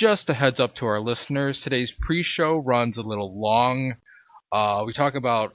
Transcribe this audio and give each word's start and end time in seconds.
just 0.00 0.30
a 0.30 0.32
heads 0.34 0.60
up 0.60 0.74
to 0.76 0.86
our 0.86 0.98
listeners. 0.98 1.60
Today's 1.60 1.92
pre-show 1.92 2.56
runs 2.56 2.96
a 2.96 3.02
little 3.02 3.38
long. 3.38 3.96
Uh, 4.50 4.82
we 4.86 4.94
talk 4.94 5.14
about 5.14 5.54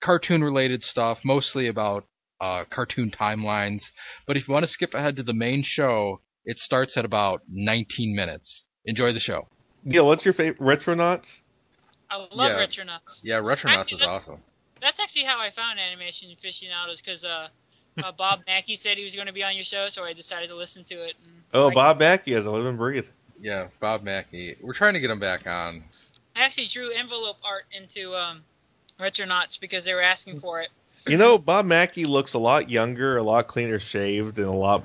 cartoon-related 0.00 0.82
stuff, 0.82 1.24
mostly 1.24 1.68
about 1.68 2.04
uh, 2.40 2.64
cartoon 2.64 3.12
timelines. 3.12 3.92
But 4.26 4.36
if 4.36 4.48
you 4.48 4.54
want 4.54 4.64
to 4.64 4.66
skip 4.72 4.92
ahead 4.94 5.18
to 5.18 5.22
the 5.22 5.34
main 5.34 5.62
show, 5.62 6.20
it 6.44 6.58
starts 6.58 6.96
at 6.96 7.04
about 7.04 7.42
19 7.48 8.16
minutes. 8.16 8.66
Enjoy 8.86 9.12
the 9.12 9.20
show. 9.20 9.46
Yeah, 9.84 10.00
what's 10.00 10.24
your 10.24 10.34
favorite 10.34 10.58
Retronauts? 10.80 11.38
I 12.10 12.16
love 12.16 12.30
Yeah. 12.50 12.66
Retronauts. 12.66 13.20
Yeah, 13.22 13.36
Retronauts 13.36 13.76
Actually, 13.78 13.94
is 13.94 14.00
that's- 14.00 14.22
awesome. 14.22 14.42
That's 14.80 14.98
actually 14.98 15.26
how 15.26 15.40
I 15.40 15.50
found 15.50 15.78
Animation 15.78 16.28
Aficionados 16.36 17.00
because 17.00 17.24
uh, 17.24 17.48
uh, 18.02 18.12
Bob 18.12 18.40
Mackey 18.48 18.74
said 18.74 18.98
he 18.98 19.04
was 19.04 19.14
going 19.14 19.28
to 19.28 19.32
be 19.32 19.44
on 19.44 19.54
your 19.54 19.64
show, 19.64 19.88
so 19.88 20.02
I 20.04 20.12
decided 20.12 20.48
to 20.48 20.56
listen 20.56 20.82
to 20.84 20.94
it. 21.04 21.14
And 21.22 21.32
Oh, 21.54 21.70
I, 21.70 21.74
Bob 21.74 22.00
Mackey 22.00 22.34
as 22.34 22.46
a 22.46 22.50
live 22.50 22.66
and 22.66 22.76
breathe. 22.76 23.06
Yeah, 23.40 23.68
Bob 23.80 24.02
Mackey. 24.02 24.56
We're 24.60 24.72
trying 24.72 24.94
to 24.94 25.00
get 25.00 25.10
him 25.10 25.20
back 25.20 25.46
on. 25.46 25.84
I 26.34 26.40
actually 26.42 26.66
drew 26.66 26.90
envelope 26.90 27.36
art 27.44 27.64
into 27.72 28.14
um, 28.14 28.42
Retronauts 28.98 29.58
because 29.60 29.84
they 29.84 29.94
were 29.94 30.02
asking 30.02 30.38
for 30.38 30.60
it. 30.60 30.68
You 31.06 31.18
know, 31.18 31.38
Bob 31.38 31.66
Mackey 31.66 32.04
looks 32.04 32.34
a 32.34 32.38
lot 32.38 32.68
younger, 32.70 33.16
a 33.16 33.22
lot 33.22 33.46
cleaner 33.46 33.78
shaved, 33.78 34.38
and 34.38 34.46
a 34.48 34.52
lot 34.52 34.84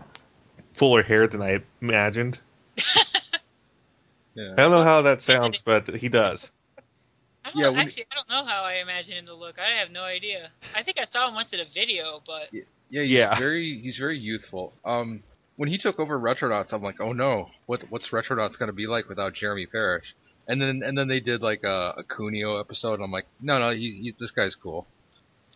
fuller 0.74 1.02
hair 1.04 1.28
than 1.28 1.42
I 1.42 1.62
imagined. 1.82 2.40
Yeah. 4.34 4.54
I 4.54 4.56
don't 4.62 4.72
know 4.72 4.84
how 4.84 5.02
that 5.02 5.22
sounds, 5.22 5.62
but 5.62 5.88
he 5.90 6.08
does. 6.08 6.52
I 7.44 7.50
don't 7.52 7.60
Yeah, 7.62 7.70
know, 7.72 7.76
actually, 7.76 8.06
I 8.12 8.16
don't 8.16 8.30
know 8.30 8.46
how 8.50 8.64
I 8.64 8.76
imagine 8.76 9.16
him 9.18 9.26
to 9.26 9.34
look. 9.34 9.60
I 9.60 9.80
have 9.80 9.92
no 9.92 10.04
idea. 10.04 10.50
I 10.74 10.84
think 10.84 11.00
I 11.00 11.04
saw 11.04 11.28
him 11.28 11.36
once 11.36 11.52
in 11.52 11.60
a 11.60 11.66
video, 11.66 12.22
but 12.26 12.48
Yeah, 12.90 13.02
he's 13.02 13.12
Yeah. 13.12 13.36
very 13.36 13.82
he's 13.82 13.98
very 13.98 14.18
youthful. 14.18 14.74
Um, 14.86 15.22
when 15.56 15.70
he 15.70 15.78
took 15.78 16.00
over 16.00 16.20
Retronauts, 16.20 16.74
I'm 16.74 16.82
like, 16.82 17.00
oh 17.00 17.14
no, 17.14 17.50
what 17.66 17.82
what's 17.90 18.10
Retronauts 18.10 18.58
gonna 18.58 18.74
be 18.74 18.88
like 18.88 19.10
without 19.10 19.34
Jeremy 19.34 19.66
Parish? 19.66 20.16
And 20.48 20.62
then 20.62 20.82
and 20.84 20.98
then 20.98 21.08
they 21.08 21.20
did 21.20 21.42
like 21.42 21.64
a, 21.64 21.96
a 21.98 22.04
Cuneo 22.04 22.60
episode. 22.60 22.96
And 22.96 23.04
I'm 23.04 23.12
like, 23.12 23.28
no, 23.40 23.60
no, 23.60 23.72
he's 23.72 23.96
he, 23.96 24.16
this 24.18 24.32
guy's 24.32 24.56
cool. 24.56 24.88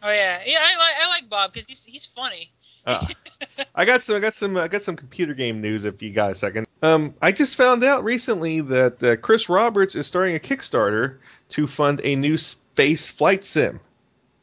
oh 0.04 0.12
yeah, 0.12 0.42
yeah, 0.46 0.60
I 0.62 0.78
like 0.78 0.96
I 1.02 1.10
like 1.10 1.30
Bob 1.30 1.54
because 1.54 1.66
he's 1.68 1.84
he's 1.84 2.06
funny. 2.06 2.52
Ah. 2.86 3.08
I 3.76 3.86
got 3.86 4.04
some. 4.04 4.16
I 4.16 4.20
got 4.20 4.34
some. 4.34 4.58
I 4.58 4.68
got 4.68 4.84
some 4.84 4.96
computer 4.96 5.34
game 5.34 5.62
news. 5.62 5.86
If 5.86 6.02
you 6.02 6.12
got 6.12 6.32
a 6.32 6.36
second, 6.36 6.68
um, 6.82 7.16
I 7.22 7.32
just 7.32 7.56
found 7.56 7.84
out 7.84 8.04
recently 8.04 8.62
that 8.62 9.04
uh, 9.04 9.16
Chris 9.18 9.50
Roberts 9.50 9.96
is 9.96 10.06
starting 10.08 10.36
a 10.36 10.40
Kickstarter 10.40 11.18
to 11.50 11.68
fund 11.68 12.02
a 12.04 12.16
new 12.16 12.38
space 12.38 13.10
flight 13.10 13.44
sim. 13.44 13.80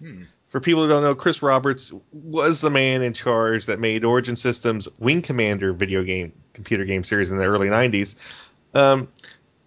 Hmm. 0.01 0.25
For 0.53 0.61
people 0.61 0.83
who 0.83 0.89
don't 0.91 1.03
know, 1.03 1.15
Chris 1.15 1.43
Roberts 1.43 1.95
was 2.13 2.61
the 2.61 2.69
man 2.69 3.01
in 3.01 3.15
charge 3.15 3.65
that 3.67 3.81
made 3.81 4.05
Origin 4.05 4.37
Systems 4.37 4.87
Wing 4.99 5.23
Commander 5.23 5.73
video 5.73 6.05
game 6.05 6.35
computer 6.53 6.85
game 6.85 7.05
series 7.05 7.31
in 7.31 7.39
the 7.39 7.45
early 7.47 7.69
'90s. 7.69 8.51
Um, 8.75 9.09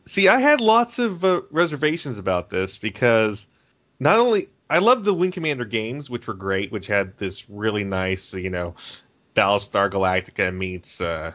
see, 0.06 0.28
I 0.28 0.40
had 0.40 0.62
lots 0.62 1.00
of 1.00 1.26
uh, 1.26 1.42
reservations 1.50 2.20
about 2.20 2.52
this 2.52 2.78
because 2.78 3.48
not 4.00 4.20
only 4.20 4.46
I 4.70 4.78
love 4.78 5.04
the 5.04 5.14
Wing 5.16 5.32
Commander 5.32 5.66
games, 5.66 6.08
which 6.08 6.28
were 6.28 6.36
great, 6.36 6.72
which 6.72 6.86
had 6.86 7.18
this 7.18 7.50
really 7.50 7.84
nice, 7.84 8.36
you 8.36 8.52
know, 8.52 8.76
Battlestar 9.34 9.90
Galactica 9.90 10.56
meets 10.56 11.02
uh, 11.02 11.34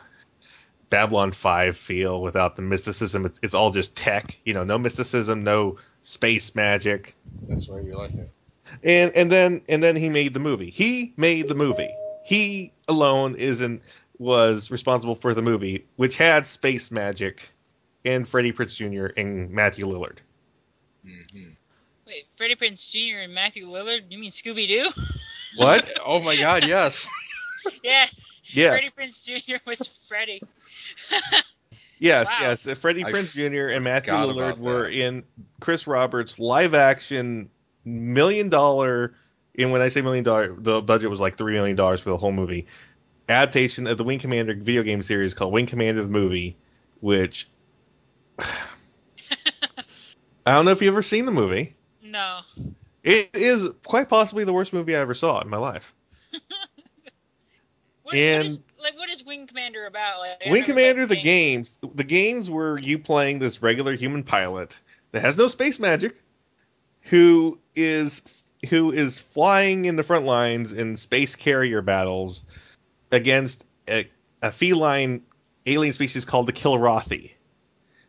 Babylon 0.90 1.32
5 1.32 1.76
feel 1.76 2.22
without 2.22 2.54
the 2.54 2.62
mysticism. 2.62 3.26
It's, 3.26 3.40
it's 3.42 3.54
all 3.54 3.72
just 3.72 3.96
tech, 3.96 4.38
you 4.44 4.54
know, 4.54 4.62
no 4.62 4.78
mysticism, 4.78 5.40
no 5.40 5.78
space 6.02 6.54
magic. 6.54 7.16
That's 7.48 7.66
why 7.66 7.80
you 7.80 7.98
like 7.98 8.14
it. 8.14 8.30
And 8.82 9.14
and 9.16 9.30
then 9.30 9.62
and 9.68 9.82
then 9.82 9.96
he 9.96 10.08
made 10.08 10.34
the 10.34 10.40
movie. 10.40 10.70
He 10.70 11.12
made 11.16 11.48
the 11.48 11.54
movie. 11.54 11.90
He 12.24 12.72
alone 12.88 13.36
isn't 13.36 13.82
was 14.18 14.70
responsible 14.70 15.14
for 15.14 15.32
the 15.34 15.42
movie, 15.42 15.86
which 15.96 16.16
had 16.16 16.46
space 16.46 16.90
magic 16.90 17.48
and 18.04 18.26
Freddie 18.28 18.52
Prinze 18.52 18.76
Jr. 18.76 19.06
and 19.18 19.50
Matthew 19.50 19.86
Lillard. 19.86 20.18
hmm 21.04 21.48
Wait, 22.06 22.26
Freddie 22.36 22.56
Prinze 22.56 22.90
Jr. 22.90 23.20
and 23.20 23.32
Matthew 23.34 23.66
Lillard? 23.66 24.02
You 24.10 24.18
mean 24.18 24.30
Scooby 24.30 24.66
Doo? 24.66 24.90
What? 25.56 25.90
oh 26.04 26.20
my 26.20 26.36
God, 26.36 26.66
yes. 26.66 27.08
yeah, 27.84 28.06
Yes. 28.46 28.92
Freddie 28.94 29.10
Prinze 29.10 29.24
Jr. 29.46 29.56
was 29.66 29.88
Freddie. 30.08 30.42
Yes, 32.02 32.28
Wow. 32.28 32.48
yes. 32.48 32.78
Freddie 32.78 33.04
I 33.04 33.12
Prinze 33.12 33.34
Jr. 33.34 33.74
and 33.74 33.84
Matthew 33.84 34.14
Lillard 34.14 34.56
were 34.56 34.84
that. 34.84 34.92
in 34.92 35.22
Chris 35.60 35.86
Roberts' 35.86 36.38
live 36.38 36.72
action 36.74 37.50
million 37.84 38.48
dollar. 38.48 39.14
And 39.58 39.72
when 39.72 39.82
I 39.82 39.88
say 39.88 40.00
million 40.00 40.24
dollar, 40.24 40.54
the 40.56 40.80
budget 40.80 41.10
was 41.10 41.20
like 41.20 41.36
three 41.36 41.54
million 41.54 41.76
dollars 41.76 42.00
for 42.00 42.10
the 42.10 42.16
whole 42.16 42.32
movie. 42.32 42.66
Adaptation 43.28 43.86
of 43.86 43.98
the 43.98 44.04
Wing 44.04 44.18
Commander 44.18 44.54
video 44.54 44.82
game 44.82 45.02
series 45.02 45.34
called 45.34 45.52
Wing 45.52 45.66
Commander 45.66 46.02
the 46.02 46.08
movie, 46.08 46.56
which 47.00 47.48
I 48.38 48.44
don't 50.46 50.64
know 50.64 50.70
if 50.72 50.82
you've 50.82 50.92
ever 50.94 51.02
seen 51.02 51.26
the 51.26 51.32
movie. 51.32 51.74
No. 52.02 52.40
It 53.02 53.30
is 53.34 53.70
quite 53.86 54.08
possibly 54.08 54.44
the 54.44 54.52
worst 54.52 54.72
movie 54.72 54.96
I 54.96 55.00
ever 55.00 55.14
saw 55.14 55.40
in 55.40 55.48
my 55.48 55.58
life. 55.58 55.94
What, 58.02 58.14
And- 58.14 58.44
what 58.44 58.46
is, 58.46 58.60
like, 58.82 58.96
what 58.96 59.10
is 59.10 59.24
Wing 59.24 59.46
Commander 59.46 59.86
about? 59.86 60.20
Like, 60.20 60.50
Wing 60.50 60.64
Commander, 60.64 61.02
the 61.02 61.08
playing- 61.14 61.22
games, 61.24 61.78
the 61.94 62.04
games 62.04 62.50
were 62.50 62.78
you 62.78 62.98
playing 62.98 63.38
this 63.38 63.62
regular 63.62 63.94
human 63.94 64.24
pilot 64.24 64.78
that 65.12 65.22
has 65.22 65.38
no 65.38 65.46
space 65.46 65.78
magic, 65.78 66.20
who 67.02 67.58
is 67.74 68.44
who 68.68 68.92
is 68.92 69.20
flying 69.20 69.86
in 69.86 69.96
the 69.96 70.02
front 70.02 70.26
lines 70.26 70.72
in 70.72 70.96
space 70.96 71.34
carrier 71.34 71.80
battles 71.80 72.44
against 73.10 73.64
a, 73.88 74.08
a 74.42 74.52
feline 74.52 75.22
alien 75.66 75.92
species 75.92 76.24
called 76.24 76.46
the 76.46 76.52
Kilrathi. 76.52 77.32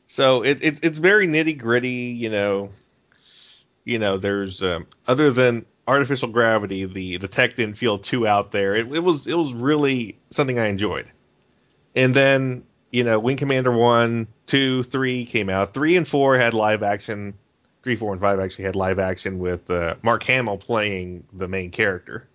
So 0.07 0.43
it, 0.43 0.63
it, 0.63 0.83
it's 0.83 0.97
very 0.97 1.27
nitty 1.27 1.57
gritty, 1.57 1.89
you 1.89 2.29
know. 2.29 2.71
You 3.83 3.97
know, 3.97 4.17
there's 4.17 4.61
um, 4.61 4.85
other 5.07 5.31
than 5.31 5.65
artificial 5.87 6.29
gravity, 6.29 6.85
the 6.85 7.17
the 7.17 7.27
tech 7.27 7.55
didn't 7.55 7.75
feel 7.75 7.97
too 7.97 8.27
out 8.27 8.51
there. 8.51 8.75
It, 8.75 8.91
it 8.91 8.99
was 8.99 9.25
it 9.25 9.37
was 9.37 9.53
really 9.53 10.19
something 10.29 10.59
I 10.59 10.67
enjoyed. 10.67 11.09
And 11.95 12.13
then 12.13 12.63
you 12.91 13.03
know, 13.03 13.19
Wing 13.19 13.37
Commander 13.37 13.71
one, 13.71 14.27
two, 14.45 14.83
three 14.83 15.25
came 15.25 15.49
out. 15.49 15.73
Three 15.73 15.95
and 15.95 16.07
four 16.07 16.37
had 16.37 16.53
live 16.53 16.83
action. 16.83 17.33
Three, 17.83 17.95
four, 17.95 18.11
and 18.11 18.21
five 18.21 18.39
actually 18.39 18.65
had 18.65 18.75
live 18.75 18.99
action 18.99 19.39
with 19.39 19.69
uh, 19.71 19.95
Mark 20.03 20.23
Hamill 20.23 20.57
playing 20.57 21.23
the 21.33 21.47
main 21.47 21.71
character. 21.71 22.27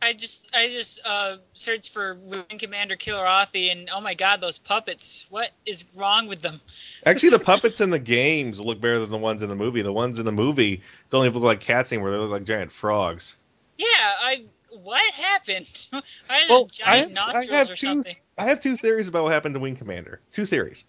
I 0.00 0.12
just 0.12 0.54
I 0.54 0.68
just 0.68 1.00
uh, 1.04 1.36
searched 1.54 1.92
for 1.92 2.14
Wing 2.14 2.44
Commander 2.58 2.94
Kilrathi, 2.96 3.72
and 3.72 3.88
oh 3.92 4.00
my 4.00 4.14
god, 4.14 4.40
those 4.40 4.58
puppets! 4.58 5.24
What 5.30 5.50
is 5.64 5.86
wrong 5.96 6.26
with 6.28 6.40
them? 6.42 6.60
Actually, 7.06 7.30
the 7.30 7.38
puppets 7.38 7.80
in 7.80 7.90
the 7.90 7.98
games 7.98 8.60
look 8.60 8.80
better 8.80 9.00
than 9.00 9.10
the 9.10 9.18
ones 9.18 9.42
in 9.42 9.48
the 9.48 9.54
movie. 9.56 9.80
The 9.82 9.92
ones 9.92 10.18
in 10.18 10.26
the 10.26 10.32
movie 10.32 10.82
don't 11.10 11.24
even 11.24 11.34
look 11.40 11.44
like 11.44 11.60
cats 11.60 11.90
anymore; 11.92 12.10
they 12.10 12.18
look 12.18 12.30
like 12.30 12.44
giant 12.44 12.70
frogs. 12.70 13.34
Yeah, 13.78 13.86
I 13.88 14.44
what 14.82 15.14
happened? 15.14 15.86
I 15.92 16.00
had 16.36 16.50
Well, 16.50 16.66
giant 16.66 17.18
I 17.18 17.22
have- 17.32 17.34
I 17.36 17.44
have 17.56 17.70
or 17.70 17.74
two- 17.76 17.86
something. 17.88 18.16
I 18.36 18.44
have 18.44 18.60
two 18.60 18.76
theories 18.76 19.08
about 19.08 19.24
what 19.24 19.32
happened 19.32 19.54
to 19.54 19.60
Wing 19.60 19.74
Commander. 19.76 20.20
Two 20.32 20.44
theories. 20.44 20.84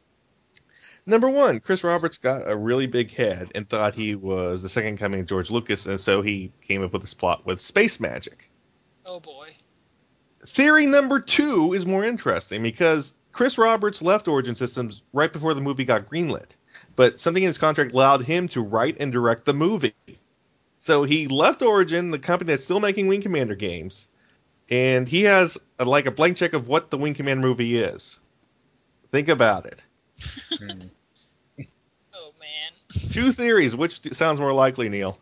Number 1.08 1.30
one, 1.30 1.60
Chris 1.60 1.84
Roberts 1.84 2.18
got 2.18 2.50
a 2.50 2.56
really 2.56 2.88
big 2.88 3.12
head 3.12 3.52
and 3.54 3.70
thought 3.70 3.94
he 3.94 4.16
was 4.16 4.64
the 4.64 4.70
second 4.70 4.98
coming 4.98 5.20
of 5.20 5.28
George 5.28 5.52
Lucas, 5.52 5.86
and 5.86 6.00
so 6.00 6.24
he 6.24 6.52
came 6.62 6.84
up 6.84 6.94
with 6.94 7.04
this 7.04 7.14
plot 7.14 7.46
with 7.46 7.62
space 7.62 8.00
magic. 8.00 8.50
Oh 9.06 9.20
boy. 9.20 9.56
Theory 10.48 10.88
number 10.88 11.20
two 11.20 11.74
is 11.74 11.86
more 11.86 12.04
interesting 12.04 12.64
because 12.64 13.14
Chris 13.32 13.58
Roberts 13.58 14.02
left 14.02 14.28
Origin 14.28 14.56
Systems 14.56 15.04
right 15.14 15.32
before 15.32 15.54
the 15.54 15.62
movie 15.62 15.86
got 15.86 16.10
greenlit, 16.10 16.56
but 16.96 17.20
something 17.20 17.44
in 17.44 17.48
his 17.48 17.58
contract 17.60 17.94
allowed 17.94 18.24
him 18.24 18.48
to 18.50 18.62
write 18.62 18.98
and 19.00 19.12
direct 19.12 19.46
the 19.46 19.54
movie. 19.54 19.94
So 20.78 21.04
he 21.04 21.28
left 21.28 21.62
Origin, 21.62 22.12
the 22.12 22.20
company 22.20 22.52
that's 22.52 22.64
still 22.64 22.80
making 22.80 23.08
Wing 23.08 23.22
Commander 23.22 23.56
games, 23.56 24.08
and 24.70 25.08
he 25.08 25.24
has 25.24 25.58
a, 25.78 25.86
like 25.86 26.08
a 26.08 26.12
blank 26.12 26.38
check 26.38 26.54
of 26.54 26.68
what 26.68 26.90
the 26.90 26.98
Wing 26.98 27.14
Commander 27.14 27.48
movie 27.48 27.78
is. 27.78 28.20
Think 29.10 29.30
about 29.30 29.66
it. 29.68 29.86
Oh 32.18 32.32
man. 32.40 32.72
Two 33.12 33.32
theories. 33.34 33.76
Which 33.76 34.14
sounds 34.14 34.40
more 34.40 34.54
likely, 34.54 34.88
Neil? 34.90 35.18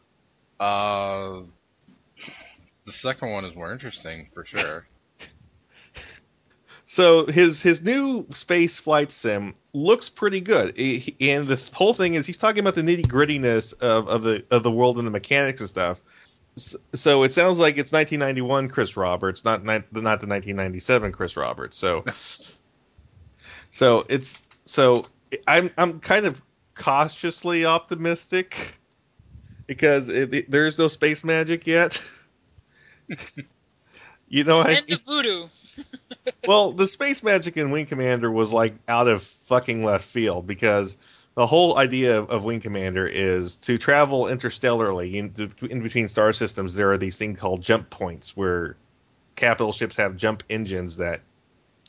Uh, 0.59 1.41
the 2.85 2.91
second 2.91 3.31
one 3.31 3.45
is 3.45 3.55
more 3.55 3.71
interesting 3.73 4.29
for 4.33 4.45
sure. 4.45 4.87
So 6.85 7.25
his 7.25 7.59
his 7.59 7.81
new 7.81 8.27
space 8.29 8.77
flight 8.77 9.11
sim 9.11 9.55
looks 9.73 10.11
pretty 10.11 10.41
good, 10.41 10.77
He- 10.77 11.15
and 11.21 11.47
the 11.47 11.55
whole 11.73 11.95
thing 11.95 12.13
is 12.13 12.27
he's 12.27 12.37
talking 12.37 12.59
about 12.59 12.75
the 12.75 12.83
nitty 12.83 13.07
grittiness 13.07 13.73
of, 13.79 14.07
of 14.07 14.21
the 14.21 14.45
of 14.51 14.61
the 14.61 14.69
world 14.69 14.99
and 14.99 15.07
the 15.07 15.11
mechanics 15.11 15.59
and 15.61 15.69
stuff. 15.69 16.03
S- 16.55 16.75
So 16.93 17.23
it 17.23 17.33
sounds 17.33 17.57
like 17.57 17.79
it's 17.79 17.91
1991 17.91 18.67
Chris 18.69 18.95
Roberts, 18.95 19.43
not 19.43 19.63
not 19.63 19.91
not 19.91 20.19
the 20.21 20.27
1997 20.27 21.11
Chris 21.13 21.35
Roberts. 21.35 21.77
So 21.77 22.05
so 23.71 24.03
it's 24.07 24.43
so 24.65 25.05
I'm 25.47 25.69
I'm 25.77 25.99
kind 25.99 26.25
of 26.25 26.41
cautiously 26.75 27.65
optimistic 27.65 28.77
because 29.67 30.09
it, 30.09 30.33
it- 30.33 30.51
there 30.51 30.65
is 30.65 30.77
no 30.79 30.87
space 30.87 31.23
magic 31.23 31.67
yet. 31.67 32.01
You 34.29 34.43
know, 34.43 34.61
I, 34.61 34.71
and 34.71 34.87
the 34.87 34.97
voodoo. 34.97 35.47
well, 36.47 36.71
the 36.71 36.87
space 36.87 37.21
magic 37.21 37.55
in 37.55 37.69
Wing 37.69 37.85
Commander 37.85 38.31
was 38.31 38.51
like 38.51 38.73
out 38.87 39.07
of 39.07 39.21
fucking 39.21 39.83
left 39.85 40.05
field 40.05 40.47
because 40.47 40.97
the 41.35 41.45
whole 41.45 41.77
idea 41.77 42.17
of, 42.17 42.31
of 42.31 42.43
Wing 42.43 42.59
Commander 42.59 43.05
is 43.05 43.57
to 43.57 43.77
travel 43.77 44.27
interstellarly 44.29 45.17
in, 45.19 45.35
in 45.61 45.83
between 45.83 46.07
star 46.07 46.33
systems. 46.33 46.73
There 46.73 46.91
are 46.91 46.97
these 46.97 47.17
things 47.19 47.39
called 47.39 47.61
jump 47.61 47.91
points 47.91 48.35
where 48.35 48.75
capital 49.35 49.71
ships 49.71 49.97
have 49.97 50.15
jump 50.17 50.41
engines 50.49 50.97
that, 50.97 51.21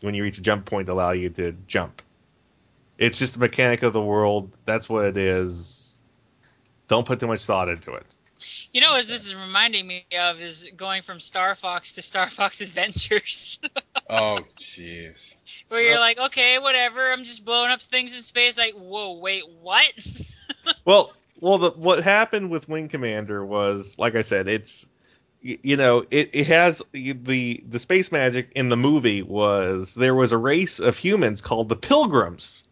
when 0.03 0.15
you 0.15 0.23
reach 0.23 0.37
a 0.37 0.43
jump 0.43 0.67
point, 0.67 0.91
allow 0.91 1.13
you 1.13 1.31
to 1.31 1.53
jump. 1.67 2.03
It's 2.99 3.19
just 3.19 3.35
the 3.35 3.41
mechanic 3.41 3.83
of 3.83 3.93
the 3.93 4.03
world. 4.03 4.57
That's 4.65 4.89
what 4.89 5.05
it 5.07 5.17
is. 5.17 6.01
Don't 6.89 7.07
put 7.07 7.21
too 7.21 7.27
much 7.27 7.45
thought 7.45 7.69
into 7.69 7.95
it. 7.95 8.07
You 8.73 8.81
know 8.81 8.93
what 8.93 9.07
this 9.07 9.27
is 9.27 9.35
reminding 9.35 9.87
me 9.87 10.05
of 10.19 10.41
is 10.41 10.69
going 10.77 11.03
from 11.03 11.21
Star 11.21 11.55
Fox 11.55 11.95
to 11.95 12.03
Star 12.03 12.29
Fox 12.29 12.61
Adventures. 12.61 13.59
oh, 14.11 14.41
jeez. 14.57 15.37
Where 15.69 15.81
so, 15.81 15.89
you're 15.89 16.01
like, 16.01 16.19
okay, 16.19 16.59
whatever. 16.59 17.13
I'm 17.13 17.25
just 17.25 17.45
blowing 17.45 17.71
up 17.71 17.81
things 17.81 18.17
in 18.17 18.23
space. 18.23 18.59
Like, 18.59 18.75
whoa, 18.75 19.19
wait, 19.19 19.45
what? 19.63 19.93
well, 20.85 21.13
well, 21.41 21.59
the, 21.59 21.71
what 21.71 22.03
happened 22.03 22.51
with 22.51 22.69
Wing 22.69 22.89
Commander 22.89 23.45
was, 23.45 23.97
like 23.99 24.17
I 24.17 24.23
said, 24.23 24.49
it's 24.49 24.87
you 25.41 25.77
know 25.77 26.03
it, 26.11 26.31
it 26.33 26.47
has 26.47 26.83
the 26.93 27.63
the 27.69 27.79
space 27.79 28.11
magic 28.11 28.53
in 28.57 28.71
the 28.71 28.79
movie 28.79 29.23
was 29.23 29.93
there 29.93 30.15
was 30.15 30.33
a 30.33 30.39
race 30.39 30.81
of 30.81 30.97
humans 30.97 31.43
called 31.43 31.69
the 31.69 31.77
pilgrims 31.77 32.63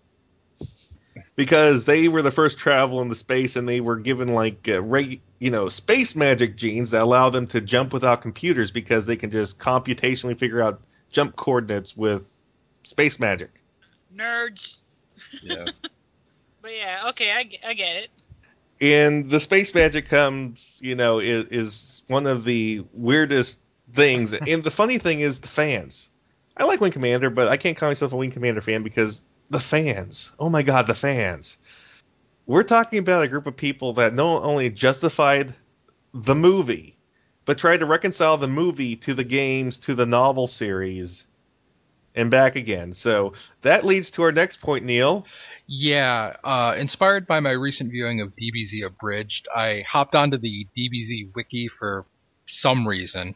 because 1.35 1.85
they 1.85 2.09
were 2.09 2.23
the 2.23 2.31
first 2.31 2.59
travel 2.59 3.01
into 3.01 3.15
space 3.15 3.57
and 3.57 3.69
they 3.69 3.81
were 3.81 3.97
given 3.97 4.29
like 4.29 4.69
uh, 4.69 4.83
reg, 4.83 5.21
you 5.39 5.51
know 5.51 5.69
space 5.69 6.15
magic 6.15 6.57
genes 6.57 6.91
that 6.91 7.03
allow 7.03 7.31
them 7.31 7.47
to 7.47 7.61
jump 7.61 7.93
without 7.93 8.21
computers 8.21 8.71
because 8.71 9.07
they 9.07 9.17
can 9.17 9.31
just 9.31 9.59
computationally 9.59 10.39
figure 10.39 10.63
out 10.63 10.81
jump 11.11 11.37
coordinates 11.37 11.97
with 11.97 12.29
space 12.83 13.19
magic. 13.19 13.51
Nerds. 14.15 14.79
Yeah. 15.43 15.67
but 16.63 16.75
yeah, 16.75 17.09
okay, 17.11 17.33
I, 17.33 17.69
I 17.69 17.75
get 17.75 17.97
it. 17.97 18.11
And 18.81 19.31
the 19.31 19.39
space 19.39 19.75
magic 19.75 20.09
comes, 20.09 20.81
you 20.83 20.97
know, 20.97 21.21
is, 21.21 21.47
is 21.49 22.03
one 22.09 22.27
of 22.27 22.45
the 22.45 22.85
weirdest 22.93 23.61
things. 23.93 24.33
and 24.49 24.63
the 24.65 24.71
funny 24.71 24.99
thing 24.99 25.21
is 25.21 25.39
the 25.39 25.49
fans. 25.49 26.11
I 26.57 26.65
like 26.65 26.81
Wing 26.81 26.93
Commander, 26.93 27.31
but 27.31 27.49
I 27.49 27.57
can't 27.57 27.77
call 27.77 27.89
myself 27.89 28.13
a 28.13 28.17
Wing 28.17 28.31
Commander 28.31 28.61
fan 28.61 28.83
because 28.83 29.23
the 29.53 29.61
fans. 29.61 30.33
Oh 30.39 30.49
my 30.49 30.63
god, 30.63 30.87
the 30.87 30.95
fans. 30.95 31.59
We're 32.47 32.65
talking 32.65 32.99
about 32.99 33.23
a 33.23 33.29
group 33.29 33.47
of 33.47 33.57
people 33.57 33.95
that 33.95 34.15
not 34.15 34.43
only 34.43 34.71
justified 34.71 35.55
the 36.13 36.35
movie, 36.35 36.97
but 37.45 37.59
tried 37.59 37.79
to 37.79 37.87
reconcile 37.87 38.39
the 38.39 38.49
movie 38.49 38.97
to 38.97 39.15
the 39.15 39.25
games, 39.25 39.79
to 39.81 39.95
the 39.95 40.07
novel 40.07 40.47
series, 40.47 41.27
and 42.15 42.31
back 42.31 42.57
again. 42.57 42.93
So 42.93 43.35
that 43.63 43.85
leads 43.85 44.11
to 44.13 44.23
our 44.23 44.33
next 44.33 44.57
point, 44.57 44.85
Neil. 44.85 45.27
Yeah, 45.67 46.37
uh, 46.43 46.75
inspired 46.79 47.27
by 47.27 47.41
my 47.41 47.53
recent 47.53 47.91
viewing 47.91 48.21
of 48.21 48.35
DBZ 48.35 48.85
Abridged, 48.85 49.49
I 49.55 49.85
hopped 49.87 50.17
onto 50.17 50.39
the 50.39 50.67
DBZ 50.77 51.35
wiki 51.35 51.69
for 51.69 52.05
some 52.47 52.89
reason, 52.89 53.35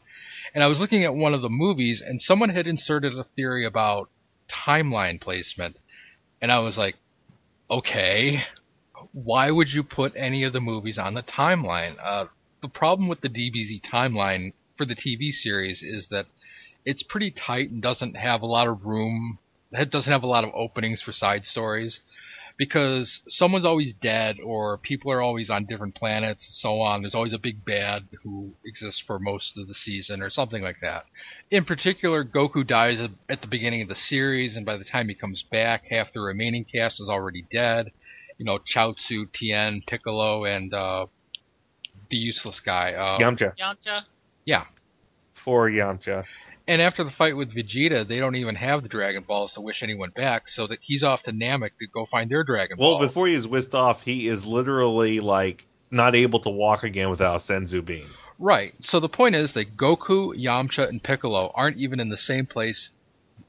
and 0.55 0.65
I 0.65 0.67
was 0.67 0.81
looking 0.81 1.05
at 1.05 1.15
one 1.15 1.35
of 1.35 1.43
the 1.43 1.51
movies, 1.51 2.01
and 2.01 2.21
someone 2.21 2.49
had 2.49 2.67
inserted 2.67 3.17
a 3.17 3.25
theory 3.25 3.65
about 3.65 4.11
timeline 4.49 5.21
placement. 5.21 5.77
And 6.41 6.53
I 6.53 6.59
was 6.61 6.77
like, 6.77 6.97
okay, 7.71 8.45
why 9.13 9.51
would 9.51 9.73
you 9.73 9.83
put 9.83 10.15
any 10.17 10.45
of 10.45 10.53
the 10.53 10.61
movies 10.61 10.99
on 10.99 11.15
the 11.15 11.23
timeline? 11.23 11.97
Uh, 12.03 12.27
the 12.61 12.69
problem 12.69 13.09
with 13.09 13.21
the 13.21 13.29
DBZ 13.29 13.81
timeline 13.81 14.53
for 14.77 14.85
the 14.85 14.95
TV 14.95 15.33
series 15.33 15.83
is 15.83 16.09
that 16.09 16.27
it's 16.85 17.03
pretty 17.03 17.31
tight 17.31 17.71
and 17.71 17.83
doesn't 17.83 18.17
have 18.17 18.43
a 18.43 18.47
lot 18.47 18.69
of 18.69 18.87
room. 18.87 19.39
It 19.73 19.91
doesn't 19.91 20.13
have 20.13 20.23
a 20.23 20.29
lot 20.29 20.45
of 20.45 20.51
openings 20.55 21.03
for 21.03 21.13
side 21.13 21.45
stories 21.45 22.01
because 22.57 23.21
someone's 23.29 23.65
always 23.65 23.95
dead 23.95 24.39
or 24.43 24.79
people 24.79 25.13
are 25.13 25.21
always 25.21 25.51
on 25.51 25.67
different 25.67 25.95
planets 25.95 26.47
and 26.49 26.55
so 26.55 26.81
on. 26.81 27.03
There's 27.03 27.15
always 27.15 27.35
a 27.35 27.39
big 27.39 27.65
bad 27.65 28.05
who 28.23 28.53
exists 28.65 29.01
for 29.01 29.19
most 29.19 29.59
of 29.59 29.69
the 29.69 29.75
season 29.75 30.23
or 30.23 30.31
something 30.31 30.63
like 30.63 30.81
that. 30.81 31.05
In 31.51 31.65
particular, 31.65 32.25
Goku 32.25 32.67
dies 32.67 33.01
at 33.29 33.43
the 33.43 33.49
beginning 33.49 33.83
of 33.83 33.89
the 33.89 33.95
series, 33.95 34.57
and 34.57 34.65
by 34.65 34.79
the 34.79 34.85
time 34.85 35.09
he 35.09 35.15
comes 35.15 35.43
back, 35.43 35.85
half 35.91 36.13
the 36.13 36.21
remaining 36.21 36.65
cast 36.65 37.01
is 37.01 37.11
already 37.11 37.45
dead. 37.51 37.93
You 38.39 38.45
know, 38.45 38.59
Chaozu, 38.59 39.31
Tien, 39.33 39.83
Piccolo, 39.87 40.45
and 40.45 40.73
uh, 40.73 41.07
the 42.09 42.17
useless 42.17 42.61
guy. 42.61 42.95
Uh, 42.95 43.19
Yamcha. 43.19 43.57
Yamcha. 43.57 44.03
Yeah. 44.45 44.65
For 45.35 45.71
Yamcha. 45.71 46.25
And 46.69 46.83
after 46.83 47.05
the 47.05 47.11
fight 47.11 47.37
with 47.37 47.55
Vegeta, 47.55 48.07
they 48.07 48.19
don't 48.19 48.35
even 48.35 48.57
have 48.57 48.83
the 48.83 48.89
Dragon 48.89 49.23
Balls 49.23 49.55
to 49.55 49.61
wish 49.61 49.83
anyone 49.83 50.11
back, 50.11 50.49
so 50.49 50.67
that 50.67 50.81
he's 50.83 51.05
off 51.05 51.23
to 51.25 51.33
Namek 51.33 51.71
to 51.79 51.87
go 51.87 52.05
find 52.05 52.29
their 52.29 52.43
Dragon 52.43 52.77
well, 52.79 52.93
Balls. 52.93 53.01
Well, 53.01 53.09
before 53.09 53.27
he 53.29 53.35
is 53.35 53.47
whisked 53.47 53.75
off, 53.75 54.03
he 54.03 54.27
is 54.27 54.47
literally 54.47 55.21
like 55.21 55.65
not 55.91 56.17
able 56.17 56.41
to 56.41 56.51
walk 56.51 56.83
again 56.83 57.09
without 57.09 57.39
Senzu 57.39 57.85
bean. 57.85 58.07
Right. 58.39 58.75
So 58.81 59.01
the 59.01 59.09
point 59.09 59.37
is 59.37 59.53
that 59.53 59.77
Goku, 59.77 60.35
Yamcha, 60.35 60.89
and 60.89 61.03
Piccolo 61.03 61.53
aren't 61.55 61.79
even 61.79 62.01
in 62.01 62.09
the 62.09 62.17
same 62.17 62.47
place 62.47 62.91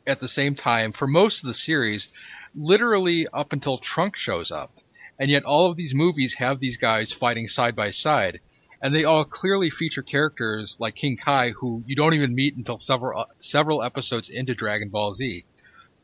at 0.06 0.20
the 0.20 0.28
same 0.28 0.56
time 0.56 0.94
for 0.94 1.08
most 1.08 1.44
of 1.44 1.48
the 1.48 1.54
series, 1.54 2.08
literally 2.56 3.28
up 3.28 3.52
until 3.52 3.78
Trunks 3.78 4.20
shows 4.20 4.52
up. 4.52 4.72
And 5.20 5.32
yet 5.32 5.44
all 5.44 5.70
of 5.70 5.76
these 5.76 5.96
movies 5.96 6.36
have 6.36 6.60
these 6.60 6.78
guys 6.78 7.12
fighting 7.12 7.48
side 7.48 7.76
by 7.76 7.90
side 7.90 8.40
and 8.82 8.94
they 8.94 9.04
all 9.04 9.24
clearly 9.24 9.70
feature 9.70 10.04
characters 10.04 10.78
like 10.80 10.96
King 10.96 11.18
Kai 11.18 11.52
who 11.52 11.84
you 11.86 11.96
don't 11.96 12.14
even 12.14 12.36
meet 12.36 12.56
until 12.56 12.78
several 12.78 13.22
uh, 13.22 13.26
several 13.40 13.84
episodes 13.84 14.30
into 14.30 14.56
Dragon 14.56 14.90
Ball 14.90 15.14
Z. 15.14 15.46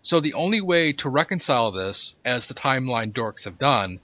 So 0.01 0.19
the 0.19 0.33
only 0.33 0.59
way 0.59 0.93
to 0.93 1.09
reconcile 1.09 1.71
this, 1.71 2.15
as 2.25 2.45
the 2.47 2.53
timeline 2.53 3.13
dorks 3.13 3.45
have 3.45 3.57
done, 3.57 3.99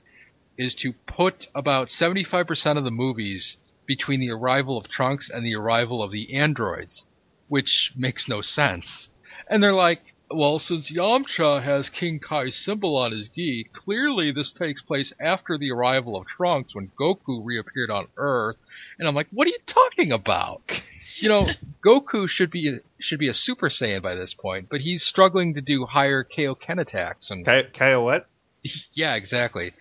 is 0.57 0.75
to 0.75 0.94
put 0.94 1.48
about 1.54 1.88
75% 1.88 2.77
of 2.77 2.83
the 2.83 2.92
movies 2.92 3.57
between 3.86 4.19
the 4.19 4.31
arrival 4.31 4.77
of 4.77 4.88
Trunks 4.88 5.30
and 5.30 5.45
the 5.45 5.56
arrival 5.56 6.01
of 6.01 6.12
the 6.12 6.36
androids, 6.36 7.06
which 7.48 7.94
makes 7.98 8.27
no 8.27 8.39
sense. 8.42 9.10
And 9.50 9.62
they're 9.62 9.74
like, 9.74 10.09
well, 10.31 10.60
since 10.60 10.92
Yamcha 10.92 11.62
has 11.62 11.90
King 11.90 12.20
Kai's 12.20 12.56
symbol 12.56 12.98
on 12.98 13.12
his 13.12 13.30
gi, 13.30 13.68
clearly 13.74 14.31
this 14.31 14.52
takes 14.52 14.81
place 14.81 15.14
after 15.20 15.58
the 15.58 15.72
arrival 15.72 16.16
of 16.16 16.28
Trunks 16.28 16.76
when 16.76 16.92
Goku 17.00 17.42
reappeared 17.44 17.90
on 17.90 18.08
Earth. 18.18 18.58
And 18.98 19.08
I'm 19.08 19.16
like, 19.16 19.28
what 19.31 19.48
are 19.48 19.52
you 19.52 19.60
talking 19.66 20.12
about? 20.12 20.84
You 21.18 21.30
know, 21.30 21.48
Goku 21.86 22.30
should 22.30 22.52
be 22.52 22.70
a, 22.70 22.80
should 23.00 23.20
be 23.20 23.30
a 23.30 23.34
Super 23.34 23.70
Saiyan 23.70 24.02
by 24.02 24.16
this 24.16 24.34
point, 24.34 24.68
but 24.70 24.81
he's 24.81 25.04
struggling 25.04 25.56
to 25.56 25.62
do 25.62 25.86
higher 25.86 26.24
Kaioken 26.24 26.80
attacks 26.80 27.31
and 27.31 27.46
Kaio 27.46 28.04
what? 28.04 28.28
Yeah, 28.94 29.16
exactly. 29.16 29.72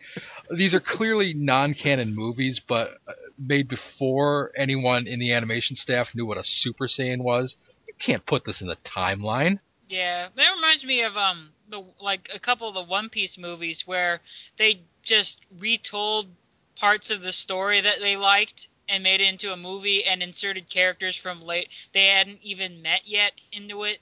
These 0.51 0.75
are 0.75 0.81
clearly 0.81 1.35
non-canon 1.35 2.15
movies, 2.15 2.61
but 2.61 2.97
uh, 3.07 3.13
made 3.37 3.69
before 3.69 4.53
anyone 4.57 5.07
in 5.07 5.19
the 5.19 5.33
animation 5.33 5.77
staff 5.77 6.15
knew 6.15 6.25
what 6.25 6.39
a 6.39 6.45
Super 6.45 6.87
Saiyan 6.87 7.19
was. 7.19 7.57
You 7.87 7.95
can't 7.99 8.25
put 8.25 8.45
this 8.45 8.63
in 8.63 8.69
the 8.69 8.77
timeline. 8.77 9.59
Yeah, 9.89 10.29
that 10.35 10.55
reminds 10.55 10.85
me 10.85 11.03
of 11.03 11.17
um 11.17 11.51
the 11.69 11.83
like 12.01 12.31
a 12.35 12.39
couple 12.39 12.69
of 12.69 12.75
the 12.75 12.83
One 12.83 13.09
Piece 13.09 13.39
movies 13.39 13.87
where 13.87 14.21
they 14.57 14.83
just 15.03 15.41
retold 15.59 16.27
parts 16.77 17.11
of 17.11 17.23
the 17.23 17.33
story 17.33 17.81
that 17.81 18.01
they 18.01 18.17
liked 18.17 18.69
and 18.89 19.03
made 19.03 19.21
it 19.21 19.29
into 19.29 19.53
a 19.53 19.57
movie 19.57 20.05
and 20.05 20.23
inserted 20.23 20.69
characters 20.69 21.17
from 21.17 21.43
late 21.43 21.69
they 21.93 22.07
hadn't 22.07 22.41
even 22.43 22.83
met 22.83 23.03
yet 23.07 23.33
into 23.53 23.85
it. 23.85 23.99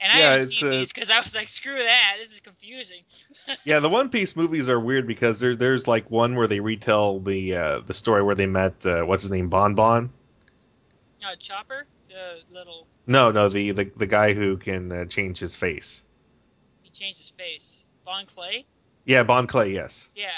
And 0.00 0.10
I 0.10 0.18
yeah, 0.18 0.30
haven't 0.32 0.52
seen 0.52 0.70
these 0.70 0.92
because 0.92 1.10
I 1.10 1.20
was 1.20 1.34
like, 1.34 1.48
screw 1.48 1.76
that, 1.78 2.16
this 2.18 2.32
is 2.32 2.40
confusing. 2.40 3.02
yeah, 3.64 3.80
the 3.80 3.88
One 3.88 4.08
Piece 4.08 4.34
movies 4.34 4.68
are 4.70 4.80
weird 4.80 5.06
because 5.06 5.40
there, 5.40 5.54
there's 5.54 5.86
like 5.86 6.10
one 6.10 6.34
where 6.36 6.46
they 6.48 6.60
retell 6.60 7.20
the 7.20 7.54
uh, 7.54 7.80
the 7.80 7.94
story 7.94 8.22
where 8.22 8.34
they 8.34 8.46
met 8.46 8.84
uh, 8.86 9.02
what's 9.02 9.22
his 9.24 9.30
name 9.30 9.48
Bon 9.50 9.74
Bon. 9.74 10.10
Uh, 11.24 11.36
Chopper, 11.38 11.86
little 12.50 12.86
no, 13.06 13.30
no, 13.32 13.48
the 13.48 13.72
the, 13.72 13.90
the 13.96 14.06
guy 14.06 14.34
who 14.34 14.56
can 14.56 14.92
uh, 14.92 15.04
change 15.06 15.38
his 15.38 15.56
face. 15.56 16.02
He 16.82 16.90
changed 16.90 17.18
his 17.18 17.30
face. 17.30 17.84
Bon 18.04 18.24
Clay. 18.26 18.66
Yeah, 19.04 19.24
Bon 19.24 19.46
Clay. 19.46 19.72
Yes. 19.72 20.10
Yeah. 20.14 20.28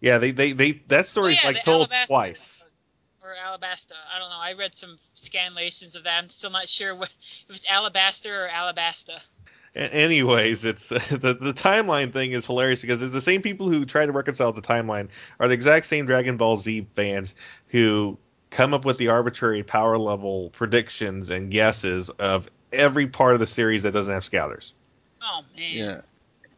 Yeah, 0.00 0.18
they 0.18 0.30
they, 0.30 0.52
they 0.52 0.72
that 0.88 1.08
story's 1.08 1.38
oh, 1.44 1.48
yeah, 1.48 1.54
like 1.54 1.64
told 1.64 1.90
Alabasta, 1.90 2.06
twice. 2.06 2.74
Or 3.22 3.34
Alabasta. 3.34 3.92
I 4.14 4.18
don't 4.18 4.30
know. 4.30 4.38
I 4.38 4.54
read 4.54 4.74
some 4.74 4.96
scanlations 5.16 5.96
of 5.96 6.04
that. 6.04 6.16
I'm 6.22 6.28
still 6.28 6.50
not 6.50 6.68
sure 6.68 6.94
what 6.94 7.10
it 7.48 7.52
was 7.52 7.64
Alabasta 7.64 8.30
or 8.30 8.48
Alabasta. 8.48 9.18
Anyways, 9.74 10.64
it's 10.64 10.88
the 10.88 11.36
the 11.38 11.52
timeline 11.52 12.12
thing 12.12 12.32
is 12.32 12.46
hilarious 12.46 12.80
because 12.80 13.02
it's 13.02 13.12
the 13.12 13.20
same 13.20 13.42
people 13.42 13.68
who 13.68 13.84
try 13.84 14.06
to 14.06 14.12
reconcile 14.12 14.52
the 14.52 14.62
timeline 14.62 15.08
are 15.38 15.48
the 15.48 15.54
exact 15.54 15.86
same 15.86 16.06
Dragon 16.06 16.36
Ball 16.36 16.56
Z 16.56 16.88
fans 16.94 17.34
who 17.68 18.18
come 18.56 18.72
up 18.72 18.86
with 18.86 18.96
the 18.96 19.08
arbitrary 19.08 19.62
power 19.62 19.98
level 19.98 20.48
predictions 20.48 21.28
and 21.28 21.50
guesses 21.50 22.08
of 22.08 22.48
every 22.72 23.06
part 23.06 23.34
of 23.34 23.40
the 23.40 23.46
series 23.46 23.82
that 23.82 23.92
doesn't 23.92 24.14
have 24.14 24.24
scouters. 24.24 24.72
Oh 25.22 25.42
man. 25.54 25.74
Yeah. 25.74 26.00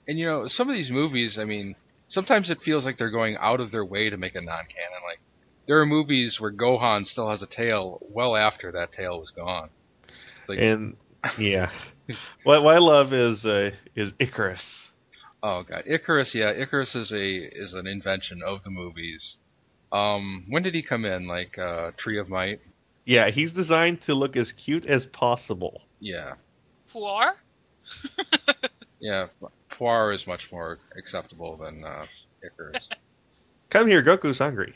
And 0.07 0.17
you 0.17 0.25
know, 0.25 0.47
some 0.47 0.71
of 0.71 0.77
these 0.77 0.93
movies, 0.93 1.41
I 1.41 1.45
mean, 1.45 1.75
sometimes 2.07 2.51
it 2.51 2.63
feels 2.63 2.85
like 2.85 2.99
they're 2.99 3.11
going 3.11 3.37
out 3.37 3.59
of 3.59 3.73
their 3.73 3.85
way 3.85 4.11
to 4.11 4.17
make 4.17 4.37
a 4.37 4.41
non-canon. 4.41 5.03
Like 5.09 5.19
there 5.67 5.81
are 5.81 5.87
movies 5.87 6.41
where 6.41 6.53
Gohan 6.53 7.05
still 7.05 7.31
has 7.31 7.43
a 7.43 7.49
tail 7.49 7.99
well 8.09 8.37
after 8.37 8.71
that 8.73 8.93
tail 8.93 9.19
was 9.19 9.33
gone. 9.33 9.69
like, 10.49 10.61
and 10.61 10.97
yeah, 11.37 11.69
what, 12.45 12.63
what 12.63 12.77
I 12.77 12.79
love 12.79 13.13
is 13.13 13.45
uh, 13.45 13.73
is 13.97 14.15
Icarus. 14.21 14.93
oh 15.43 15.65
god, 15.65 15.83
Icarus. 15.87 16.33
Yeah, 16.33 16.51
Icarus 16.51 16.95
is 16.95 17.13
a 17.13 17.35
is 17.35 17.75
an 17.75 17.89
invention 17.89 18.41
of 18.47 18.63
the 18.63 18.71
movies. 18.71 19.41
Um, 19.93 20.45
when 20.49 20.63
did 20.63 20.75
he 20.75 20.83
come 20.83 21.05
in? 21.05 21.27
Like 21.27 21.59
uh, 21.59 21.93
Tree 21.97 22.19
of 22.19 22.29
Might. 22.29 22.61
Yeah, 23.05 23.31
he's 23.31 23.53
designed 23.53 24.03
to 24.03 24.15
look 24.15 24.37
as 24.37 24.53
cute 24.53 24.87
as 24.87 25.07
possible. 25.07 25.83
Yeah, 25.99 26.35
Puar? 26.93 27.33
yeah. 29.01 29.29
Puar 29.71 30.15
is 30.15 30.27
much 30.27 30.51
more 30.53 30.79
acceptable 30.97 31.57
than 31.57 31.85
uh, 31.85 32.05
Icarus. 32.45 32.91
Come 33.71 33.87
here, 33.87 34.03
Goku's 34.03 34.39
hungry. 34.39 34.73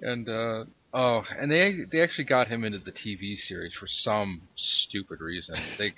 And 0.00 0.28
uh, 0.28 0.64
oh, 0.92 1.24
and 1.38 1.50
they 1.50 1.84
they 1.84 2.02
actually 2.02 2.24
got 2.24 2.48
him 2.48 2.64
into 2.64 2.78
the 2.78 2.92
TV 2.92 3.38
series 3.38 3.72
for 3.72 3.86
some 3.86 4.42
stupid 4.56 5.20
reason. 5.20 5.56
They, 5.78 5.94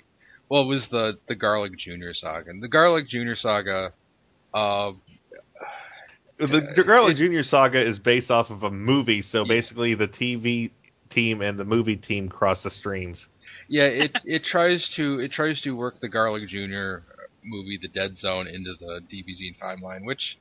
well, 0.47 0.63
it 0.63 0.67
was 0.67 0.87
the 0.87 1.17
the 1.25 1.35
Garlic 1.35 1.75
Junior 1.77 2.13
saga. 2.13 2.49
And 2.49 2.63
the 2.63 2.67
Garlic 2.67 3.07
Junior 3.07 3.35
saga, 3.35 3.93
uh, 4.53 4.91
The 6.39 6.83
Garlic 6.85 7.17
Junior 7.17 7.43
saga 7.43 7.79
is 7.79 7.99
based 7.99 8.31
off 8.31 8.49
of 8.49 8.63
a 8.63 8.71
movie, 8.71 9.21
so 9.21 9.43
basically 9.43 9.93
the 9.93 10.07
TV 10.07 10.71
team 11.09 11.41
and 11.41 11.59
the 11.59 11.65
movie 11.65 11.97
team 11.97 12.29
cross 12.29 12.63
the 12.63 12.69
streams. 12.69 13.27
yeah, 13.67 13.85
it 13.85 14.15
it 14.25 14.43
tries 14.43 14.87
to 14.89 15.19
it 15.19 15.31
tries 15.31 15.61
to 15.61 15.75
work 15.75 15.99
the 15.99 16.07
Garlic 16.07 16.47
Junior 16.47 17.03
movie, 17.43 17.77
The 17.77 17.87
Dead 17.89 18.17
Zone, 18.17 18.47
into 18.47 18.73
the 18.73 19.01
DBZ 19.09 19.57
timeline, 19.59 20.05
which 20.05 20.37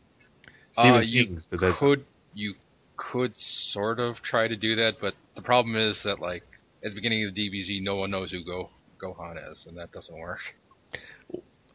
Uh, 0.76 1.02
you 1.04 1.36
could 1.72 2.04
you 2.34 2.54
could 2.96 3.36
sort 3.38 3.98
of 3.98 4.22
try 4.22 4.46
to 4.46 4.56
do 4.56 4.76
that, 4.76 5.00
but 5.00 5.14
the 5.34 5.42
problem 5.42 5.74
is 5.76 6.02
that 6.04 6.20
like 6.20 6.44
at 6.84 6.90
the 6.90 6.94
beginning 6.94 7.24
of 7.24 7.34
the 7.34 7.50
DBZ, 7.50 7.82
no 7.82 7.96
one 7.96 8.10
knows 8.10 8.30
who 8.30 8.44
Go 8.44 8.70
Gohan 9.00 9.50
is, 9.52 9.66
and 9.66 9.76
that 9.78 9.90
doesn't 9.90 10.16
work. 10.16 10.54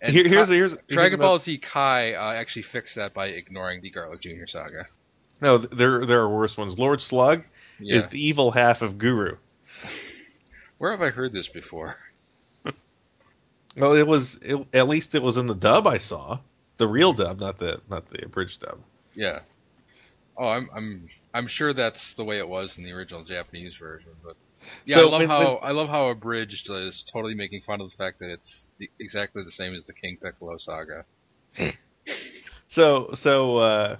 And 0.03 0.13
Here, 0.13 0.27
here's 0.27 0.47
Ka- 0.47 0.53
here's, 0.53 0.71
here's 0.73 0.81
Dragon 0.89 1.19
Ball 1.19 1.39
Z 1.39 1.57
Kai 1.59 2.13
uh, 2.13 2.33
actually 2.33 2.63
fixed 2.63 2.95
that 2.95 3.13
by 3.13 3.27
ignoring 3.27 3.81
the 3.81 3.89
Garlic 3.89 4.19
Junior 4.19 4.47
saga. 4.47 4.85
No, 5.41 5.57
there 5.57 6.05
there 6.05 6.19
are 6.19 6.29
worse 6.29 6.57
ones. 6.57 6.77
Lord 6.77 6.99
Slug 7.01 7.43
Yeah. 7.79 7.95
is 7.95 8.07
the 8.07 8.23
evil 8.23 8.51
half 8.51 8.81
of 8.81 8.97
Guru. 8.97 9.37
Where 10.77 10.91
have 10.91 11.01
I 11.01 11.09
heard 11.09 11.31
this 11.33 11.47
before? 11.47 11.97
Well, 13.75 13.93
it 13.93 14.05
was 14.05 14.35
it, 14.43 14.67
at 14.71 14.87
least 14.87 15.15
it 15.15 15.23
was 15.23 15.37
in 15.37 15.47
the 15.47 15.55
dub 15.55 15.87
I 15.87 15.97
saw, 15.97 16.37
the 16.77 16.87
real 16.87 17.11
dub, 17.13 17.39
not 17.39 17.57
the 17.57 17.81
not 17.89 18.07
the 18.07 18.25
abridged 18.25 18.61
dub. 18.61 18.77
Yeah. 19.15 19.39
Oh, 20.37 20.47
I'm 20.47 20.69
I'm 20.75 21.09
I'm 21.33 21.47
sure 21.47 21.73
that's 21.73 22.13
the 22.13 22.23
way 22.23 22.37
it 22.37 22.47
was 22.47 22.77
in 22.77 22.83
the 22.83 22.91
original 22.91 23.23
Japanese 23.23 23.75
version, 23.75 24.11
but 24.23 24.35
yeah, 24.85 24.95
So 24.95 25.07
I 25.07 25.11
love 25.11 25.19
when- 25.19 25.29
how 25.29 25.39
when- 25.39 25.57
I 25.63 25.71
love 25.71 25.89
how 25.89 26.07
abridged 26.09 26.69
is 26.69 27.03
totally 27.03 27.35
making 27.35 27.61
fun 27.61 27.81
of 27.81 27.89
the 27.91 27.95
fact 27.95 28.19
that 28.19 28.29
it's 28.29 28.69
the, 28.77 28.89
exactly 28.99 29.43
the 29.43 29.51
same 29.51 29.73
as 29.73 29.85
the 29.85 29.93
King 29.93 30.17
Piccolo 30.21 30.57
saga. 30.57 31.05
So 32.67 33.11
so 33.13 33.57
uh, 33.57 33.97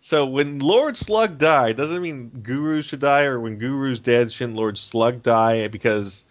so 0.00 0.26
when 0.26 0.58
Lord 0.58 0.96
Slug 0.96 1.38
died, 1.38 1.76
doesn't 1.76 2.02
mean 2.02 2.30
Guru 2.42 2.82
should 2.82 2.98
die, 3.00 3.24
or 3.24 3.38
when 3.38 3.58
Guru's 3.58 4.00
dead, 4.00 4.32
shouldn't 4.32 4.56
Lord 4.56 4.76
Slug 4.76 5.22
die? 5.22 5.68
Because 5.68 6.24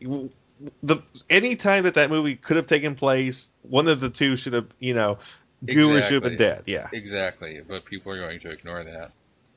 the 0.00 1.02
any 1.28 1.54
time 1.56 1.82
that 1.84 1.94
that 1.94 2.08
movie 2.08 2.34
could 2.36 2.56
have 2.56 2.66
taken 2.66 2.94
place, 2.94 3.50
one 3.62 3.88
of 3.88 4.00
the 4.00 4.08
two 4.08 4.36
should 4.36 4.54
have, 4.54 4.66
you 4.78 4.94
know, 4.94 5.18
Guru 5.66 6.00
should 6.00 6.14
have 6.14 6.22
been 6.22 6.36
dead. 6.36 6.62
Yeah. 6.66 6.88
Exactly, 6.92 7.60
but 7.66 7.84
people 7.84 8.12
are 8.12 8.18
going 8.18 8.40
to 8.40 8.50
ignore 8.50 8.82
that 8.84 9.10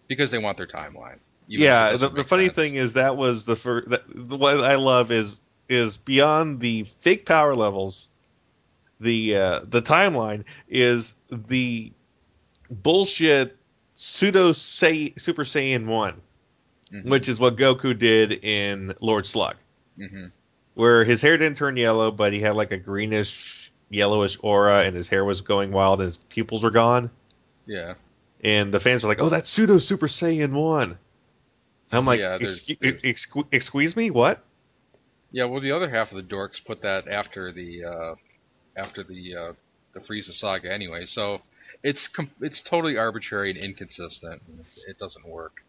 because 0.08 0.32
they 0.32 0.40
want 0.40 0.58
their 0.58 0.68
timeline. 0.68 1.20
Yeah, 1.60 1.96
the, 1.98 2.10
the 2.10 2.24
funny 2.24 2.46
sense. 2.46 2.56
thing 2.56 2.76
is 2.76 2.94
that 2.94 3.18
was 3.18 3.46
the 3.46 3.56
first. 3.56 3.90
That, 3.90 4.04
the 4.08 4.38
what 4.38 4.58
I 4.58 4.76
love 4.76 5.12
is 5.12 5.40
is 5.70 5.98
beyond 5.98 6.60
the 6.60 6.84
fake 6.84 7.26
power 7.26 7.56
levels. 7.56 8.08
The 9.00 9.36
uh, 9.36 9.60
the 9.68 9.82
timeline 9.82 10.44
is 10.70 11.16
the 11.32 11.92
bullshit 12.70 13.58
pseudo 13.96 14.52
say, 14.54 15.14
Super 15.18 15.44
Saiyan 15.44 15.86
one, 15.86 16.22
Mhm. 16.92 17.06
which 17.10 17.30
is 17.30 17.40
what 17.40 17.56
Goku 17.58 17.98
did 17.98 18.32
in 18.44 18.94
Lord 19.02 19.26
Slug, 19.26 19.56
Mhm. 20.00 20.32
where 20.74 21.04
his 21.04 21.22
hair 21.22 21.38
didn't 21.38 21.58
turn 21.58 21.78
yellow, 21.78 22.12
but 22.12 22.34
he 22.34 22.40
had 22.40 22.56
like 22.56 22.72
a 22.72 22.78
greenish 22.78 23.72
yellowish 23.90 24.38
aura, 24.42 24.84
and 24.84 24.96
his 24.96 25.08
hair 25.08 25.26
was 25.26 25.42
going 25.42 25.72
wild, 25.72 26.00
and 26.00 26.06
his 26.06 26.18
pupils 26.18 26.64
were 26.64 26.72
gone. 26.72 27.10
Yeah, 27.66 27.94
And 28.44 28.74
the 28.74 28.80
fans 28.80 29.04
were 29.04 29.10
like, 29.10 29.22
"Oh, 29.22 29.30
that's 29.30 29.50
pseudo 29.50 29.78
Super 29.78 30.08
Saiyan 30.08 30.52
one." 30.54 30.98
I'm 31.92 32.06
like, 32.06 32.20
Yeah, 32.20 32.38
there's- 32.38 32.62
"Excu- 32.62 32.80
there's- 32.80 33.02
excu- 33.02 33.48
"Excuse 33.52 33.96
me, 33.96 34.10
what?" 34.12 34.44
yeah. 35.32 35.46
Well, 35.46 35.62
the 35.62 35.72
other 35.72 35.90
half 35.90 36.12
of 36.12 36.18
the 36.18 36.24
dorks 36.36 36.64
put 36.64 36.82
that 36.82 37.08
after 37.08 37.52
the 37.52 37.84
uh, 37.86 38.16
after 38.76 39.04
the 39.04 39.36
uh, 39.36 39.54
the 39.94 40.00
Frieza 40.00 40.32
saga 40.32 40.72
anyway, 40.72 41.06
so 41.06 41.42
it's 41.84 42.08
com- 42.08 42.32
it's 42.42 42.62
totally 42.62 42.98
arbitrary 42.98 43.52
and 43.52 43.64
inconsistent. 43.64 44.42
It 44.88 44.98
doesn't 45.00 45.28
work. 45.28 45.64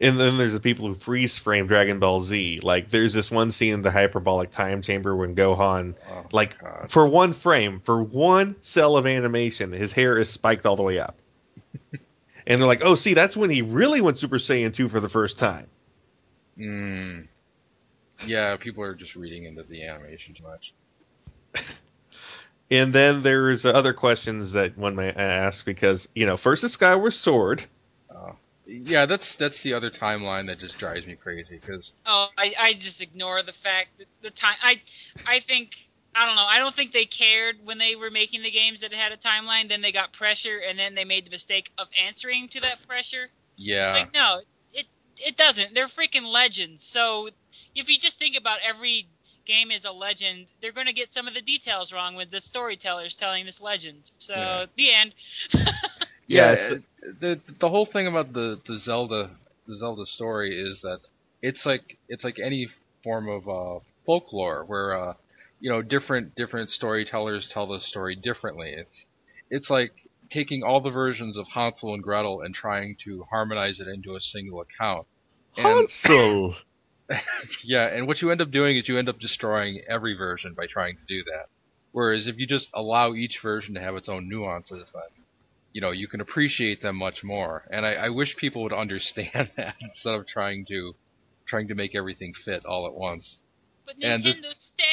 And 0.00 0.20
then 0.20 0.38
there's 0.38 0.52
the 0.52 0.60
people 0.60 0.86
who 0.86 0.94
freeze 0.94 1.36
frame 1.36 1.66
Dragon 1.66 1.98
Ball 1.98 2.20
Z. 2.20 2.60
Like, 2.62 2.88
there's 2.88 3.14
this 3.14 3.32
one 3.32 3.50
scene 3.50 3.74
in 3.74 3.82
the 3.82 3.90
hyperbolic 3.90 4.50
time 4.52 4.80
chamber 4.80 5.16
when 5.16 5.34
Gohan, 5.34 5.96
Oh, 6.08 6.24
like, 6.30 6.56
God. 6.60 6.88
for 6.88 7.08
one 7.08 7.32
frame, 7.32 7.80
for 7.80 8.00
one 8.00 8.54
cell 8.62 8.96
of 8.96 9.06
animation, 9.08 9.72
his 9.72 9.90
hair 9.90 10.16
is 10.16 10.30
spiked 10.30 10.66
all 10.66 10.76
the 10.76 10.84
way 10.84 11.00
up. 11.00 11.16
and 12.48 12.60
they're 12.60 12.66
like, 12.66 12.82
"Oh, 12.82 12.96
see, 12.96 13.14
that's 13.14 13.36
when 13.36 13.50
he 13.50 13.62
really 13.62 14.00
went 14.00 14.16
Super 14.16 14.38
Saiyan 14.38 14.74
2 14.74 14.88
for 14.88 14.98
the 14.98 15.08
first 15.08 15.38
time." 15.38 15.68
Mm. 16.58 17.28
Yeah, 18.26 18.56
people 18.56 18.82
are 18.82 18.94
just 18.94 19.14
reading 19.14 19.44
into 19.44 19.62
the 19.62 19.86
animation 19.86 20.34
too 20.34 20.42
much. 20.42 20.74
And 22.70 22.92
then 22.92 23.22
there's 23.22 23.64
other 23.64 23.94
questions 23.94 24.52
that 24.52 24.76
one 24.76 24.94
may 24.94 25.10
ask 25.10 25.64
because, 25.64 26.08
you 26.14 26.26
know, 26.26 26.36
first 26.36 26.64
it's 26.64 26.74
Skyward 26.74 27.14
Sword. 27.14 27.64
Oh. 28.14 28.36
Yeah, 28.66 29.06
that's 29.06 29.36
that's 29.36 29.62
the 29.62 29.72
other 29.72 29.90
timeline 29.90 30.48
that 30.48 30.58
just 30.58 30.78
drives 30.78 31.06
me 31.06 31.16
crazy 31.16 31.58
because 31.58 31.94
Oh, 32.04 32.28
I, 32.36 32.54
I 32.58 32.72
just 32.74 33.00
ignore 33.00 33.42
the 33.42 33.52
fact 33.52 33.96
that 33.98 34.06
the 34.20 34.30
time. 34.30 34.56
I 34.62 34.82
I 35.26 35.40
think 35.40 35.87
I 36.14 36.26
don't 36.26 36.36
know. 36.36 36.44
I 36.46 36.58
don't 36.58 36.74
think 36.74 36.92
they 36.92 37.06
cared 37.06 37.56
when 37.64 37.78
they 37.78 37.94
were 37.96 38.10
making 38.10 38.42
the 38.42 38.50
games 38.50 38.80
that 38.80 38.92
it 38.92 38.98
had 38.98 39.12
a 39.12 39.16
timeline. 39.16 39.68
Then 39.68 39.82
they 39.82 39.92
got 39.92 40.12
pressure, 40.12 40.58
and 40.58 40.78
then 40.78 40.94
they 40.94 41.04
made 41.04 41.26
the 41.26 41.30
mistake 41.30 41.70
of 41.78 41.88
answering 42.04 42.48
to 42.50 42.60
that 42.62 42.86
pressure. 42.86 43.30
yeah, 43.56 43.94
Like 43.94 44.12
no, 44.12 44.40
it 44.72 44.86
it 45.18 45.36
doesn't. 45.36 45.74
They're 45.74 45.86
freaking 45.86 46.26
legends. 46.30 46.84
So 46.84 47.28
if 47.74 47.88
you 47.88 47.98
just 47.98 48.18
think 48.18 48.36
about 48.36 48.60
every 48.66 49.08
game 49.46 49.70
is 49.70 49.84
a 49.84 49.92
legend, 49.92 50.46
they're 50.60 50.72
going 50.72 50.86
to 50.86 50.92
get 50.92 51.10
some 51.10 51.28
of 51.28 51.34
the 51.34 51.40
details 51.42 51.92
wrong 51.92 52.14
with 52.16 52.30
the 52.30 52.40
storytellers 52.40 53.16
telling 53.16 53.44
this 53.46 53.60
legend. 53.60 54.00
So 54.18 54.34
Yeah. 54.34 54.62
the 54.76 54.92
end. 54.92 55.14
yeah. 56.28 56.52
Yes. 56.52 56.72
The 57.20 57.40
the 57.58 57.68
whole 57.68 57.86
thing 57.86 58.06
about 58.06 58.32
the 58.32 58.60
the 58.66 58.76
Zelda 58.76 59.30
the 59.66 59.74
Zelda 59.74 60.06
story 60.06 60.58
is 60.58 60.82
that 60.82 61.00
it's 61.42 61.66
like 61.66 61.98
it's 62.08 62.24
like 62.24 62.38
any 62.38 62.68
form 63.02 63.28
of 63.28 63.48
uh, 63.48 63.80
folklore 64.06 64.64
where 64.64 64.96
uh, 64.96 65.14
you 65.60 65.70
know 65.70 65.82
different 65.82 66.34
different 66.34 66.70
storytellers 66.70 67.50
tell 67.50 67.66
the 67.66 67.80
story 67.80 68.14
differently. 68.16 68.70
It's 68.70 69.08
it's 69.50 69.70
like 69.70 69.92
taking 70.28 70.62
all 70.62 70.80
the 70.80 70.90
versions 70.90 71.36
of 71.38 71.48
Hansel 71.48 71.94
and 71.94 72.02
Gretel 72.02 72.42
and 72.42 72.54
trying 72.54 72.96
to 73.04 73.24
harmonize 73.30 73.80
it 73.80 73.88
into 73.88 74.14
a 74.16 74.20
single 74.20 74.60
account. 74.60 75.06
And- 75.56 75.66
Hansel! 75.66 76.54
Yeah, 77.64 77.86
and 77.86 78.06
what 78.06 78.20
you 78.20 78.30
end 78.30 78.42
up 78.42 78.50
doing 78.50 78.76
is 78.76 78.86
you 78.86 78.98
end 78.98 79.08
up 79.08 79.18
destroying 79.18 79.80
every 79.88 80.14
version 80.14 80.52
by 80.52 80.66
trying 80.66 80.96
to 80.96 81.02
do 81.08 81.24
that. 81.24 81.46
Whereas 81.92 82.26
if 82.26 82.36
you 82.38 82.46
just 82.46 82.68
allow 82.74 83.14
each 83.14 83.40
version 83.40 83.74
to 83.76 83.80
have 83.80 83.96
its 83.96 84.10
own 84.10 84.28
nuances, 84.28 84.92
then 84.92 85.24
you 85.72 85.80
know 85.80 85.90
you 85.90 86.06
can 86.06 86.20
appreciate 86.20 86.82
them 86.82 86.96
much 86.96 87.24
more. 87.24 87.64
And 87.70 87.86
I, 87.86 87.92
I 87.94 88.08
wish 88.10 88.36
people 88.36 88.62
would 88.64 88.72
understand 88.84 89.50
that 89.56 89.76
instead 89.80 90.14
of 90.16 90.26
trying 90.26 90.66
to 90.66 90.94
trying 91.46 91.68
to 91.68 91.74
make 91.74 91.94
everything 91.94 92.34
fit 92.34 92.66
all 92.66 92.86
at 92.86 92.92
once. 92.92 93.40
But 93.86 93.94
And 94.02 94.22
this- 94.22 94.36
Nintendo's 94.36 94.58
sad. 94.60 94.84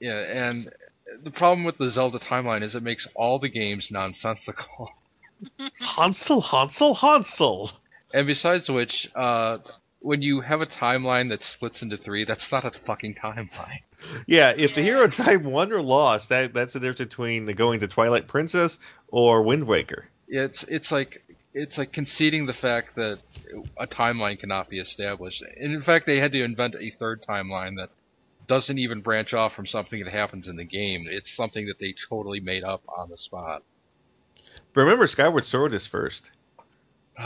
Yeah, 0.00 0.48
and 0.48 0.72
the 1.22 1.30
problem 1.30 1.64
with 1.64 1.78
the 1.78 1.88
Zelda 1.88 2.18
timeline 2.18 2.62
is 2.62 2.74
it 2.74 2.82
makes 2.82 3.08
all 3.14 3.38
the 3.38 3.48
games 3.48 3.90
nonsensical. 3.90 4.90
Hansel, 5.80 6.40
Hansel, 6.40 6.94
Hansel! 6.94 7.70
And 8.12 8.26
besides 8.26 8.70
which, 8.70 9.10
uh, 9.14 9.58
when 10.00 10.22
you 10.22 10.40
have 10.40 10.60
a 10.60 10.66
timeline 10.66 11.30
that 11.30 11.42
splits 11.42 11.82
into 11.82 11.96
three, 11.96 12.24
that's 12.24 12.50
not 12.52 12.64
a 12.64 12.70
fucking 12.70 13.14
timeline. 13.14 13.80
Yeah, 14.28 14.54
if 14.56 14.74
the 14.74 14.80
hero 14.80 15.08
died, 15.08 15.44
won, 15.44 15.72
or 15.72 15.82
lost, 15.82 16.28
that 16.28 16.54
that's 16.54 16.74
the 16.74 16.78
difference 16.78 17.00
between 17.00 17.46
the 17.46 17.52
going 17.52 17.80
to 17.80 17.88
Twilight 17.88 18.28
Princess 18.28 18.78
or 19.08 19.42
Wind 19.42 19.66
Waker. 19.66 20.04
it's 20.28 20.62
it's 20.62 20.92
like 20.92 21.24
it's 21.52 21.78
like 21.78 21.90
conceding 21.92 22.46
the 22.46 22.52
fact 22.52 22.94
that 22.94 23.18
a 23.76 23.88
timeline 23.88 24.38
cannot 24.38 24.68
be 24.68 24.78
established. 24.78 25.42
And 25.42 25.74
in 25.74 25.82
fact, 25.82 26.06
they 26.06 26.18
had 26.20 26.30
to 26.30 26.44
invent 26.44 26.76
a 26.78 26.90
third 26.90 27.22
timeline 27.22 27.78
that 27.78 27.90
doesn't 28.48 28.78
even 28.78 29.00
branch 29.02 29.34
off 29.34 29.54
from 29.54 29.66
something 29.66 30.02
that 30.02 30.10
happens 30.10 30.48
in 30.48 30.56
the 30.56 30.64
game. 30.64 31.06
It's 31.08 31.30
something 31.30 31.66
that 31.66 31.78
they 31.78 31.92
totally 31.92 32.40
made 32.40 32.64
up 32.64 32.82
on 32.88 33.08
the 33.08 33.16
spot. 33.16 33.62
But 34.72 34.80
remember, 34.82 35.06
Skyward 35.06 35.44
Sword 35.44 35.72
is 35.74 35.86
first. 35.86 36.32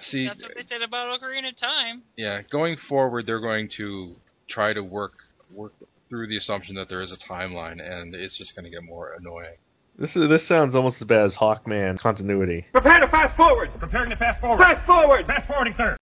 See, 0.00 0.26
That's 0.26 0.42
what 0.42 0.56
they 0.56 0.62
said 0.62 0.82
about 0.82 1.20
Ocarina 1.20 1.50
of 1.50 1.56
Time. 1.56 2.02
yeah, 2.16 2.42
going 2.42 2.76
forward, 2.76 3.24
they're 3.26 3.38
going 3.40 3.68
to 3.70 4.16
try 4.48 4.72
to 4.72 4.82
work 4.82 5.14
work 5.52 5.72
through 6.08 6.26
the 6.26 6.36
assumption 6.36 6.74
that 6.74 6.88
there 6.88 7.02
is 7.02 7.12
a 7.12 7.16
timeline, 7.16 7.80
and 7.80 8.14
it's 8.14 8.36
just 8.36 8.56
going 8.56 8.64
to 8.64 8.70
get 8.70 8.82
more 8.82 9.14
annoying. 9.18 9.54
This 9.96 10.16
is 10.16 10.28
this 10.28 10.44
sounds 10.44 10.74
almost 10.74 11.00
as 11.00 11.06
bad 11.06 11.22
as 11.22 11.36
Hawkman 11.36 11.98
continuity. 12.00 12.64
Prepare 12.72 13.00
to 13.00 13.08
fast 13.08 13.36
forward. 13.36 13.70
Preparing 13.78 14.10
to 14.10 14.16
fast 14.16 14.40
forward. 14.40 14.58
Fast 14.58 14.84
forward. 14.84 15.26
Fast 15.26 15.46
forwarding, 15.46 15.72
sir. 15.74 15.96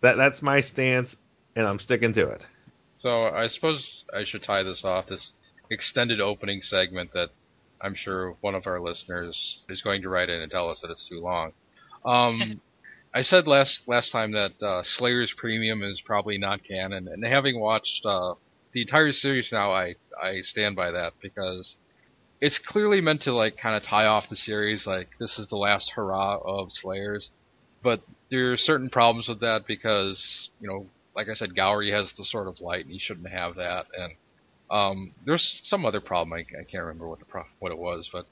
That 0.00 0.16
that's 0.16 0.40
my 0.42 0.60
stance, 0.60 1.16
and 1.56 1.66
I'm 1.66 1.78
sticking 1.78 2.12
to 2.12 2.28
it. 2.28 2.46
So 2.94 3.24
I 3.24 3.48
suppose 3.48 4.04
I 4.14 4.24
should 4.24 4.42
tie 4.42 4.62
this 4.62 4.84
off 4.84 5.06
this 5.06 5.34
extended 5.70 6.20
opening 6.20 6.62
segment 6.62 7.12
that 7.12 7.30
I'm 7.80 7.94
sure 7.94 8.36
one 8.40 8.54
of 8.54 8.66
our 8.66 8.80
listeners 8.80 9.64
is 9.68 9.82
going 9.82 10.02
to 10.02 10.08
write 10.08 10.30
in 10.30 10.40
and 10.40 10.50
tell 10.50 10.70
us 10.70 10.80
that 10.80 10.90
it's 10.90 11.08
too 11.08 11.20
long. 11.20 11.52
Um, 12.04 12.60
I 13.14 13.20
said 13.20 13.46
last 13.46 13.86
last 13.86 14.10
time 14.10 14.32
that 14.32 14.60
uh, 14.60 14.82
Slayer's 14.82 15.32
Premium 15.32 15.82
is 15.82 16.00
probably 16.00 16.36
not 16.36 16.64
canon, 16.64 17.06
and 17.06 17.24
having 17.24 17.60
watched 17.60 18.04
uh, 18.04 18.34
the 18.72 18.80
entire 18.80 19.12
series 19.12 19.52
now, 19.52 19.70
I 19.70 19.94
I 20.20 20.40
stand 20.40 20.74
by 20.74 20.90
that 20.90 21.12
because 21.20 21.78
it's 22.40 22.58
clearly 22.58 23.00
meant 23.00 23.22
to 23.22 23.32
like 23.32 23.56
kind 23.56 23.76
of 23.76 23.82
tie 23.82 24.06
off 24.06 24.28
the 24.28 24.36
series, 24.36 24.86
like 24.86 25.16
this 25.18 25.38
is 25.38 25.48
the 25.48 25.56
last 25.56 25.92
hurrah 25.92 26.38
of 26.44 26.72
Slayers. 26.72 27.30
But 27.82 28.00
there 28.30 28.52
are 28.52 28.56
certain 28.56 28.90
problems 28.90 29.28
with 29.28 29.40
that 29.40 29.66
because 29.66 30.50
you 30.60 30.68
know, 30.68 30.86
like 31.14 31.28
I 31.28 31.34
said, 31.34 31.54
Gourry 31.54 31.92
has 31.92 32.12
the 32.12 32.24
sort 32.24 32.48
of 32.48 32.60
light, 32.60 32.84
and 32.84 32.92
he 32.92 32.98
shouldn't 32.98 33.28
have 33.28 33.56
that, 33.56 33.86
and 33.96 34.14
um, 34.70 35.12
there's 35.24 35.60
some 35.64 35.84
other 35.84 36.00
problem. 36.00 36.32
I, 36.32 36.40
I 36.58 36.64
can't 36.64 36.84
remember 36.84 37.08
what 37.08 37.18
the 37.20 37.26
pro- 37.26 37.46
what 37.58 37.72
it 37.72 37.78
was, 37.78 38.08
but 38.12 38.26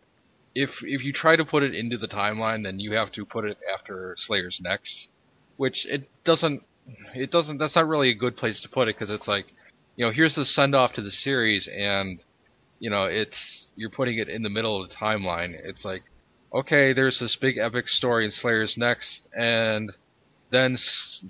if 0.54 0.82
if 0.84 1.04
you 1.04 1.12
try 1.12 1.36
to 1.36 1.44
put 1.44 1.62
it 1.62 1.74
into 1.74 1.96
the 1.98 2.08
timeline, 2.08 2.64
then 2.64 2.80
you 2.80 2.92
have 2.92 3.12
to 3.12 3.24
put 3.24 3.44
it 3.44 3.58
after 3.72 4.14
Slayer's 4.18 4.60
next, 4.60 5.10
which 5.56 5.86
it 5.86 6.08
doesn't. 6.24 6.62
It 7.14 7.30
doesn't. 7.30 7.58
That's 7.58 7.76
not 7.76 7.86
really 7.86 8.10
a 8.10 8.14
good 8.14 8.36
place 8.36 8.62
to 8.62 8.68
put 8.68 8.88
it 8.88 8.96
because 8.96 9.10
it's 9.10 9.28
like, 9.28 9.46
you 9.96 10.04
know, 10.04 10.10
here's 10.10 10.34
the 10.34 10.44
send 10.44 10.74
off 10.74 10.94
to 10.94 11.00
the 11.02 11.10
series, 11.10 11.68
and 11.68 12.22
you 12.80 12.90
know, 12.90 13.04
it's 13.04 13.70
you're 13.76 13.90
putting 13.90 14.18
it 14.18 14.28
in 14.28 14.42
the 14.42 14.50
middle 14.50 14.82
of 14.82 14.90
the 14.90 14.94
timeline. 14.94 15.54
It's 15.54 15.84
like, 15.84 16.02
okay, 16.52 16.92
there's 16.92 17.18
this 17.18 17.36
big 17.36 17.58
epic 17.58 17.88
story 17.88 18.24
in 18.24 18.30
Slayer's 18.30 18.76
next, 18.76 19.28
and 19.36 19.90
then 20.52 20.76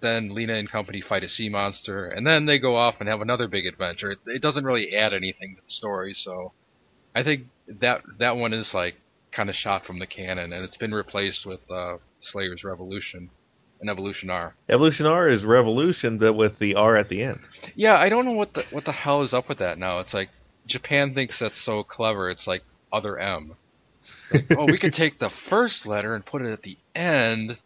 then 0.01 0.35
Lina 0.35 0.55
and 0.55 0.69
company 0.69 1.01
fight 1.01 1.23
a 1.23 1.29
sea 1.29 1.49
monster, 1.49 2.07
and 2.07 2.27
then 2.27 2.45
they 2.45 2.59
go 2.59 2.77
off 2.77 3.01
and 3.01 3.09
have 3.09 3.23
another 3.23 3.47
big 3.49 3.67
adventure. 3.67 4.11
It, 4.11 4.19
it 4.27 4.43
doesn't 4.43 4.65
really 4.65 4.97
add 4.97 5.15
anything 5.15 5.55
to 5.57 5.63
the 5.63 5.71
story, 5.71 6.13
so 6.13 6.53
I 7.15 7.23
think 7.23 7.47
that 7.69 8.03
that 8.19 8.37
one 8.37 8.53
is 8.53 8.75
like 8.75 8.97
kind 9.31 9.49
of 9.49 9.55
shot 9.55 9.87
from 9.87 10.01
the 10.01 10.07
canon, 10.07 10.53
and 10.53 10.65
it's 10.65 10.77
been 10.77 10.91
replaced 10.91 11.47
with 11.47 11.61
uh, 11.71 11.99
Slayer's 12.21 12.65
Revolution 12.65 13.31
and 13.81 13.89
Evolution 13.89 14.29
R. 14.29 14.55
Evolution 14.69 15.07
R 15.07 15.29
is 15.29 15.47
revolution, 15.47 16.19
but 16.19 16.33
with 16.33 16.59
the 16.59 16.75
R 16.75 16.97
at 16.97 17.09
the 17.09 17.23
end. 17.23 17.41
Yeah, 17.77 17.97
I 17.97 18.09
don't 18.09 18.25
know 18.25 18.33
what 18.33 18.53
the 18.55 18.67
what 18.73 18.85
the 18.85 18.93
hell 18.93 19.23
is 19.23 19.33
up 19.33 19.49
with 19.49 19.59
that 19.59 19.79
now. 19.79 20.01
It's 20.01 20.15
like 20.15 20.31
Japan 20.67 21.15
thinks 21.15 21.39
that's 21.39 21.57
so 21.57 21.85
clever. 21.85 22.29
It's 22.29 22.49
like 22.49 22.65
other 22.93 23.19
M. 23.19 23.55
Like, 24.33 24.59
oh, 24.59 24.67
we 24.67 24.79
could 24.79 24.93
take 24.93 25.21
the 25.21 25.31
first 25.31 25.87
letter 25.87 26.17
and 26.17 26.27
put 26.27 26.43
it 26.43 26.51
at 26.51 26.63
the 26.63 26.77
end, 26.93 27.57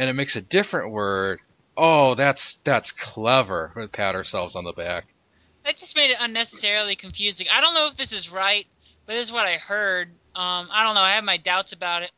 and 0.00 0.08
it 0.08 0.14
makes 0.14 0.34
a 0.34 0.40
different 0.40 0.92
word. 0.92 1.40
Oh, 1.76 2.14
that's 2.14 2.54
that's 2.64 2.90
clever. 2.90 3.70
We 3.76 3.86
pat 3.86 4.14
ourselves 4.14 4.56
on 4.56 4.64
the 4.64 4.72
back. 4.72 5.04
That 5.66 5.76
just 5.76 5.94
made 5.94 6.10
it 6.10 6.16
unnecessarily 6.18 6.96
confusing. 6.96 7.48
I 7.52 7.60
don't 7.60 7.74
know 7.74 7.86
if 7.86 7.98
this 7.98 8.10
is 8.10 8.32
right, 8.32 8.66
but 9.04 9.12
this 9.12 9.28
is 9.28 9.32
what 9.32 9.44
I 9.44 9.58
heard. 9.58 10.08
Um, 10.34 10.70
I 10.72 10.84
don't 10.84 10.94
know. 10.94 11.02
I 11.02 11.10
have 11.10 11.24
my 11.24 11.36
doubts 11.36 11.74
about 11.74 12.02
it. 12.02 12.10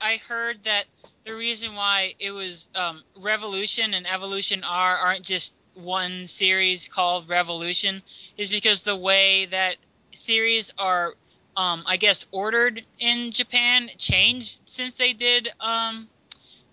I 0.00 0.16
heard 0.16 0.64
that 0.64 0.86
the 1.24 1.34
reason 1.34 1.74
why 1.74 2.14
it 2.18 2.30
was 2.30 2.68
um, 2.74 3.02
Revolution 3.18 3.92
and 3.92 4.06
Evolution 4.06 4.64
R 4.64 4.96
aren't 4.96 5.22
just 5.22 5.56
one 5.74 6.26
series 6.26 6.88
called 6.88 7.28
Revolution 7.28 8.02
is 8.38 8.48
because 8.48 8.82
the 8.82 8.96
way 8.96 9.44
that 9.44 9.76
series 10.12 10.72
are, 10.78 11.12
um, 11.54 11.84
I 11.86 11.98
guess, 11.98 12.24
ordered 12.32 12.82
in 12.98 13.32
Japan 13.32 13.90
changed 13.98 14.62
since 14.64 14.94
they 14.94 15.12
did 15.12 15.50
um, 15.60 16.08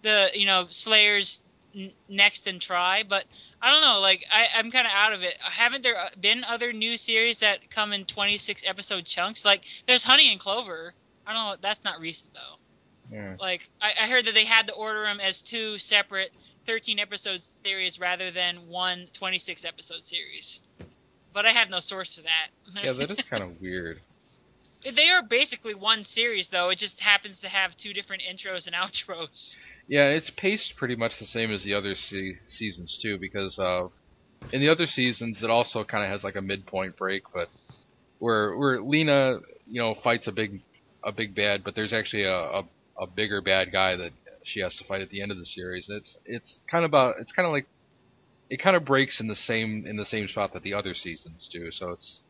the 0.03 0.29
you 0.35 0.45
know 0.45 0.67
Slayers 0.69 1.43
n- 1.75 1.91
Next 2.07 2.47
and 2.47 2.61
Try. 2.61 3.03
But 3.03 3.25
I 3.61 3.71
don't 3.71 3.81
know. 3.81 3.99
Like 3.99 4.23
I, 4.31 4.57
I'm 4.59 4.69
kind 4.71 4.85
of 4.85 4.93
out 4.93 5.13
of 5.13 5.23
it. 5.23 5.33
Haven't 5.41 5.81
there 5.83 5.97
uh, 5.99 6.09
been 6.19 6.43
other 6.43 6.71
new 6.71 6.95
series 6.97 7.39
that 7.39 7.69
come 7.71 7.91
in 7.93 8.05
26 8.05 8.63
episode 8.65 9.05
chunks? 9.05 9.43
Like 9.43 9.63
there's 9.87 10.03
Honey 10.03 10.31
and 10.31 10.39
Clover. 10.39 10.93
I 11.25 11.33
don't 11.33 11.43
know. 11.43 11.55
That's 11.61 11.83
not 11.83 11.99
recent 11.99 12.33
though. 12.33 13.15
Yeah. 13.17 13.35
Like 13.39 13.67
I, 13.81 13.91
I 14.03 14.07
heard 14.07 14.25
that 14.25 14.33
they 14.33 14.45
had 14.45 14.67
to 14.67 14.73
order 14.73 15.01
them 15.01 15.17
as 15.25 15.41
two 15.41 15.77
separate 15.77 16.35
13 16.67 16.99
episode 16.99 17.41
series 17.65 17.99
rather 17.99 18.31
than 18.31 18.55
one 18.69 19.07
26 19.13 19.65
episode 19.65 20.03
series. 20.03 20.61
But 21.33 21.45
I 21.45 21.51
have 21.51 21.69
no 21.69 21.79
source 21.79 22.15
for 22.15 22.21
that. 22.21 22.83
Yeah, 22.83 22.91
that 22.93 23.11
is 23.11 23.21
kind 23.23 23.43
of 23.43 23.59
weird. 23.61 23.99
they 24.93 25.09
are 25.09 25.23
basically 25.23 25.73
one 25.75 26.03
series 26.03 26.49
though. 26.49 26.69
It 26.69 26.77
just 26.77 26.99
happens 26.99 27.41
to 27.41 27.49
have 27.49 27.75
two 27.75 27.93
different 27.93 28.21
intros 28.23 28.67
and 28.67 28.75
outros. 28.81 29.57
Yeah, 29.87 30.09
it's 30.09 30.29
paced 30.29 30.77
pretty 30.77 30.95
much 30.95 31.19
the 31.19 31.25
same 31.25 31.51
as 31.51 31.63
the 31.63 31.73
other 31.75 31.95
se- 31.95 32.39
seasons 32.43 32.97
too, 32.97 33.17
because 33.17 33.59
uh, 33.59 33.87
in 34.51 34.61
the 34.61 34.69
other 34.69 34.85
seasons 34.85 35.43
it 35.43 35.49
also 35.49 35.83
kind 35.83 36.03
of 36.03 36.09
has 36.09 36.23
like 36.23 36.35
a 36.35 36.41
midpoint 36.41 36.97
break, 36.97 37.23
but 37.33 37.49
where 38.19 38.57
where 38.57 38.79
Lina, 38.81 39.39
you 39.67 39.81
know, 39.81 39.93
fights 39.95 40.27
a 40.27 40.31
big 40.31 40.61
a 41.03 41.11
big 41.11 41.35
bad, 41.35 41.63
but 41.63 41.75
there's 41.75 41.93
actually 41.93 42.23
a, 42.23 42.35
a, 42.35 42.63
a 43.01 43.07
bigger 43.07 43.41
bad 43.41 43.71
guy 43.71 43.95
that 43.97 44.13
she 44.43 44.61
has 44.61 44.77
to 44.77 44.83
fight 44.85 45.01
at 45.01 45.09
the 45.09 45.21
end 45.21 45.31
of 45.31 45.37
the 45.37 45.45
series. 45.45 45.89
It's 45.89 46.17
it's 46.25 46.65
kind 46.65 46.85
of 46.85 46.89
about 46.91 47.15
it's 47.19 47.33
kind 47.33 47.45
of 47.45 47.51
like 47.51 47.67
it 48.49 48.57
kind 48.57 48.75
of 48.75 48.85
breaks 48.85 49.21
in 49.21 49.27
the 49.27 49.35
same 49.35 49.85
in 49.87 49.97
the 49.97 50.05
same 50.05 50.27
spot 50.27 50.53
that 50.53 50.63
the 50.63 50.75
other 50.75 50.93
seasons 50.93 51.47
do. 51.47 51.71
So 51.71 51.91
it's 51.91 52.23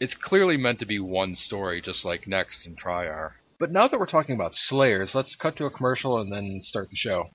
it's 0.00 0.14
clearly 0.14 0.56
meant 0.56 0.80
to 0.80 0.86
be 0.86 0.98
one 0.98 1.34
story, 1.36 1.80
just 1.82 2.04
like 2.04 2.26
Next 2.26 2.66
and 2.66 2.76
Try 2.78 3.06
are. 3.06 3.39
But 3.60 3.70
now 3.70 3.86
that 3.86 4.00
we're 4.00 4.06
talking 4.06 4.34
about 4.34 4.54
Slayers, 4.54 5.14
let's 5.14 5.36
cut 5.36 5.56
to 5.56 5.66
a 5.66 5.70
commercial 5.70 6.18
and 6.18 6.32
then 6.32 6.62
start 6.62 6.88
the 6.88 6.96
show. 6.96 7.26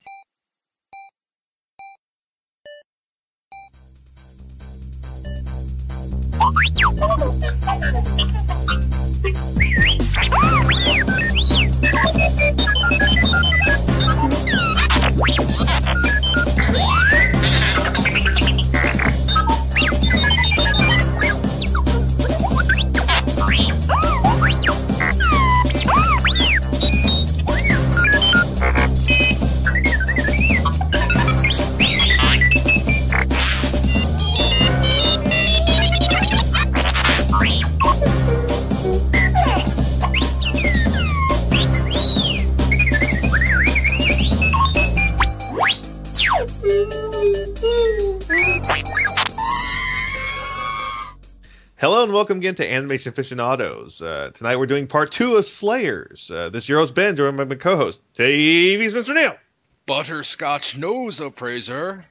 Welcome 52.16 52.38
again 52.38 52.54
to 52.54 52.72
Animation 52.72 53.12
Aficionados. 53.12 54.00
Uh, 54.00 54.30
tonight 54.32 54.56
we're 54.56 54.64
doing 54.64 54.86
part 54.86 55.12
two 55.12 55.36
of 55.36 55.44
Slayers. 55.44 56.30
Uh, 56.30 56.48
this 56.48 56.66
year 56.66 56.78
host 56.78 56.94
Ben, 56.94 57.14
joined 57.14 57.36
by 57.36 57.44
my 57.44 57.56
co-host, 57.56 58.02
TV's 58.14 58.94
Mr. 58.94 59.14
Neil. 59.14 59.36
Butterscotch 59.84 60.78
nose 60.78 61.20
appraiser. 61.20 62.06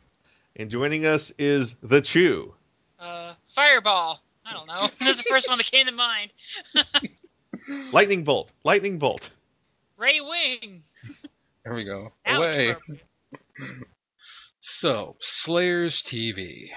And 0.55 0.69
joining 0.69 1.07
us 1.07 1.31
is 1.39 1.73
The 1.81 2.01
Chu. 2.01 2.53
Uh, 2.99 3.33
Fireball. 3.47 4.21
I 4.45 4.53
don't 4.53 4.67
know. 4.67 4.91
That's 4.99 5.23
the 5.23 5.27
first 5.27 5.49
one 5.49 5.57
that 5.57 5.71
came 5.71 5.87
to 5.87 5.91
mind. 5.91 6.29
Lightning 7.91 8.23
Bolt. 8.23 8.51
Lightning 8.63 8.99
Bolt. 8.99 9.31
Ray 9.97 10.21
Wing. 10.21 10.83
There 11.63 11.73
we 11.73 11.83
go. 11.83 12.11
Now 12.27 12.43
Away. 12.43 12.75
So, 14.59 15.15
Slayers 15.19 16.03
TV. 16.03 16.69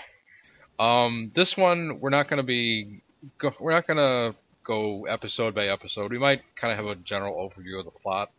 Um, 0.79 1.31
this 1.35 1.59
one 1.59 2.01
we're 2.01 2.09
not 2.09 2.29
gonna 2.29 2.43
be 2.43 3.03
go, 3.39 3.53
we're 3.59 3.73
not 3.73 3.87
gonna 3.87 4.35
go 4.65 5.07
episode 5.07 5.55
by 5.55 5.69
episode. 5.69 6.11
We 6.11 6.19
might 6.19 6.43
kind 6.57 6.73
of 6.73 6.79
have 6.79 6.87
a 6.87 7.01
general 7.01 7.37
overview 7.37 7.79
of 7.79 7.85
the 7.85 7.91
plot, 7.91 8.31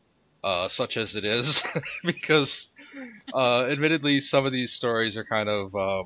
uh, 0.43 0.67
such 0.67 0.97
as 0.97 1.15
it 1.15 1.25
is, 1.25 1.63
because 2.03 2.69
uh, 3.33 3.63
admittedly 3.65 4.19
some 4.19 4.45
of 4.45 4.51
these 4.51 4.73
stories 4.73 5.17
are 5.17 5.23
kind 5.23 5.49
of 5.49 5.75
uh, 5.75 6.03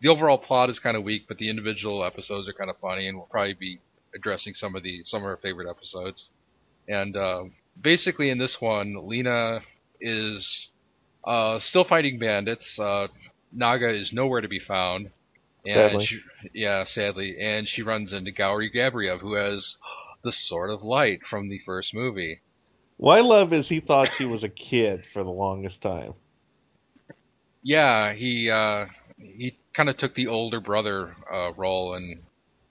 the 0.00 0.08
overall 0.08 0.38
plot 0.38 0.68
is 0.70 0.78
kind 0.78 0.96
of 0.96 1.02
weak, 1.02 1.26
but 1.28 1.38
the 1.38 1.48
individual 1.48 2.04
episodes 2.04 2.48
are 2.48 2.52
kind 2.52 2.70
of 2.70 2.76
funny, 2.78 3.08
and 3.08 3.16
we'll 3.16 3.26
probably 3.26 3.54
be 3.54 3.78
addressing 4.14 4.54
some 4.54 4.76
of 4.76 4.82
the 4.82 5.02
some 5.04 5.22
of 5.22 5.26
our 5.26 5.36
favorite 5.36 5.68
episodes. 5.68 6.30
And 6.88 7.16
uh, 7.16 7.44
basically, 7.80 8.30
in 8.30 8.38
this 8.38 8.60
one, 8.60 9.06
Lina 9.08 9.62
is 10.00 10.70
uh, 11.24 11.58
still 11.58 11.84
fighting 11.84 12.18
bandits. 12.18 12.78
Uh, 12.78 13.08
Naga 13.52 13.88
is 13.88 14.12
nowhere 14.12 14.40
to 14.40 14.48
be 14.48 14.58
found. 14.58 15.10
And 15.66 15.74
Sadly. 15.74 16.04
She, 16.04 16.20
yeah, 16.54 16.84
sadly. 16.84 17.36
And 17.40 17.68
she 17.68 17.82
runs 17.82 18.12
into 18.12 18.32
Gourry 18.32 18.70
Gabriev, 18.72 19.20
who 19.20 19.34
has 19.34 19.76
the 20.22 20.32
Sword 20.32 20.70
of 20.70 20.82
Light 20.82 21.24
from 21.24 21.48
the 21.48 21.58
first 21.58 21.94
movie. 21.94 22.40
What 22.96 23.18
I 23.18 23.20
love 23.20 23.52
is 23.52 23.68
he 23.68 23.80
thought 23.80 24.12
she 24.12 24.24
was 24.24 24.44
a 24.44 24.48
kid 24.48 25.04
for 25.04 25.22
the 25.22 25.30
longest 25.30 25.82
time. 25.82 26.14
Yeah, 27.62 28.14
he 28.14 28.50
uh, 28.50 28.86
he 29.18 29.56
kind 29.72 29.88
of 29.88 29.96
took 29.96 30.14
the 30.14 30.28
older 30.28 30.60
brother 30.60 31.14
uh, 31.32 31.52
role 31.56 31.94
and 31.94 32.22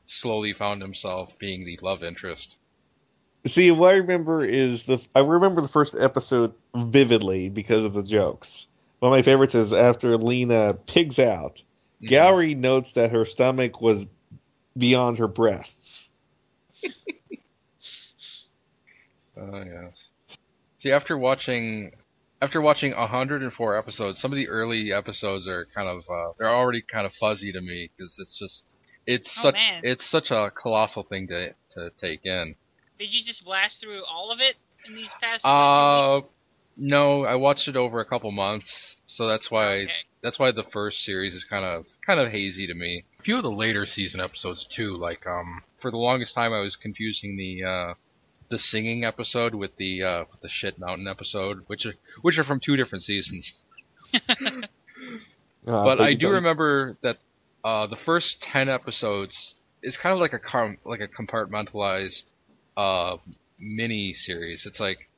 slowly 0.05 0.53
found 0.53 0.81
himself 0.81 1.37
being 1.37 1.65
the 1.65 1.77
love 1.81 2.03
interest. 2.03 2.57
See, 3.45 3.69
what 3.71 3.93
I 3.93 3.97
remember 3.97 4.43
is 4.43 4.85
the 4.85 5.05
I 5.15 5.19
remember 5.19 5.61
the 5.61 5.67
first 5.67 5.95
episode 5.99 6.53
vividly 6.75 7.49
because 7.49 7.85
of 7.85 7.93
the 7.93 8.03
jokes. 8.03 8.67
One 8.99 9.11
of 9.11 9.17
my 9.17 9.21
favorites 9.21 9.53
is 9.53 9.73
after 9.73 10.17
Lina 10.17 10.73
pigs 10.73 11.19
out. 11.19 11.61
Gourry 12.07 12.55
notes 12.55 12.93
that 12.93 13.11
her 13.11 13.25
stomach 13.25 13.81
was 13.81 14.05
beyond 14.77 15.17
her 15.19 15.27
breasts. 15.27 16.09
Oh 19.37 19.57
yes. 19.63 20.07
See, 20.79 20.91
after 20.91 21.17
watching 21.17 21.91
after 22.41 22.61
watching 22.61 22.93
104 22.95 23.77
episodes, 23.77 24.19
some 24.21 24.31
of 24.31 24.37
the 24.37 24.47
early 24.47 24.93
episodes 24.93 25.47
are 25.47 25.65
kind 25.75 25.87
of 25.89 26.09
uh, 26.09 26.31
they're 26.37 26.47
already 26.47 26.81
kind 26.81 27.05
of 27.05 27.13
fuzzy 27.13 27.51
to 27.51 27.59
me 27.61 27.89
because 27.97 28.17
it's 28.19 28.37
just 28.37 28.73
it's 29.05 29.37
Oh, 29.39 29.41
such 29.41 29.63
man. 29.65 29.81
it's 29.83 30.05
such 30.05 30.31
a 30.31 30.51
colossal 30.51 31.03
thing 31.03 31.27
to 31.27 31.53
to 31.71 31.89
take 31.97 32.25
in. 32.25 32.55
Did 32.97 33.13
you 33.13 33.23
just 33.23 33.43
blast 33.43 33.81
through 33.81 34.03
all 34.09 34.31
of 34.31 34.39
it 34.39 34.55
in 34.87 34.95
these 34.95 35.13
past 35.21 35.45
Uh, 35.45 36.07
two 36.07 36.15
weeks? 36.21 36.29
No, 36.77 37.23
I 37.25 37.35
watched 37.35 37.67
it 37.67 37.75
over 37.75 37.99
a 37.99 38.05
couple 38.05 38.31
months, 38.31 38.97
so 39.05 39.27
that's 39.27 39.49
why 39.49 39.75
Okay. 39.83 39.91
that's 40.21 40.37
why 40.39 40.51
the 40.51 40.63
first 40.63 41.03
series 41.03 41.33
is 41.35 41.43
kind 41.43 41.63
of 41.65 41.87
kind 42.05 42.19
of 42.19 42.31
hazy 42.31 42.67
to 42.67 42.73
me. 42.73 43.05
A 43.19 43.23
few 43.23 43.37
of 43.37 43.43
the 43.43 43.51
later 43.51 43.85
season 43.85 44.19
episodes 44.21 44.65
too, 44.65 44.97
like 44.97 45.25
um 45.27 45.61
for 45.77 45.91
the 45.91 45.97
longest 45.97 46.35
time 46.35 46.51
I 46.53 46.59
was 46.59 46.75
confusing 46.75 47.37
the 47.37 47.63
uh 47.63 47.93
the 48.49 48.57
singing 48.57 49.03
episode 49.05 49.55
with 49.55 49.75
the 49.77 50.03
uh 50.03 50.25
with 50.31 50.41
the 50.41 50.49
shit 50.49 50.77
mountain 50.79 51.07
episode, 51.07 51.63
which 51.67 51.85
are 51.85 51.95
which 52.21 52.37
are 52.39 52.43
from 52.43 52.59
two 52.59 52.75
different 52.75 53.03
seasons. 53.03 53.59
Uh, 55.67 55.83
but 55.83 55.99
I 55.99 56.13
do 56.13 56.27
don't- 56.27 56.33
remember 56.35 56.95
that 57.01 57.17
uh 57.63 57.87
the 57.87 57.95
first 57.95 58.41
10 58.43 58.69
episodes 58.69 59.55
is 59.81 59.97
kind 59.97 60.13
of 60.13 60.19
like 60.19 60.33
a 60.33 60.39
com- 60.39 60.77
like 60.85 61.01
a 61.01 61.07
compartmentalized 61.07 62.31
uh 62.77 63.17
mini 63.57 64.13
series. 64.13 64.67
It's 64.67 64.79
like 64.79 65.09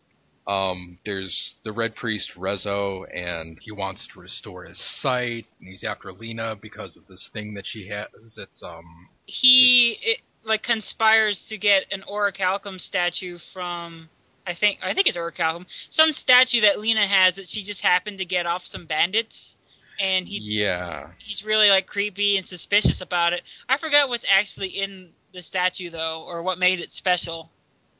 um, 0.47 0.97
there's 1.05 1.59
the 1.63 1.73
Red 1.73 1.95
Priest 1.95 2.35
Rezo, 2.35 3.05
and 3.13 3.59
he 3.61 3.71
wants 3.71 4.07
to 4.07 4.21
restore 4.21 4.63
his 4.63 4.79
sight, 4.79 5.45
and 5.59 5.67
he's 5.67 5.83
after 5.83 6.11
Lina 6.13 6.55
because 6.55 6.95
of 6.95 7.05
this 7.07 7.27
thing 7.29 7.55
that 7.55 7.65
she 7.65 7.87
has. 7.87 8.37
It's 8.37 8.63
um, 8.63 9.09
he 9.25 9.91
It's- 9.91 10.03
it, 10.03 10.21
like 10.43 10.63
conspires 10.63 11.49
to 11.49 11.57
get 11.57 11.85
an 11.91 12.03
orichalcum 12.09 12.79
statue 12.79 13.37
from 13.37 14.07
I 14.45 14.53
think 14.53 14.79
I 14.81 14.93
think 14.93 15.07
it's 15.07 15.17
orichalcum, 15.17 15.65
some 15.89 16.13
statue 16.13 16.61
that 16.61 16.79
Lina 16.79 17.05
has 17.05 17.35
that 17.35 17.49
she 17.49 17.63
just 17.63 17.81
happened 17.81 18.19
to 18.19 18.25
get 18.25 18.45
off 18.45 18.65
some 18.65 18.85
bandits, 18.85 19.57
and 19.99 20.25
he 20.25 20.37
yeah, 20.37 21.09
he's 21.17 21.45
really 21.45 21.69
like 21.69 21.85
creepy 21.87 22.37
and 22.37 22.45
suspicious 22.45 23.01
about 23.01 23.33
it. 23.33 23.43
I 23.67 23.75
forgot 23.75 24.07
what's 24.07 24.25
actually 24.29 24.69
in 24.69 25.09
the 25.33 25.41
statue 25.41 25.89
though, 25.89 26.23
or 26.25 26.41
what 26.43 26.57
made 26.57 26.79
it 26.79 26.93
special. 26.93 27.51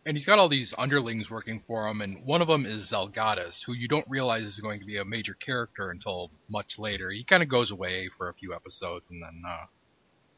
And 0.08 0.18
he's 0.18 0.26
got 0.26 0.40
all 0.40 0.50
these 0.50 0.74
underlings 0.78 1.30
working 1.30 1.62
for 1.68 1.88
him, 1.88 2.02
and 2.02 2.26
one 2.26 2.42
of 2.42 2.48
them 2.48 2.66
is 2.66 2.92
Zelgadis, 2.92 3.64
who 3.64 3.74
you 3.74 3.88
don't 3.88 4.08
realize 4.10 4.44
is 4.44 4.60
going 4.60 4.80
to 4.80 4.86
be 4.86 4.98
a 4.98 5.06
major 5.06 5.36
character 5.36 5.92
until 5.92 6.32
much 6.50 6.80
later. 6.80 7.12
He 7.12 7.24
kind 7.24 7.44
of 7.44 7.50
goes 7.50 7.72
away 7.72 8.08
for 8.08 8.30
a 8.30 8.34
few 8.34 8.56
episodes 8.56 9.10
and 9.12 9.22
then 9.22 9.44
uh, 9.48 9.66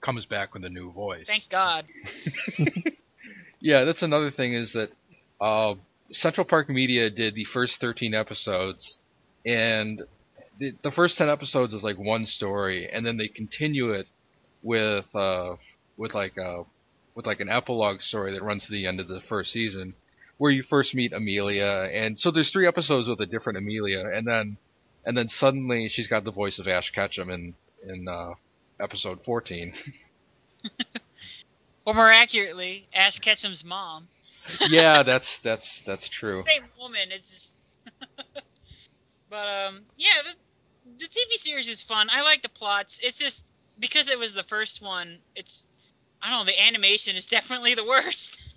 comes 0.01 0.25
back 0.25 0.53
with 0.53 0.65
a 0.65 0.69
new 0.69 0.91
voice. 0.91 1.27
Thank 1.27 1.49
God. 1.49 1.85
Yeah, 3.61 3.83
that's 3.83 4.03
another 4.03 4.29
thing 4.29 4.53
is 4.53 4.73
that 4.73 4.91
uh, 5.41 5.75
Central 6.11 6.45
Park 6.45 6.69
Media 6.69 7.09
did 7.09 7.35
the 7.35 7.43
first 7.43 7.81
13 7.81 8.13
episodes, 8.13 9.01
and 9.45 10.01
the, 10.57 10.73
the 10.81 10.91
first 10.91 11.17
10 11.17 11.29
episodes 11.29 11.73
is 11.73 11.83
like 11.83 11.97
one 11.97 12.25
story, 12.25 12.89
and 12.89 13.05
then 13.05 13.17
they 13.17 13.27
continue 13.27 13.91
it 13.91 14.07
with 14.63 15.13
uh, 15.15 15.55
with 15.97 16.15
like 16.15 16.37
a 16.37 16.63
with 17.19 17.27
like 17.27 17.41
an 17.41 17.49
epilogue 17.49 18.01
story 18.01 18.31
that 18.31 18.41
runs 18.41 18.67
to 18.67 18.71
the 18.71 18.87
end 18.87 19.01
of 19.01 19.09
the 19.09 19.19
first 19.19 19.51
season, 19.51 19.93
where 20.37 20.49
you 20.49 20.63
first 20.63 20.95
meet 20.95 21.11
Amelia, 21.11 21.89
and 21.91 22.17
so 22.17 22.31
there's 22.31 22.49
three 22.49 22.65
episodes 22.65 23.09
with 23.09 23.19
a 23.19 23.25
different 23.25 23.57
Amelia, 23.57 24.05
and 24.13 24.25
then 24.25 24.55
and 25.05 25.17
then 25.17 25.27
suddenly 25.27 25.89
she's 25.89 26.07
got 26.07 26.23
the 26.23 26.31
voice 26.31 26.59
of 26.59 26.69
Ash 26.69 26.91
Ketchum 26.91 27.29
in 27.29 27.55
in 27.85 28.07
uh, 28.07 28.35
episode 28.79 29.21
14. 29.21 29.73
Or 31.85 31.93
more 31.95 32.11
accurately, 32.11 32.87
Ash 32.93 33.17
Ketchum's 33.17 33.65
mom. 33.65 34.07
yeah, 34.69 35.01
that's 35.01 35.39
that's 35.39 35.81
that's 35.81 36.07
true. 36.07 36.43
Same 36.43 36.65
woman. 36.79 37.09
It's 37.09 37.29
just. 37.31 37.53
but 39.29 39.47
um, 39.47 39.81
yeah, 39.97 40.09
the, 40.23 40.99
the 40.99 41.05
TV 41.05 41.33
series 41.37 41.67
is 41.67 41.81
fun. 41.81 42.09
I 42.11 42.21
like 42.21 42.43
the 42.43 42.49
plots. 42.49 42.99
It's 43.01 43.17
just 43.17 43.43
because 43.79 44.07
it 44.07 44.19
was 44.19 44.35
the 44.35 44.43
first 44.43 44.83
one. 44.83 45.17
It's 45.35 45.65
I 46.21 46.29
don't 46.29 46.39
know. 46.39 46.51
The 46.51 46.61
animation 46.61 47.15
is 47.15 47.27
definitely 47.27 47.75
the 47.75 47.85
worst. 47.85 48.39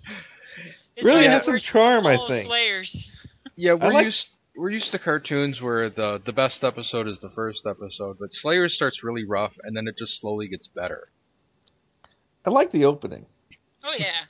It's 0.95 1.05
Really 1.07 1.21
like 1.21 1.31
had 1.31 1.43
some 1.43 1.57
charm, 1.57 2.05
I 2.05 2.17
think. 2.27 2.45
Slayers. 2.45 3.11
Yeah, 3.55 3.73
we're 3.73 3.93
like- 3.93 4.05
used 4.05 4.29
we're 4.55 4.69
used 4.69 4.91
to 4.91 4.99
cartoons 4.99 5.59
where 5.59 5.89
the 5.89 6.21
the 6.23 6.31
best 6.33 6.63
episode 6.63 7.07
is 7.07 7.19
the 7.19 7.29
first 7.29 7.65
episode, 7.65 8.17
but 8.19 8.31
Slayers 8.31 8.75
starts 8.75 9.03
really 9.03 9.25
rough 9.25 9.57
and 9.63 9.75
then 9.75 9.87
it 9.87 9.97
just 9.97 10.19
slowly 10.19 10.47
gets 10.47 10.67
better. 10.67 11.07
I 12.45 12.51
like 12.51 12.69
the 12.69 12.85
opening. 12.85 13.25
Oh 13.83 13.95
yeah, 13.97 14.25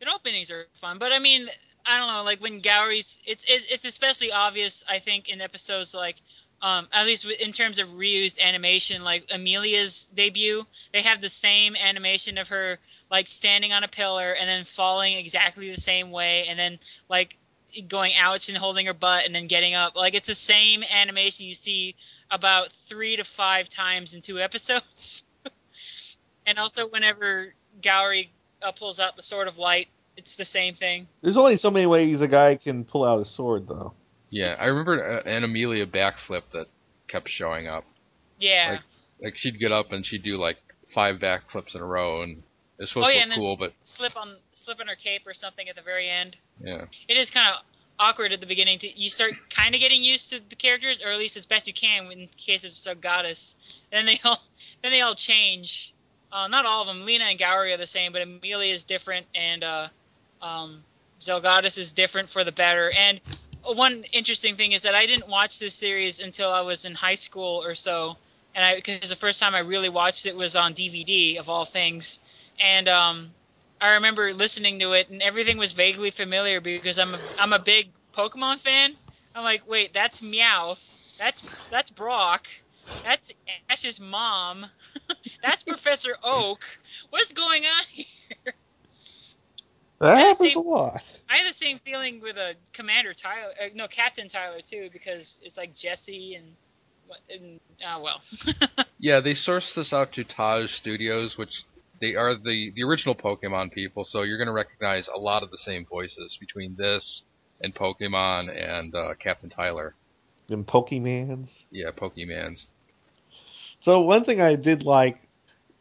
the 0.00 0.12
openings 0.12 0.50
are 0.50 0.66
fun, 0.80 0.98
but 0.98 1.10
I 1.12 1.18
mean, 1.18 1.46
I 1.86 1.98
don't 1.98 2.08
know, 2.08 2.22
like 2.22 2.40
when 2.42 2.60
Gourry's, 2.60 3.18
it's 3.24 3.44
it's, 3.48 3.64
it's 3.70 3.84
especially 3.86 4.30
obvious, 4.30 4.84
I 4.86 4.98
think, 4.98 5.28
in 5.30 5.40
episodes 5.40 5.94
like, 5.94 6.16
um, 6.62 6.86
at 6.92 7.06
least 7.06 7.24
in 7.24 7.50
terms 7.50 7.80
of 7.80 7.88
reused 7.88 8.40
animation, 8.40 9.02
like 9.02 9.26
Amelia's 9.32 10.06
debut, 10.14 10.64
they 10.92 11.02
have 11.02 11.20
the 11.20 11.28
same 11.28 11.74
animation 11.74 12.38
of 12.38 12.48
her 12.48 12.78
like 13.10 13.28
standing 13.28 13.72
on 13.72 13.82
a 13.84 13.88
pillar 13.88 14.32
and 14.32 14.48
then 14.48 14.64
falling 14.64 15.14
exactly 15.14 15.70
the 15.70 15.80
same 15.80 16.12
way, 16.12 16.46
and 16.48 16.58
then 16.58 16.78
like 17.08 17.36
going 17.88 18.12
ouch 18.14 18.48
and 18.48 18.56
holding 18.56 18.86
her 18.86 18.94
butt 18.94 19.24
and 19.26 19.34
then 19.34 19.48
getting 19.48 19.74
up. 19.74 19.96
Like 19.96 20.14
it's 20.14 20.28
the 20.28 20.34
same 20.34 20.84
animation 20.84 21.46
you 21.46 21.54
see 21.54 21.96
about 22.30 22.70
three 22.70 23.16
to 23.16 23.24
five 23.24 23.68
times 23.68 24.14
in 24.14 24.22
two 24.22 24.38
episodes. 24.38 25.24
and 26.46 26.58
also 26.58 26.88
whenever 26.88 27.54
Gourry 27.80 28.28
uh, 28.62 28.72
pulls 28.72 29.00
out 29.00 29.16
the 29.16 29.22
sword 29.22 29.48
of 29.48 29.58
light, 29.58 29.88
it's 30.16 30.36
the 30.36 30.44
same 30.44 30.74
thing. 30.74 31.08
There's 31.22 31.36
only 31.36 31.56
so 31.56 31.70
many 31.70 31.86
ways 31.86 32.20
a 32.20 32.28
guy 32.28 32.54
can 32.56 32.84
pull 32.84 33.04
out 33.04 33.20
a 33.20 33.24
sword, 33.24 33.66
though. 33.66 33.94
Yeah, 34.32 34.56
I 34.58 34.66
remember 34.66 35.18
uh, 35.18 35.28
an 35.28 35.44
Amelia 35.44 35.86
backflip 35.86 36.42
that 36.52 36.66
kept 37.06 37.28
showing 37.28 37.68
up. 37.68 37.84
Yeah. 38.38 38.70
Like 38.70 38.80
like 39.22 39.36
she'd 39.36 39.60
get 39.60 39.72
up 39.72 39.92
and 39.92 40.04
she'd 40.04 40.22
do 40.22 40.38
like 40.38 40.56
five 40.88 41.18
backflips 41.18 41.74
in 41.74 41.82
a 41.82 41.84
row 41.84 42.22
and 42.22 42.42
it's 42.78 42.90
supposed 42.90 43.08
oh 43.08 43.10
to 43.10 43.16
yeah, 43.16 43.24
look 43.24 43.32
and 43.34 43.40
cool, 43.40 43.56
but 43.60 43.74
slip 43.84 44.16
on 44.16 44.34
slip 44.52 44.80
on 44.80 44.88
her 44.88 44.94
cape 44.94 45.26
or 45.26 45.34
something 45.34 45.68
at 45.68 45.76
the 45.76 45.82
very 45.82 46.08
end. 46.08 46.34
yeah. 46.64 46.86
It 47.06 47.18
is 47.18 47.30
kind 47.30 47.54
of 47.54 47.62
awkward 47.98 48.32
at 48.32 48.40
the 48.40 48.46
beginning. 48.46 48.78
To, 48.78 49.00
you 49.00 49.10
start 49.10 49.34
kind 49.50 49.74
of 49.74 49.82
getting 49.82 50.02
used 50.02 50.30
to 50.30 50.40
the 50.48 50.56
characters, 50.56 51.02
or 51.02 51.08
at 51.10 51.18
least 51.18 51.36
as 51.36 51.44
best 51.44 51.68
you 51.68 51.74
can 51.74 52.10
in 52.10 52.28
case 52.38 52.86
of 52.86 53.00
Goddess. 53.02 53.54
Then 53.90 54.06
they 54.06 54.18
all 54.24 54.42
then 54.82 54.92
they 54.92 55.02
all 55.02 55.14
change. 55.14 55.92
Uh, 56.32 56.48
not 56.48 56.64
all 56.64 56.80
of 56.80 56.86
them. 56.86 57.04
Lina 57.04 57.24
and 57.24 57.38
Gourry 57.38 57.74
are 57.74 57.76
the 57.76 57.86
same, 57.86 58.12
but 58.12 58.22
Amelia 58.22 58.72
is 58.72 58.84
different, 58.84 59.26
and 59.34 59.62
uh, 59.62 59.88
um, 60.40 60.82
Zelgadis 61.20 61.76
is 61.76 61.90
different 61.90 62.30
for 62.30 62.42
the 62.42 62.52
better. 62.52 62.90
And 62.98 63.20
one 63.64 64.04
interesting 64.12 64.56
thing 64.56 64.72
is 64.72 64.82
that 64.82 64.94
I 64.94 65.06
didn't 65.06 65.28
watch 65.28 65.58
this 65.58 65.74
series 65.74 66.20
until 66.20 66.50
I 66.50 66.62
was 66.62 66.84
in 66.84 66.94
high 66.94 67.14
school 67.14 67.62
or 67.62 67.74
so, 67.74 68.16
and 68.54 68.64
I 68.64 68.74
because 68.74 69.10
the 69.10 69.16
first 69.16 69.40
time 69.40 69.54
I 69.54 69.60
really 69.60 69.88
watched 69.88 70.26
it 70.26 70.36
was 70.36 70.56
on 70.56 70.74
DVD 70.74 71.38
of 71.38 71.48
all 71.48 71.64
things, 71.64 72.20
and 72.60 72.88
um, 72.88 73.30
I 73.80 73.94
remember 73.94 74.32
listening 74.34 74.80
to 74.80 74.92
it, 74.92 75.10
and 75.10 75.22
everything 75.22 75.58
was 75.58 75.72
vaguely 75.72 76.10
familiar 76.10 76.60
because 76.60 76.98
I'm 76.98 77.14
a, 77.14 77.18
I'm 77.38 77.52
a 77.52 77.58
big 77.58 77.88
Pokemon 78.16 78.60
fan. 78.60 78.92
I'm 79.34 79.44
like, 79.44 79.68
wait, 79.68 79.94
that's 79.94 80.20
Meowth, 80.20 81.16
that's 81.18 81.66
that's 81.68 81.90
Brock, 81.90 82.46
that's 83.04 83.32
Ash's 83.70 84.00
mom, 84.00 84.66
that's 85.42 85.62
Professor 85.62 86.16
Oak. 86.22 86.64
What's 87.10 87.32
going 87.32 87.64
on 87.64 87.84
here? 87.90 88.54
That 90.02 90.18
happens 90.18 90.52
same- 90.54 90.56
a 90.56 90.68
lot. 90.68 91.02
I 91.28 91.36
had 91.36 91.48
the 91.48 91.54
same 91.54 91.78
feeling 91.78 92.20
with 92.20 92.36
a 92.36 92.54
Commander 92.72 93.14
Tyler, 93.14 93.52
uh, 93.62 93.68
no 93.74 93.86
Captain 93.86 94.26
Tyler 94.26 94.60
too, 94.60 94.90
because 94.92 95.38
it's 95.42 95.56
like 95.56 95.74
Jesse 95.76 96.34
and, 96.34 96.46
and 97.30 97.60
uh, 97.86 98.00
well, 98.00 98.20
Yeah, 98.98 99.20
they 99.20 99.32
sourced 99.32 99.74
this 99.74 99.92
out 99.92 100.12
to 100.12 100.24
Taj 100.24 100.72
Studios, 100.72 101.38
which 101.38 101.64
they 102.00 102.16
are 102.16 102.34
the, 102.34 102.72
the 102.72 102.82
original 102.82 103.14
Pokemon 103.14 103.70
people, 103.72 104.04
so 104.04 104.22
you're 104.22 104.38
gonna 104.38 104.52
recognize 104.52 105.06
a 105.06 105.16
lot 105.16 105.44
of 105.44 105.52
the 105.52 105.58
same 105.58 105.84
voices 105.86 106.36
between 106.36 106.74
this 106.74 107.24
and 107.60 107.72
Pokemon 107.72 108.50
and 108.54 108.94
uh, 108.96 109.14
Captain 109.14 109.50
Tyler. 109.50 109.94
Them 110.48 110.64
Pokemans. 110.64 111.62
Yeah, 111.70 111.92
Pokemans. 111.92 112.66
So 113.78 114.00
one 114.00 114.24
thing 114.24 114.40
I 114.40 114.56
did 114.56 114.84
like 114.84 115.20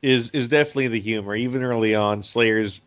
is 0.03 0.29
is 0.31 0.47
definitely 0.47 0.89
the 0.89 0.99
humor. 0.99 1.35
Even 1.35 1.63
early 1.63 1.95
on, 1.95 2.21
Slayers 2.21 2.81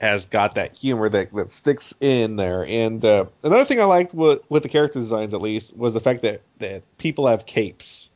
has 0.00 0.24
got 0.24 0.54
that 0.54 0.74
humor 0.74 1.08
that, 1.08 1.32
that 1.32 1.50
sticks 1.50 1.94
in 2.00 2.36
there. 2.36 2.64
And 2.64 3.04
uh, 3.04 3.26
another 3.42 3.66
thing 3.66 3.80
I 3.80 3.84
liked 3.84 4.14
with, 4.14 4.40
with 4.48 4.62
the 4.62 4.68
character 4.70 4.98
designs, 4.98 5.34
at 5.34 5.42
least, 5.42 5.76
was 5.76 5.92
the 5.92 6.00
fact 6.00 6.22
that, 6.22 6.40
that 6.58 6.82
people 6.96 7.26
have 7.26 7.44
capes. 7.44 8.08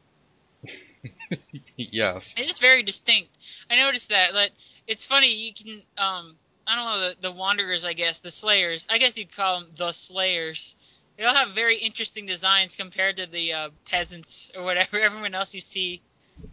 yes. 1.76 2.34
It 2.38 2.50
is 2.50 2.58
very 2.58 2.82
distinct. 2.82 3.28
I 3.68 3.76
noticed 3.76 4.10
that. 4.10 4.32
But 4.32 4.50
it's 4.86 5.04
funny. 5.04 5.34
You 5.34 5.52
can, 5.52 5.82
um, 5.98 6.36
I 6.66 6.76
don't 6.76 6.84
know, 6.86 7.08
the, 7.08 7.16
the 7.28 7.32
Wanderers, 7.32 7.84
I 7.84 7.92
guess, 7.92 8.20
the 8.20 8.30
Slayers. 8.30 8.86
I 8.88 8.96
guess 8.96 9.18
you'd 9.18 9.36
call 9.36 9.60
them 9.60 9.68
the 9.76 9.92
Slayers. 9.92 10.76
They 11.18 11.24
all 11.24 11.34
have 11.34 11.50
very 11.50 11.76
interesting 11.76 12.24
designs 12.24 12.76
compared 12.76 13.18
to 13.18 13.26
the 13.26 13.52
uh, 13.52 13.68
peasants 13.90 14.50
or 14.56 14.64
whatever 14.64 14.98
everyone 15.02 15.34
else 15.34 15.52
you 15.52 15.60
see. 15.60 16.00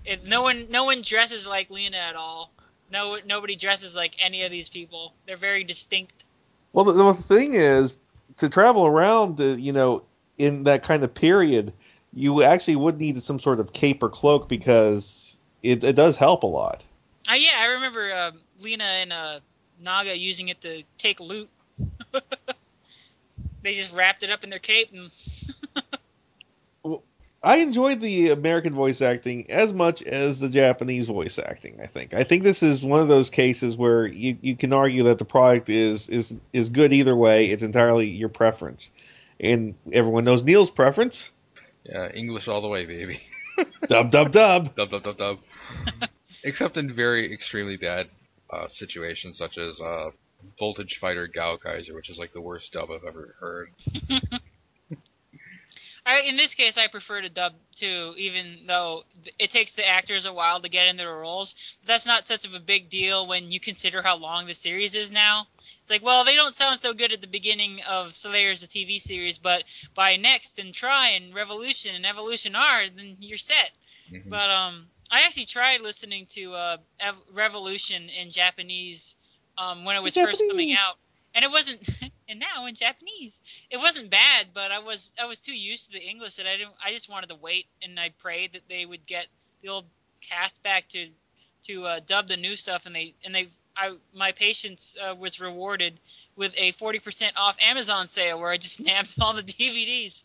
It, 0.03 0.25
no 0.25 0.41
one, 0.41 0.69
no 0.69 0.83
one 0.83 1.01
dresses 1.01 1.47
like 1.47 1.69
Lina 1.69 1.97
at 1.97 2.17
all. 2.17 2.51
No, 2.91 3.17
nobody 3.25 3.55
dresses 3.55 3.95
like 3.95 4.15
any 4.19 4.43
of 4.43 4.51
these 4.51 4.69
people. 4.69 5.13
They're 5.25 5.37
very 5.37 5.63
distinct. 5.63 6.25
Well, 6.73 6.85
the, 6.85 6.93
the 6.93 7.13
thing 7.13 7.53
is, 7.53 7.97
to 8.37 8.49
travel 8.49 8.85
around, 8.85 9.39
uh, 9.39 9.45
you 9.45 9.71
know, 9.71 10.03
in 10.37 10.63
that 10.63 10.83
kind 10.83 11.03
of 11.03 11.13
period, 11.13 11.73
you 12.13 12.43
actually 12.43 12.75
would 12.75 12.99
need 12.99 13.21
some 13.23 13.39
sort 13.39 13.59
of 13.59 13.73
cape 13.73 14.03
or 14.03 14.09
cloak 14.09 14.49
because 14.49 15.37
it, 15.63 15.83
it 15.83 15.95
does 15.95 16.17
help 16.17 16.43
a 16.43 16.47
lot. 16.47 16.83
Uh, 17.29 17.35
yeah, 17.35 17.57
I 17.59 17.65
remember 17.67 18.11
uh, 18.11 18.31
Lina 18.61 18.83
and 18.83 19.13
uh, 19.13 19.39
Naga 19.83 20.17
using 20.17 20.49
it 20.49 20.61
to 20.61 20.83
take 20.97 21.19
loot. 21.19 21.49
they 23.61 23.73
just 23.73 23.93
wrapped 23.93 24.23
it 24.23 24.31
up 24.31 24.43
in 24.43 24.49
their 24.49 24.59
cape 24.59 24.89
and. 24.93 25.11
I 27.43 27.57
enjoyed 27.57 28.01
the 28.01 28.29
American 28.29 28.73
voice 28.75 29.01
acting 29.01 29.49
as 29.49 29.73
much 29.73 30.03
as 30.03 30.39
the 30.39 30.49
Japanese 30.49 31.07
voice 31.07 31.39
acting. 31.39 31.79
I 31.81 31.87
think. 31.87 32.13
I 32.13 32.23
think 32.23 32.43
this 32.43 32.61
is 32.61 32.85
one 32.85 33.01
of 33.01 33.07
those 33.07 33.31
cases 33.31 33.75
where 33.75 34.05
you, 34.05 34.37
you 34.41 34.55
can 34.55 34.73
argue 34.73 35.03
that 35.03 35.17
the 35.17 35.25
product 35.25 35.69
is 35.69 36.07
is 36.09 36.35
is 36.53 36.69
good 36.69 36.93
either 36.93 37.15
way. 37.15 37.47
It's 37.47 37.63
entirely 37.63 38.07
your 38.07 38.29
preference, 38.29 38.91
and 39.39 39.73
everyone 39.91 40.23
knows 40.23 40.43
Neil's 40.43 40.69
preference. 40.69 41.31
Yeah, 41.83 42.11
English 42.11 42.47
all 42.47 42.61
the 42.61 42.67
way, 42.67 42.85
baby. 42.85 43.19
dub 43.87 44.11
dub 44.11 44.31
dub. 44.31 44.75
dub 44.75 44.91
dub 44.91 45.03
dub 45.03 45.17
dub. 45.17 45.39
Except 46.43 46.77
in 46.77 46.91
very 46.91 47.33
extremely 47.33 47.77
bad 47.77 48.07
uh, 48.51 48.67
situations, 48.67 49.37
such 49.37 49.57
as 49.57 49.81
uh, 49.81 50.11
Voltage 50.59 50.97
Fighter 50.97 51.27
Gowcaizer, 51.27 51.95
which 51.95 52.09
is 52.09 52.19
like 52.19 52.33
the 52.33 52.41
worst 52.41 52.73
dub 52.73 52.89
I've 52.91 53.07
ever 53.07 53.35
heard. 53.39 53.71
I, 56.11 56.21
in 56.27 56.35
this 56.35 56.55
case, 56.55 56.77
I 56.77 56.87
prefer 56.87 57.21
to 57.21 57.29
dub 57.29 57.53
too, 57.73 58.13
even 58.17 58.65
though 58.67 59.03
it 59.39 59.49
takes 59.49 59.75
the 59.75 59.87
actors 59.87 60.25
a 60.25 60.33
while 60.33 60.59
to 60.59 60.67
get 60.67 60.87
into 60.87 61.03
their 61.03 61.15
roles. 61.15 61.55
But 61.81 61.87
that's 61.87 62.05
not 62.05 62.25
such 62.25 62.45
of 62.45 62.53
a 62.53 62.59
big 62.59 62.89
deal 62.89 63.25
when 63.27 63.49
you 63.49 63.61
consider 63.61 64.01
how 64.01 64.17
long 64.17 64.45
the 64.45 64.53
series 64.53 64.93
is 64.93 65.11
now. 65.11 65.47
It's 65.79 65.89
like, 65.89 66.03
well, 66.03 66.25
they 66.25 66.35
don't 66.35 66.53
sound 66.53 66.79
so 66.79 66.93
good 66.93 67.13
at 67.13 67.21
the 67.21 67.27
beginning 67.27 67.79
of 67.87 68.13
Slayers, 68.13 68.59
the 68.59 68.67
TV 68.67 68.99
series, 68.99 69.37
but 69.37 69.63
by 69.95 70.17
Next 70.17 70.59
and 70.59 70.73
Try 70.73 71.11
and 71.11 71.33
Revolution 71.33 71.95
and 71.95 72.05
Evolution 72.05 72.55
R, 72.55 72.83
then 72.93 73.15
you're 73.19 73.37
set. 73.37 73.71
Mm-hmm. 74.11 74.29
But 74.29 74.49
um, 74.49 74.87
I 75.09 75.21
actually 75.25 75.45
tried 75.45 75.79
listening 75.79 76.25
to 76.31 76.53
uh, 76.53 76.77
Ev- 76.99 77.15
Revolution 77.33 78.09
in 78.09 78.31
Japanese 78.31 79.15
um, 79.57 79.85
when 79.85 79.95
it 79.95 80.03
was 80.03 80.15
Japanese. 80.15 80.39
first 80.39 80.49
coming 80.49 80.73
out, 80.73 80.97
and 81.33 81.45
it 81.45 81.51
wasn't. 81.51 81.87
and 82.31 82.39
now 82.39 82.65
in 82.65 82.75
Japanese. 82.75 83.41
It 83.69 83.77
wasn't 83.77 84.09
bad, 84.09 84.47
but 84.53 84.71
I 84.71 84.79
was 84.79 85.11
I 85.21 85.25
was 85.25 85.41
too 85.41 85.55
used 85.55 85.87
to 85.87 85.99
the 85.99 86.03
English 86.03 86.37
that 86.37 86.47
I 86.47 86.57
didn't. 86.57 86.73
I 86.83 86.91
just 86.91 87.09
wanted 87.09 87.27
to 87.27 87.35
wait, 87.35 87.67
and 87.83 87.99
I 87.99 88.09
prayed 88.17 88.53
that 88.53 88.67
they 88.69 88.85
would 88.85 89.05
get 89.05 89.27
the 89.61 89.69
old 89.69 89.85
cast 90.21 90.63
back 90.63 90.87
to 90.89 91.09
to 91.63 91.85
uh, 91.85 91.99
dub 92.05 92.27
the 92.27 92.37
new 92.37 92.55
stuff, 92.55 92.85
and 92.85 92.95
they 92.95 93.13
and 93.25 93.35
they 93.35 93.49
I 93.75 93.95
my 94.13 94.31
patience 94.31 94.95
uh, 94.99 95.13
was 95.13 95.39
rewarded 95.39 95.99
with 96.35 96.53
a 96.57 96.71
forty 96.71 96.99
percent 96.99 97.33
off 97.37 97.57
Amazon 97.61 98.07
sale 98.07 98.39
where 98.39 98.49
I 98.49 98.57
just 98.57 98.81
nabbed 98.85 99.15
all 99.19 99.33
the 99.33 99.43
DVDs. 99.43 100.23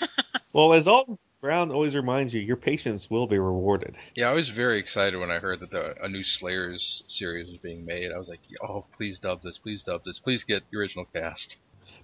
well, 0.52 0.72
as 0.74 0.86
Alton 0.86 1.18
Brown 1.40 1.70
always 1.70 1.94
reminds 1.94 2.34
you, 2.34 2.40
your 2.40 2.56
patience 2.56 3.10
will 3.10 3.26
be 3.26 3.38
rewarded. 3.38 3.96
Yeah, 4.14 4.30
I 4.30 4.32
was 4.32 4.48
very 4.48 4.78
excited 4.78 5.18
when 5.18 5.30
I 5.30 5.38
heard 5.38 5.60
that 5.60 5.70
the, 5.70 5.94
a 6.02 6.08
new 6.08 6.24
Slayers 6.24 7.04
series 7.08 7.48
was 7.48 7.58
being 7.58 7.84
made. 7.84 8.10
I 8.10 8.18
was 8.18 8.28
like, 8.28 8.40
oh, 8.62 8.84
please 8.92 9.18
dub 9.18 9.42
this, 9.42 9.58
please 9.58 9.82
dub 9.82 10.02
this, 10.04 10.18
please 10.18 10.44
get 10.44 10.62
the 10.70 10.78
original 10.78 11.04
cast. 11.04 11.58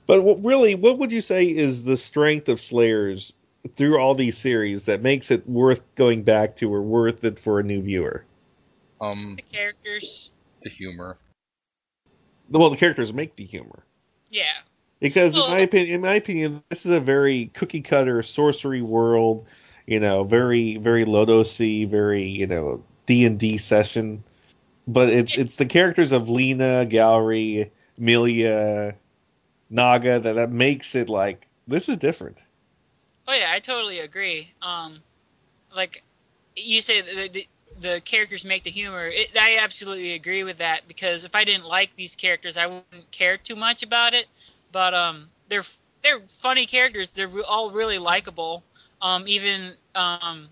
But 0.07 0.23
what, 0.23 0.45
really, 0.45 0.75
what 0.75 0.99
would 0.99 1.13
you 1.13 1.21
say 1.21 1.47
is 1.47 1.83
the 1.83 1.97
strength 1.97 2.49
of 2.49 2.61
Slayers 2.61 3.33
through 3.75 3.99
all 3.99 4.15
these 4.15 4.37
series 4.37 4.87
that 4.87 5.03
makes 5.03 5.31
it 5.31 5.49
worth 5.49 5.83
going 5.95 6.23
back 6.23 6.57
to 6.57 6.73
or 6.73 6.83
worth 6.83 7.25
it 7.25 7.41
for 7.41 7.59
a 7.59 7.63
new 7.63 7.83
viewer? 7.83 8.25
Um, 9.01 9.37
the 9.37 9.43
characters, 9.43 10.31
the 10.61 10.71
humor. 10.71 11.17
Well, 12.51 12.71
the 12.71 12.77
characters 12.77 13.13
make 13.13 13.35
the 13.35 13.45
humor. 13.45 13.83
Yeah. 14.29 14.45
Because 15.03 15.35
in 15.35 15.51
my 15.51 15.59
opinion, 15.59 15.97
in 15.97 16.01
my 16.01 16.15
opinion, 16.15 16.63
this 16.69 16.87
is 16.87 16.97
a 16.97 17.01
very 17.01 17.47
cookie 17.47 17.81
cutter 17.81 18.23
sorcery 18.23 18.83
world. 18.83 19.45
You 19.85 19.99
know, 19.99 20.23
very 20.23 20.77
very 20.77 21.05
Lodosy, 21.05 21.89
very 21.89 22.23
you 22.23 22.47
know 22.47 22.85
D 23.07 23.27
and 23.27 23.37
D 23.37 23.59
session. 23.59 24.23
But 24.87 25.11
it's 25.11 25.37
it's 25.37 25.57
the 25.57 25.67
characters 25.67 26.13
of 26.13 26.31
Lina, 26.31 26.87
Gourry, 26.89 27.71
Amelia, 27.99 28.97
Naga 29.69 30.21
that 30.21 30.35
that 30.35 30.53
makes 30.53 30.95
it 30.95 31.09
like 31.09 31.49
this 31.67 31.89
is 31.89 31.97
different. 31.97 32.39
Oh 33.27 33.35
yeah, 33.35 33.51
I 33.53 33.59
totally 33.59 33.99
agree. 33.99 34.53
Um, 34.63 35.03
like 35.75 36.05
you 36.55 36.81
say, 36.81 37.01
the, 37.01 37.29
the, 37.29 37.49
the 37.81 38.01
characters 38.05 38.45
make 38.45 38.63
the 38.63 38.71
humor. 38.71 39.09
It, 39.09 39.31
I 39.37 39.59
absolutely 39.63 40.13
agree 40.13 40.45
with 40.45 40.59
that 40.59 40.87
because 40.87 41.25
if 41.25 41.35
I 41.35 41.43
didn't 41.43 41.67
like 41.67 41.97
these 41.97 42.15
characters, 42.15 42.57
I 42.57 42.67
wouldn't 42.69 43.11
care 43.11 43.37
too 43.37 43.57
much 43.57 43.83
about 43.83 44.15
it 44.15 44.27
but 44.73 44.95
um, 44.95 45.29
they're 45.49 45.63
they're 46.03 46.21
funny 46.29 46.67
characters. 46.67 47.13
They're 47.15 47.31
all 47.47 47.71
really 47.71 47.99
likable. 47.99 48.65
Um, 49.01 49.27
even 49.27 49.73
um, 49.95 50.49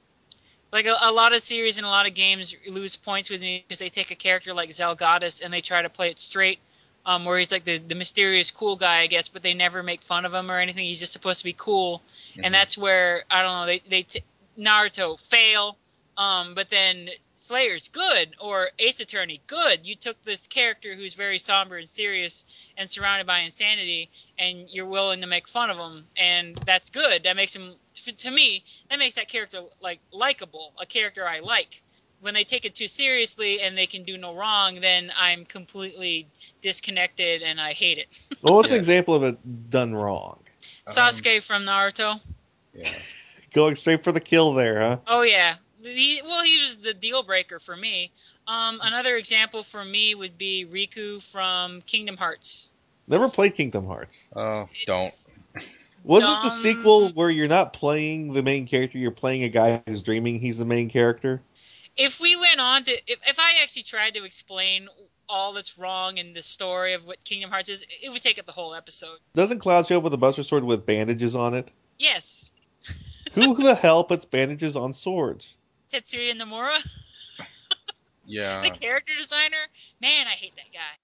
like 0.73 0.87
a, 0.87 0.97
a, 1.03 1.13
lot 1.13 1.33
of 1.33 1.41
series 1.41 1.79
and 1.79 1.87
a 1.87 1.91
lot 1.91 2.07
of 2.07 2.15
games 2.15 2.55
lose 2.69 2.97
points 2.97 3.31
with 3.31 3.43
me 3.43 3.65
because 3.67 3.79
they 3.79 3.89
take 3.89 4.11
a 4.11 4.17
character 4.17 4.53
like 4.55 4.71
Zelgadis 4.71 5.43
and 5.43 5.53
they 5.53 5.61
try 5.61 5.83
to 5.83 5.89
play 5.89 6.11
it 6.11 6.19
straight, 6.19 6.59
um, 7.07 7.25
where 7.25 7.39
he's 7.39 7.53
like 7.53 7.65
the, 7.65 7.79
the 7.79 7.95
mysterious 7.95 8.51
cool 8.51 8.77
guy, 8.77 8.99
I 8.99 9.07
guess, 9.07 9.29
but 9.29 9.43
they 9.43 9.55
never 9.55 9.83
make 9.83 10.03
fun 10.03 10.25
of 10.25 10.35
him 10.35 10.51
or 10.51 10.59
anything. 10.59 10.85
He's 10.85 11.01
just 11.01 11.13
supposed 11.13 11.39
to 11.41 11.45
be 11.45 11.55
cool, 11.57 12.03
mm-hmm. 12.33 12.41
and 12.45 12.55
that's 12.55 12.77
where 12.77 13.25
I 13.31 13.43
don't 13.43 13.61
know 13.61 13.67
they 13.67 13.83
they 13.89 14.03
t- 14.03 14.25
Naruto 14.59 15.19
fail, 15.19 15.77
um, 16.21 16.53
but 16.55 16.69
then 16.69 17.09
Slayer's 17.37 17.89
good 17.89 18.37
or 18.39 18.69
Ace 18.79 19.01
Attorney 19.01 19.41
good. 19.47 19.87
You 19.87 19.95
took 19.95 20.23
this 20.23 20.49
character 20.49 20.95
who's 20.95 21.15
very 21.15 21.39
somber 21.39 21.79
and 21.79 21.89
serious 21.89 22.45
and 22.77 22.91
surrounded 22.91 23.27
by 23.27 23.39
insanity, 23.39 24.11
and 24.39 24.69
you're 24.69 24.85
willing 24.85 25.23
to 25.23 25.27
make 25.27 25.49
fun 25.49 25.71
of 25.71 25.79
him, 25.79 26.05
and 26.19 26.55
that's 26.67 26.91
good. 26.91 27.23
That 27.23 27.37
makes 27.37 27.57
him, 27.57 27.73
to 28.19 28.31
me, 28.31 28.65
that 28.91 28.99
makes 28.99 29.15
that 29.15 29.29
character 29.29 29.63
like 29.81 30.01
likable, 30.13 30.75
a 30.79 30.85
character 30.85 31.27
I 31.27 31.39
like. 31.39 31.83
When 32.21 32.35
they 32.35 32.45
take 32.45 32.67
it 32.67 32.75
too 32.75 32.87
seriously 32.87 33.63
and 33.63 33.79
they 33.79 33.87
can 33.87 34.03
do 34.03 34.19
no 34.19 34.35
wrong, 34.35 34.79
then 34.83 35.11
I'm 35.17 35.47
completely 35.47 36.29
disconnected 36.61 37.41
and 37.41 37.59
I 37.59 37.73
hate 37.73 37.97
it. 37.97 38.09
well, 38.43 38.57
what's 38.57 38.71
an 38.71 38.77
example 38.77 39.15
of 39.15 39.23
it 39.23 39.71
done 39.71 39.95
wrong? 39.95 40.41
Sasuke 40.87 41.37
um, 41.37 41.41
from 41.41 41.65
Naruto. 41.65 42.21
Yeah. 42.75 42.91
Going 43.55 43.75
straight 43.75 44.05
for 44.05 44.13
the 44.13 44.21
kill 44.21 44.53
there, 44.53 44.81
huh? 44.81 44.99
Oh 45.09 45.23
yeah, 45.23 45.57
he, 45.83 46.21
well, 46.25 46.43
he 46.43 46.61
was 46.61 46.79
the 46.79 46.95
deal 46.95 47.23
breaker 47.23 47.59
for 47.59 47.77
me. 47.77 48.11
Um, 48.47 48.81
another 48.83 49.17
example 49.17 49.63
for 49.63 49.85
me 49.85 50.15
would 50.15 50.39
be 50.39 50.67
Riku 50.67 51.23
from 51.23 51.83
Kingdom 51.83 52.17
Hearts. 52.17 52.69
Never 53.07 53.29
played 53.29 53.55
Kingdom 53.55 53.87
Hearts. 53.87 54.29
Oh, 54.35 54.69
don't. 54.87 55.13
Wasn't 56.05 56.37
um, 56.39 56.45
the 56.45 56.51
sequel 56.51 57.11
where 57.11 57.29
you're 57.29 57.49
not 57.49 57.73
playing 57.73 58.33
the 58.33 58.43
main 58.43 58.67
character, 58.67 58.99
you're 58.99 59.11
playing 59.11 59.45
a 59.45 59.49
guy 59.49 59.83
who's 59.87 60.03
dreaming 60.03 60.39
he's 60.39 60.59
the 60.59 60.65
main 60.65 60.89
character? 60.89 61.43
If 61.97 62.21
we 62.21 62.37
went 62.37 62.61
on 62.61 62.85
to, 62.85 62.93
if, 62.93 63.21
if 63.27 63.39
I 63.39 63.63
actually 63.63 63.83
tried 63.83 64.15
to 64.15 64.25
explain 64.25 64.89
all 65.29 65.53
that's 65.53 65.79
wrong 65.79 66.19
in 66.19 66.33
the 66.33 66.43
story 66.43 66.95
of 66.95 67.05
what 67.05 67.23
Kingdom 67.25 67.51
Hearts 67.51 67.69
is, 67.69 67.85
it 68.03 68.13
would 68.13 68.23
take 68.23 68.39
up 68.39 68.47
the 68.47 68.53
whole 68.53 68.75
episode. 68.75 69.19
Doesn't 69.35 69.59
Cloud 69.59 69.87
show 69.87 69.99
up 69.99 70.05
with 70.05 70.15
a 70.15 70.19
Buster 70.19 70.43
Sword 70.43 70.65
with 70.65 70.87
bandages 70.87 71.37
on 71.37 71.55
it? 71.55 71.71
Yes. 71.99 72.51
Who 73.35 73.55
the 73.55 73.75
hell 73.75 74.05
puts 74.05 74.25
bandages 74.25 74.77
on 74.77 74.93
swords? 74.93 75.57
Tetsuya 75.93 76.35
Nomura. 76.35 76.79
yeah. 78.27 78.63
The 78.63 78.71
character 78.71 79.13
designer. 79.19 79.57
Man, 80.01 80.27
I 80.27 80.31
hate 80.31 80.55
that 80.57 80.73
guy. 80.73 80.99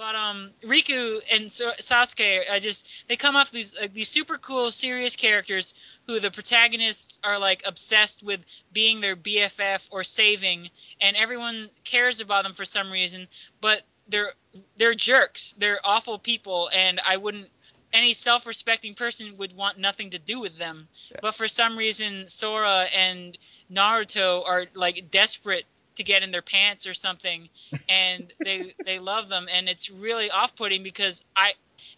But 0.00 0.14
um, 0.14 0.48
Riku 0.64 1.20
and 1.30 1.44
Sasuke, 1.50 2.50
I 2.50 2.58
just 2.58 2.88
they 3.06 3.16
come 3.16 3.36
off 3.36 3.50
these 3.50 3.76
like, 3.78 3.92
these 3.92 4.08
super 4.08 4.38
cool, 4.38 4.70
serious 4.70 5.14
characters 5.14 5.74
who 6.06 6.20
the 6.20 6.30
protagonists 6.30 7.20
are 7.22 7.38
like 7.38 7.64
obsessed 7.66 8.22
with 8.22 8.40
being 8.72 9.02
their 9.02 9.14
BFF 9.14 9.86
or 9.90 10.02
saving, 10.02 10.70
and 11.02 11.18
everyone 11.18 11.68
cares 11.84 12.22
about 12.22 12.44
them 12.44 12.54
for 12.54 12.64
some 12.64 12.90
reason. 12.90 13.28
But 13.60 13.82
they're 14.08 14.32
they're 14.78 14.94
jerks. 14.94 15.54
They're 15.58 15.80
awful 15.84 16.18
people, 16.18 16.70
and 16.72 16.98
I 17.06 17.18
wouldn't 17.18 17.50
any 17.92 18.12
self-respecting 18.12 18.94
person 18.94 19.36
would 19.38 19.54
want 19.56 19.78
nothing 19.78 20.10
to 20.10 20.18
do 20.18 20.40
with 20.40 20.56
them. 20.58 20.88
But 21.20 21.34
for 21.34 21.48
some 21.48 21.76
reason, 21.76 22.28
Sora 22.28 22.84
and 22.84 23.36
Naruto 23.72 24.46
are 24.46 24.66
like 24.74 25.10
desperate 25.10 25.64
to 25.96 26.04
get 26.04 26.22
in 26.22 26.30
their 26.30 26.42
pants 26.42 26.86
or 26.86 26.94
something, 26.94 27.48
and 27.88 28.32
they 28.38 28.74
they 28.84 28.98
love 28.98 29.28
them, 29.28 29.48
and 29.50 29.68
it's 29.68 29.90
really 29.90 30.30
off-putting 30.30 30.82
because 30.82 31.22
I 31.36 31.52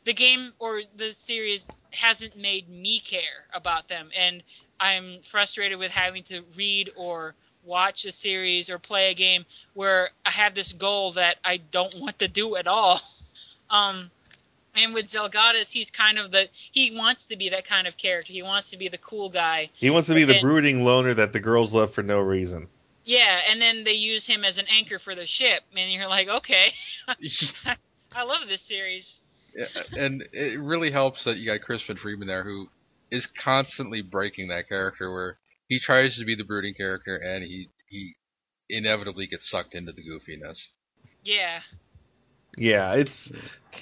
the 0.05 0.15
game 0.15 0.53
or 0.59 0.83
the 0.97 1.13
series 1.13 1.69
hasn't 1.93 2.41
made 2.41 2.69
me 2.69 3.01
care 3.01 3.47
about 3.53 3.89
them, 3.89 4.11
and 4.17 4.43
I'm 4.81 5.21
frustrated 5.23 5.79
with 5.79 5.93
having 5.93 6.25
to 6.25 6.43
read 6.57 6.91
or 6.97 7.35
watch 7.65 8.05
a 8.05 8.13
series 8.13 8.71
or 8.71 8.79
play 8.79 9.11
a 9.11 9.15
game 9.15 9.45
where 9.75 10.11
I 10.27 10.31
have 10.31 10.55
this 10.55 10.73
goal 10.73 11.13
that 11.13 11.37
I 11.45 11.59
don't 11.59 11.95
want 12.01 12.19
to 12.19 12.29
do 12.29 12.57
at 12.57 12.67
all. 12.67 13.01
Um, 13.71 14.11
and 14.75 14.95
with 14.95 15.07
Zelgadis, 15.07 15.73
he's 15.73 15.91
kind 15.91 16.19
of 16.19 16.31
the 16.31 16.49
he 16.73 16.97
wants 16.97 17.27
to 17.27 17.37
be 17.37 17.51
that 17.51 17.65
kind 17.65 17.87
of 17.87 17.97
character. 17.97 18.33
He 18.33 18.43
wants 18.43 18.71
to 18.71 18.77
be 18.79 18.89
the 18.89 18.99
cool 18.99 19.29
guy. 19.29 19.71
He 19.75 19.91
wants 19.91 20.09
to 20.09 20.15
be 20.15 20.25
the 20.25 20.35
And- 20.37 20.43
brooding 20.43 20.85
loner 20.85 21.15
that 21.15 21.33
the 21.33 21.41
girls 21.41 21.75
love 21.75 21.93
for 21.93 22.03
no 22.03 22.19
reason. 22.19 22.69
Yeah, 23.05 23.41
and 23.51 23.61
then 23.61 23.83
they 23.85 23.95
use 23.95 24.27
him 24.27 24.45
as 24.45 24.59
an 24.59 24.67
anchor 24.71 24.99
for 25.01 25.15
the 25.17 25.27
ship, 25.27 25.63
and 25.77 25.91
you're 25.93 26.07
like, 26.09 26.29
okay, 26.29 26.73
I 28.15 28.23
love 28.25 28.47
this 28.47 28.63
series. 28.63 29.23
Yeah, 29.57 29.67
and 29.99 30.23
it 30.33 30.59
really 30.61 30.91
helps 30.93 31.25
that 31.25 31.37
you 31.37 31.47
got 31.47 31.63
Crispin 31.63 31.97
Freeman 31.97 32.29
there, 32.29 32.45
who 32.45 32.69
is 33.11 33.27
constantly 33.27 34.03
breaking 34.03 34.49
that 34.49 34.69
character, 34.69 35.13
where 35.13 35.37
he 35.69 35.79
tries 35.81 36.17
to 36.19 36.25
be 36.25 36.37
the 36.37 36.45
brooding 36.45 36.75
character, 36.75 37.17
and 37.17 37.43
he 37.45 37.69
he 37.89 38.15
inevitably 38.71 39.27
gets 39.27 39.51
sucked 39.51 39.75
into 39.75 39.93
the 39.93 40.03
goofiness. 40.03 40.69
Yeah, 41.25 41.61
Yeah, 42.57 42.95
it's 42.95 43.33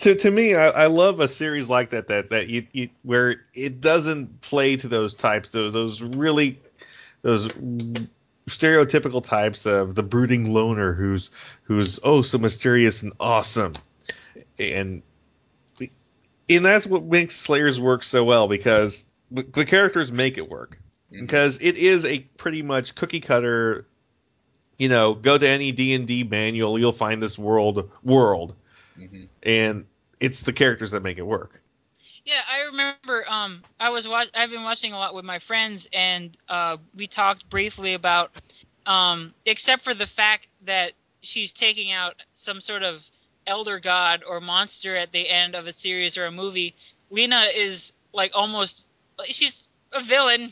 to 0.02 0.14
to 0.14 0.30
me. 0.30 0.54
I, 0.54 0.68
I 0.68 0.86
love 0.86 1.20
a 1.20 1.28
series 1.28 1.68
like 1.68 1.90
that 1.90 2.06
that 2.08 2.30
that 2.30 2.48
you, 2.48 2.66
you 2.72 2.88
where 3.02 3.42
it 3.52 3.80
doesn't 3.80 4.40
play 4.40 4.76
to 4.76 4.88
those 4.88 5.14
types, 5.14 5.50
those 5.50 5.72
those 5.72 6.02
really 6.02 6.60
those 7.22 7.48
stereotypical 8.48 9.24
types 9.24 9.66
of 9.66 9.94
the 9.94 10.02
brooding 10.02 10.52
loner 10.52 10.92
who's 10.92 11.30
who's 11.64 11.98
oh 12.04 12.22
so 12.22 12.38
mysterious 12.38 13.02
and 13.02 13.12
awesome, 13.18 13.74
and 14.58 15.02
and 16.48 16.64
that's 16.64 16.86
what 16.86 17.04
makes 17.04 17.34
Slayers 17.36 17.80
work 17.80 18.02
so 18.02 18.24
well 18.24 18.48
because 18.48 19.06
the, 19.30 19.64
characters 19.64 20.10
make 20.12 20.38
it 20.38 20.48
work 20.48 20.78
Mhm. 21.12 21.22
because 21.22 21.58
it 21.60 21.76
is 21.76 22.04
a 22.04 22.20
pretty 22.36 22.62
much 22.62 22.94
cookie 22.94 23.20
cutter. 23.20 23.86
You 24.80 24.88
know, 24.88 25.14
go 25.14 25.38
to 25.38 25.46
any 25.48 25.72
D 25.72 25.94
and 25.94 26.08
D 26.08 26.24
manual, 26.24 26.78
you'll 26.78 26.92
find 26.92 27.22
this 27.22 27.38
world 27.38 27.90
world 28.02 28.54
hmm 28.96 29.24
and 29.42 29.86
it's 30.20 30.42
the 30.42 30.52
characters 30.52 30.92
that 30.92 31.02
make 31.02 31.18
it 31.18 31.22
work. 31.26 31.62
yeah. 32.24 32.40
I 32.50 32.62
remember. 32.66 33.24
Um, 33.30 33.62
I 33.78 33.90
was 33.90 34.08
watch. 34.08 34.28
I've 34.34 34.50
been 34.50 34.64
watching 34.64 34.92
a 34.92 34.98
lot 34.98 35.14
with 35.14 35.24
my 35.24 35.38
friends, 35.38 35.88
and 35.92 36.36
uh, 36.48 36.78
we 36.96 37.06
talked 37.08 37.48
briefly 37.50 37.94
about, 37.94 38.32
um, 38.86 39.34
except 39.46 39.82
for 39.82 39.94
the 39.94 40.06
fact 40.06 40.48
that 40.66 40.92
she's 41.20 41.52
taking 41.52 41.92
out 41.92 42.14
some 42.34 42.60
sort 42.60 42.82
of 42.82 43.08
elder 43.46 43.80
god 43.80 44.22
or 44.26 44.40
monster 44.40 44.96
at 44.96 45.12
the 45.12 45.28
end 45.28 45.54
of 45.54 45.66
a 45.66 45.72
series 45.72 46.18
or 46.18 46.26
a 46.26 46.32
movie. 46.32 46.74
Lina 47.10 47.44
is 47.54 47.92
like 48.12 48.32
almost. 48.34 48.82
She's 49.26 49.68
a 49.92 50.00
villain. 50.00 50.50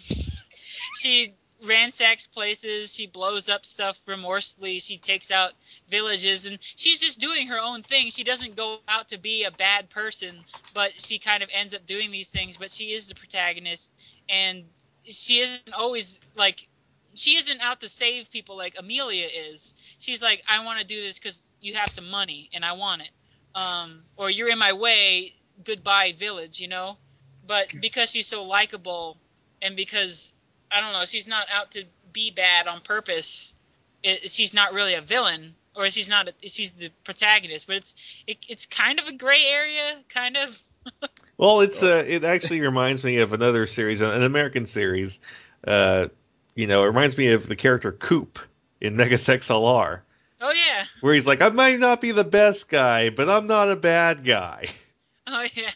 she 1.00 1.34
ransacks 1.64 2.26
places. 2.26 2.94
She 2.94 3.06
blows 3.06 3.48
up 3.48 3.66
stuff 3.66 3.98
remorselessly. 4.06 4.80
She 4.80 4.96
takes 4.96 5.30
out 5.30 5.52
villages, 5.88 6.46
and 6.46 6.58
she's 6.60 7.00
just 7.00 7.20
doing 7.20 7.48
her 7.48 7.58
own 7.60 7.82
thing. 7.82 8.10
She 8.10 8.24
doesn't 8.24 8.56
go 8.56 8.78
out 8.88 9.08
to 9.08 9.18
be 9.18 9.44
a 9.44 9.50
bad 9.50 9.90
person, 9.90 10.34
but 10.74 11.00
she 11.00 11.18
kind 11.18 11.42
of 11.42 11.48
ends 11.52 11.74
up 11.74 11.86
doing 11.86 12.10
these 12.10 12.28
things. 12.28 12.56
But 12.56 12.70
she 12.70 12.92
is 12.92 13.06
the 13.08 13.14
protagonist, 13.14 13.90
and 14.28 14.64
she 15.04 15.40
isn't 15.40 15.72
always 15.72 16.20
like. 16.36 16.66
She 17.14 17.36
isn't 17.36 17.60
out 17.60 17.80
to 17.80 17.88
save 17.88 18.30
people 18.30 18.56
like 18.56 18.76
Amelia 18.78 19.26
is. 19.50 19.74
She's 19.98 20.22
like, 20.22 20.44
I 20.48 20.64
want 20.64 20.80
to 20.80 20.86
do 20.86 21.00
this 21.02 21.18
because 21.18 21.42
you 21.60 21.74
have 21.74 21.88
some 21.88 22.10
money 22.10 22.48
and 22.54 22.64
I 22.64 22.72
want 22.72 23.02
it. 23.02 23.10
Um, 23.56 24.02
or 24.16 24.30
you're 24.30 24.50
in 24.50 24.58
my 24.58 24.74
way. 24.74 25.34
Goodbye, 25.64 26.14
village. 26.16 26.60
You 26.60 26.68
know. 26.68 26.96
But 27.44 27.74
because 27.80 28.10
she's 28.10 28.26
so 28.26 28.44
likable, 28.44 29.16
and 29.62 29.74
because 29.74 30.34
I 30.70 30.80
don't 30.80 30.92
know, 30.92 31.04
she's 31.04 31.28
not 31.28 31.46
out 31.52 31.72
to 31.72 31.84
be 32.12 32.30
bad 32.30 32.66
on 32.66 32.80
purpose. 32.80 33.54
It, 34.02 34.30
she's 34.30 34.54
not 34.54 34.72
really 34.74 34.94
a 34.94 35.00
villain, 35.00 35.54
or 35.74 35.90
she's 35.90 36.08
not. 36.08 36.28
A, 36.28 36.48
she's 36.48 36.72
the 36.72 36.90
protagonist, 37.04 37.66
but 37.66 37.76
it's 37.76 37.94
it, 38.26 38.38
it's 38.48 38.66
kind 38.66 38.98
of 38.98 39.08
a 39.08 39.12
gray 39.12 39.44
area, 39.46 39.96
kind 40.08 40.36
of. 40.36 40.62
Well, 41.36 41.60
it's 41.60 41.84
uh, 41.84 42.04
it 42.04 42.24
actually 42.24 42.62
reminds 42.62 43.04
me 43.04 43.18
of 43.18 43.32
another 43.32 43.66
series, 43.66 44.00
an 44.00 44.24
American 44.24 44.66
series. 44.66 45.20
Uh, 45.64 46.08
you 46.56 46.66
know, 46.66 46.82
it 46.82 46.86
reminds 46.86 47.16
me 47.16 47.28
of 47.28 47.46
the 47.46 47.54
character 47.54 47.92
Coop 47.92 48.40
in 48.80 48.96
Megas 48.96 49.28
XLR, 49.28 50.00
Oh 50.40 50.52
yeah, 50.52 50.84
where 51.00 51.14
he's 51.14 51.26
like, 51.26 51.42
I 51.42 51.48
might 51.48 51.80
not 51.80 52.00
be 52.00 52.12
the 52.12 52.24
best 52.24 52.68
guy, 52.68 53.10
but 53.10 53.28
I'm 53.28 53.46
not 53.46 53.70
a 53.70 53.76
bad 53.76 54.24
guy. 54.24 54.66
oh 55.26 55.46
yeah. 55.54 55.70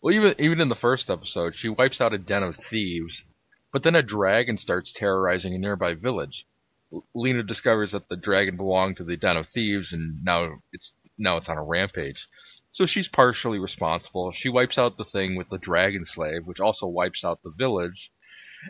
Well, 0.00 0.14
even 0.14 0.34
even 0.38 0.60
in 0.60 0.68
the 0.68 0.76
first 0.76 1.10
episode, 1.10 1.56
she 1.56 1.68
wipes 1.68 2.00
out 2.00 2.12
a 2.12 2.18
den 2.18 2.44
of 2.44 2.54
thieves, 2.56 3.24
but 3.72 3.82
then 3.82 3.96
a 3.96 4.02
dragon 4.02 4.56
starts 4.56 4.92
terrorizing 4.92 5.54
a 5.54 5.58
nearby 5.58 5.94
village. 5.94 6.46
L- 6.92 7.04
Lina 7.14 7.42
discovers 7.42 7.92
that 7.92 8.08
the 8.08 8.16
dragon 8.16 8.56
belonged 8.56 8.98
to 8.98 9.04
the 9.04 9.16
den 9.16 9.36
of 9.36 9.46
thieves, 9.46 9.92
and 9.92 10.24
now 10.24 10.60
it's 10.72 10.92
now 11.18 11.36
it's 11.36 11.48
on 11.48 11.58
a 11.58 11.62
rampage. 11.62 12.28
So 12.70 12.86
she's 12.86 13.08
partially 13.08 13.58
responsible. 13.58 14.30
She 14.32 14.48
wipes 14.48 14.78
out 14.78 14.96
the 14.96 15.04
thing 15.04 15.36
with 15.36 15.48
the 15.48 15.58
dragon 15.58 16.04
slave, 16.04 16.46
which 16.46 16.60
also 16.60 16.86
wipes 16.86 17.24
out 17.24 17.42
the 17.42 17.50
village. 17.50 18.12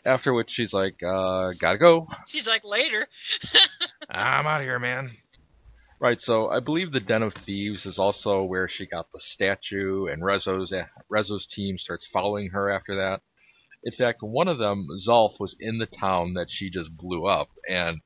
After 0.05 0.33
which 0.35 0.51
she's 0.51 0.73
like, 0.75 1.03
uh, 1.03 1.53
gotta 1.59 1.79
go. 1.79 2.09
She's 2.27 2.47
like 2.47 2.65
later. 2.65 3.09
I'm 4.11 4.47
out 4.47 4.61
of 4.61 4.67
here, 4.67 4.79
man. 4.79 5.17
Right, 6.01 6.21
so 6.21 6.49
I 6.49 6.61
believe 6.61 6.93
the 6.93 7.01
Den 7.01 7.25
of 7.25 7.35
Thieves 7.35 7.85
is 7.85 7.99
also 7.99 8.45
where 8.45 8.69
she 8.69 8.87
got 8.87 9.11
the 9.11 9.19
statue, 9.19 10.07
and 10.07 10.23
Rezo's 10.23 10.73
Rezo's 11.11 11.47
team 11.47 11.77
starts 11.77 12.07
following 12.07 12.51
her 12.51 12.71
after 12.71 12.97
that. 12.97 13.23
In 13.85 13.93
fact, 13.93 14.19
one 14.23 14.49
of 14.49 14.59
them, 14.59 14.87
Zolf, 14.99 15.39
was 15.41 15.57
in 15.59 15.79
the 15.79 15.87
town 15.87 16.35
that 16.35 16.51
she 16.51 16.69
just 16.71 16.95
blew 16.97 17.27
up, 17.27 17.49
and 17.69 18.01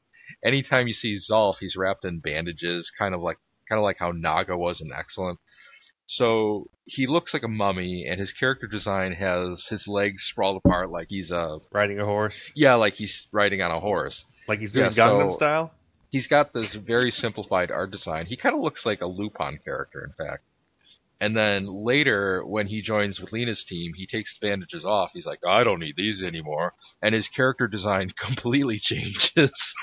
anytime 0.44 0.86
you 0.86 0.92
see 0.92 1.14
Zolf, 1.16 1.58
he's 1.58 1.76
wrapped 1.76 2.04
in 2.04 2.20
bandages, 2.20 2.90
kind 2.90 3.14
of 3.14 3.20
like 3.22 3.38
kind 3.68 3.78
of 3.78 3.82
like 3.84 3.98
how 3.98 4.10
Naga 4.12 4.56
was 4.56 4.80
in 4.80 4.90
Excellent. 4.94 5.38
So 6.06 6.68
he 6.84 7.06
looks 7.06 7.32
like 7.32 7.42
a 7.42 7.48
mummy, 7.48 8.06
and 8.08 8.20
his 8.20 8.32
character 8.32 8.66
design 8.66 9.12
has 9.12 9.66
his 9.66 9.88
legs 9.88 10.24
sprawled 10.24 10.60
apart 10.64 10.90
like 10.90 11.06
he's 11.08 11.30
a 11.30 11.60
Riding 11.72 12.00
a 12.00 12.04
horse, 12.04 12.50
yeah, 12.54 12.74
like 12.74 12.94
he's 12.94 13.28
riding 13.32 13.62
on 13.62 13.70
a 13.70 13.80
horse 13.80 14.26
like 14.48 14.58
he's 14.58 14.72
doing 14.72 14.86
Yeah, 14.86 15.06
Gangnam 15.06 15.30
so- 15.30 15.36
style. 15.36 15.74
he's 16.10 16.26
got 16.26 16.52
this 16.52 16.74
very 16.74 17.10
simplified 17.10 17.70
art 17.70 17.90
design. 17.92 18.26
He 18.26 18.36
kind 18.36 18.54
of 18.54 18.60
looks 18.60 18.84
like 18.84 19.00
a 19.00 19.06
Lupin 19.06 19.58
character, 19.64 20.04
in 20.04 20.12
fact. 20.26 20.42
And 21.22 21.36
then 21.36 21.66
later, 21.66 22.44
when 22.44 22.66
he 22.66 22.82
joins 22.82 23.20
with 23.20 23.32
Lina's 23.32 23.64
team, 23.64 23.92
he 23.94 24.08
takes 24.08 24.36
the 24.36 24.48
bandages 24.48 24.84
off. 24.84 25.12
He's 25.12 25.24
like, 25.24 25.38
I 25.46 25.62
don't 25.62 25.78
need 25.78 25.94
these 25.94 26.20
anymore. 26.20 26.74
And 27.00 27.14
his 27.14 27.28
character 27.28 27.68
design 27.68 28.10
completely 28.16 28.80
changes. 28.80 29.76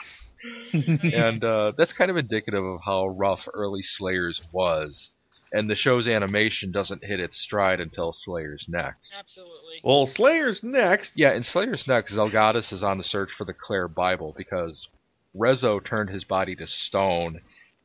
and 0.73 1.41
uh, 1.41 1.71
that's 1.77 1.93
kind 1.93 2.11
of 2.11 2.17
indicative 2.17 2.65
of 2.65 2.81
how 2.83 3.07
rough 3.07 3.47
early 3.53 3.81
Slayers 3.81 4.41
was. 4.51 5.13
And 5.53 5.65
the 5.65 5.75
show's 5.75 6.09
animation 6.09 6.73
doesn't 6.73 7.05
hit 7.05 7.21
its 7.21 7.37
stride 7.37 7.79
until 7.79 8.11
Slayers 8.11 8.67
next. 8.67 9.15
Absolutely. 9.17 9.79
Well, 9.81 10.05
Slayer's 10.07 10.61
next. 10.61 11.17
Yeah, 11.17 11.31
in 11.31 11.43
Slayer's 11.43 11.87
next, 11.87 12.13
Zelgadis 12.13 12.73
is 12.73 12.83
on 12.83 12.97
the 12.97 13.03
search 13.03 13.31
for 13.31 13.45
the 13.45 13.53
Claire 13.53 13.87
Bible 13.87 14.33
because 14.35 14.89
Rezo 15.33 15.81
turned 15.81 16.09
his 16.09 16.25
body 16.25 16.57
to 16.57 16.67
stone, 16.67 17.39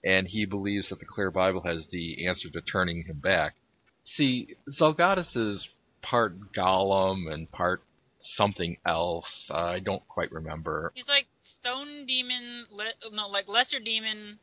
and 0.05 0.29
he 0.29 0.45
believes 0.45 0.91
that 0.91 0.99
the 1.01 1.07
Claire 1.07 1.31
Bible 1.31 1.63
has 1.63 1.87
the 1.87 2.27
answer 2.27 2.51
to 2.51 2.61
turning 2.61 3.03
him 3.05 3.17
back. 3.19 3.55
See, 4.05 4.57
Zelgadis 4.71 5.37
is 5.37 5.69
part 6.03 6.53
golem 6.53 7.33
and 7.33 7.51
part 7.51 7.83
something 8.21 8.77
else. 8.85 9.51
I 9.51 9.79
don't 9.81 10.07
quite 10.09 10.31
remember. 10.33 10.93
He's 10.95 11.09
like 11.09 11.27
stone 11.41 12.07
demon, 12.07 12.67
le- 12.71 13.11
no, 13.13 13.29
like 13.29 13.49
lesser 13.49 13.81
demon. 13.81 14.39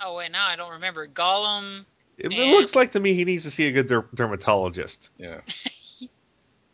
Oh 0.00 0.16
wait, 0.16 0.30
now 0.32 0.46
I 0.46 0.56
don't 0.56 0.72
remember. 0.72 1.06
golem. 1.08 1.84
It, 2.18 2.32
Yeah. 2.32 2.44
it 2.44 2.50
looks 2.58 2.74
like 2.74 2.92
to 2.92 3.00
me 3.00 3.14
he 3.14 3.24
needs 3.24 3.44
to 3.44 3.50
see 3.50 3.66
a 3.68 3.72
good 3.72 3.86
der- 3.88 4.06
dermatologist. 4.14 5.10
Yeah. 5.18 5.40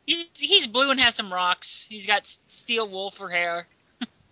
He's 0.04 0.26
he's 0.36 0.66
blue 0.66 0.90
and 0.90 0.98
has 0.98 1.14
some 1.14 1.32
rocks. 1.32 1.86
He's 1.88 2.08
got 2.08 2.26
steel 2.26 2.88
wool 2.88 3.12
for 3.12 3.28
hair. 3.28 3.68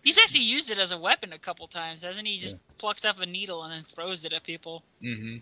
He's 0.02 0.18
actually 0.18 0.44
used 0.44 0.70
it 0.70 0.78
as 0.78 0.92
a 0.92 0.98
weapon 0.98 1.32
a 1.32 1.38
couple 1.38 1.68
times, 1.68 2.02
hasn't 2.02 2.26
he? 2.26 2.34
He 2.34 2.40
just 2.40 2.56
plucks 2.78 3.04
up 3.04 3.18
a 3.20 3.26
needle 3.26 3.62
and 3.64 3.72
then 3.72 3.82
throws 3.84 4.24
it 4.24 4.32
at 4.32 4.42
people. 4.44 4.82
hmm 5.02 5.36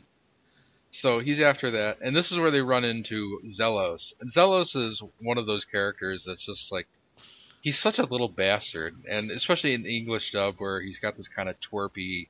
So 0.90 1.20
he's 1.20 1.40
after 1.40 1.70
that, 1.72 1.98
and 2.00 2.14
this 2.16 2.32
is 2.32 2.38
where 2.38 2.50
they 2.50 2.61
run 2.61 2.84
into 2.84 3.40
Xellos. 3.46 4.14
And 4.20 4.30
Xellos 4.30 4.74
is 4.76 5.02
one 5.20 5.38
of 5.38 5.46
those 5.46 5.64
characters 5.64 6.24
that's 6.24 6.44
just 6.44 6.72
like 6.72 6.88
he's 7.62 7.78
such 7.78 7.98
a 7.98 8.04
little 8.06 8.28
bastard, 8.28 8.96
and 9.09 9.30
especially 9.30 9.74
in 9.74 9.82
the 9.82 9.96
English 9.96 10.32
dub 10.32 10.56
where 10.59 10.80
he's 10.80 10.98
got 10.98 11.16
this 11.16 11.28
kind 11.28 11.48
of 11.48 11.59
twerpy, 11.61 12.28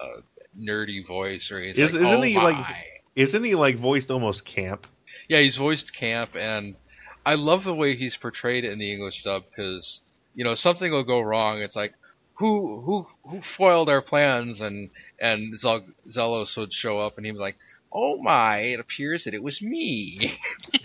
uh, 0.00 0.20
nerdy 0.58 1.06
voice, 1.06 1.50
or 1.52 1.60
he's 1.60 1.78
Is- 1.78 1.94
like, 1.94 2.02
isn't 2.02 2.18
"Oh 2.18 2.22
he, 2.22 2.34
my." 2.36 2.42
like- 2.42 3.02
Isn't 3.14 3.44
he 3.44 3.54
like 3.54 3.76
voiced 3.78 4.10
almost 4.10 4.44
camp? 4.44 4.86
Yeah, 5.28 5.40
he's 5.40 5.56
voiced 5.56 5.92
Camp, 5.94 6.36
and 6.36 6.76
I 7.24 7.34
love 7.34 7.64
the 7.64 7.74
way 7.74 7.96
he's 7.96 8.16
portrayed 8.16 8.64
in 8.64 8.78
the 8.78 8.92
English 8.92 9.22
dub 9.24 9.44
because 9.48 10.02
you 10.36 10.44
know 10.44 10.54
something 10.54 10.92
will 10.92 11.02
go 11.02 11.20
wrong. 11.20 11.60
It's 11.62 11.74
like 11.74 11.94
who 12.34 12.80
who 12.82 13.06
who 13.28 13.40
foiled 13.40 13.88
our 13.88 14.02
plans, 14.02 14.60
and 14.60 14.90
and 15.18 15.58
Zel- 15.58 15.88
Xellos 16.08 16.56
would 16.56 16.72
show 16.72 17.00
up, 17.00 17.16
and 17.16 17.24
he'd 17.24 17.32
be 17.32 17.38
like, 17.38 17.56
"Oh 17.90 18.20
my! 18.22 18.58
It 18.58 18.78
appears 18.78 19.24
that 19.24 19.32
it 19.32 19.42
was 19.42 19.62
me." 19.62 20.34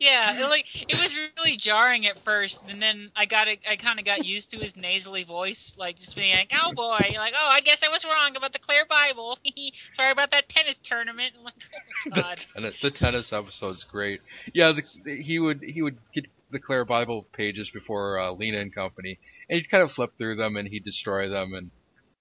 yeah, 0.00 0.36
it, 0.36 0.50
like 0.50 0.66
it 0.74 1.00
was 1.00 1.16
really 1.36 1.56
jarring 1.56 2.08
at 2.08 2.18
first, 2.18 2.68
and 2.68 2.82
then 2.82 3.12
I 3.14 3.26
got 3.26 3.46
it. 3.46 3.60
I 3.70 3.76
kind 3.76 4.00
of 4.00 4.04
got 4.04 4.24
used 4.24 4.50
to 4.50 4.58
his 4.58 4.76
nasally 4.76 5.22
voice, 5.22 5.76
like 5.78 6.00
just 6.00 6.16
being 6.16 6.34
like, 6.34 6.52
"Oh 6.60 6.72
boy," 6.72 6.98
like, 7.14 7.34
"Oh, 7.38 7.48
I 7.48 7.60
guess 7.60 7.84
I 7.84 7.90
was 7.90 8.04
wrong 8.04 8.36
about 8.36 8.52
the 8.52 8.58
Claire 8.58 8.86
Bible. 8.86 9.38
Sorry 9.92 10.10
about 10.10 10.32
that 10.32 10.48
tennis 10.48 10.80
tournament." 10.80 11.34
I'm 11.38 11.44
like, 11.44 11.54
oh 11.72 12.10
my 12.10 12.14
the, 12.16 12.22
god. 12.22 12.44
tennis, 12.52 12.74
the 12.82 12.90
tennis 12.90 13.32
episode's 13.32 13.84
great. 13.84 14.20
Yeah, 14.52 14.72
the, 14.72 15.22
he 15.22 15.38
would 15.38 15.62
he 15.62 15.82
would 15.82 15.98
get 16.12 16.26
the 16.54 16.60
Claire 16.60 16.84
Bible 16.84 17.26
pages 17.32 17.68
before 17.68 18.18
uh, 18.18 18.30
Lina 18.30 18.58
and 18.58 18.74
Company, 18.74 19.18
and 19.48 19.56
he'd 19.56 19.70
kind 19.70 19.82
of 19.82 19.92
flip 19.92 20.12
through 20.16 20.36
them 20.36 20.56
and 20.56 20.66
he'd 20.66 20.84
destroy 20.84 21.28
them, 21.28 21.52
and 21.52 21.70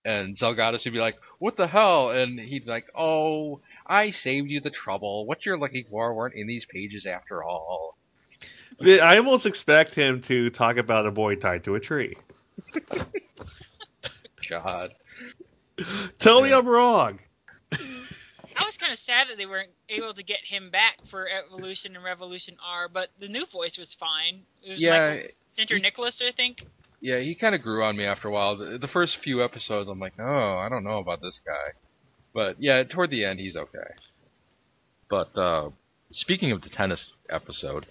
and 0.06 0.36
Zelgadis 0.36 0.84
would 0.84 0.94
be 0.94 1.00
like, 1.00 1.16
"What 1.40 1.56
the 1.56 1.68
hell?" 1.68 2.10
And 2.10 2.38
he'd 2.40 2.66
be 2.66 2.72
like, 2.72 2.88
"Oh, 2.94 3.62
I 3.88 4.10
saved 4.10 4.52
you 4.52 4.60
the 4.60 4.70
trouble. 4.70 5.26
What 5.26 5.46
you're 5.46 5.58
looking 5.58 5.86
for 5.86 6.14
weren't 6.14 6.36
in 6.36 6.48
these 6.48 6.66
pages 6.66 7.06
after 7.06 7.42
all." 7.44 7.98
I 8.82 9.18
almost 9.18 9.46
expect 9.46 9.94
him 9.94 10.20
to 10.22 10.50
talk 10.50 10.78
about 10.78 11.06
a 11.06 11.12
boy 11.12 11.36
tied 11.36 11.64
to 11.66 11.76
a 11.76 11.80
tree. 11.80 12.16
God. 14.50 14.94
Tell 16.20 16.42
me 16.42 16.54
I'm 16.54 16.68
wrong. 16.68 17.20
I 18.58 18.66
was 18.66 18.78
kind 18.78 18.91
of 18.91 18.99
sad 18.99 19.30
that 19.30 19.38
they 19.38 19.45
weren't 19.45 19.72
able 19.89 20.14
to 20.14 20.24
get 20.24 20.39
him 20.43 20.70
back 20.70 20.97
for 21.08 21.28
Evolution 21.30 21.95
and 21.95 22.04
Revolution 22.04 22.58
R, 22.66 22.88
but 22.88 23.10
the 23.20 23.28
new 23.28 23.45
voice 23.45 23.78
was 23.78 23.93
fine. 23.93 24.43
It 24.64 24.72
was 24.72 24.82
Yeah, 24.82 25.20
Center 25.51 25.80
Nicholas, 25.80 26.22
I 26.22 26.32
think. 26.32 26.66
Yeah, 27.01 27.20
he 27.20 27.36
kind 27.36 27.54
of 27.54 27.62
grew 27.62 27.84
on 27.84 27.97
me 27.97 28.06
after 28.06 28.30
a 28.30 28.32
while. 28.32 28.56
The, 28.56 28.78
the 28.78 28.88
first 28.88 29.18
few 29.18 29.43
episodes, 29.43 29.88
I'm 29.88 29.99
like, 29.99 30.14
oh, 30.20 30.58
I 30.58 30.70
don't 30.70 30.84
know 30.84 30.99
about 30.99 31.22
this 31.22 31.39
guy. 31.39 31.72
But 32.34 32.56
yeah, 32.60 32.84
toward 32.84 33.10
the 33.10 33.26
end, 33.26 33.39
he's 33.39 33.58
okay. 33.58 33.89
But 35.10 35.38
uh, 35.38 35.70
speaking 36.12 36.51
of 36.51 36.62
the 36.62 36.70
tennis 36.70 37.14
episode, 37.30 37.86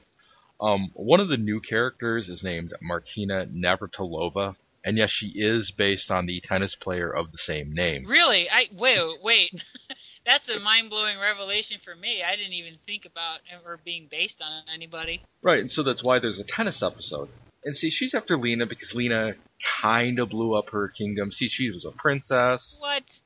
um, 0.61 0.91
one 0.95 1.21
of 1.21 1.29
the 1.29 1.37
new 1.37 1.61
characters 1.61 2.29
is 2.29 2.43
named 2.43 2.73
Martina 2.81 3.47
Navratilova, 3.47 4.57
and 4.85 4.97
yes, 4.97 5.11
she 5.11 5.33
is 5.35 5.71
based 5.71 6.11
on 6.11 6.27
the 6.27 6.41
tennis 6.41 6.75
player 6.75 7.11
of 7.11 7.31
the 7.31 7.39
same 7.39 7.73
name. 7.73 8.07
Really? 8.07 8.51
I 8.51 8.67
wait, 8.73 9.01
wait. 9.23 9.65
That's 10.27 10.49
a 10.49 10.61
mind-blowing 10.61 11.19
revelation 11.19 11.81
for 11.83 11.95
me. 11.95 12.23
I 12.23 12.37
didn't 12.37 12.53
even 12.53 12.75
think 12.87 13.07
about 13.07 13.41
her 13.65 13.81
being 13.85 14.07
based 14.09 14.41
on 14.41 14.63
anybody. 14.73 15.23
Right, 15.43 15.59
and 15.59 15.71
so 15.71 15.83
that's 15.83 16.05
why 16.05 16.21
there's 16.21 16.39
a 16.39 16.45
tennis 16.45 16.81
episode. 16.81 17.29
And 17.65 17.75
see, 17.75 17.91
she's 17.91 18.15
after 18.15 18.37
Lina 18.37 18.67
because 18.67 18.95
Lina 18.95 19.35
kind 19.81 20.19
of 20.19 20.31
blew 20.31 20.55
up 20.55 20.71
her 20.71 20.89
kingdom. 20.89 21.33
See, 21.33 21.49
she 21.49 21.71
was 21.71 21.85
a 21.85 21.91
princess. 21.91 22.79
What? 22.81 23.21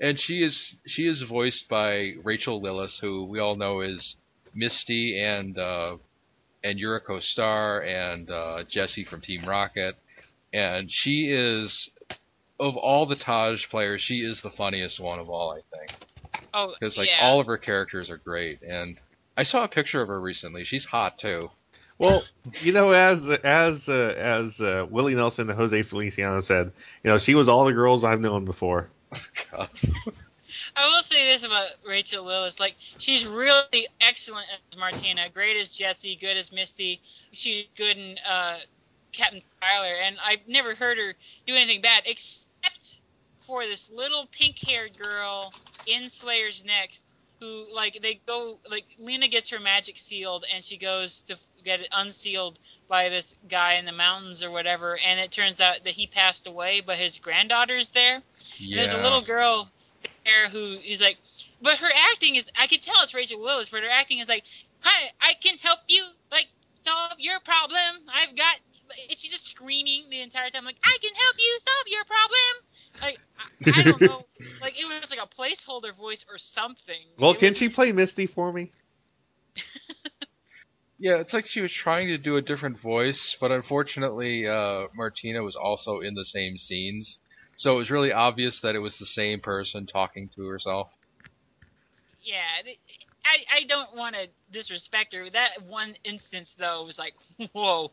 and 0.00 0.18
she 0.18 0.42
is 0.42 0.74
she 0.86 1.06
is 1.06 1.22
voiced 1.22 1.68
by 1.68 2.14
Rachel 2.22 2.60
Lillis, 2.60 3.00
who 3.00 3.24
we 3.24 3.38
all 3.38 3.56
know 3.56 3.80
is 3.80 4.16
Misty 4.54 5.20
and 5.20 5.58
uh, 5.58 5.96
and 6.64 6.78
Yuriko 6.78 7.22
Star 7.22 7.82
and 7.82 8.30
uh, 8.30 8.64
Jessie 8.64 9.04
from 9.04 9.20
Team 9.20 9.40
Rocket, 9.46 9.96
and 10.52 10.90
she 10.90 11.30
is 11.30 11.90
of 12.60 12.76
all 12.76 13.06
the 13.06 13.16
Taj 13.16 13.68
players, 13.68 14.00
she 14.00 14.24
is 14.24 14.40
the 14.40 14.50
funniest 14.50 15.00
one 15.00 15.18
of 15.18 15.28
all, 15.28 15.52
I 15.52 15.76
think, 15.76 15.92
Oh, 16.54 16.74
because 16.78 16.98
like 16.98 17.08
yeah. 17.08 17.20
all 17.22 17.40
of 17.40 17.46
her 17.46 17.58
characters 17.58 18.10
are 18.10 18.18
great, 18.18 18.62
and 18.62 18.98
I 19.36 19.42
saw 19.42 19.64
a 19.64 19.68
picture 19.68 20.02
of 20.02 20.08
her 20.08 20.20
recently. 20.20 20.64
She's 20.64 20.84
hot 20.84 21.18
too. 21.18 21.50
Well, 21.98 22.22
you 22.60 22.72
know, 22.72 22.90
as 22.90 23.28
as 23.28 23.88
uh, 23.88 24.14
as 24.16 24.60
uh, 24.60 24.86
Willie 24.90 25.14
Nelson 25.14 25.48
and 25.48 25.58
Jose 25.58 25.82
Feliciano 25.82 26.40
said, 26.40 26.72
you 27.02 27.10
know, 27.10 27.18
she 27.18 27.34
was 27.34 27.48
all 27.48 27.64
the 27.64 27.72
girls 27.72 28.04
I've 28.04 28.20
known 28.20 28.44
before. 28.44 28.88
God. 29.50 29.68
I 30.76 30.88
will 30.88 31.02
say 31.02 31.32
this 31.32 31.44
about 31.44 31.68
Rachel 31.86 32.24
Lillis: 32.24 32.60
like 32.60 32.74
she's 32.98 33.26
really 33.26 33.86
excellent 34.00 34.46
as 34.72 34.78
Martina, 34.78 35.28
great 35.32 35.56
as 35.56 35.68
Jesse, 35.68 36.16
good 36.16 36.36
as 36.36 36.52
Misty. 36.52 37.00
She's 37.32 37.66
good 37.76 37.96
in 37.96 38.16
uh, 38.28 38.58
Captain 39.12 39.42
Tyler, 39.60 39.94
and 40.02 40.16
I've 40.24 40.46
never 40.48 40.74
heard 40.74 40.98
her 40.98 41.14
do 41.46 41.54
anything 41.54 41.82
bad 41.82 42.02
except 42.06 43.00
for 43.38 43.64
this 43.64 43.90
little 43.90 44.26
pink-haired 44.30 44.96
girl 44.98 45.52
in 45.86 46.08
Slayer's 46.08 46.64
Next, 46.64 47.12
who 47.40 47.66
like 47.74 48.00
they 48.00 48.20
go 48.26 48.58
like 48.70 48.84
Lina 48.98 49.28
gets 49.28 49.50
her 49.50 49.60
magic 49.60 49.98
sealed, 49.98 50.44
and 50.52 50.62
she 50.62 50.76
goes 50.76 51.22
to 51.22 51.36
get 51.64 51.80
it 51.80 51.88
unsealed 51.92 52.58
by 52.88 53.08
this 53.08 53.36
guy 53.48 53.74
in 53.74 53.84
the 53.84 53.92
mountains 53.92 54.42
or 54.42 54.50
whatever, 54.50 54.98
and 54.98 55.20
it 55.20 55.30
turns 55.30 55.60
out 55.60 55.84
that 55.84 55.92
he 55.92 56.06
passed 56.06 56.46
away, 56.46 56.80
but 56.80 56.96
his 56.96 57.18
granddaughter's 57.18 57.90
there. 57.90 58.22
Yeah. 58.58 58.76
there's 58.76 58.94
a 58.94 59.02
little 59.02 59.22
girl 59.22 59.68
there 60.24 60.48
who 60.48 60.78
is 60.84 61.00
like, 61.00 61.16
but 61.60 61.78
her 61.78 61.90
acting 62.12 62.36
is, 62.36 62.50
I 62.58 62.66
can 62.66 62.80
tell 62.80 62.94
it's 63.02 63.14
Rachel 63.14 63.40
Lillis, 63.40 63.70
but 63.70 63.82
her 63.82 63.90
acting 63.90 64.18
is 64.18 64.28
like, 64.28 64.44
hi, 64.80 65.10
I 65.20 65.34
can 65.34 65.56
help 65.58 65.78
you, 65.88 66.04
like, 66.30 66.46
solve 66.80 67.14
your 67.18 67.40
problem. 67.40 67.78
I've 68.12 68.34
got, 68.36 68.56
and 69.08 69.18
she's 69.18 69.30
just 69.30 69.48
screaming 69.48 70.04
the 70.10 70.20
entire 70.20 70.50
time, 70.50 70.64
like, 70.64 70.78
I 70.84 70.96
can 71.00 71.10
help 71.14 71.36
you 71.38 71.58
solve 71.60 71.86
your 71.86 72.04
problem. 72.04 72.62
Like, 73.02 73.20
I, 73.74 73.80
I 73.80 73.84
don't 73.84 74.00
know, 74.00 74.24
like, 74.60 74.78
it 74.80 74.84
was 75.00 75.10
like 75.10 75.20
a 75.22 75.28
placeholder 75.28 75.94
voice 75.94 76.24
or 76.30 76.38
something. 76.38 77.00
Well, 77.18 77.32
It 77.32 77.38
can 77.38 77.48
was- 77.50 77.58
she 77.58 77.68
play 77.68 77.92
Misty 77.92 78.26
for 78.26 78.52
me? 78.52 78.70
Yeah, 80.98 81.16
it's 81.16 81.34
like 81.34 81.48
she 81.48 81.60
was 81.60 81.72
trying 81.72 82.06
to 82.08 82.18
do 82.18 82.36
a 82.36 82.42
different 82.42 82.78
voice, 82.78 83.36
but 83.40 83.50
unfortunately, 83.50 84.46
uh, 84.46 84.86
Martina 84.94 85.42
was 85.42 85.56
also 85.56 85.98
in 85.98 86.14
the 86.14 86.24
same 86.24 86.58
scenes, 86.58 87.18
so 87.56 87.74
it 87.74 87.78
was 87.78 87.90
really 87.90 88.12
obvious 88.12 88.60
that 88.60 88.76
it 88.76 88.78
was 88.78 88.98
the 89.00 89.06
same 89.06 89.40
person 89.40 89.86
talking 89.86 90.28
to 90.36 90.46
herself. 90.46 90.90
Yeah, 92.22 92.44
it- 92.64 92.78
I, 93.24 93.58
I 93.58 93.64
don't 93.64 93.96
want 93.96 94.14
to 94.14 94.28
disrespect 94.52 95.12
her. 95.14 95.28
That 95.28 95.62
one 95.66 95.94
instance 96.04 96.54
though 96.54 96.84
was 96.84 97.00
like, 97.00 97.14
whoa. 97.52 97.90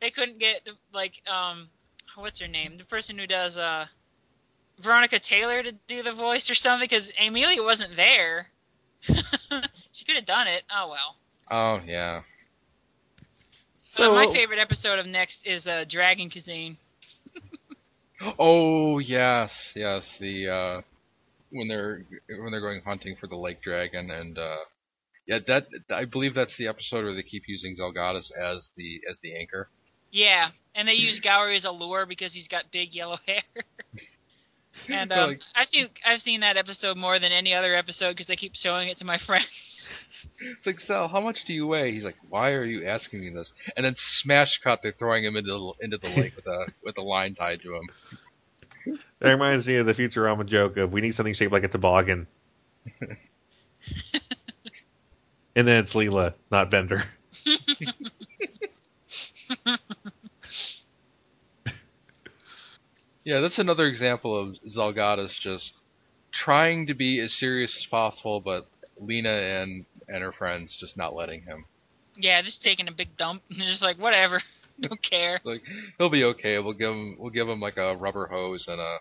They 0.00 0.10
couldn't 0.10 0.38
get 0.38 0.66
like 0.92 1.22
um, 1.26 1.68
what's 2.16 2.40
her 2.40 2.48
name? 2.48 2.76
The 2.76 2.84
person 2.84 3.18
who 3.18 3.26
does 3.26 3.58
uh, 3.58 3.86
Veronica 4.78 5.18
Taylor 5.18 5.62
to 5.62 5.72
do 5.72 6.02
the 6.02 6.12
voice 6.12 6.50
or 6.50 6.54
something 6.54 6.84
because 6.84 7.12
Amelia 7.20 7.62
wasn't 7.62 7.96
there. 7.96 8.48
she 9.92 10.04
could 10.04 10.16
have 10.16 10.26
done 10.26 10.48
it. 10.48 10.62
Oh 10.74 10.90
well. 10.90 11.16
Oh 11.50 11.80
yeah, 11.86 12.22
So 13.76 14.04
So 14.04 14.14
my 14.14 14.26
favorite 14.32 14.58
episode 14.58 14.98
of 14.98 15.06
Next 15.06 15.46
is 15.46 15.68
uh, 15.68 15.84
Dragon 15.88 16.28
Cuisine. 16.28 16.76
oh 18.38 18.98
yes, 18.98 19.72
yes. 19.76 20.18
The 20.18 20.48
uh, 20.48 20.82
when 21.50 21.68
they're 21.68 22.04
when 22.28 22.50
they're 22.50 22.60
going 22.60 22.82
hunting 22.82 23.16
for 23.16 23.28
the 23.28 23.36
lake 23.36 23.62
dragon, 23.62 24.10
and 24.10 24.38
uh, 24.38 24.56
yeah, 25.26 25.38
that 25.46 25.66
I 25.90 26.04
believe 26.04 26.34
that's 26.34 26.56
the 26.56 26.68
episode 26.68 27.04
where 27.04 27.14
they 27.14 27.22
keep 27.22 27.44
using 27.48 27.74
Zelgadis 27.74 28.30
as 28.36 28.70
the 28.76 29.00
as 29.10 29.20
the 29.20 29.36
anchor. 29.38 29.68
Yeah, 30.12 30.48
and 30.74 30.86
they 30.88 30.94
use 30.94 31.20
Gourry 31.20 31.56
as 31.56 31.64
a 31.64 31.70
lure 31.72 32.06
because 32.06 32.32
he's 32.32 32.48
got 32.48 32.70
big 32.70 32.94
yellow 32.94 33.18
hair. 33.26 33.42
and 34.88 35.12
um, 35.12 35.30
Like- 35.30 35.40
I've 35.54 35.68
seen 35.68 35.88
I've 36.06 36.20
seen 36.20 36.40
that 36.40 36.56
episode 36.56 36.96
more 36.96 37.18
than 37.18 37.32
any 37.32 37.54
other 37.54 37.74
episode 37.74 38.10
because 38.10 38.30
I 38.30 38.36
keep 38.36 38.54
showing 38.56 38.88
it 38.88 38.98
to 38.98 39.04
my 39.04 39.16
friends. 39.18 39.90
It's 40.40 40.66
like 40.66 40.80
Sal, 40.80 41.08
how 41.08 41.20
much 41.20 41.44
do 41.44 41.52
you 41.54 41.66
weigh? 41.66 41.92
He's 41.92 42.04
like, 42.04 42.16
why 42.28 42.52
are 42.52 42.64
you 42.64 42.86
asking 42.86 43.20
me 43.20 43.30
this? 43.30 43.52
And 43.76 43.84
then 43.84 43.94
smash 43.96 44.58
cut, 44.58 44.80
they're 44.82 44.92
throwing 44.92 45.24
him 45.24 45.36
into 45.36 45.50
the, 45.50 45.72
into 45.84 45.98
the 45.98 46.08
lake 46.20 46.36
with 46.36 46.46
a 46.46 46.66
with 46.84 46.98
a 46.98 47.02
line 47.02 47.34
tied 47.34 47.62
to 47.62 47.74
him. 47.74 47.88
that 49.18 49.32
reminds 49.32 49.66
me 49.66 49.76
of 49.76 49.86
the 49.86 49.92
Futurama 49.92 50.46
joke 50.46 50.76
of 50.76 50.92
we 50.92 51.00
need 51.00 51.14
something 51.14 51.34
shaped 51.34 51.52
like 51.52 51.64
a 51.64 51.68
toboggan. 51.68 52.26
And 55.56 55.66
then 55.66 55.82
it's 55.82 55.94
Leela, 55.94 56.34
not 56.50 56.70
Bender. 56.70 57.02
Yeah, 63.24 63.40
that's 63.40 63.58
another 63.58 63.86
example 63.88 64.38
of 64.38 64.56
Zelgadis 64.68 65.40
just 65.40 65.82
trying 66.30 66.86
to 66.86 66.94
be 66.94 67.18
as 67.18 67.32
serious 67.32 67.76
as 67.76 67.84
possible, 67.84 68.40
but 68.40 68.68
Lina 69.00 69.30
and 69.30 69.84
and 70.08 70.22
her 70.22 70.30
friends 70.30 70.76
just 70.76 70.96
not 70.96 71.12
letting 71.12 71.42
him. 71.42 71.64
yeah, 72.16 72.40
just 72.42 72.62
taking 72.62 72.86
a 72.86 72.92
big 72.92 73.16
dump. 73.16 73.42
They're 73.50 73.66
just 73.66 73.82
like 73.82 73.98
whatever, 73.98 74.40
don't 74.80 75.02
care. 75.02 75.36
It's 75.36 75.44
like 75.44 75.64
he'll 75.98 76.08
be 76.08 76.22
okay. 76.22 76.60
We'll 76.60 76.74
give 76.74 76.90
him 76.90 77.16
we'll 77.18 77.32
give 77.32 77.48
him 77.48 77.58
like 77.58 77.78
a 77.78 77.96
rubber 77.96 78.28
hose 78.28 78.68
and 78.68 78.80
a 78.80 78.98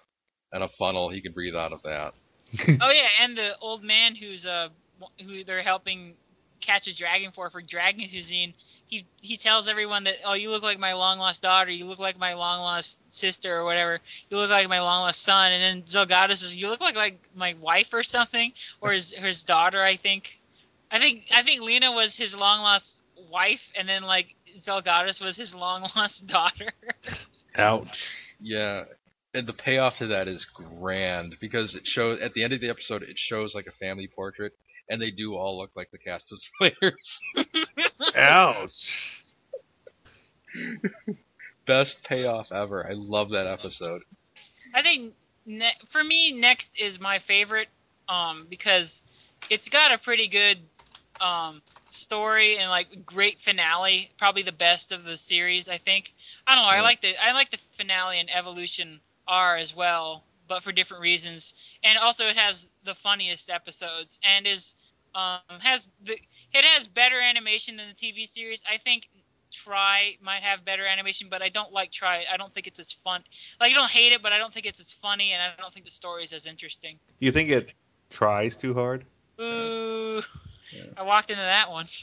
and 0.51 0.63
a 0.63 0.67
funnel. 0.67 1.09
He 1.09 1.21
can 1.21 1.33
breathe 1.33 1.55
out 1.55 1.71
of 1.71 1.83
that. 1.83 2.15
oh 2.81 2.91
yeah, 2.91 3.07
and 3.21 3.37
the 3.37 3.55
old 3.59 3.83
man 3.83 4.15
who's 4.15 4.47
uh 4.47 4.69
who 5.23 5.43
they're 5.43 5.61
helping 5.61 6.15
catch 6.65 6.87
a 6.87 6.95
dragon 6.95 7.31
for 7.31 7.49
for 7.49 7.61
Dragon 7.61 8.07
Cuisine. 8.09 8.53
He 8.87 9.05
he 9.21 9.37
tells 9.37 9.67
everyone 9.67 10.03
that 10.05 10.15
oh 10.25 10.33
you 10.33 10.51
look 10.51 10.63
like 10.63 10.79
my 10.79 10.93
long 10.93 11.17
lost 11.19 11.41
daughter, 11.41 11.71
you 11.71 11.85
look 11.85 11.99
like 11.99 12.17
my 12.17 12.33
long 12.33 12.61
lost 12.61 13.01
sister 13.13 13.57
or 13.57 13.63
whatever, 13.63 13.99
you 14.29 14.37
look 14.37 14.49
like 14.49 14.69
my 14.69 14.79
long 14.79 15.01
lost 15.01 15.21
son, 15.23 15.51
and 15.51 15.61
then 15.61 15.83
Zelgadis 15.83 16.37
says 16.37 16.55
you 16.55 16.69
look 16.69 16.81
like 16.81 16.95
like 16.95 17.19
my 17.35 17.55
wife 17.59 17.93
or 17.93 18.03
something 18.03 18.53
or 18.81 18.91
his 18.91 19.13
his 19.13 19.43
daughter 19.43 19.83
I 19.83 19.95
think. 19.95 20.39
I 20.91 20.99
think 20.99 21.27
I 21.33 21.41
think 21.41 21.61
Lina 21.61 21.91
was 21.91 22.15
his 22.15 22.39
long 22.39 22.61
lost 22.61 22.99
wife, 23.31 23.71
and 23.75 23.87
then 23.89 24.03
like 24.03 24.35
Zelgadis 24.57 25.21
was 25.21 25.35
his 25.35 25.55
long 25.55 25.81
lost 25.95 26.27
daughter. 26.27 26.71
Ouch. 27.55 28.33
Yeah, 28.39 28.83
and 29.33 29.45
the 29.45 29.53
payoff 29.53 29.97
to 29.97 30.07
that 30.07 30.27
is 30.27 30.45
grand 30.45 31.35
because 31.39 31.75
it 31.75 31.85
shows 31.85 32.21
at 32.21 32.33
the 32.33 32.43
end 32.43 32.53
of 32.53 32.61
the 32.61 32.69
episode 32.69 33.03
it 33.03 33.19
shows 33.19 33.53
like 33.53 33.67
a 33.67 33.71
family 33.71 34.07
portrait, 34.07 34.53
and 34.89 35.01
they 35.01 35.11
do 35.11 35.35
all 35.35 35.57
look 35.57 35.71
like 35.75 35.91
the 35.91 35.97
cast 35.97 36.31
of 36.31 36.39
Slayers. 36.57 37.21
Ouch. 38.15 39.23
Best 41.65 42.03
payoff 42.03 42.51
ever. 42.51 42.87
I 42.87 42.93
love 42.93 43.31
that 43.31 43.47
episode. 43.47 44.03
I 44.73 44.81
think 44.81 45.13
ne- 45.45 45.77
for 45.87 46.03
me, 46.03 46.31
next 46.31 46.79
is 46.79 46.99
my 46.99 47.19
favorite 47.19 47.67
um, 48.07 48.37
because 48.49 49.01
it's 49.49 49.69
got 49.69 49.91
a 49.91 49.97
pretty 49.97 50.27
good 50.27 50.59
um, 51.21 51.61
story 51.85 52.57
and 52.57 52.69
like 52.69 53.05
great 53.05 53.41
finale. 53.41 54.11
Probably 54.17 54.43
the 54.43 54.51
best 54.51 54.91
of 54.91 55.03
the 55.03 55.17
series, 55.17 55.67
I 55.69 55.77
think. 55.77 56.13
I 56.45 56.55
don't 56.55 56.63
know. 56.63 56.69
I 56.69 56.81
like 56.81 57.01
the 57.01 57.13
I 57.17 57.33
like 57.33 57.51
the 57.51 57.57
finale 57.77 58.19
and 58.19 58.29
Evolution 58.33 58.99
R 59.27 59.57
as 59.57 59.75
well, 59.75 60.23
but 60.47 60.63
for 60.63 60.71
different 60.71 61.01
reasons. 61.01 61.53
And 61.83 61.97
also, 61.97 62.27
it 62.27 62.37
has 62.37 62.67
the 62.83 62.95
funniest 62.95 63.49
episodes 63.49 64.19
and 64.23 64.47
is 64.47 64.75
um, 65.13 65.39
has 65.59 65.87
the 66.03 66.13
it 66.13 66.65
has 66.65 66.87
better 66.87 67.19
animation 67.19 67.77
than 67.77 67.87
the 67.89 67.93
TV 67.95 68.25
series. 68.25 68.61
I 68.69 68.77
think 68.77 69.07
Try 69.53 70.17
might 70.21 70.43
have 70.43 70.65
better 70.65 70.85
animation, 70.85 71.27
but 71.29 71.41
I 71.41 71.47
don't 71.49 71.71
like 71.71 71.91
Try. 71.91 72.25
I 72.31 72.35
don't 72.35 72.53
think 72.53 72.67
it's 72.67 72.79
as 72.79 72.91
fun. 72.91 73.23
Like 73.59 73.71
I 73.71 73.75
don't 73.75 73.89
hate 73.89 74.11
it, 74.11 74.21
but 74.21 74.33
I 74.33 74.37
don't 74.37 74.53
think 74.53 74.65
it's 74.65 74.81
as 74.81 74.91
funny, 74.91 75.31
and 75.31 75.41
I 75.41 75.61
don't 75.61 75.73
think 75.73 75.85
the 75.85 75.91
story 75.91 76.23
is 76.23 76.33
as 76.33 76.45
interesting. 76.45 76.99
Do 77.19 77.25
you 77.25 77.31
think 77.31 77.49
it 77.49 77.73
tries 78.09 78.57
too 78.57 78.73
hard? 78.73 79.05
Ooh, 79.39 80.21
Yeah. 80.71 80.83
I 80.97 81.03
walked 81.03 81.29
into 81.29 81.43
that 81.43 81.71
one. 81.71 81.85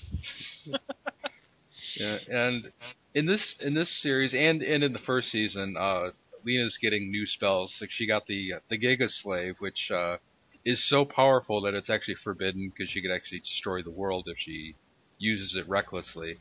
Yeah, 1.96 2.18
and 2.28 2.72
in 3.14 3.26
this 3.26 3.54
in 3.54 3.74
this 3.74 3.90
series 3.90 4.34
and 4.34 4.62
and 4.62 4.84
in 4.84 4.92
the 4.92 4.98
first 4.98 5.30
season, 5.30 5.76
uh, 5.78 6.10
Lina's 6.44 6.78
getting 6.78 7.10
new 7.10 7.26
spells. 7.26 7.80
Like 7.80 7.90
she 7.90 8.06
got 8.06 8.26
the 8.26 8.54
the 8.68 8.78
Giga 8.78 9.10
Slave, 9.10 9.56
which 9.58 9.90
uh, 9.90 10.18
is 10.64 10.82
so 10.82 11.04
powerful 11.04 11.62
that 11.62 11.74
it's 11.74 11.90
actually 11.90 12.14
forbidden 12.16 12.68
because 12.68 12.90
she 12.90 13.02
could 13.02 13.10
actually 13.10 13.40
destroy 13.40 13.82
the 13.82 13.90
world 13.90 14.28
if 14.28 14.38
she 14.38 14.74
uses 15.18 15.56
it 15.56 15.68
recklessly. 15.68 16.38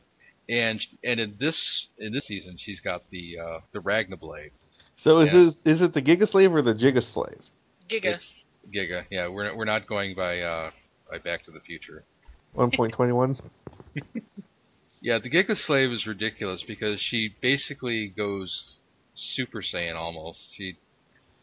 And 0.50 0.86
and 1.04 1.20
in 1.20 1.36
this 1.40 1.90
in 2.00 2.12
this 2.14 2.26
season, 2.26 2.58
she's 2.58 2.82
got 2.82 3.10
the 3.10 3.40
uh, 3.40 3.60
the 3.72 3.80
Ragna 3.80 4.18
Blade. 4.18 4.52
So 4.96 5.20
is 5.20 5.34
Yeah. 5.34 5.44
this 5.44 5.62
is 5.64 5.82
it 5.82 5.94
the 5.94 6.02
Giga 6.02 6.28
Slave 6.28 6.54
or 6.54 6.62
the 6.62 6.74
Giga 6.74 7.02
Slave? 7.04 7.50
Giga. 7.88 8.16
It's 8.16 8.44
Giga. 8.74 9.06
Yeah, 9.10 9.30
we're 9.30 9.46
not, 9.46 9.56
we're 9.58 9.66
not 9.66 9.88
going 9.88 10.16
by 10.16 10.42
uh, 10.42 10.72
by 11.10 11.20
Back 11.20 11.46
to 11.46 11.52
the 11.52 11.60
Future. 11.60 12.04
1.21. 12.58 13.42
Yeah, 15.04 15.18
the 15.18 15.32
Giga 15.32 15.58
Slave 15.58 15.92
is 15.92 16.06
ridiculous 16.06 16.62
because 16.62 17.02
she 17.02 17.34
basically 17.42 18.08
goes 18.08 18.81
Super 19.14 19.62
Saiyan 19.62 19.96
almost. 19.96 20.54
She 20.54 20.78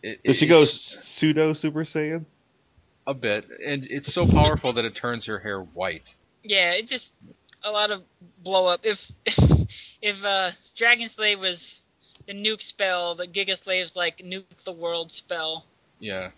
it, 0.03 0.23
Does 0.25 0.37
she 0.37 0.47
it's 0.47 0.55
go 0.55 0.65
pseudo 0.65 1.53
Super 1.53 1.85
Saiyan? 1.85 2.25
a 3.07 3.15
bit, 3.15 3.47
and 3.65 3.87
it's 3.89 4.13
so 4.13 4.27
powerful 4.27 4.75
that 4.75 4.85
it 4.85 4.95
turns 4.95 5.27
her 5.27 5.39
hair 5.39 5.61
white. 5.61 6.15
Yeah, 6.45 6.73
it's 6.73 6.91
just 6.91 7.15
a 7.65 7.71
lot 7.71 7.91
of 7.91 8.03
blow 8.43 8.67
up. 8.67 8.81
If 8.85 9.11
if, 9.25 9.39
if 10.03 10.25
uh, 10.25 10.51
Dragon 10.77 11.09
Slave 11.09 11.41
was 11.41 11.83
the 12.27 12.35
nuke 12.35 12.63
spell, 12.63 13.15
the 13.15 13.27
Giga 13.27 13.57
Slave's 13.57 13.97
like 13.97 14.19
nuke 14.19 14.45
the 14.65 14.73
world 14.73 15.11
spell, 15.11 15.65
Yeah, 15.99 16.31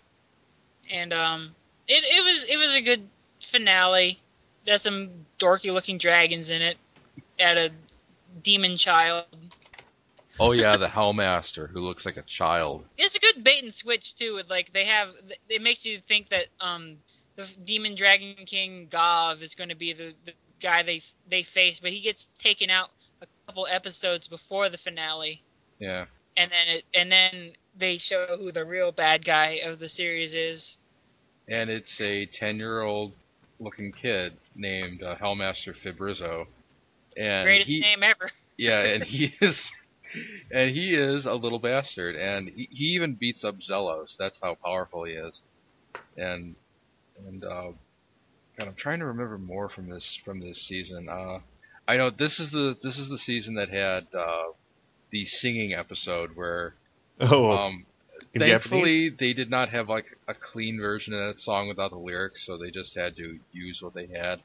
and 0.89 1.11
um, 1.13 1.55
it 1.87 2.03
it 2.05 2.23
was 2.25 2.45
it 2.45 2.57
was 2.57 2.75
a 2.75 2.81
good 2.81 3.07
finale. 3.41 4.19
There's 4.65 4.81
some 4.83 5.09
dorky 5.39 5.73
looking 5.73 5.97
dragons 5.97 6.51
in 6.51 6.61
it, 6.61 6.77
at 7.39 7.57
a 7.57 7.71
demon 8.43 8.77
child. 8.77 9.25
Oh 10.43 10.53
yeah, 10.53 10.75
the 10.77 10.87
Hellmaster 10.87 11.69
who 11.69 11.81
looks 11.81 12.03
like 12.03 12.17
a 12.17 12.23
child. 12.23 12.83
It's 12.97 13.15
a 13.15 13.19
good 13.19 13.43
bait 13.43 13.61
and 13.61 13.71
switch 13.71 14.15
too. 14.15 14.33
With 14.33 14.49
like 14.49 14.73
they 14.73 14.85
have, 14.85 15.09
it 15.47 15.61
makes 15.61 15.85
you 15.85 15.99
think 15.99 16.29
that 16.29 16.47
um 16.59 16.97
the 17.35 17.47
demon 17.63 17.93
dragon 17.95 18.33
king 18.47 18.87
Gaav 18.89 19.41
is 19.43 19.53
going 19.53 19.69
to 19.69 19.75
be 19.75 19.93
the, 19.93 20.15
the 20.25 20.33
guy 20.59 20.81
they 20.83 21.01
they 21.29 21.43
face, 21.43 21.79
but 21.79 21.91
he 21.91 21.99
gets 21.99 22.25
taken 22.39 22.71
out 22.71 22.89
a 23.21 23.27
couple 23.45 23.67
episodes 23.69 24.27
before 24.27 24.69
the 24.69 24.77
finale, 24.79 25.43
Yeah, 25.79 26.05
and 26.35 26.49
then 26.51 26.67
it 26.77 26.83
and 26.95 27.11
then 27.11 27.53
they 27.77 27.97
show 27.97 28.25
who 28.39 28.51
the 28.51 28.65
real 28.65 28.91
bad 28.91 29.23
guy 29.23 29.61
of 29.63 29.77
the 29.79 29.87
series 29.87 30.33
is. 30.33 30.77
and 31.47 31.69
it's 31.69 32.01
a 32.01 32.25
ten-year-old 32.25 33.11
looking 33.59 33.91
kid 33.91 34.33
named 34.55 35.03
uh, 35.03 35.15
Hellmaster 35.15 35.73
Fibrizo, 35.75 36.47
and 37.15 37.45
Greatest 37.45 37.69
he, 37.69 37.79
name 37.79 38.01
ever. 38.01 38.29
yeah, 38.57 38.81
and 38.81 39.03
he 39.03 39.35
is, 39.41 39.71
and 40.51 40.71
he 40.71 40.93
is 40.93 41.25
a 41.25 41.33
little 41.35 41.59
bastard, 41.59 42.15
and 42.15 42.49
he, 42.49 42.67
he 42.71 42.85
even 42.95 43.15
beats 43.15 43.43
up 43.43 43.59
Xellos. 43.59 44.17
That's 44.17 44.41
how 44.41 44.55
powerful 44.63 45.03
he 45.05 45.13
is, 45.13 45.43
and 46.17 46.55
and 47.17 47.43
uh, 47.43 47.71
God, 48.57 48.67
I'm 48.67 48.75
trying 48.75 48.99
to 48.99 49.05
remember 49.07 49.37
more 49.37 49.69
from 49.69 49.89
this 49.89 50.15
from 50.15 50.41
this 50.41 50.61
season. 50.61 51.09
Uh, 51.09 51.39
I 51.87 51.97
know 51.97 52.09
this 52.09 52.39
is 52.39 52.51
the 52.51 52.77
this 52.81 52.97
is 52.99 53.09
the 53.09 53.17
season 53.17 53.55
that 53.55 53.69
had 53.69 54.07
uh, 54.15 54.51
the 55.11 55.25
singing 55.25 55.73
episode 55.73 56.31
where 56.35 56.75
Oh, 57.19 57.51
um, 57.51 57.85
thankfully 58.37 59.09
Japanese? 59.09 59.19
they 59.19 59.33
did 59.33 59.49
not 59.49 59.69
have 59.69 59.89
like 59.89 60.05
a 60.27 60.33
clean 60.33 60.79
version 60.79 61.13
of 61.13 61.19
that 61.27 61.39
song 61.39 61.67
without 61.67 61.91
the 61.91 61.97
lyrics, 61.97 62.45
so 62.45 62.57
they 62.57 62.71
just 62.71 62.95
had 62.95 63.15
to 63.17 63.39
use 63.51 63.81
what 63.81 63.93
they 63.93 64.07
had, 64.07 64.41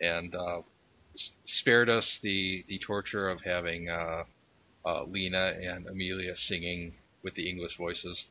and 0.00 0.34
uh, 0.34 0.62
spared 1.44 1.88
us 1.88 2.18
the 2.20 2.64
the 2.68 2.78
torture 2.78 3.28
of 3.28 3.42
having 3.42 3.88
uh, 3.88 4.24
uh, 4.86 5.04
Lina 5.04 5.52
and 5.60 5.86
Amelia 5.86 6.36
singing 6.36 6.94
with 7.22 7.34
the 7.34 7.50
English 7.50 7.76
voices, 7.76 8.30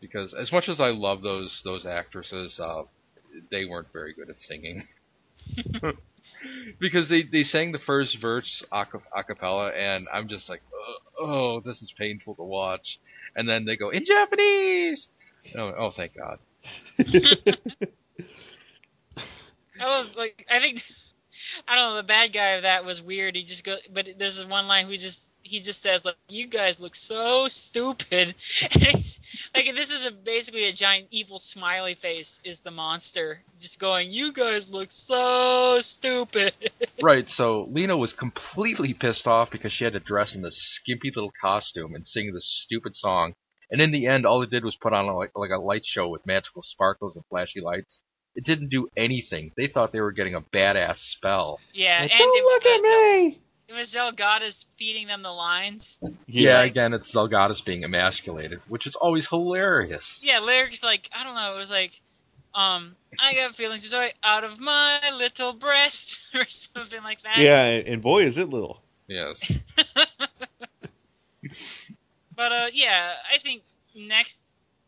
because 0.00 0.34
as 0.34 0.50
much 0.50 0.68
as 0.68 0.80
I 0.80 0.90
love 0.90 1.22
those 1.22 1.62
those 1.62 1.86
actresses, 1.86 2.58
uh, 2.58 2.84
they 3.50 3.66
weren't 3.66 3.92
very 3.92 4.12
good 4.14 4.30
at 4.30 4.40
singing. 4.40 4.88
because 6.78 7.08
they, 7.08 7.22
they 7.22 7.42
sang 7.42 7.72
the 7.72 7.78
first 7.78 8.18
verse 8.18 8.64
a, 8.72 8.86
cappella, 9.24 9.70
and 9.70 10.08
I'm 10.12 10.28
just 10.28 10.48
like, 10.48 10.62
oh, 10.74 10.96
oh, 11.18 11.60
this 11.60 11.82
is 11.82 11.92
painful 11.92 12.34
to 12.36 12.44
watch. 12.44 12.98
And 13.36 13.48
then 13.48 13.64
they 13.64 13.76
go 13.76 13.90
in 13.90 14.04
Japanese. 14.04 15.10
Oh, 15.56 15.72
oh 15.76 15.90
thank 15.90 16.16
God. 16.16 16.38
I 19.80 20.06
like 20.16 20.46
I 20.50 20.60
think 20.60 20.84
I 21.68 21.74
don't 21.74 21.90
know 21.90 21.96
the 21.96 22.02
bad 22.02 22.32
guy 22.32 22.50
of 22.50 22.62
that 22.62 22.84
was 22.84 23.00
weird. 23.00 23.34
He 23.36 23.44
just 23.44 23.64
go, 23.64 23.76
but 23.92 24.06
there's 24.18 24.36
this 24.36 24.46
one 24.46 24.66
line 24.66 24.86
who 24.86 24.96
just 24.96 25.30
he 25.50 25.58
just 25.58 25.82
says 25.82 26.04
like, 26.04 26.14
"You 26.28 26.46
guys 26.46 26.78
look 26.78 26.94
so 26.94 27.48
stupid." 27.48 28.34
And 28.72 28.82
it's, 28.82 29.20
like 29.54 29.74
this 29.74 29.90
is 29.90 30.06
a 30.06 30.12
basically 30.12 30.66
a 30.66 30.72
giant 30.72 31.08
evil 31.10 31.38
smiley 31.38 31.94
face 31.94 32.40
is 32.44 32.60
the 32.60 32.70
monster 32.70 33.40
just 33.58 33.80
going, 33.80 34.12
"You 34.12 34.32
guys 34.32 34.70
look 34.70 34.92
so 34.92 35.80
stupid." 35.82 36.52
Right, 37.02 37.30
so 37.30 37.66
Lina 37.70 37.96
was 37.96 38.12
completely 38.12 38.92
pissed 38.92 39.26
off 39.26 39.50
because 39.50 39.72
she 39.72 39.84
had 39.84 39.94
to 39.94 40.00
dress 40.00 40.34
in 40.34 40.42
this 40.42 40.58
skimpy 40.58 41.10
little 41.10 41.32
costume 41.40 41.94
and 41.94 42.06
sing 42.06 42.30
this 42.30 42.46
stupid 42.46 42.94
song. 42.94 43.32
And 43.70 43.80
in 43.80 43.90
the 43.90 44.06
end, 44.06 44.26
all 44.26 44.42
it 44.42 44.50
did 44.50 44.66
was 44.66 44.76
put 44.76 44.92
on 44.92 45.06
a, 45.06 45.16
like, 45.16 45.30
like 45.34 45.50
a 45.50 45.56
light 45.56 45.86
show 45.86 46.10
with 46.10 46.26
magical 46.26 46.60
sparkles 46.62 47.16
and 47.16 47.24
flashy 47.30 47.60
lights. 47.60 48.02
It 48.34 48.44
didn't 48.44 48.68
do 48.68 48.88
anything. 48.98 49.52
They 49.56 49.66
thought 49.66 49.92
they 49.92 50.02
were 50.02 50.12
getting 50.12 50.34
a 50.34 50.42
badass 50.42 50.96
spell. 50.96 51.58
yeah, 51.72 52.00
Like, 52.02 52.10
and 52.12 52.18
Don't 52.18 52.44
look 52.44 52.66
at 52.66 52.82
me! 52.82 53.40
It 53.70 53.74
was 53.74 53.94
Zelgadis 53.94 54.64
feeding 54.72 55.06
them 55.06 55.22
the 55.22 55.30
lines. 55.30 55.96
Yeah, 56.26 56.60
again, 56.62 56.92
it's 56.92 57.14
Zelgadis 57.14 57.64
being 57.64 57.84
emasculated, 57.84 58.60
which 58.66 58.88
is 58.88 58.96
always 58.96 59.28
hilarious. 59.28 60.24
Yeah, 60.24 60.40
lyrics 60.40 60.82
like 60.82 61.08
I 61.14 61.22
don't 61.22 61.36
know. 61.36 61.54
It 61.54 61.58
was 61.58 61.70
like, 61.70 61.92
um, 62.52 62.96
I 63.16 63.34
got 63.34 63.54
feelings 63.54 63.84
of 63.84 63.92
joy 63.92 64.10
out 64.24 64.42
of 64.42 64.58
my 64.58 65.00
little 65.16 65.52
breast 65.52 66.20
or 66.34 66.46
something 66.48 67.00
like 67.04 67.22
that. 67.22 67.38
Yeah, 67.38 67.62
and 67.62 68.02
boy, 68.02 68.24
is 68.24 68.38
it 68.38 68.48
little. 68.48 68.82
Yes. 69.06 69.40
But 72.36 72.52
uh, 72.52 72.66
yeah, 72.72 73.12
I 73.30 73.36
think 73.36 73.62
next 73.94 74.40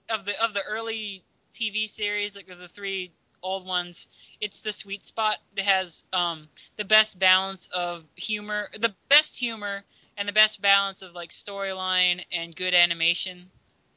of 0.08 0.24
the 0.24 0.42
of 0.42 0.54
the 0.54 0.62
early 0.62 1.22
TV 1.52 1.86
series, 1.86 2.34
like 2.34 2.48
of 2.48 2.58
the 2.58 2.68
three 2.68 3.12
old 3.42 3.66
ones, 3.66 4.08
it's 4.42 4.62
the 4.62 4.72
sweet 4.72 5.04
spot. 5.04 5.38
It 5.56 5.64
has 5.64 6.04
um 6.12 6.50
the 6.76 6.84
best 6.84 7.18
balance 7.18 7.68
of 7.72 8.04
humor, 8.16 8.70
the 8.78 8.94
best 9.08 9.38
humor, 9.38 9.84
and 10.18 10.28
the 10.28 10.32
best 10.34 10.62
balance 10.62 11.02
of 11.02 11.14
like 11.14 11.30
storyline 11.30 12.24
and 12.32 12.54
good 12.56 12.74
animation. 12.74 13.50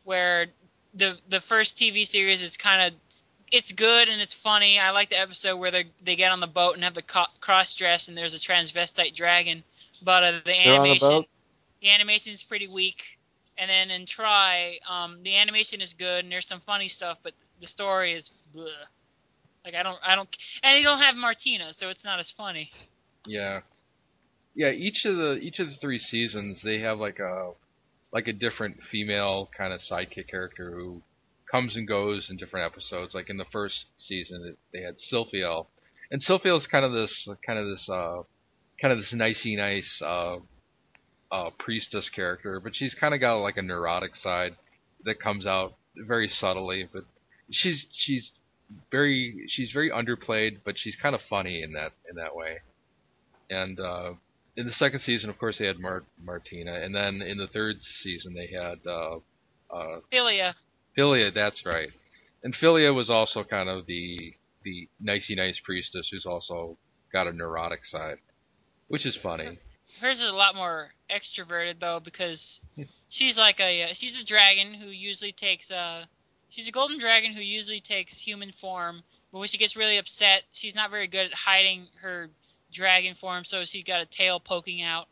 Where 0.05 0.47
the 0.95 1.19
the 1.29 1.41
first 1.41 1.77
TV 1.79 2.05
series 2.05 2.41
is 2.43 2.57
kind 2.57 2.93
of 2.93 2.99
it's 3.51 3.73
good 3.73 4.09
and 4.09 4.21
it's 4.21 4.33
funny. 4.33 4.79
I 4.79 4.91
like 4.91 5.09
the 5.09 5.19
episode 5.19 5.57
where 5.57 5.71
they 5.71 5.85
they 6.03 6.15
get 6.15 6.31
on 6.31 6.41
the 6.41 6.47
boat 6.47 6.75
and 6.75 6.83
have 6.83 6.95
the 6.95 7.03
co- 7.03 7.33
cross 7.41 7.73
dress 7.75 8.09
and 8.09 8.17
there's 8.17 8.35
a 8.35 8.39
transvestite 8.39 9.15
dragon. 9.15 9.63
But 10.03 10.23
uh, 10.23 10.31
the 10.45 10.53
They're 10.63 10.79
the 10.79 10.79
animation 10.79 11.25
the 11.81 11.91
animation 11.91 12.33
is 12.33 12.43
pretty 12.43 12.67
weak. 12.67 13.17
And 13.57 13.69
then 13.69 13.91
in 13.91 14.05
Try, 14.05 14.79
um, 14.89 15.23
the 15.23 15.37
animation 15.37 15.81
is 15.81 15.93
good 15.93 16.23
and 16.23 16.31
there's 16.31 16.47
some 16.47 16.61
funny 16.61 16.87
stuff, 16.89 17.19
but 17.23 17.33
the 17.59 17.67
story 17.67 18.13
is 18.13 18.31
bleh. 18.55 18.71
Like 19.65 19.73
I 19.73 19.81
don't, 19.81 19.97
I 20.05 20.15
don't, 20.15 20.29
and 20.61 20.77
you 20.77 20.85
don't 20.85 20.99
have 20.99 21.15
Martina, 21.15 21.73
so 21.73 21.89
it's 21.89 22.05
not 22.05 22.19
as 22.19 22.29
funny. 22.29 22.71
Yeah, 23.25 23.61
yeah. 24.53 24.69
Each 24.69 25.05
of 25.05 25.17
the 25.17 25.39
each 25.39 25.59
of 25.59 25.69
the 25.69 25.75
three 25.75 25.97
seasons, 25.97 26.61
they 26.61 26.79
have 26.79 26.99
like 26.99 27.19
a 27.19 27.53
like 28.11 28.27
a 28.27 28.33
different 28.33 28.83
female 28.83 29.49
kind 29.57 29.73
of 29.73 29.79
sidekick 29.79 30.27
character 30.27 30.71
who 30.71 31.01
comes 31.49 31.77
and 31.77 31.87
goes 31.87 32.29
in 32.29 32.37
different 32.37 32.71
episodes. 32.71 33.15
Like 33.15 33.31
in 33.31 33.37
the 33.37 33.45
first 33.45 33.89
season, 33.99 34.55
they 34.71 34.81
had 34.81 34.97
Sylphiel, 34.97 35.65
and 36.11 36.21
Sylphiel 36.21 36.57
is 36.57 36.67
kind 36.67 36.85
of 36.85 36.91
this 36.91 37.27
kind 37.43 37.57
of 37.57 37.65
this 37.65 37.89
uh, 37.89 38.21
kind 38.79 38.91
of 38.91 38.99
this 38.99 39.15
nicey 39.15 39.55
nice 39.55 39.99
uh, 40.03 40.37
uh, 41.31 41.49
priestess 41.57 42.09
character, 42.09 42.59
but 42.59 42.75
she's 42.75 42.93
kind 42.93 43.15
of 43.15 43.19
got 43.19 43.37
like 43.37 43.57
a 43.57 43.63
neurotic 43.63 44.15
side 44.15 44.55
that 45.05 45.19
comes 45.19 45.47
out 45.47 45.73
very 45.95 46.27
subtly. 46.27 46.87
But 46.91 47.05
she's 47.49 47.87
she's 47.91 48.31
very 48.91 49.45
she's 49.47 49.71
very 49.71 49.91
underplayed, 49.91 50.59
but 50.63 50.77
she's 50.77 50.95
kind 50.95 51.15
of 51.15 51.21
funny 51.21 51.61
in 51.61 51.73
that 51.73 51.91
in 52.09 52.15
that 52.15 52.35
way. 52.35 52.59
And 53.49 53.79
uh, 53.79 54.13
in 54.57 54.65
the 54.65 54.71
second 54.71 54.99
season, 54.99 55.29
of 55.29 55.37
course, 55.37 55.57
they 55.57 55.67
had 55.67 55.79
Mar- 55.79 56.03
Martina, 56.23 56.73
and 56.73 56.93
then 56.95 57.21
in 57.21 57.37
the 57.37 57.47
third 57.47 57.83
season 57.83 58.33
they 58.33 58.47
had 58.47 58.79
uh, 58.87 59.17
uh, 59.71 59.99
Philia. 60.11 60.53
Philia. 60.97 61.33
That's 61.33 61.65
right. 61.65 61.89
And 62.43 62.53
Philia 62.53 62.93
was 62.93 63.09
also 63.09 63.43
kind 63.43 63.69
of 63.69 63.85
the 63.85 64.33
the 64.63 64.87
nicey 64.99 65.35
nice 65.35 65.59
priestess 65.59 66.09
who's 66.09 66.25
also 66.25 66.77
got 67.11 67.27
a 67.27 67.31
neurotic 67.31 67.85
side, 67.85 68.17
which 68.87 69.05
is 69.05 69.15
funny. 69.15 69.59
Hers 70.01 70.21
is 70.21 70.27
a 70.27 70.31
lot 70.31 70.55
more 70.55 70.91
extroverted 71.09 71.79
though 71.79 71.99
because 71.99 72.59
she's 73.09 73.37
like 73.37 73.59
a 73.59 73.93
she's 73.93 74.19
a 74.19 74.25
dragon 74.25 74.73
who 74.73 74.87
usually 74.87 75.31
takes 75.31 75.69
uh 75.69 76.05
she's 76.55 76.69
a 76.69 76.71
golden 76.71 76.99
dragon 76.99 77.33
who 77.33 77.41
usually 77.41 77.81
takes 77.81 78.17
human 78.17 78.51
form, 78.53 79.03
but 79.31 79.39
when 79.39 79.47
she 79.49 79.57
gets 79.57 79.75
really 79.75 79.97
upset, 79.97 80.43
she's 80.53 80.73
not 80.73 80.89
very 80.89 81.07
good 81.07 81.25
at 81.25 81.33
hiding 81.33 81.87
her 82.01 82.29
dragon 82.71 83.13
form, 83.13 83.43
so 83.43 83.65
she's 83.65 83.83
got 83.83 84.01
a 84.01 84.05
tail 84.05 84.39
poking 84.39 84.81
out. 84.81 85.07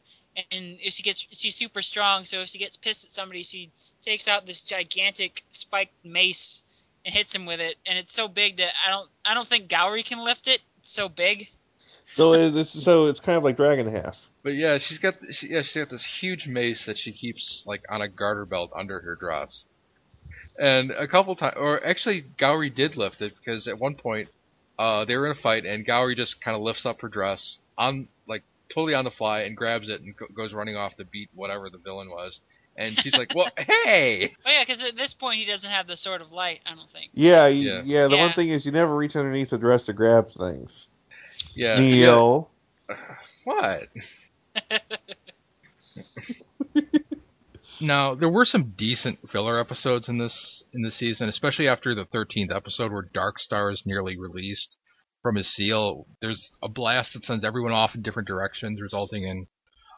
And 0.51 0.77
if 0.81 0.93
she 0.93 1.03
gets 1.03 1.27
she's 1.31 1.55
super 1.55 1.81
strong, 1.81 2.25
so 2.25 2.39
if 2.41 2.47
she 2.47 2.59
gets 2.59 2.77
pissed 2.77 3.03
at 3.03 3.11
somebody, 3.11 3.43
she 3.43 3.71
takes 4.03 4.27
out 4.27 4.45
this 4.45 4.61
gigantic 4.61 5.43
spiked 5.49 5.93
mace 6.05 6.63
and 7.05 7.13
hits 7.13 7.35
him 7.35 7.45
with 7.45 7.59
it, 7.59 7.75
and 7.85 7.97
it's 7.97 8.13
so 8.13 8.27
big 8.27 8.57
that 8.57 8.71
I 8.85 8.89
don't 8.89 9.09
I 9.25 9.33
don't 9.33 9.45
think 9.45 9.67
Gourry 9.67 10.03
can 10.03 10.23
lift 10.23 10.47
it. 10.47 10.61
It's 10.79 10.91
so 10.91 11.09
big. 11.09 11.49
So 12.07 12.33
it's 12.33 12.71
so 12.71 13.07
it's 13.07 13.19
kind 13.19 13.37
of 13.37 13.43
like 13.43 13.57
Dragon 13.57 13.87
Half. 13.87 14.27
But 14.43 14.55
yeah, 14.55 14.77
she's 14.77 14.97
got 14.97 15.15
she, 15.31 15.49
yeah 15.49 15.61
she's 15.61 15.83
got 15.83 15.89
this 15.89 16.05
huge 16.05 16.47
mace 16.47 16.85
that 16.85 16.97
she 16.97 17.11
keeps 17.11 17.65
like 17.67 17.83
on 17.89 18.01
a 18.01 18.07
garter 18.07 18.45
belt 18.45 18.71
under 18.75 19.01
her 19.01 19.15
dress. 19.15 19.67
And 20.59 20.91
a 20.91 21.07
couple 21.07 21.35
times, 21.35 21.55
or 21.57 21.83
actually, 21.85 22.21
Gourry 22.37 22.73
did 22.73 22.95
lift 22.95 23.21
it 23.21 23.33
because 23.37 23.67
at 23.67 23.79
one 23.79 23.95
point, 23.95 24.29
uh, 24.77 25.05
they 25.05 25.15
were 25.17 25.25
in 25.25 25.31
a 25.31 25.35
fight 25.35 25.65
and 25.65 25.85
Gourry 25.85 26.15
just 26.15 26.41
kind 26.41 26.55
of 26.55 26.61
lifts 26.61 26.85
up 26.85 27.01
her 27.01 27.07
dress 27.07 27.59
on 27.77 28.07
like 28.27 28.43
totally 28.69 28.93
on 28.93 29.03
the 29.03 29.11
fly 29.11 29.41
and 29.41 29.55
grabs 29.57 29.89
it 29.89 30.01
and 30.01 30.15
go- 30.15 30.27
goes 30.33 30.53
running 30.53 30.75
off 30.75 30.95
to 30.97 31.05
beat 31.05 31.29
whatever 31.33 31.69
the 31.69 31.77
villain 31.77 32.09
was. 32.09 32.41
And 32.75 32.97
she's 32.99 33.15
like, 33.15 33.35
"Well, 33.35 33.49
hey!" 33.57 34.33
Oh 34.45 34.49
yeah, 34.51 34.63
because 34.65 34.83
at 34.83 34.95
this 34.95 35.13
point 35.13 35.37
he 35.37 35.45
doesn't 35.45 35.69
have 35.69 35.85
the 35.85 35.95
sword 35.95 36.21
of 36.21 36.31
light. 36.31 36.61
I 36.65 36.73
don't 36.73 36.89
think. 36.89 37.11
Yeah, 37.13 37.47
Yeah. 37.47 37.73
yeah. 37.75 37.81
yeah 37.85 38.07
the 38.07 38.17
one 38.17 38.33
thing 38.33 38.49
is 38.49 38.65
you 38.65 38.71
never 38.71 38.95
reach 38.95 39.15
underneath 39.15 39.51
the 39.51 39.59
dress 39.59 39.85
to 39.85 39.93
grab 39.93 40.27
things. 40.27 40.87
Yeah. 41.53 41.79
Neil. 41.79 42.49
yeah. 42.89 42.95
What? 43.43 43.89
Now 47.81 48.15
there 48.15 48.29
were 48.29 48.45
some 48.45 48.73
decent 48.75 49.29
filler 49.29 49.59
episodes 49.59 50.09
in 50.09 50.17
this 50.17 50.63
in 50.73 50.81
this 50.81 50.95
season, 50.95 51.29
especially 51.29 51.67
after 51.67 51.95
the 51.95 52.05
13th 52.05 52.55
episode 52.55 52.91
where 52.91 53.03
Darkstar 53.03 53.71
is 53.71 53.85
nearly 53.85 54.17
released 54.17 54.77
from 55.21 55.35
his 55.35 55.47
seal. 55.47 56.05
There's 56.21 56.51
a 56.61 56.69
blast 56.69 57.13
that 57.13 57.23
sends 57.23 57.43
everyone 57.43 57.71
off 57.71 57.95
in 57.95 58.01
different 58.01 58.27
directions, 58.27 58.81
resulting 58.81 59.23
in 59.23 59.47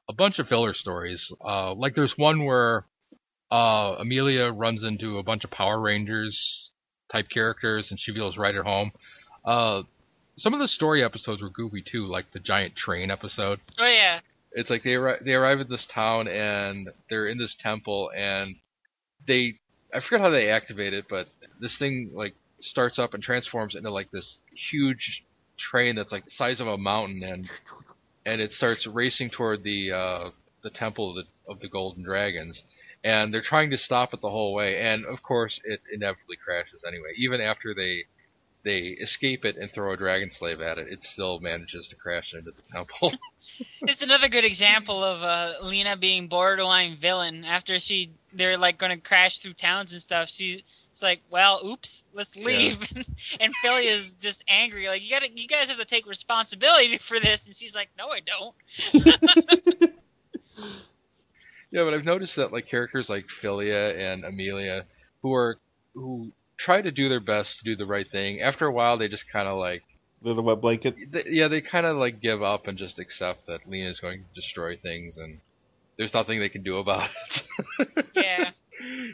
a 0.08 0.14
bunch 0.14 0.40
of 0.40 0.48
filler 0.48 0.74
stories. 0.74 1.32
Uh, 1.44 1.74
like 1.74 1.96
there's 1.96 2.18
one 2.18 2.46
where 2.46 2.86
uh, 3.52 3.96
Amelia 4.00 4.52
runs 4.52 4.84
into 4.84 5.18
a 5.18 5.24
bunch 5.24 5.44
of 5.44 5.52
Power 5.52 5.80
Rangers 5.80 6.72
type 7.10 7.30
characters, 7.30 7.92
and 7.92 8.00
she 8.00 8.14
feels 8.14 8.38
right 8.38 8.56
at 8.56 8.66
home. 8.66 8.92
Uh, 9.44 9.84
some 10.38 10.54
of 10.54 10.60
the 10.60 10.68
story 10.68 11.04
episodes 11.04 11.42
were 11.42 11.50
goofy 11.50 11.82
too, 11.82 12.06
like 12.06 12.30
the 12.32 12.40
giant 12.40 12.76
train 12.76 13.10
episode 13.12 13.60
Oh 13.80 13.86
yeah. 13.86 14.20
It's 14.56 14.70
like 14.70 14.84
they 14.84 14.98
they 15.22 15.34
arrive 15.34 15.60
at 15.60 15.70
this 15.70 15.86
town 15.86 16.28
and 16.28 16.90
they're 17.10 17.28
in 17.28 17.38
this 17.38 17.56
temple 17.56 18.10
and 18.16 18.56
they 19.28 19.60
I 19.94 20.00
forget 20.00 20.22
how 20.22 20.30
they 20.30 20.50
activate 20.50 20.94
it, 20.94 21.06
but 21.10 21.28
this 21.60 21.78
thing 21.78 22.12
like 22.14 22.34
starts 22.62 22.98
up 22.98 23.14
and 23.14 23.22
transforms 23.22 23.76
into 23.76 23.92
like 23.92 24.12
this 24.12 24.40
huge 24.56 25.26
train 25.58 25.96
that's 25.96 26.12
like 26.12 26.26
the 26.26 26.32
size 26.32 26.62
of 26.62 26.68
a 26.68 26.78
mountain 26.78 27.22
and 27.24 27.52
and 28.26 28.42
it 28.42 28.52
starts 28.54 28.88
racing 28.88 29.30
toward 29.30 29.62
the 29.62 29.92
uh, 29.92 30.30
the 30.64 30.70
temple 30.70 31.12
of 31.12 31.16
the, 31.18 31.52
of 31.52 31.60
the 31.60 31.68
golden 31.70 32.04
dragons. 32.04 32.64
And 33.04 33.32
they're 33.32 33.42
trying 33.42 33.70
to 33.70 33.78
stop 33.78 34.16
it 34.16 34.22
the 34.22 34.32
whole 34.32 34.54
way 34.54 34.82
and 34.82 35.06
of 35.06 35.22
course 35.22 35.60
it 35.66 35.82
inevitably 35.92 36.38
crashes 36.38 36.86
anyway. 36.88 37.10
Even 37.18 37.42
after 37.42 37.74
they 37.76 38.06
they 38.64 38.80
escape 38.88 39.44
it 39.44 39.58
and 39.58 39.70
throw 39.70 39.92
a 39.92 39.98
dragon 39.98 40.32
slave 40.32 40.62
at 40.62 40.78
it 40.78 40.88
it 40.90 41.04
still 41.04 41.40
manages 41.40 41.90
to 41.90 41.96
crash 41.96 42.34
into 42.34 42.52
the 42.52 42.64
temple 42.64 43.14
It's 43.82 44.02
another 44.02 44.30
good 44.30 44.46
example 44.46 45.04
of 45.04 45.24
uh, 45.24 45.54
Lina 45.64 45.98
being 45.98 46.28
borderline 46.28 46.98
villain. 46.98 47.46
After 47.46 47.80
she, 47.80 48.12
they're 48.34 48.58
like 48.58 48.78
going 48.78 48.92
to 48.92 48.98
crash 48.98 49.40
through 49.40 49.54
towns 49.54 49.94
and 49.94 50.02
stuff. 50.02 50.30
She's 50.30 50.62
it's 50.92 51.02
like, 51.02 51.22
well, 51.30 51.60
oops, 51.66 52.06
let's 52.14 52.36
leave. 52.38 52.80
and 53.42 53.54
Philly 53.62 53.88
is 53.88 54.14
just 54.14 54.46
angry, 54.48 54.88
like 54.88 55.04
you 55.04 55.10
got 55.10 55.24
to, 55.24 55.42
you 55.42 55.46
guys 55.46 55.68
have 55.70 55.78
to 55.78 55.86
take 55.86 56.08
responsibility 56.08 56.98
for 57.00 57.20
this. 57.20 57.48
And 57.48 57.56
she's 57.56 57.76
like, 57.76 57.90
no, 57.98 58.08
I 58.10 58.22
don't. 58.22 59.96
Yeah, 61.76 61.84
but 61.84 61.94
I've 61.94 62.06
noticed 62.06 62.38
that 62.38 62.54
like 62.54 62.68
characters 62.68 63.10
like 63.10 63.28
Philia 63.28 63.98
and 64.00 64.24
Amelia, 64.24 64.86
who 65.22 65.34
are 65.34 65.58
who 65.94 66.32
try 66.56 66.82
to 66.82 66.90
do 66.90 67.10
their 67.10 67.20
best 67.20 67.60
to 67.60 67.66
do 67.66 67.76
the 67.76 67.86
right 67.86 68.10
thing, 68.10 68.40
after 68.40 68.66
a 68.66 68.72
while 68.72 68.98
they 68.98 69.10
just 69.10 69.30
kind 69.30 69.46
of 69.46 69.58
like, 69.58 69.84
They're 70.26 70.34
the 70.34 70.42
wet 70.42 70.60
blanket. 70.60 70.96
they, 71.12 71.26
yeah, 71.30 71.50
they 71.50 71.62
kind 71.62 71.86
of 71.86 71.98
like 71.98 72.20
give 72.20 72.42
up 72.42 72.68
and 72.68 72.80
just 72.80 73.00
accept 73.00 73.46
that 73.46 73.70
Lina 73.70 73.90
is 73.90 74.00
going 74.00 74.22
to 74.24 74.34
destroy 74.34 74.76
things 74.76 75.18
and 75.18 75.40
there's 75.98 76.16
nothing 76.16 76.40
they 76.40 76.50
can 76.50 76.64
do 76.64 76.80
about 76.80 77.10
it. 77.26 77.44
yeah, 78.16 78.50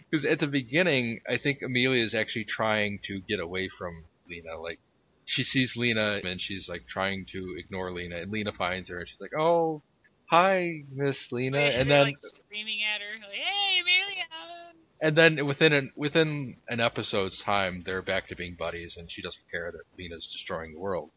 Because 0.10 0.24
at 0.24 0.40
the 0.40 0.48
beginning, 0.48 1.20
I 1.30 1.36
think 1.36 1.64
Amelia 1.64 2.02
is 2.02 2.16
actually 2.16 2.46
trying 2.46 3.00
to 3.04 3.20
get 3.20 3.42
away 3.42 3.68
from 3.68 4.06
Lina. 4.30 4.58
Like, 4.58 4.80
she 5.26 5.44
sees 5.44 5.76
Lina 5.76 6.22
and 6.24 6.40
she's 6.40 6.70
like 6.70 6.88
trying 6.88 7.26
to 7.34 7.56
ignore 7.58 7.92
Lina, 7.92 8.16
and 8.16 8.32
Lina 8.32 8.54
finds 8.54 8.90
her 8.90 9.00
and 9.00 9.08
she's 9.08 9.22
like, 9.22 9.36
"Oh, 9.38 9.82
hi, 10.26 10.84
Miss 10.92 11.32
Lina," 11.32 11.58
Wait, 11.58 11.76
and 11.76 11.92
then 11.92 12.08
like 12.08 12.18
screaming 12.18 12.80
at 12.84 13.02
her, 13.02 13.20
like, 13.28 13.38
hey, 13.38 13.82
Amelia. 13.82 14.71
And 15.02 15.16
then 15.16 15.46
within 15.46 15.74
an 15.74 15.92
within 15.96 16.58
an 16.70 16.80
episode's 16.80 17.42
time, 17.42 17.82
they're 17.84 18.04
back 18.04 18.28
to 18.28 18.36
being 18.36 18.54
buddies, 18.54 18.98
and 18.98 19.10
she 19.10 19.22
doesn't 19.22 19.50
care 19.50 19.72
that 19.72 19.84
Lina's 19.98 20.28
destroying 20.32 20.74
the 20.74 20.80
world. 20.80 21.10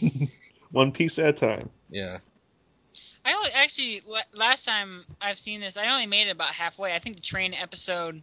One 0.72 0.92
piece 0.92 1.18
at 1.18 1.28
a 1.28 1.32
time. 1.32 1.70
Yeah, 1.90 2.18
I 3.24 3.34
only 3.34 3.50
actually 3.52 4.02
last 4.32 4.64
time 4.64 5.04
I've 5.20 5.38
seen 5.38 5.60
this, 5.60 5.76
I 5.76 5.90
only 5.90 6.06
made 6.06 6.28
it 6.28 6.32
about 6.32 6.54
halfway. 6.54 6.94
I 6.94 6.98
think 6.98 7.16
the 7.16 7.22
train 7.22 7.54
episode 7.54 8.22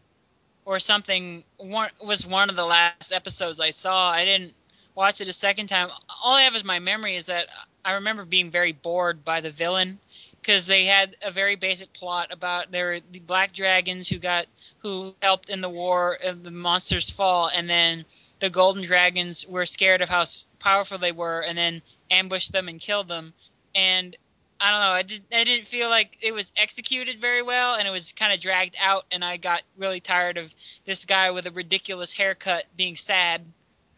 or 0.65 0.79
something 0.79 1.43
one, 1.57 1.89
was 2.03 2.25
one 2.25 2.49
of 2.49 2.55
the 2.55 2.65
last 2.65 3.13
episodes 3.13 3.59
I 3.59 3.69
saw. 3.69 4.09
I 4.09 4.25
didn't 4.25 4.53
watch 4.95 5.21
it 5.21 5.27
a 5.27 5.33
second 5.33 5.67
time. 5.67 5.89
All 6.23 6.35
I 6.35 6.43
have 6.43 6.55
is 6.55 6.63
my 6.63 6.79
memory 6.79 7.15
is 7.15 7.27
that 7.27 7.47
I 7.85 7.93
remember 7.93 8.25
being 8.25 8.49
very 8.49 8.73
bored 8.73 9.23
by 9.23 9.41
the 9.41 9.51
villain 9.51 9.99
because 10.41 10.67
they 10.67 10.85
had 10.85 11.15
a 11.21 11.31
very 11.31 11.55
basic 11.55 11.91
plot 11.93 12.29
about 12.31 12.71
there 12.71 12.99
the 13.11 13.19
black 13.19 13.53
dragons 13.53 14.07
who 14.07 14.19
got 14.19 14.45
who 14.79 15.13
helped 15.21 15.49
in 15.49 15.61
the 15.61 15.69
war 15.69 16.17
of 16.23 16.43
the 16.43 16.51
monsters 16.51 17.09
fall 17.09 17.49
and 17.53 17.69
then 17.69 18.05
the 18.39 18.49
golden 18.49 18.83
dragons 18.83 19.45
were 19.47 19.65
scared 19.65 20.01
of 20.01 20.09
how 20.09 20.23
powerful 20.59 20.97
they 20.97 21.11
were 21.11 21.41
and 21.41 21.57
then 21.57 21.81
ambushed 22.11 22.51
them 22.51 22.67
and 22.67 22.79
killed 22.79 23.07
them 23.07 23.33
and 23.75 24.15
I 24.59 24.71
don't 24.71 24.79
know. 24.79 24.87
I 24.87 25.01
did. 25.03 25.23
I 25.31 25.43
didn't 25.43 25.67
feel 25.67 25.87
like 25.87 26.17
it 26.19 26.31
was 26.31 26.51
executed 26.57 27.21
very 27.21 27.43
well, 27.43 27.75
and 27.75 27.87
it 27.87 27.91
was 27.91 28.11
kind 28.11 28.33
of 28.33 28.39
dragged 28.39 28.75
out. 28.79 29.05
And 29.11 29.23
I 29.23 29.37
got 29.37 29.61
really 29.77 29.99
tired 29.99 30.37
of 30.37 30.51
this 30.83 31.05
guy 31.05 31.29
with 31.29 31.45
a 31.45 31.51
ridiculous 31.51 32.11
haircut 32.13 32.65
being 32.75 32.95
sad. 32.95 33.45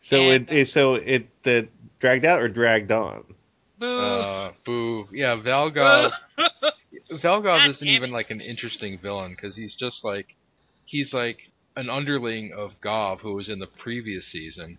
So 0.02 0.20
And- 0.32 0.50
it, 0.50 0.54
it 0.54 0.68
so 0.68 0.96
it 0.96 1.30
uh, 1.46 1.62
dragged 2.00 2.26
out 2.26 2.42
or 2.42 2.50
dragged 2.50 2.92
on. 2.92 3.24
Boo. 3.80 3.99
uh, 3.99 4.51
boo. 4.65 5.05
Yeah, 5.11 5.38
Valgaav. 5.38 6.11
Valgaav 7.11 7.67
isn't 7.67 7.88
even 7.88 8.11
like 8.11 8.30
an 8.30 8.41
interesting 8.41 8.97
villain 8.99 9.32
because 9.32 9.55
he's 9.55 9.75
just 9.75 10.03
like 10.03 10.36
he's 10.86 11.13
like 11.13 11.49
an 11.75 11.89
underling 11.89 12.51
of 12.55 12.80
Gaav 12.82 13.19
who 13.19 13.34
was 13.36 13.49
in 13.49 13.59
the 13.59 13.67
previous 13.67 14.27
season, 14.27 14.77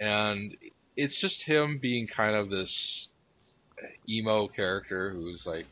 and 0.00 0.56
it's 0.96 1.20
just 1.20 1.44
him 1.44 1.78
being 1.78 2.06
kind 2.06 2.34
of 2.34 2.50
this 2.50 3.08
emo 4.08 4.48
character 4.48 5.10
who's 5.10 5.46
like 5.46 5.66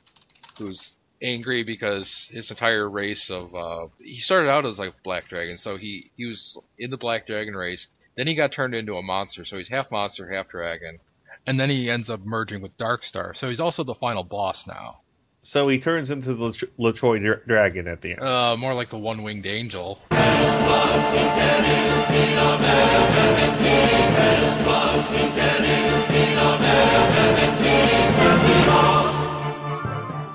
who's 0.58 0.92
angry 1.22 1.62
because 1.62 2.28
his 2.32 2.50
entire 2.50 2.88
race 2.88 3.30
of 3.30 3.54
uh 3.54 3.86
he 4.00 4.16
started 4.16 4.48
out 4.48 4.64
as 4.64 4.78
like 4.78 5.02
black 5.02 5.28
dragon 5.28 5.58
so 5.58 5.76
he 5.76 6.10
he 6.16 6.24
was 6.24 6.58
in 6.78 6.90
the 6.90 6.96
black 6.96 7.26
dragon 7.26 7.54
race 7.54 7.86
Then 8.16 8.26
he 8.26 8.34
got 8.34 8.52
turned 8.52 8.74
into 8.74 8.96
a 8.96 9.02
monster, 9.02 9.44
so 9.44 9.56
he's 9.56 9.68
half 9.68 9.90
monster, 9.90 10.28
half 10.28 10.48
dragon. 10.48 10.98
And 11.46 11.58
then 11.58 11.70
he 11.70 11.90
ends 11.90 12.10
up 12.10 12.20
merging 12.24 12.60
with 12.62 12.76
Darkstar, 12.76 13.34
so 13.34 13.48
he's 13.48 13.60
also 13.60 13.82
the 13.82 13.94
final 13.94 14.22
boss 14.22 14.66
now. 14.66 15.00
So 15.42 15.68
he 15.68 15.78
turns 15.78 16.10
into 16.10 16.34
the 16.34 16.44
Latro- 16.50 16.70
Latroy 16.78 17.18
dra- 17.20 17.40
dragon 17.46 17.88
at 17.88 18.02
the 18.02 18.12
end. 18.12 18.20
Uh, 18.20 18.56
more 18.56 18.74
like 18.74 18.90
the 18.90 18.98
one-winged 18.98 19.46
angel. 19.46 19.98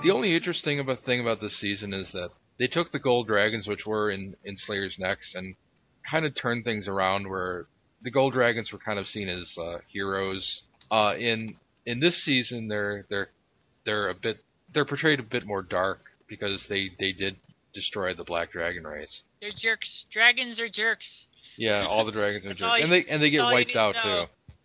The 0.02 0.12
only 0.12 0.36
interesting 0.36 0.80
about 0.80 1.00
thing 1.00 1.20
about 1.20 1.40
this 1.40 1.56
season 1.56 1.92
is 1.92 2.12
that 2.12 2.30
they 2.60 2.68
took 2.68 2.92
the 2.92 3.00
gold 3.00 3.26
dragons, 3.26 3.68
which 3.68 3.88
were 3.88 4.12
in 4.12 4.36
in 4.44 4.56
Slayer's 4.56 5.00
Next, 5.00 5.34
and 5.34 5.56
kind 6.08 6.26
of 6.28 6.36
turned 6.36 6.64
things 6.64 6.88
around 6.88 7.28
where 7.28 7.66
the 8.04 8.12
gold 8.12 8.34
dragons 8.34 8.72
were 8.72 8.78
kind 8.78 9.00
of 9.00 9.08
seen 9.08 9.30
as 9.30 9.58
uh, 9.58 9.80
heroes. 9.88 10.65
Uh, 10.92 11.16
in 11.18 11.56
in 11.86 12.00
this 12.00 12.22
season, 12.22 12.68
they're 12.68 13.06
they're 13.10 13.30
they're 13.84 14.10
a 14.10 14.14
bit 14.14 14.44
they're 14.74 14.86
portrayed 14.86 15.20
a 15.20 15.24
bit 15.24 15.46
more 15.46 15.62
dark 15.62 16.12
because 16.28 16.68
they 16.68 16.92
they 17.00 17.12
did 17.12 17.36
destroy 17.74 18.14
the 18.14 18.24
black 18.24 18.52
dragon 18.52 18.86
race. 18.86 19.24
They're 19.42 19.52
jerks. 19.52 20.06
Dragons 20.10 20.60
are 20.60 20.70
jerks. 20.70 21.28
Yeah, 21.58 21.86
all 21.88 22.04
the 22.06 22.12
dragons 22.12 22.46
are 22.46 22.54
jerks, 22.54 22.78
you- 22.78 22.84
and 22.84 22.92
they 22.92 23.06
and 23.06 23.22
they 23.22 23.30
get 23.30 23.44
wiped 23.44 23.76
out 23.76 23.96
know. 24.04 24.26
too. 24.26 24.56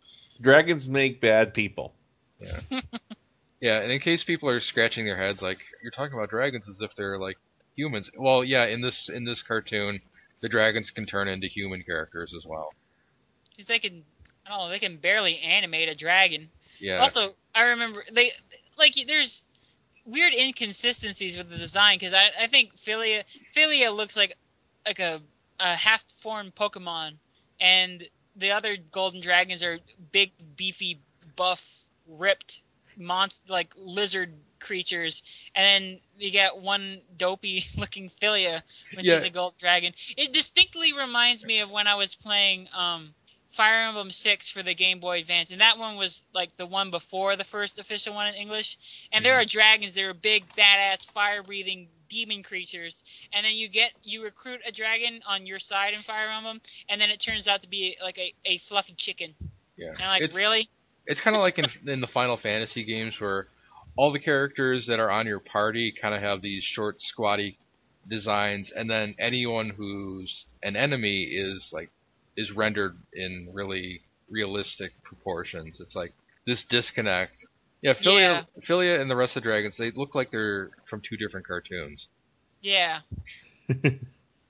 Dragons 0.40 0.88
make 0.88 1.20
bad 1.20 1.52
people. 1.54 1.92
Yeah. 2.40 2.60
Yeah, 3.60 3.80
and 3.80 3.92
in 3.92 4.00
case 4.00 4.24
people 4.24 4.48
are 4.48 4.58
scratching 4.60 5.04
their 5.04 5.16
heads, 5.16 5.42
like 5.42 5.58
you're 5.82 5.90
talking 5.90 6.14
about 6.14 6.30
dragons 6.30 6.68
as 6.68 6.80
if 6.80 6.94
they're 6.94 7.18
like 7.18 7.36
humans. 7.76 8.10
Well, 8.16 8.42
yeah, 8.42 8.64
in 8.64 8.80
this 8.80 9.10
in 9.10 9.24
this 9.24 9.42
cartoon, 9.42 10.00
the 10.40 10.48
dragons 10.48 10.90
can 10.90 11.04
turn 11.04 11.28
into 11.28 11.46
human 11.46 11.82
characters 11.82 12.34
as 12.34 12.46
well. 12.46 12.72
Because 13.50 13.66
they 13.66 13.78
can, 13.78 14.02
I 14.50 14.68
they 14.68 14.78
can 14.78 14.96
barely 14.98 15.38
animate 15.38 15.88
a 15.88 15.94
dragon. 15.94 16.50
Yeah, 16.80 17.00
Also, 17.00 17.34
I 17.54 17.62
remember 17.62 18.04
they 18.12 18.32
like 18.78 18.94
there's 19.06 19.44
weird 20.04 20.32
inconsistencies 20.34 21.36
with 21.36 21.48
the 21.50 21.56
design 21.58 21.96
because 21.98 22.14
I, 22.14 22.30
I 22.40 22.46
think 22.46 22.74
Philia 22.76 23.24
Philia 23.54 23.94
looks 23.94 24.16
like 24.16 24.34
like 24.86 24.98
a, 24.98 25.20
a 25.58 25.74
half 25.76 26.04
formed 26.18 26.54
Pokemon, 26.54 27.18
and 27.60 28.08
the 28.36 28.52
other 28.52 28.76
golden 28.76 29.20
dragons 29.20 29.62
are 29.62 29.78
big, 30.12 30.32
beefy, 30.56 31.00
buff, 31.36 31.84
ripped 32.06 32.60
monster 32.96 33.52
like 33.52 33.72
lizard 33.76 34.34
creatures, 34.60 35.22
and 35.54 35.64
then 35.64 36.00
you 36.16 36.30
get 36.30 36.58
one 36.58 37.00
dopey 37.16 37.64
looking 37.76 38.10
Philia, 38.20 38.62
which 38.92 39.12
is 39.12 39.22
Yeah. 39.22 39.24
a 39.24 39.30
gold 39.30 39.54
dragon. 39.58 39.92
It 40.16 40.32
distinctly 40.32 40.92
reminds 40.92 41.44
me 41.44 41.60
of 41.60 41.70
when 41.70 41.86
I 41.86 41.94
was 41.94 42.14
playing 42.14 42.68
um, 42.74 43.14
Fire 43.50 43.88
Emblem 43.88 44.10
Six 44.10 44.48
for 44.48 44.62
the 44.62 44.74
Game 44.74 45.00
Boy 45.00 45.18
Advance, 45.20 45.50
and 45.50 45.60
that 45.60 45.78
one 45.78 45.96
was 45.96 46.24
like 46.32 46.56
the 46.56 46.66
one 46.66 46.90
before 46.90 47.34
the 47.36 47.44
first 47.44 47.78
official 47.78 48.14
one 48.14 48.28
in 48.28 48.34
English. 48.34 48.78
And 49.12 49.24
there 49.24 49.34
mm-hmm. 49.34 49.42
are 49.42 49.44
dragons 49.44 49.94
that 49.94 50.04
are 50.04 50.14
big, 50.14 50.46
badass, 50.50 51.04
fire-breathing 51.10 51.88
demon 52.08 52.42
creatures, 52.42 53.02
and 53.32 53.44
then 53.44 53.54
you 53.54 53.68
get 53.68 53.92
you 54.04 54.22
recruit 54.22 54.60
a 54.66 54.72
dragon 54.72 55.20
on 55.26 55.46
your 55.46 55.58
side 55.58 55.94
in 55.94 56.00
Fire 56.00 56.30
Emblem, 56.30 56.60
and 56.88 57.00
then 57.00 57.10
it 57.10 57.18
turns 57.18 57.48
out 57.48 57.62
to 57.62 57.68
be 57.68 57.96
like 58.02 58.18
a, 58.18 58.32
a 58.44 58.58
fluffy 58.58 58.94
chicken. 58.94 59.34
yeah. 59.76 59.88
And 59.88 60.02
I'm 60.02 60.08
like, 60.08 60.22
it's, 60.22 60.36
really? 60.36 60.68
It's 61.06 61.20
kind 61.20 61.34
of 61.34 61.42
like 61.42 61.58
in 61.58 61.66
in 61.90 62.00
the 62.00 62.06
Final 62.06 62.36
Fantasy 62.36 62.84
games 62.84 63.20
where 63.20 63.48
all 63.96 64.12
the 64.12 64.20
characters 64.20 64.86
that 64.86 65.00
are 65.00 65.10
on 65.10 65.26
your 65.26 65.40
party 65.40 65.90
kind 65.90 66.14
of 66.14 66.22
have 66.22 66.40
these 66.40 66.62
short, 66.62 67.02
squatty 67.02 67.58
designs, 68.08 68.70
and 68.70 68.88
then 68.88 69.16
anyone 69.18 69.70
who's 69.70 70.46
an 70.62 70.76
enemy 70.76 71.22
is 71.24 71.72
like 71.72 71.90
is 72.36 72.52
rendered 72.52 72.96
in 73.12 73.50
really 73.52 74.02
realistic 74.28 74.92
proportions. 75.02 75.80
It's 75.80 75.96
like 75.96 76.12
this 76.46 76.64
disconnect. 76.64 77.44
Yeah, 77.82 77.92
Philia, 77.92 78.18
Yeah. 78.18 78.42
Philia 78.60 79.00
and 79.00 79.10
the 79.10 79.16
rest 79.16 79.36
of 79.36 79.42
the 79.42 79.48
dragons, 79.48 79.76
they 79.76 79.90
look 79.90 80.14
like 80.14 80.30
they're 80.30 80.70
from 80.84 81.00
two 81.00 81.16
different 81.16 81.46
cartoons. 81.46 82.08
Yeah. 82.60 83.00
I, 83.70 83.94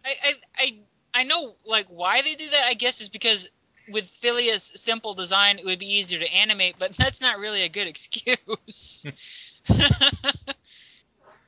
I 0.05 0.33
I 0.57 0.79
I 1.15 1.23
know 1.25 1.55
like 1.65 1.87
why 1.89 2.23
they 2.23 2.35
did 2.35 2.53
that. 2.53 2.65
I 2.65 2.75
guess 2.75 3.01
is 3.01 3.09
because 3.09 3.49
with 3.91 4.07
Philia's 4.11 4.73
simple 4.75 5.13
design, 5.13 5.59
it 5.59 5.65
would 5.65 5.79
be 5.79 5.95
easier 5.95 6.21
to 6.21 6.33
animate, 6.33 6.77
but 6.79 6.93
that's 6.97 7.21
not 7.21 7.39
really 7.39 7.63
a 7.63 7.69
good 7.69 7.87
excuse. 7.87 9.05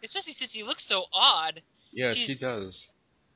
Especially 0.05 0.33
since 0.33 0.53
he 0.53 0.63
looks 0.65 0.85
so 0.85 1.05
odd. 1.13 1.63
Yeah, 1.93 2.13
she 2.13 2.35
does. 2.35 2.89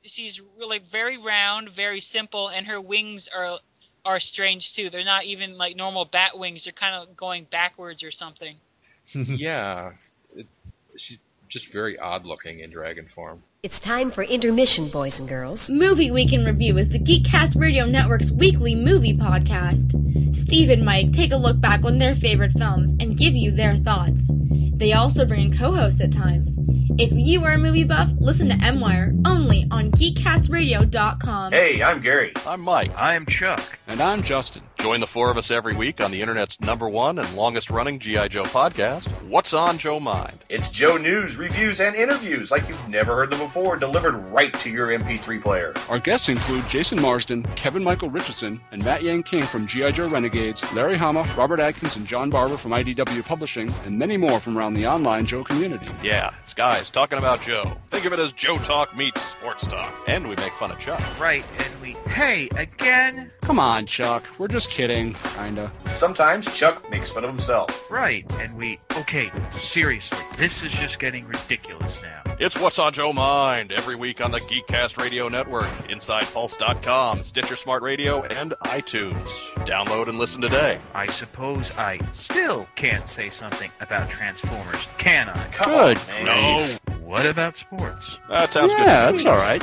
She's 0.07 0.41
like 0.57 0.87
very 0.87 1.17
round, 1.17 1.69
very 1.69 1.99
simple, 1.99 2.47
and 2.47 2.65
her 2.67 2.81
wings 2.81 3.27
are 3.27 3.59
are 4.05 4.19
strange 4.19 4.73
too. 4.73 4.89
They're 4.89 5.03
not 5.03 5.25
even 5.25 5.57
like 5.57 5.75
normal 5.75 6.05
bat 6.05 6.37
wings. 6.37 6.63
They're 6.63 6.73
kind 6.73 6.95
of 6.95 7.15
going 7.15 7.43
backwards 7.43 8.03
or 8.03 8.11
something. 8.11 8.57
yeah, 9.13 9.91
it, 10.35 10.47
she's 10.95 11.19
just 11.49 11.71
very 11.71 11.97
odd 11.99 12.25
looking 12.25 12.59
in 12.59 12.71
dragon 12.71 13.07
form. 13.07 13.43
It's 13.67 13.81
time 13.81 14.11
for 14.11 14.23
intermission, 14.23 14.87
boys 14.87 15.19
and 15.19 15.27
girls. 15.27 15.69
Movie 15.69 16.09
Week 16.09 16.31
in 16.31 16.45
Review 16.45 16.77
is 16.77 16.87
the 16.87 16.99
Geekcast 16.99 17.59
Radio 17.59 17.85
Network's 17.85 18.31
weekly 18.31 18.75
movie 18.75 19.17
podcast. 19.17 19.91
Steve 20.37 20.69
and 20.69 20.85
Mike 20.85 21.11
take 21.11 21.33
a 21.33 21.35
look 21.35 21.59
back 21.59 21.83
on 21.83 21.97
their 21.97 22.15
favorite 22.15 22.53
films 22.57 22.91
and 23.01 23.17
give 23.17 23.35
you 23.35 23.51
their 23.51 23.75
thoughts. 23.75 24.31
They 24.77 24.93
also 24.93 25.25
bring 25.25 25.51
in 25.51 25.57
co-hosts 25.57 25.99
at 25.99 26.13
times. 26.13 26.57
If 26.99 27.11
you 27.11 27.43
are 27.43 27.51
a 27.51 27.57
movie 27.57 27.83
buff, 27.83 28.09
listen 28.19 28.49
to 28.49 28.55
MWire 28.55 29.21
only 29.25 29.67
on 29.69 29.91
geekcastradio.com. 29.91 31.51
Hey, 31.51 31.83
I'm 31.83 32.01
Gary. 32.01 32.31
I'm 32.45 32.61
Mike. 32.61 32.97
I 32.97 33.15
am 33.15 33.25
Chuck. 33.25 33.61
And 33.85 34.01
I'm 34.01 34.23
Justin. 34.23 34.63
Join 34.79 34.99
the 34.99 35.07
four 35.07 35.29
of 35.29 35.37
us 35.37 35.51
every 35.51 35.75
week 35.75 36.01
on 36.01 36.11
the 36.11 36.21
internet's 36.21 36.59
number 36.61 36.89
one 36.89 37.19
and 37.19 37.35
longest 37.35 37.69
running 37.69 37.99
G.I. 37.99 38.29
Joe 38.29 38.45
podcast, 38.45 39.09
What's 39.27 39.53
on 39.53 39.77
Joe 39.77 39.99
Mind? 39.99 40.43
It's 40.49 40.71
Joe 40.71 40.97
news, 40.97 41.37
reviews, 41.37 41.79
and 41.79 41.95
interviews 41.95 42.49
like 42.49 42.67
you've 42.67 42.89
never 42.89 43.15
heard 43.15 43.31
them 43.31 43.39
before, 43.39 43.56
delivered 43.79 44.15
right 44.29 44.53
to 44.55 44.69
your 44.69 44.87
MP3 44.87 45.41
player. 45.41 45.73
Our 45.89 45.99
guests 45.99 46.29
include 46.29 46.67
Jason 46.69 47.01
Marsden, 47.01 47.43
Kevin 47.55 47.83
Michael 47.83 48.09
Richardson, 48.09 48.61
and 48.71 48.83
Matt 48.85 49.03
Yang 49.03 49.23
King 49.23 49.41
from 49.43 49.67
G.I. 49.67 49.91
Joe 49.91 50.09
Renegades, 50.09 50.61
Larry 50.73 50.97
Hama, 50.97 51.23
Robert 51.35 51.59
Atkins, 51.59 51.95
and 51.95 52.05
John 52.05 52.29
Barber 52.29 52.57
from 52.57 52.71
IDW 52.71 53.23
Publishing, 53.23 53.69
and 53.85 53.97
many 53.97 54.17
more 54.17 54.39
from 54.39 54.57
around 54.57 54.75
the 54.75 54.85
online 54.85 55.25
Joe 55.25 55.43
community. 55.43 55.87
Yeah, 56.03 56.33
it's 56.43 56.53
guys 56.53 56.89
talking 56.89 57.17
about 57.17 57.41
Joe. 57.41 57.75
Think 57.89 58.05
of 58.05 58.13
it 58.13 58.19
as 58.19 58.31
Joe 58.31 58.57
Talk 58.57 58.95
meets 58.95 59.21
sports 59.21 59.65
talk. 59.65 59.93
And 60.07 60.27
we 60.27 60.35
make 60.35 60.53
fun 60.53 60.71
of 60.71 60.79
Chuck. 60.79 61.01
Right, 61.19 61.43
and 61.59 61.81
we. 61.81 61.93
Hey, 62.11 62.49
again? 62.55 63.31
Come 63.41 63.59
on, 63.59 63.85
Chuck. 63.85 64.23
We're 64.37 64.47
just 64.47 64.69
kidding. 64.69 65.15
Kinda. 65.35 65.71
Sometimes 65.87 66.53
Chuck 66.53 66.89
makes 66.89 67.11
fun 67.11 67.23
of 67.23 67.29
himself. 67.29 67.89
Right, 67.89 68.25
and 68.39 68.55
we. 68.55 68.79
Okay, 68.97 69.31
seriously, 69.49 70.17
this 70.37 70.63
is 70.63 70.71
just 70.71 70.99
getting 70.99 71.25
ridiculous 71.27 72.03
now. 72.03 72.35
It's 72.39 72.59
What's 72.59 72.77
on 72.79 72.93
Joe 72.93 73.13
Mind 73.37 73.71
every 73.71 73.93
week 73.95 74.19
on 74.19 74.31
the 74.31 74.39
Geekcast 74.39 74.97
Radio 74.99 75.29
Network, 75.29 75.67
InsidePulse.com, 75.89 77.21
Stitcher 77.21 77.55
Smart 77.55 77.83
Radio, 77.83 78.23
and 78.23 78.55
iTunes. 78.65 79.27
Download 79.63 80.07
and 80.07 80.17
listen 80.17 80.41
today. 80.41 80.79
I 80.95 81.05
suppose 81.05 81.77
I 81.77 81.99
still 82.13 82.67
can't 82.75 83.07
say 83.07 83.29
something 83.29 83.69
about 83.79 84.09
Transformers, 84.09 84.87
can 84.97 85.29
I? 85.29 85.47
Come 85.51 85.69
Good. 85.69 85.97
on, 85.99 86.25
man. 86.25 86.79
No, 86.87 86.95
What 87.05 87.27
about 87.27 87.55
sports? 87.57 88.17
that 88.27 88.51
sounds 88.51 88.73
yeah, 88.73 89.11
good. 89.11 89.19
that's 89.19 89.25
all 89.27 89.35
right. 89.35 89.61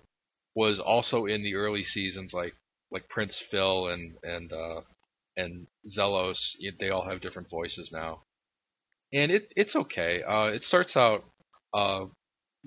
was 0.55 0.81
also 0.81 1.27
in 1.27 1.43
the 1.43 1.55
early 1.55 1.85
seasons, 1.85 2.35
like 2.35 2.55
like 2.91 3.09
Prince 3.09 3.39
Phil 3.39 3.89
and 3.89 4.17
and 4.23 4.53
uh, 4.53 4.81
and 5.37 5.67
Xellos, 5.89 6.57
they 6.79 6.91
all 6.91 7.09
have 7.09 7.21
different 7.21 7.49
voices 7.49 7.93
now, 7.93 8.25
and 9.13 9.33
it 9.33 9.53
it's 9.57 9.77
okay. 9.77 10.23
Uh, 10.23 10.47
it 10.47 10.65
starts 10.65 10.97
out. 10.97 11.25
Uh, 11.73 12.07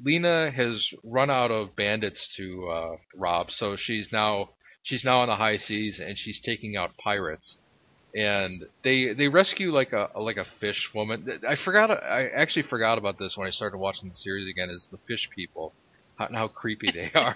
Lina 0.03 0.49
has 0.49 0.91
run 1.03 1.29
out 1.29 1.51
of 1.51 1.75
bandits 1.75 2.35
to 2.37 2.67
uh, 2.67 2.95
rob, 3.15 3.51
so 3.51 3.75
she's 3.75 4.11
now 4.11 4.49
she's 4.83 5.03
now 5.03 5.21
on 5.21 5.29
the 5.29 5.35
high 5.35 5.57
seas 5.57 5.99
and 5.99 6.17
she's 6.17 6.39
taking 6.39 6.77
out 6.77 6.95
pirates. 6.97 7.59
And 8.15 8.63
they 8.83 9.13
they 9.13 9.27
rescue 9.27 9.71
like 9.71 9.91
a 9.91 10.11
like 10.15 10.37
a 10.37 10.45
fish 10.45 10.93
woman. 10.93 11.41
I 11.47 11.55
forgot 11.55 11.89
I 11.89 12.27
actually 12.27 12.61
forgot 12.61 12.99
about 12.99 13.17
this 13.17 13.35
when 13.35 13.47
I 13.47 13.49
started 13.49 13.79
watching 13.79 14.09
the 14.09 14.15
series 14.15 14.47
again. 14.47 14.69
Is 14.69 14.85
the 14.85 14.99
fish 14.99 15.31
people? 15.31 15.73
How, 16.15 16.27
how 16.31 16.47
creepy 16.47 16.91
they 16.91 17.09
are. 17.15 17.35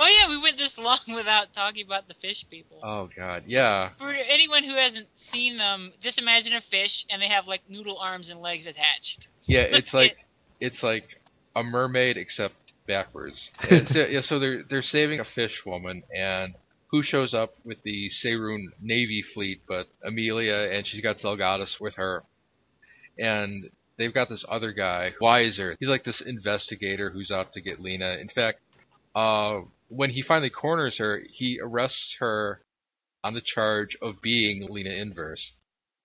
oh 0.00 0.06
yeah, 0.18 0.28
we 0.28 0.42
went 0.42 0.56
this 0.56 0.78
long 0.78 0.98
without 1.14 1.54
talking 1.54 1.86
about 1.86 2.08
the 2.08 2.14
fish 2.14 2.44
people. 2.50 2.80
Oh 2.82 3.08
god, 3.16 3.44
yeah. 3.46 3.90
For 3.98 4.12
anyone 4.12 4.64
who 4.64 4.74
hasn't 4.74 5.16
seen 5.16 5.58
them, 5.58 5.92
just 6.00 6.18
imagine 6.18 6.54
a 6.54 6.60
fish 6.60 7.06
and 7.08 7.22
they 7.22 7.28
have 7.28 7.46
like 7.46 7.60
noodle 7.68 7.98
arms 7.98 8.30
and 8.30 8.40
legs 8.40 8.66
attached. 8.66 9.28
Yeah, 9.44 9.60
it's 9.60 9.94
like 10.00 10.16
it's 10.58 10.82
like 10.82 11.20
a 11.54 11.62
mermaid 11.62 12.16
except 12.16 12.63
backwards. 12.86 13.50
It's, 13.70 13.94
yeah, 13.94 14.20
so 14.20 14.38
they're 14.38 14.62
they're 14.62 14.82
saving 14.82 15.20
a 15.20 15.24
fish 15.24 15.64
woman 15.64 16.02
and 16.14 16.54
who 16.88 17.02
shows 17.02 17.34
up 17.34 17.54
with 17.64 17.82
the 17.82 18.08
Seyruun 18.08 18.66
Navy 18.80 19.22
fleet, 19.22 19.62
but 19.66 19.88
Amelia 20.04 20.70
and 20.72 20.86
she's 20.86 21.00
got 21.00 21.18
Zelgadis 21.18 21.80
with 21.80 21.96
her. 21.96 22.22
And 23.18 23.70
they've 23.96 24.14
got 24.14 24.28
this 24.28 24.44
other 24.48 24.72
guy, 24.72 25.12
Wizer. 25.20 25.76
He's 25.78 25.88
like 25.88 26.04
this 26.04 26.20
investigator 26.20 27.10
who's 27.10 27.30
out 27.30 27.52
to 27.54 27.60
get 27.60 27.80
Lina. 27.80 28.16
In 28.20 28.28
fact, 28.28 28.60
uh, 29.14 29.62
when 29.88 30.10
he 30.10 30.22
finally 30.22 30.50
corners 30.50 30.98
her, 30.98 31.22
he 31.32 31.60
arrests 31.60 32.16
her 32.20 32.60
on 33.22 33.34
the 33.34 33.40
charge 33.40 33.96
of 34.02 34.20
being 34.20 34.68
Lina 34.70 34.90
Inverse. 34.90 35.52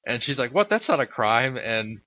And 0.06 0.24
she's 0.24 0.40
like, 0.40 0.54
"What? 0.54 0.70
That's 0.70 0.90
not 0.90 1.00
a 1.00 1.06
crime." 1.06 1.58
And 1.58 2.00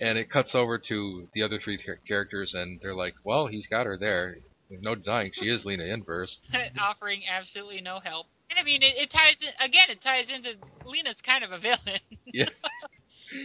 and 0.00 0.18
it 0.18 0.30
cuts 0.30 0.54
over 0.54 0.78
to 0.78 1.28
the 1.34 1.42
other 1.42 1.58
three 1.58 1.78
characters, 2.06 2.54
and 2.54 2.80
they're 2.80 2.94
like, 2.94 3.14
"Well, 3.24 3.46
he's 3.46 3.66
got 3.66 3.86
her 3.86 3.96
there. 3.96 4.38
No 4.70 4.94
denying 4.94 5.32
she 5.32 5.48
is 5.48 5.64
Lina 5.64 5.84
Inverse." 5.84 6.40
Offering 6.80 7.22
absolutely 7.28 7.80
no 7.80 8.00
help. 8.00 8.26
And 8.50 8.58
I 8.58 8.62
mean, 8.62 8.82
it, 8.82 8.96
it 8.96 9.10
ties 9.10 9.42
in, 9.42 9.48
again. 9.60 9.90
It 9.90 10.00
ties 10.00 10.30
into 10.30 10.56
Lina's 10.84 11.22
kind 11.22 11.44
of 11.44 11.52
a 11.52 11.58
villain. 11.58 12.00
yeah. 12.26 12.48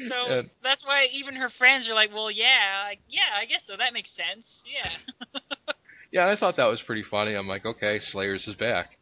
so 0.07 0.25
and, 0.27 0.49
that's 0.61 0.85
why 0.85 1.07
even 1.13 1.35
her 1.35 1.49
friends 1.49 1.89
are 1.89 1.93
like, 1.93 2.13
"Well, 2.13 2.31
yeah, 2.31 2.91
yeah, 3.07 3.21
I 3.35 3.45
guess 3.45 3.65
so. 3.65 3.77
That 3.77 3.93
makes 3.93 4.11
sense. 4.11 4.63
Yeah." 4.67 5.41
yeah, 6.11 6.27
I 6.27 6.35
thought 6.35 6.57
that 6.57 6.69
was 6.69 6.81
pretty 6.81 7.03
funny. 7.03 7.33
I'm 7.33 7.47
like, 7.47 7.65
okay, 7.65 7.99
Slayers 7.99 8.47
is 8.47 8.55
back. 8.55 8.97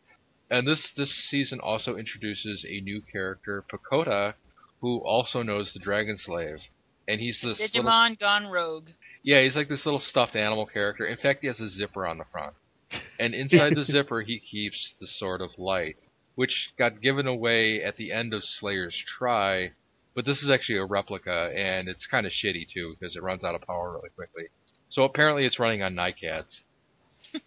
And 0.49 0.67
this 0.67 0.91
this 0.91 1.13
season 1.13 1.59
also 1.59 1.97
introduces 1.97 2.65
a 2.65 2.79
new 2.81 3.01
character, 3.01 3.63
Pokota, 3.69 4.35
who 4.81 4.99
also 4.99 5.43
knows 5.43 5.73
the 5.73 5.79
Dragon 5.79 6.15
Slave, 6.15 6.69
and 7.07 7.21
he's 7.21 7.41
this 7.41 7.59
Digimon 7.59 8.09
little, 8.09 8.15
gone 8.15 8.47
rogue. 8.47 8.89
Yeah, 9.23 9.41
he's 9.41 9.55
like 9.55 9.67
this 9.67 9.85
little 9.85 9.99
stuffed 9.99 10.35
animal 10.35 10.65
character. 10.65 11.05
In 11.05 11.17
fact, 11.17 11.41
he 11.41 11.47
has 11.47 11.61
a 11.61 11.67
zipper 11.67 12.05
on 12.05 12.17
the 12.17 12.25
front, 12.25 12.53
and 13.19 13.33
inside 13.33 13.75
the 13.75 13.83
zipper 13.95 14.21
he 14.21 14.39
keeps 14.39 14.91
the 14.93 15.07
Sword 15.07 15.41
of 15.41 15.57
Light, 15.57 16.03
which 16.35 16.73
got 16.77 17.01
given 17.01 17.27
away 17.27 17.83
at 17.83 17.97
the 17.97 18.11
end 18.11 18.33
of 18.33 18.43
Slayer's 18.43 18.97
Try. 18.97 19.71
But 20.13 20.25
this 20.25 20.43
is 20.43 20.49
actually 20.49 20.79
a 20.79 20.85
replica, 20.85 21.51
and 21.55 21.87
it's 21.87 22.07
kind 22.07 22.25
of 22.25 22.31
shitty 22.31 22.67
too 22.67 22.95
because 22.99 23.15
it 23.15 23.23
runs 23.23 23.45
out 23.45 23.55
of 23.55 23.61
power 23.61 23.91
really 23.91 24.09
quickly. 24.09 24.47
So 24.89 25.03
apparently, 25.03 25.45
it's 25.45 25.59
running 25.59 25.83
on 25.83 25.95
NiCads. 25.95 26.63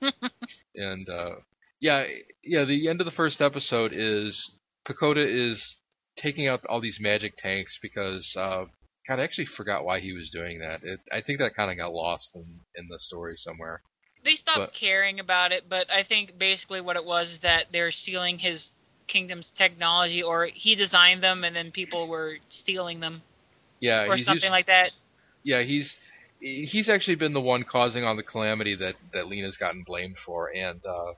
and 0.74 1.08
uh, 1.08 1.36
yeah, 1.80 2.04
yeah. 2.44 2.64
The 2.64 2.88
end 2.88 3.00
of 3.00 3.06
the 3.06 3.10
first 3.10 3.42
episode 3.42 3.92
is 3.94 4.52
Pokota 4.84 5.26
is 5.26 5.76
taking 6.16 6.46
out 6.46 6.66
all 6.66 6.80
these 6.80 7.00
magic 7.00 7.36
tanks 7.36 7.78
because 7.80 8.36
uh, 8.36 8.66
God, 9.10 9.18
I 9.18 9.24
actually 9.24 9.46
forgot 9.46 9.84
why 9.84 9.98
he 9.98 10.12
was 10.12 10.30
doing 10.30 10.60
that. 10.60 10.84
It, 10.84 11.00
I 11.10 11.20
think 11.20 11.40
that 11.40 11.56
kind 11.56 11.68
of 11.68 11.76
got 11.76 11.92
lost 11.92 12.36
in 12.36 12.44
in 12.76 12.86
the 12.88 13.00
story 13.00 13.36
somewhere. 13.36 13.82
They 14.22 14.36
stopped 14.36 14.58
but, 14.58 14.72
caring 14.72 15.18
about 15.18 15.50
it, 15.50 15.64
but 15.68 15.90
I 15.90 16.04
think 16.04 16.38
basically 16.38 16.80
what 16.80 16.94
it 16.94 17.04
was 17.04 17.32
is 17.32 17.40
that 17.40 17.72
they're 17.72 17.90
stealing 17.90 18.38
his 18.38 18.80
kingdom's 19.08 19.50
technology, 19.50 20.22
or 20.22 20.44
he 20.44 20.76
designed 20.76 21.24
them 21.24 21.42
and 21.42 21.56
then 21.56 21.72
people 21.72 22.06
were 22.06 22.38
stealing 22.48 23.00
them. 23.00 23.20
Yeah, 23.80 24.06
or 24.06 24.16
something 24.16 24.52
like 24.52 24.66
that. 24.66 24.92
Yeah, 25.42 25.62
he's 25.62 25.96
he's 26.38 26.88
actually 26.88 27.16
been 27.16 27.32
the 27.32 27.40
one 27.40 27.64
causing 27.64 28.04
all 28.04 28.14
the 28.14 28.22
calamity 28.22 28.76
that 28.76 28.94
that 29.12 29.26
Lina's 29.26 29.56
gotten 29.56 29.82
blamed 29.82 30.18
for, 30.18 30.52
and 30.54 30.80
uh, 30.86 31.14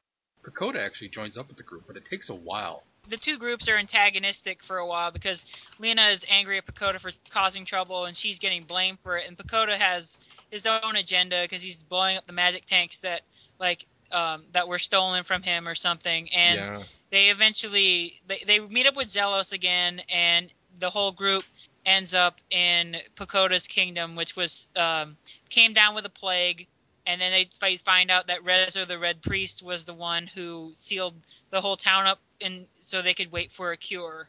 Pokota 0.47 0.79
actually 0.79 1.11
joins 1.11 1.37
up 1.37 1.49
with 1.49 1.59
the 1.59 1.63
group, 1.63 1.85
but 1.87 1.99
it 1.99 2.07
takes 2.07 2.31
a 2.31 2.35
while. 2.35 2.85
The 3.09 3.17
two 3.17 3.39
groups 3.39 3.69
are 3.69 3.77
antagonistic 3.77 4.63
for 4.63 4.79
a 4.79 4.87
while 4.87 5.11
because 5.11 5.45
Lina 5.79 6.07
is 6.07 6.25
angry 6.29 6.59
at 6.59 6.67
Pokota 6.67 7.01
for 7.01 7.11
causing 7.31 7.65
trouble, 7.65 8.05
and 8.05 8.17
she's 8.17 8.39
getting 8.39 8.63
blamed 8.63 8.99
for 9.01 9.17
it. 9.19 9.27
And 9.29 9.37
Pokota 9.37 9.77
has 9.77 10.19
his 10.51 10.67
own 10.67 10.97
agenda 10.97 11.43
because 11.43 11.63
he's 11.63 11.79
blowing 11.79 12.17
up 12.17 12.27
the 12.27 12.33
magic 12.33 12.67
tanks 12.67 13.01
that 13.01 13.23
like 13.59 13.87
um, 14.13 14.45
that 14.53 14.69
were 14.69 14.79
stolen 14.79 15.25
from 15.25 15.43
him 15.43 15.67
or 15.67 15.75
something. 15.75 16.29
And 16.33 16.57
yeah. 16.59 16.83
they 17.11 17.31
eventually 17.31 18.21
they, 18.27 18.45
they 18.47 18.61
meet 18.61 18.87
up 18.87 18.97
with 18.97 19.09
Xellos 19.09 19.53
again, 19.53 20.01
and 20.09 20.53
the 20.79 20.91
whole 20.91 21.13
group 21.13 21.43
ends 21.85 22.15
up 22.15 22.41
in 22.51 22.97
Pokota's 23.17 23.67
kingdom, 23.67 24.15
which 24.15 24.37
was 24.37 24.69
um, 24.77 25.17
came 25.49 25.73
down 25.73 25.95
with 25.95 26.07
a 26.07 26.11
plague, 26.11 26.69
and 27.07 27.21
then 27.21 27.47
they 27.61 27.77
find 27.79 28.11
out 28.11 28.29
that 28.29 28.45
Rezo 28.45 28.87
the 28.87 28.99
Red 28.99 29.23
Priest 29.23 29.63
was 29.63 29.85
the 29.85 29.95
one 29.95 30.27
who 30.27 30.71
sealed 30.75 31.15
the 31.51 31.61
whole 31.61 31.77
town 31.77 32.07
up, 32.07 32.21
and 32.43 32.67
so 32.81 33.03
they 33.03 33.15
could 33.15 33.33
wait 33.33 33.53
for 33.53 33.73
a 33.73 33.77
cure. 33.77 34.29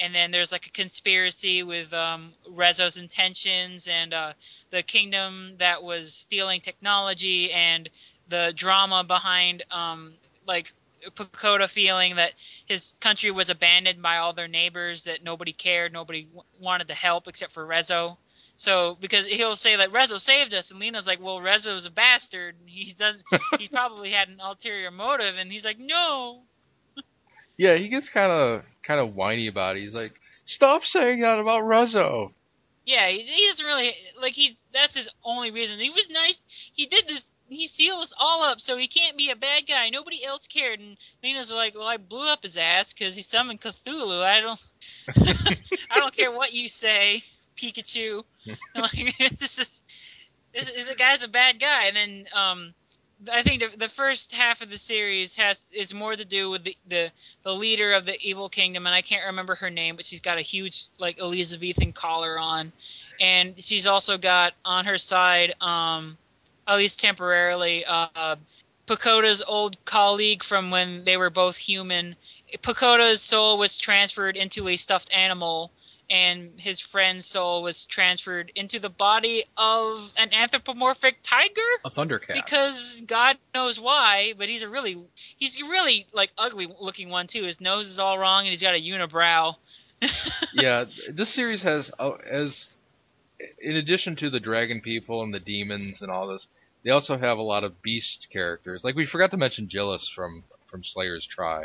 And 0.00 0.14
then 0.14 0.30
there's 0.30 0.52
like 0.52 0.66
a 0.66 0.70
conspiracy 0.70 1.64
with 1.64 1.92
um, 1.92 2.32
Rezo's 2.48 2.96
intentions 2.96 3.88
and 3.88 4.14
uh, 4.14 4.32
the 4.70 4.82
kingdom 4.82 5.54
that 5.58 5.82
was 5.82 6.14
stealing 6.14 6.60
technology 6.60 7.52
and 7.52 7.88
the 8.28 8.52
drama 8.54 9.02
behind 9.02 9.64
um, 9.72 10.12
like 10.46 10.72
Pokota 11.14 11.68
feeling 11.68 12.16
that 12.16 12.32
his 12.66 12.94
country 13.00 13.30
was 13.30 13.50
abandoned 13.50 14.02
by 14.02 14.18
all 14.18 14.32
their 14.32 14.48
neighbors, 14.48 15.04
that 15.04 15.22
nobody 15.22 15.52
cared, 15.52 15.92
nobody 15.92 16.24
w- 16.24 16.42
wanted 16.60 16.88
to 16.88 16.94
help 16.94 17.28
except 17.28 17.52
for 17.52 17.66
Rezo. 17.66 18.16
So 18.56 18.96
because 19.00 19.26
he'll 19.26 19.56
say 19.56 19.76
that 19.76 19.92
Rezo 19.92 20.18
saved 20.18 20.52
us, 20.52 20.70
and 20.70 20.80
Lina's 20.80 21.06
like, 21.06 21.22
well, 21.22 21.38
Rezo's 21.38 21.86
a 21.86 21.90
bastard. 21.90 22.56
He's 22.66 22.94
done. 22.94 23.22
he 23.58 23.68
probably 23.68 24.10
had 24.10 24.28
an 24.28 24.40
ulterior 24.40 24.90
motive, 24.90 25.36
and 25.38 25.50
he's 25.50 25.64
like, 25.64 25.78
no. 25.78 26.42
Yeah, 27.58 27.74
he 27.74 27.88
gets 27.88 28.08
kind 28.08 28.32
of 28.32 28.62
kind 28.82 29.00
of 29.00 29.14
whiny 29.14 29.48
about 29.48 29.76
it. 29.76 29.80
He's 29.80 29.94
like, 29.94 30.18
stop 30.46 30.84
saying 30.84 31.20
that 31.20 31.38
about 31.38 31.64
Rezo. 31.64 32.32
Yeah, 32.86 33.06
he, 33.08 33.20
he 33.20 33.46
doesn't 33.48 33.66
really 33.66 33.92
like. 34.20 34.32
He's 34.32 34.64
that's 34.72 34.96
his 34.96 35.10
only 35.22 35.50
reason. 35.50 35.78
He 35.78 35.90
was 35.90 36.08
nice. 36.08 36.42
He 36.72 36.86
did 36.86 37.06
this 37.06 37.30
he 37.48 37.66
seals 37.66 38.14
all 38.18 38.42
up, 38.42 38.60
so 38.60 38.76
he 38.76 38.88
can't 38.88 39.16
be 39.16 39.30
a 39.30 39.36
bad 39.36 39.66
guy. 39.66 39.88
Nobody 39.90 40.24
else 40.24 40.46
cared. 40.46 40.80
And 40.80 40.96
Lina's 41.22 41.52
like, 41.52 41.74
well, 41.74 41.86
I 41.86 41.96
blew 41.96 42.28
up 42.28 42.42
his 42.42 42.56
ass 42.56 42.92
because 42.92 43.16
he 43.16 43.22
summoned 43.22 43.60
Cthulhu. 43.60 44.22
I 44.22 44.40
don't, 44.40 44.60
I 45.90 45.98
don't 45.98 46.14
care 46.14 46.30
what 46.30 46.52
you 46.52 46.68
say, 46.68 47.22
Pikachu. 47.56 48.24
like 48.74 49.18
this 49.18 49.58
is, 49.58 49.70
this 50.54 50.70
the 50.70 50.94
guy's 50.94 51.24
a 51.24 51.28
bad 51.28 51.58
guy. 51.58 51.86
And 51.86 51.96
then 51.96 52.26
um, 52.34 52.74
I 53.30 53.42
think 53.42 53.62
the, 53.62 53.76
the 53.76 53.88
first 53.88 54.32
half 54.32 54.60
of 54.60 54.70
the 54.70 54.78
series 54.78 55.36
has 55.36 55.66
is 55.72 55.92
more 55.92 56.14
to 56.14 56.24
do 56.24 56.50
with 56.50 56.64
the, 56.64 56.76
the 56.88 57.10
the 57.42 57.54
leader 57.54 57.92
of 57.92 58.04
the 58.04 58.16
evil 58.20 58.48
kingdom, 58.48 58.86
and 58.86 58.94
I 58.94 59.02
can't 59.02 59.26
remember 59.26 59.56
her 59.56 59.70
name, 59.70 59.96
but 59.96 60.04
she's 60.04 60.20
got 60.20 60.38
a 60.38 60.42
huge 60.42 60.86
like 60.98 61.20
Elizabethan 61.20 61.92
collar 61.92 62.38
on, 62.38 62.72
and 63.20 63.54
she's 63.62 63.86
also 63.86 64.18
got 64.18 64.54
on 64.64 64.84
her 64.84 64.98
side 64.98 65.54
um 65.60 66.16
at 66.68 66.76
least 66.76 67.00
temporarily, 67.00 67.84
uh, 67.86 68.36
Pokota's 68.86 69.42
old 69.46 69.82
colleague 69.86 70.42
from 70.44 70.70
when 70.70 71.04
they 71.04 71.16
were 71.16 71.30
both 71.30 71.56
human. 71.56 72.14
Pokota's 72.62 73.22
soul 73.22 73.58
was 73.58 73.78
transferred 73.78 74.36
into 74.36 74.68
a 74.68 74.76
stuffed 74.76 75.10
animal, 75.12 75.70
and 76.10 76.58
his 76.58 76.80
friend's 76.80 77.26
soul 77.26 77.62
was 77.62 77.84
transferred 77.84 78.50
into 78.54 78.78
the 78.80 78.88
body 78.88 79.44
of 79.56 80.10
an 80.16 80.32
anthropomorphic 80.32 81.18
tiger. 81.22 81.60
A 81.84 81.90
thundercat. 81.90 82.34
Because 82.34 83.02
God 83.06 83.36
knows 83.54 83.78
why, 83.78 84.34
but 84.38 84.48
he's 84.48 84.62
a 84.62 84.68
really 84.68 84.98
he's 85.36 85.60
a 85.60 85.64
really 85.64 86.06
like 86.12 86.30
ugly 86.38 86.66
looking 86.80 87.10
one 87.10 87.26
too. 87.26 87.44
His 87.44 87.60
nose 87.60 87.88
is 87.88 87.98
all 87.98 88.18
wrong, 88.18 88.40
and 88.44 88.50
he's 88.50 88.62
got 88.62 88.74
a 88.74 88.80
unibrow. 88.80 89.54
yeah, 90.54 90.84
this 91.10 91.28
series 91.28 91.62
has 91.62 91.90
uh, 91.98 92.12
as 92.30 92.68
in 93.60 93.76
addition 93.76 94.16
to 94.16 94.30
the 94.30 94.40
dragon 94.40 94.80
people 94.80 95.22
and 95.22 95.32
the 95.34 95.40
demons 95.40 96.02
and 96.02 96.10
all 96.10 96.26
this, 96.28 96.48
they 96.84 96.90
also 96.90 97.18
have 97.18 97.38
a 97.38 97.42
lot 97.42 97.64
of 97.64 97.82
beast 97.82 98.28
characters. 98.30 98.84
Like 98.84 98.94
we 98.96 99.06
forgot 99.06 99.30
to 99.32 99.36
mention 99.36 99.66
Jillas 99.68 100.10
from 100.12 100.44
from 100.66 100.84
Slayer's 100.84 101.26
Try. 101.26 101.62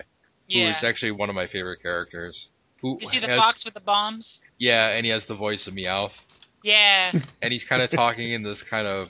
who 0.51 0.59
Yeah. 0.59 0.69
is 0.69 0.83
actually 0.83 1.11
one 1.11 1.29
of 1.29 1.35
my 1.35 1.47
favorite 1.47 1.81
characters. 1.81 2.49
Who 2.84 2.97
You 2.99 3.07
see 3.07 3.19
the 3.19 3.27
has, 3.27 3.39
fox 3.39 3.65
with 3.65 3.73
the 3.73 3.79
bombs? 3.79 4.41
Yeah, 4.59 4.89
and 4.89 5.05
he 5.05 5.11
has 5.11 5.23
the 5.25 5.36
voice 5.36 5.67
of 5.67 5.73
Meowth, 5.73 6.23
Yeah. 6.63 7.11
and 7.41 7.51
he's 7.51 7.63
kind 7.63 7.81
of 7.81 7.89
talking 8.03 8.31
in 8.31 8.43
this 8.43 8.61
kind 8.61 8.86
of 8.86 9.09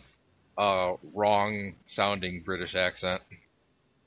uh, 0.57 0.93
wrong 1.13 1.73
sounding 1.87 2.43
British 2.43 2.75
accent. 2.75 3.21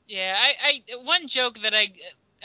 Yeah, 0.07 0.39
I, 0.41 0.83
I 0.91 0.97
one 1.03 1.27
joke 1.27 1.59
that 1.61 1.75
I, 1.75 1.93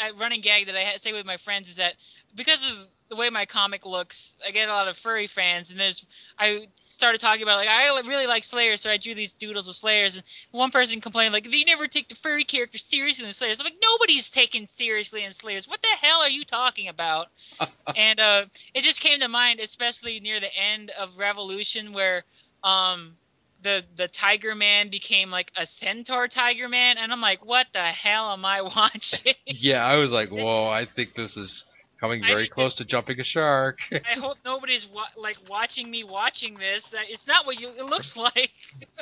I 0.02 0.12
running 0.20 0.42
gag 0.42 0.66
that 0.66 0.76
I 0.76 0.98
say 0.98 1.14
with 1.14 1.28
my 1.28 1.38
friends 1.38 1.70
is 1.70 1.76
that 1.76 1.94
because 2.36 2.68
of 2.68 2.76
the 3.12 3.18
way 3.18 3.30
my 3.30 3.46
comic 3.46 3.86
looks, 3.86 4.36
I 4.48 4.52
get 4.52 4.70
a 4.70 4.72
lot 4.72 4.88
of 4.88 4.98
furry 4.98 5.28
fans, 5.28 5.70
and 5.70 5.80
there's 5.80 6.06
I 6.40 6.68
started 6.86 7.20
talking 7.20 7.44
about 7.44 7.58
like 7.58 7.68
I 7.68 7.88
really 8.08 8.26
like 8.26 8.46
Slayer, 8.46 8.78
so 8.78 8.90
I 8.90 8.96
drew 8.96 9.14
these 9.14 9.34
doodles 9.34 9.68
of 9.68 9.76
Slayers, 9.76 10.16
and 10.16 10.26
one 10.52 10.72
person 10.72 11.02
complained 11.02 11.34
like 11.34 11.44
they 11.44 11.66
never 11.66 11.88
take 11.88 12.08
the 12.08 12.16
furry 12.16 12.46
character 12.46 12.78
seriously 12.78 13.26
in 13.26 13.34
Slayers. 13.34 13.60
I'm 13.60 13.66
like 13.66 13.76
nobody's 13.84 14.30
taken 14.30 14.66
seriously 14.66 15.26
in 15.26 15.34
Slayers. 15.34 15.68
What 15.68 15.82
the 15.82 15.90
hell 15.90 16.22
are 16.22 16.30
you 16.30 16.46
talking 16.46 16.88
about? 16.88 17.28
and 17.96 18.20
uh, 18.22 18.46
it 18.74 18.84
just 18.84 19.02
came 19.02 19.20
to 19.20 19.28
mind, 19.28 19.60
especially 19.60 20.22
near 20.22 20.40
the 20.40 20.56
end 20.56 20.90
of 20.98 21.18
Revolution, 21.18 21.92
where 21.92 22.24
um 22.64 23.18
the 23.62 23.84
the 23.98 24.08
Tiger 24.08 24.56
Man 24.56 24.90
became 24.90 25.30
like 25.30 25.52
a 25.58 25.66
Centaur 25.66 26.30
Tiger 26.30 26.70
Man, 26.70 26.98
and 26.98 27.12
I'm 27.12 27.22
like, 27.22 27.44
what 27.46 27.68
the 27.74 27.80
hell 27.80 28.32
am 28.32 28.46
I 28.46 28.62
watching? 28.76 29.34
Yeah, 29.46 29.86
I 29.86 29.98
was 29.98 30.14
like, 30.14 30.30
whoa, 30.30 30.70
I 30.70 30.86
think 30.86 31.14
this 31.14 31.36
is 31.36 31.66
coming 32.02 32.24
I 32.24 32.28
very 32.28 32.48
close 32.48 32.76
to 32.76 32.86
jumping 32.86 33.20
a 33.20 33.24
shark. 33.24 33.80
I 33.92 34.20
hope 34.20 34.38
nobody's 34.44 34.88
wa- 34.88 35.06
like 35.18 35.38
watching 35.48 35.90
me 35.90 36.04
watching 36.04 36.56
this. 36.56 36.94
It's 37.10 37.28
not 37.28 37.46
what 37.46 37.62
you, 37.62 37.70
it 37.70 37.86
looks 37.86 38.18
like. 38.18 38.52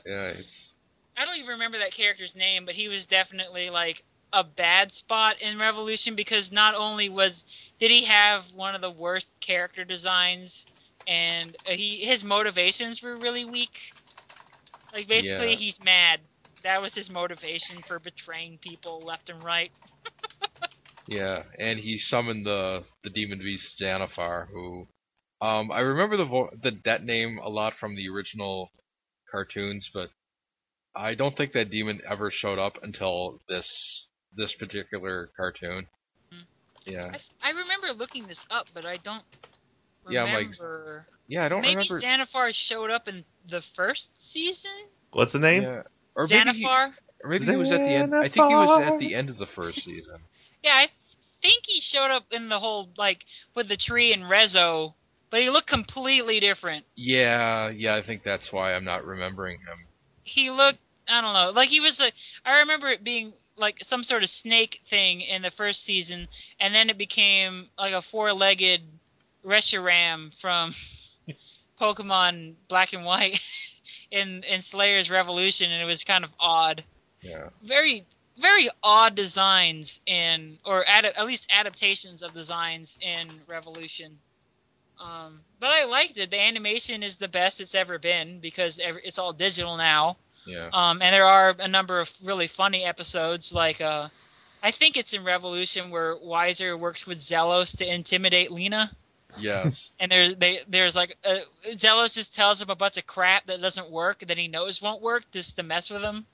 yeah, 0.06 0.28
it's 0.28 0.74
I 1.18 1.26
don't 1.26 1.38
even 1.38 1.52
remember 1.52 1.80
that 1.80 1.92
character's 1.94 2.36
name, 2.36 2.66
but 2.66 2.76
he 2.76 2.88
was 2.90 3.06
definitely 3.08 3.70
like 3.70 4.04
a 4.32 4.44
bad 4.44 4.92
spot 4.92 5.42
in 5.42 5.58
Revolution 5.58 6.16
because 6.16 6.52
not 6.52 6.76
only 6.76 7.10
was 7.10 7.46
did 7.80 7.90
he 7.90 8.04
have 8.06 8.54
one 8.54 8.76
of 8.76 8.82
the 8.82 8.92
worst 8.92 9.34
character 9.40 9.84
designs, 9.84 10.68
and 11.08 11.56
uh, 11.68 11.72
he 11.72 11.98
his 12.06 12.24
motivations 12.24 13.02
were 13.02 13.16
really 13.16 13.46
weak. 13.46 13.94
Like 14.94 15.08
basically, 15.08 15.52
Yeah. 15.52 15.56
he's 15.56 15.84
mad. 15.84 16.20
That 16.64 16.82
was 16.82 16.94
his 16.94 17.10
motivation 17.10 17.78
for 17.82 18.00
betraying 18.00 18.58
people 18.62 19.00
left 19.00 19.30
and 19.30 19.44
right. 19.44 19.72
Yeah, 21.10 21.44
and 21.58 21.80
he 21.80 21.98
summoned 21.98 22.46
the 22.46 22.84
the 23.04 23.10
demon 23.10 23.40
beast 23.40 23.80
Zanaffar, 23.80 24.48
who 24.48 24.88
um 25.42 25.72
I 25.72 25.80
remember 25.82 26.18
the 26.18 26.26
vo- 26.26 26.52
the 26.62 26.72
that 26.84 27.04
name 27.04 27.40
a 27.40 27.50
lot 27.50 27.74
from 27.78 27.96
the 27.96 28.10
original 28.10 28.70
cartoons, 29.32 29.90
but 29.94 30.10
I 30.96 31.16
don't 31.16 31.36
think 31.36 31.54
that 31.54 31.70
demon 31.72 32.02
ever 32.08 32.30
showed 32.30 32.60
up 32.60 32.78
until 32.84 33.40
this 33.50 34.08
this 34.36 34.54
particular 34.54 35.30
cartoon. 35.36 35.88
Hmm. 36.32 36.40
Yeah, 36.86 37.12
I, 37.42 37.50
I 37.50 37.52
remember 37.54 37.88
looking 37.98 38.24
this 38.24 38.46
up, 38.52 38.68
but 38.76 38.86
I 38.86 38.98
don't 38.98 39.24
Yeah, 40.08 40.24
I'm 40.26 40.34
like- 40.34 40.54
remember. 40.60 41.08
yeah, 41.28 41.46
I 41.46 41.50
don't 41.50 41.62
Maybe 41.62 41.76
remember. 41.76 41.96
Maybe 41.96 42.06
Zanaffar 42.24 42.54
showed 42.54 42.92
up 42.92 43.08
in 43.08 43.26
the 43.48 43.62
first 43.62 44.16
season. 44.32 44.72
What's 45.12 45.32
the 45.32 45.40
name? 45.40 45.64
Yeah. 45.64 45.84
Or 46.16 46.28
maybe 46.30 46.52
he, 46.52 46.66
Zanaffar. 46.66 46.94
or 47.24 47.30
maybe 47.30 47.46
he 47.46 47.56
was 47.56 47.72
at 47.72 47.80
the 47.80 47.90
end. 47.94 48.14
I 48.16 48.28
think 48.28 48.48
he 48.50 48.54
was 48.56 48.80
at 48.80 49.00
the 49.00 49.16
end 49.16 49.30
of 49.30 49.38
the 49.40 49.48
first 49.48 49.84
season. 49.84 50.18
Yeah, 50.62 50.74
I 50.76 50.88
think 51.42 51.66
he 51.66 51.80
showed 51.80 52.12
up 52.12 52.26
in 52.32 52.50
the 52.50 52.60
whole 52.60 52.90
like 52.98 53.26
with 53.56 53.68
the 53.68 53.78
tree 53.78 54.14
and 54.14 54.24
Rezo, 54.24 54.94
but 55.30 55.42
he 55.42 55.50
looked 55.50 55.68
completely 55.68 56.40
different. 56.40 56.86
Yeah, 56.96 57.70
yeah, 57.70 57.96
I 57.96 58.02
think 58.02 58.24
that's 58.24 58.52
why 58.52 58.74
I'm 58.74 58.86
not 58.86 59.06
remembering 59.06 59.60
him. 59.60 59.86
He 60.24 60.52
looked, 60.52 60.80
I 61.08 61.22
don't 61.22 61.34
know, 61.34 61.52
like 61.52 61.70
he 61.70 61.80
was 61.80 62.00
a. 62.00 62.12
I 62.46 62.60
remember 62.60 62.90
it 62.90 63.04
being 63.04 63.34
like 63.58 63.84
some 63.84 64.04
sort 64.04 64.24
of 64.24 64.30
snake 64.30 64.82
thing 64.86 65.22
in 65.22 65.42
the 65.42 65.52
first 65.52 65.84
season, 65.84 66.28
and 66.60 66.74
then 66.74 66.90
it 66.90 66.98
became 66.98 67.68
like 67.78 67.94
a 67.94 68.02
four-legged 68.02 68.82
Reshiram 69.46 70.34
from 70.40 70.74
Pokemon 71.82 72.56
Black 72.68 72.94
and 72.94 73.06
White 73.06 73.42
in 74.12 74.44
in 74.44 74.62
Slayers 74.62 75.10
Revolution, 75.10 75.72
and 75.72 75.82
it 75.82 75.86
was 75.86 76.04
kind 76.04 76.24
of 76.24 76.32
odd. 76.40 76.84
Yeah. 77.22 77.50
very 77.62 78.06
very 78.40 78.70
odd 78.82 79.16
designs 79.16 80.02
in 80.06 80.58
or 80.66 80.84
ad- 80.88 81.06
at 81.06 81.26
least 81.26 81.50
adaptations 81.52 82.24
of 82.24 82.34
designs 82.34 82.98
in 83.02 83.28
revolution 83.48 84.18
um, 85.00 85.40
but 85.60 85.68
i 85.70 85.86
liked 85.86 86.18
it 86.18 86.30
the 86.32 86.40
animation 86.40 87.04
is 87.04 87.18
the 87.18 87.28
best 87.28 87.62
it's 87.62 87.76
ever 87.76 87.98
been 88.00 88.40
because 88.40 88.80
every, 88.80 89.02
it's 89.04 89.20
all 89.20 89.34
digital 89.34 89.78
now 89.78 90.18
Yeah. 90.46 90.70
um, 90.74 91.02
and 91.02 91.14
there 91.14 91.26
are 91.26 91.56
a 91.60 91.68
number 91.68 92.00
of 92.00 92.12
really 92.24 92.48
funny 92.48 92.84
episodes 92.84 93.54
like 93.54 93.82
uh, 93.82 94.08
i 94.64 94.72
think 94.72 94.98
it's 94.98 95.14
in 95.14 95.24
revolution 95.24 95.90
where 95.90 96.16
Wizer 96.16 96.78
works 96.78 97.06
with 97.08 97.18
Xellos 97.18 97.78
to 97.78 97.94
intimidate 97.94 98.52
Lina 98.52 98.92
Yes. 99.38 99.92
and 100.00 100.12
there 100.12 100.34
they 100.34 100.62
there's 100.68 100.96
like 100.96 101.16
uh, 101.24 101.36
Xellos 101.74 102.16
just 102.16 102.36
tells 102.36 102.60
him 102.62 102.72
a 102.72 102.76
bunch 102.76 102.98
of 102.98 103.06
crap 103.06 103.46
that 103.46 103.62
doesn't 103.62 103.92
work 103.92 104.20
that 104.26 104.40
he 104.40 104.48
knows 104.48 104.82
won't 104.82 105.04
work 105.04 105.24
just 105.32 105.56
to 105.58 105.64
mess 105.64 105.92
with 105.92 106.02
him. 106.02 106.26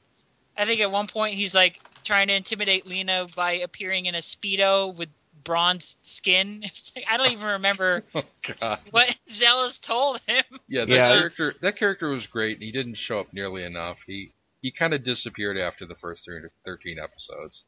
I 0.57 0.63
think 0.63 0.79
at 0.79 0.89
one 0.89 1.07
point 1.07 1.35
he's 1.35 1.53
like 1.53 1.77
trying 2.05 2.27
to 2.29 2.35
intimidate 2.35 2.87
Lina 2.87 3.27
by 3.35 3.53
appearing 3.53 4.05
in 4.05 4.15
a 4.15 4.19
speedo 4.19 4.95
with 4.95 5.09
bronze 5.43 5.97
skin. 6.01 6.63
Like, 6.95 7.05
I 7.09 7.17
don't 7.17 7.31
even 7.33 7.45
remember 7.47 8.03
oh 8.15 8.23
God. 8.59 8.79
what 8.91 9.13
Xellos 9.29 9.81
told 9.81 10.21
him. 10.27 10.43
Yeah, 10.69 10.85
that 10.85 10.93
Yeah, 10.93 11.17
character 11.17 11.43
it's- 11.47 11.59
that 11.59 11.75
character 11.77 12.09
was 12.09 12.27
great. 12.27 12.61
He 12.61 12.71
didn't 12.71 12.95
show 12.95 13.19
up 13.19 13.33
nearly 13.33 13.63
enough. 13.65 13.97
He 14.07 14.31
he 14.61 14.71
kind 14.71 14.93
of 14.93 15.03
disappeared 15.03 15.57
after 15.57 15.85
the 15.85 15.95
first 15.95 16.25
thir- 16.25 16.51
13 16.63 16.97
episodes. 16.99 17.65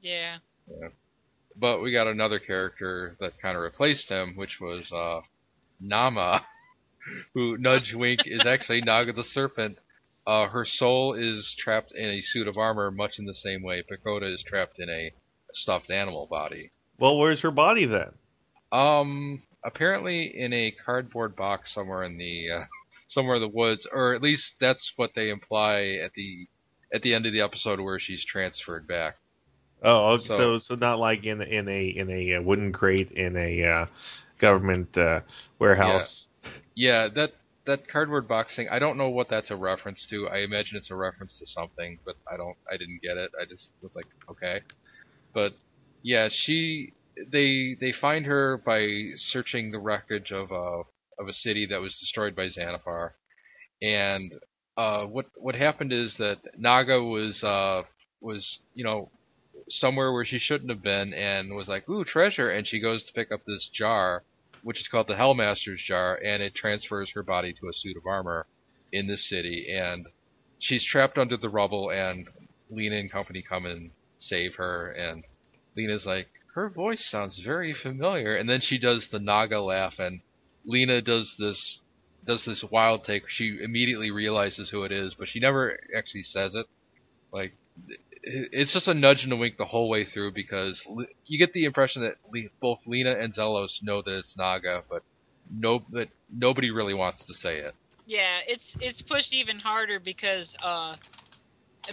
Yeah. 0.00 0.38
But 1.56 1.80
we 1.82 1.92
got 1.92 2.06
another 2.06 2.38
character 2.38 3.16
that 3.20 3.40
kind 3.40 3.56
of 3.56 3.62
replaced 3.62 4.08
him, 4.08 4.34
which 4.36 4.60
was 4.60 4.90
uh, 4.92 5.20
Nama, 5.80 6.44
who 7.34 7.56
Nudge 7.58 7.94
Wink 7.94 8.22
is 8.26 8.46
actually 8.46 8.80
Naga 8.82 9.12
the 9.12 9.22
Serpent. 9.22 9.78
Uh, 10.26 10.46
her 10.48 10.64
soul 10.64 11.14
is 11.14 11.54
trapped 11.54 11.92
in 11.92 12.08
a 12.10 12.20
suit 12.20 12.46
of 12.46 12.56
armor, 12.58 12.90
much 12.90 13.18
in 13.18 13.24
the 13.24 13.34
same 13.34 13.62
way 13.62 13.82
Pokota 13.82 14.30
is 14.32 14.42
trapped 14.42 14.78
in 14.78 14.88
a 14.88 15.12
stuffed 15.52 15.90
animal 15.90 16.26
body. 16.26 16.70
Well, 16.98 17.18
where's 17.18 17.40
her 17.40 17.50
body 17.50 17.86
then? 17.86 18.12
Um, 18.72 19.42
apparently 19.64 20.26
in 20.26 20.52
a 20.52 20.70
cardboard 20.70 21.34
box 21.36 21.72
somewhere 21.72 22.04
in 22.04 22.18
the 22.18 22.50
uh, 22.50 22.64
somewhere 23.06 23.36
in 23.36 23.42
the 23.42 23.48
woods, 23.48 23.86
or 23.90 24.14
at 24.14 24.22
least 24.22 24.60
that's 24.60 24.92
what 24.96 25.14
they 25.14 25.30
imply 25.30 25.98
at 26.02 26.12
the 26.14 26.46
at 26.92 27.02
the 27.02 27.14
end 27.14 27.26
of 27.26 27.32
the 27.32 27.40
episode 27.40 27.80
where 27.80 27.98
she's 27.98 28.24
transferred 28.24 28.86
back. 28.86 29.16
Oh, 29.82 30.12
okay, 30.12 30.22
so 30.24 30.36
So- 30.36 30.58
so 30.58 30.74
not 30.76 30.98
like 31.00 31.24
in 31.24 31.40
in 31.42 31.68
a 31.68 31.86
in 31.88 32.10
a 32.10 32.34
uh, 32.34 32.42
wooden 32.42 32.72
crate 32.72 33.10
in 33.12 33.36
a 33.36 33.64
uh, 33.64 33.86
government 34.38 34.96
uh, 34.98 35.20
warehouse. 35.58 36.28
Yeah, 36.74 37.08
that 37.08 37.32
that 37.70 37.88
cardboard 37.88 38.28
box 38.28 38.56
thing. 38.56 38.68
I 38.68 38.78
don't 38.78 38.98
know 38.98 39.10
what 39.10 39.28
that's 39.28 39.50
a 39.50 39.56
reference 39.56 40.06
to. 40.06 40.28
I 40.28 40.38
imagine 40.38 40.76
it's 40.76 40.90
a 40.90 40.96
reference 40.96 41.38
to 41.38 41.46
something, 41.46 41.98
but 42.04 42.16
I 42.30 42.36
don't. 42.36 42.56
I 42.70 42.76
didn't 42.76 43.02
get 43.02 43.16
it. 43.16 43.30
I 43.40 43.44
just 43.46 43.72
was 43.82 43.96
like, 43.96 44.06
okay. 44.30 44.60
But 45.32 45.54
yeah, 46.02 46.28
she 46.28 46.92
they 47.28 47.76
they 47.80 47.92
find 47.92 48.26
her 48.26 48.58
by 48.58 49.12
searching 49.16 49.70
the 49.70 49.78
wreckage 49.78 50.32
of 50.32 50.50
a 50.50 50.82
of 51.18 51.28
a 51.28 51.32
city 51.32 51.66
that 51.66 51.80
was 51.80 52.00
destroyed 52.00 52.34
by 52.34 52.46
Zanaffar, 52.46 53.12
and 53.82 54.34
uh, 54.76 55.06
what 55.06 55.26
what 55.36 55.54
happened 55.54 55.92
is 55.92 56.16
that 56.18 56.38
Naga 56.58 57.02
was 57.02 57.44
uh 57.44 57.82
was 58.20 58.62
you 58.74 58.84
know 58.84 59.10
somewhere 59.68 60.12
where 60.12 60.24
she 60.24 60.38
shouldn't 60.38 60.70
have 60.70 60.82
been 60.82 61.14
and 61.14 61.54
was 61.54 61.68
like, 61.68 61.88
ooh, 61.88 62.04
treasure, 62.04 62.50
and 62.50 62.66
she 62.66 62.80
goes 62.80 63.04
to 63.04 63.12
pick 63.12 63.30
up 63.30 63.44
this 63.44 63.68
jar 63.68 64.24
which 64.62 64.80
is 64.80 64.88
called 64.88 65.06
the 65.06 65.14
Hellmaster's 65.14 65.82
jar, 65.82 66.18
and 66.22 66.42
it 66.42 66.54
transfers 66.54 67.10
her 67.12 67.22
body 67.22 67.52
to 67.54 67.68
a 67.68 67.74
suit 67.74 67.96
of 67.96 68.06
armor 68.06 68.46
in 68.92 69.06
this 69.06 69.28
city, 69.28 69.72
and 69.72 70.06
she's 70.58 70.84
trapped 70.84 71.18
under 71.18 71.36
the 71.36 71.48
rubble, 71.48 71.90
and 71.90 72.28
Lina 72.70 72.96
and 72.96 73.10
company 73.10 73.42
come 73.42 73.66
and 73.66 73.90
save 74.18 74.56
her, 74.56 74.90
and 74.90 75.24
Lina's 75.76 76.06
like, 76.06 76.28
her 76.54 76.68
voice 76.68 77.04
sounds 77.04 77.38
very 77.38 77.72
familiar, 77.72 78.34
and 78.34 78.48
then 78.48 78.60
she 78.60 78.78
does 78.78 79.06
the 79.06 79.20
Naga 79.20 79.60
laugh, 79.60 79.98
and 79.98 80.20
Lina 80.64 81.00
does 81.00 81.36
this 81.36 81.80
does 82.24 82.44
this 82.44 82.62
wild 82.62 83.04
take. 83.04 83.28
She 83.28 83.58
immediately 83.62 84.10
realizes 84.10 84.68
who 84.68 84.84
it 84.84 84.92
is, 84.92 85.14
but 85.14 85.28
she 85.28 85.40
never 85.40 85.78
actually 85.96 86.24
says 86.24 86.54
it. 86.54 86.66
Like 87.32 87.54
it's 88.22 88.72
just 88.72 88.88
a 88.88 88.94
nudge 88.94 89.24
and 89.24 89.32
a 89.32 89.36
wink 89.36 89.56
the 89.56 89.64
whole 89.64 89.88
way 89.88 90.04
through 90.04 90.32
because 90.32 90.86
you 91.26 91.38
get 91.38 91.52
the 91.52 91.64
impression 91.64 92.02
that 92.02 92.16
both 92.60 92.86
Lina 92.86 93.12
and 93.12 93.32
Xellos 93.32 93.82
know 93.82 94.02
that 94.02 94.12
it's 94.18 94.36
Naga, 94.36 94.82
but 94.90 95.02
no, 95.50 95.80
but 95.80 96.08
nobody 96.32 96.70
really 96.70 96.94
wants 96.94 97.26
to 97.26 97.34
say 97.34 97.58
it. 97.58 97.74
Yeah, 98.06 98.38
it's 98.46 98.76
it's 98.80 99.02
pushed 99.02 99.32
even 99.32 99.58
harder 99.58 100.00
because 100.00 100.56
uh, 100.62 100.96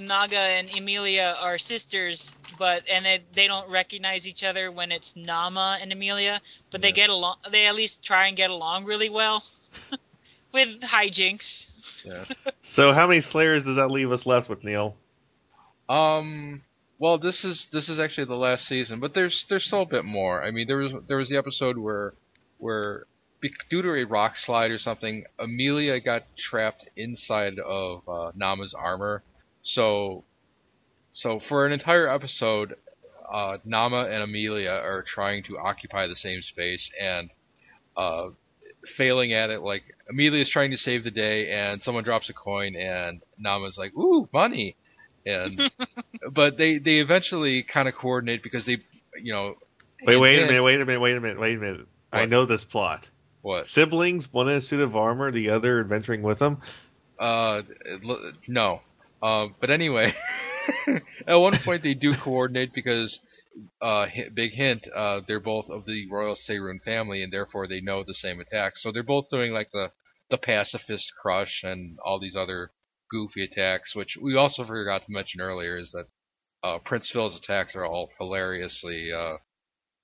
Naga 0.01 0.39
and 0.39 0.75
Amelia 0.77 1.35
are 1.43 1.57
sisters, 1.57 2.35
but 2.57 2.83
and 2.91 3.05
they, 3.05 3.23
they 3.33 3.47
don't 3.47 3.69
recognize 3.69 4.27
each 4.27 4.43
other 4.43 4.71
when 4.71 4.91
it's 4.91 5.15
Nama 5.15 5.77
and 5.81 5.91
Amelia, 5.91 6.41
but 6.71 6.81
they 6.81 6.91
get 6.91 7.09
along. 7.09 7.37
They 7.51 7.67
at 7.67 7.75
least 7.75 8.03
try 8.03 8.27
and 8.27 8.37
get 8.37 8.49
along 8.49 8.85
really 8.85 9.09
well 9.09 9.43
with 10.51 10.81
hijinks. 10.81 12.03
Yeah. 12.05 12.25
So 12.61 12.91
how 12.91 13.07
many 13.07 13.21
Slayers 13.21 13.63
does 13.63 13.77
that 13.77 13.87
leave 13.87 14.11
us 14.11 14.25
left 14.25 14.49
with, 14.49 14.63
Neil? 14.63 14.95
Um, 15.89 16.63
Well, 16.99 17.17
this 17.19 17.45
is 17.45 17.67
this 17.67 17.89
is 17.89 17.99
actually 17.99 18.25
the 18.25 18.35
last 18.35 18.65
season, 18.67 18.99
but 18.99 19.13
there's 19.13 19.45
there's 19.45 19.65
still 19.65 19.83
a 19.83 19.85
bit 19.85 20.05
more. 20.05 20.43
I 20.43 20.51
mean, 20.51 20.67
there 20.67 20.77
was 20.77 20.93
there 21.07 21.17
was 21.17 21.29
the 21.29 21.37
episode 21.37 21.77
where 21.77 22.13
where 22.57 23.05
due 23.69 23.81
to 23.83 23.93
a 23.93 24.03
rock 24.05 24.35
slide 24.35 24.71
or 24.71 24.79
something, 24.79 25.25
Amelia 25.37 25.99
got 25.99 26.23
trapped 26.35 26.89
inside 26.95 27.59
of 27.59 28.07
uh, 28.09 28.31
Nama's 28.35 28.73
armor. 28.73 29.21
So 29.61 30.23
so 31.11 31.39
for 31.39 31.65
an 31.67 31.71
entire 31.71 32.07
episode, 32.07 32.75
uh, 33.31 33.57
Nama 33.63 34.05
and 34.05 34.23
Amelia 34.23 34.71
are 34.71 35.03
trying 35.03 35.43
to 35.43 35.59
occupy 35.59 36.07
the 36.07 36.15
same 36.15 36.41
space 36.41 36.91
and 36.99 37.29
uh, 37.95 38.29
failing 38.85 39.33
at 39.33 39.51
it. 39.51 39.61
Like 39.61 39.83
Amelia 40.09 40.41
is 40.41 40.49
trying 40.49 40.71
to 40.71 40.77
save 40.77 41.03
the 41.03 41.11
day, 41.11 41.51
and 41.51 41.81
someone 41.83 42.03
drops 42.03 42.29
a 42.29 42.33
coin, 42.33 42.75
and 42.75 43.21
Nama's 43.37 43.77
like, 43.77 43.95
"Ooh, 43.95 44.27
money!" 44.33 44.75
And 45.27 45.71
but 46.31 46.57
they 46.57 46.77
they 46.77 46.99
eventually 46.99 47.63
kind 47.63 47.87
of 47.87 47.95
coordinate 47.95 48.43
because 48.43 48.65
they, 48.65 48.77
you 49.21 49.33
know. 49.33 49.55
Wait, 50.05 50.17
wait 50.17 50.39
a 50.39 50.45
minute, 50.45 50.63
wait 50.63 50.79
a 50.79 50.85
minute, 50.85 50.99
wait 50.99 51.17
a 51.17 51.19
minute, 51.19 51.39
wait 51.39 51.57
a 51.57 51.59
minute. 51.59 51.87
I 52.11 52.25
know 52.25 52.45
this 52.45 52.63
plot. 52.63 53.09
What? 53.41 53.65
Siblings, 53.65 54.31
one 54.31 54.49
in 54.49 54.55
a 54.55 54.61
suit 54.61 54.81
of 54.81 54.95
armor, 54.95 55.31
the 55.31 55.49
other 55.51 55.79
adventuring 55.79 56.21
with 56.21 56.39
them. 56.39 56.61
Uh, 57.19 57.61
l- 58.03 58.31
no. 58.47 58.81
Uh, 59.21 59.47
but 59.59 59.69
anyway, 59.69 60.13
at 61.27 61.35
one 61.35 61.53
point 61.53 61.81
they 61.81 61.93
do 61.93 62.13
coordinate 62.13 62.73
because, 62.73 63.19
uh, 63.81 64.07
big 64.33 64.51
hint, 64.51 64.87
uh, 64.93 65.21
they're 65.27 65.39
both 65.39 65.69
of 65.69 65.85
the 65.85 66.07
royal 66.09 66.35
Seyruun 66.35 66.81
family 66.83 67.23
and 67.23 67.33
therefore 67.33 67.67
they 67.67 67.81
know 67.81 68.03
the 68.03 68.13
same 68.13 68.39
attacks. 68.39 68.81
So 68.81 68.91
they're 68.91 69.03
both 69.03 69.29
doing 69.29 69.53
like 69.53 69.71
the, 69.71 69.91
the 70.29 70.37
pacifist 70.37 71.13
crush 71.15 71.63
and 71.63 71.97
all 72.03 72.19
these 72.19 72.35
other 72.35 72.69
goofy 73.09 73.43
attacks, 73.43 73.95
which 73.95 74.17
we 74.17 74.35
also 74.35 74.63
forgot 74.63 75.03
to 75.03 75.11
mention 75.11 75.41
earlier 75.41 75.77
is 75.77 75.91
that, 75.91 76.05
uh, 76.63 76.79
Prince 76.79 77.09
Phil's 77.09 77.37
attacks 77.37 77.75
are 77.75 77.85
all 77.85 78.09
hilariously, 78.17 79.11
uh, 79.13 79.37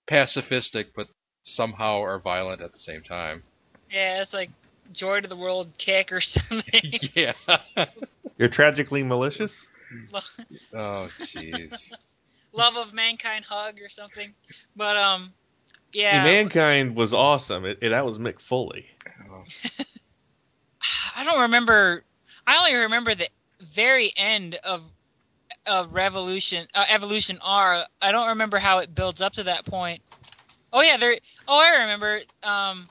pacifistic, 0.08 0.88
but 0.95 1.08
somehow 1.43 2.01
are 2.01 2.20
violent 2.20 2.62
at 2.62 2.74
the 2.74 2.80
same 2.80 3.01
time. 3.04 3.43
Yeah, 3.91 4.22
it's 4.22 4.34
like 4.34 4.49
joy 4.91 5.22
to 5.22 5.28
the 5.28 5.36
world 5.36 5.70
kick 5.78 6.12
or 6.12 6.22
something. 6.22 6.93
yeah. 7.16 7.34
You're 8.38 8.49
tragically 8.49 9.04
malicious. 9.04 9.68
Oh, 10.74 11.08
jeez. 11.20 11.91
Love 12.51 12.78
of 12.78 12.93
mankind 12.93 13.45
hug 13.45 13.80
or 13.82 13.89
something. 13.89 14.34
But 14.76 14.97
um, 14.97 15.34
yeah, 15.93 16.24
Mankind 16.24 16.95
was 16.95 17.14
awesome. 17.14 17.66
It, 17.66 17.80
it- 17.82 17.89
that 17.89 18.06
was 18.06 18.18
Mick 18.20 18.39
Foley. 18.41 18.88
I 21.16 21.24
don't 21.24 21.41
remember. 21.41 22.04
I 22.46 22.58
only 22.58 22.76
remember 22.76 23.16
the 23.16 23.30
very 23.74 24.12
end 24.16 24.56
of 24.56 24.84
of 25.66 25.94
Revolution, 25.94 26.68
uh, 26.74 26.86
Evolution 26.89 27.39
R. 27.41 27.86
I 28.02 28.12
don't 28.12 28.30
remember 28.30 28.60
how 28.60 28.80
it 28.80 28.94
builds 28.94 29.22
up 29.22 29.34
to 29.34 29.44
that 29.44 29.66
point. 29.66 30.02
Oh 30.72 30.82
yeah, 30.82 30.98
they're. 30.98 31.18
Oh, 31.48 31.60
I 31.60 31.82
remember. 31.82 32.22
Um, 32.44 32.88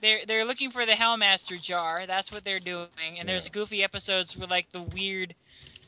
they're 0.00 0.20
they're 0.26 0.44
looking 0.44 0.70
for 0.70 0.84
the 0.84 0.92
Hellmaster 0.92 1.60
jar. 1.60 2.06
That's 2.06 2.32
what 2.32 2.44
they're 2.44 2.58
doing. 2.58 2.88
And 3.18 3.28
there's 3.28 3.48
goofy 3.48 3.82
episodes 3.84 4.36
with 4.36 4.50
like 4.50 4.70
the 4.72 4.82
weird 4.82 5.34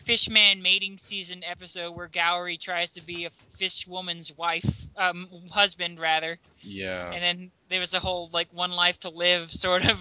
Fishman 0.05 0.63
mating 0.63 0.99
season 0.99 1.43
episode 1.45 1.97
where 1.97 2.09
Gourry 2.09 2.59
tries 2.59 2.93
to 2.93 3.05
be 3.05 3.25
a 3.25 3.31
fish 3.59 3.87
woman's 3.87 4.37
wife, 4.37 4.87
um, 4.97 5.29
husband 5.51 5.99
rather. 5.99 6.39
Yeah. 6.61 7.11
And 7.11 7.23
then 7.23 7.51
there 7.71 7.81
was 7.81 7.95
a 7.95 8.01
whole 8.01 8.31
like 8.33 8.49
one 8.53 8.71
life 8.71 9.01
to 9.01 9.09
live 9.09 9.53
sort 9.53 9.85
of 9.85 9.99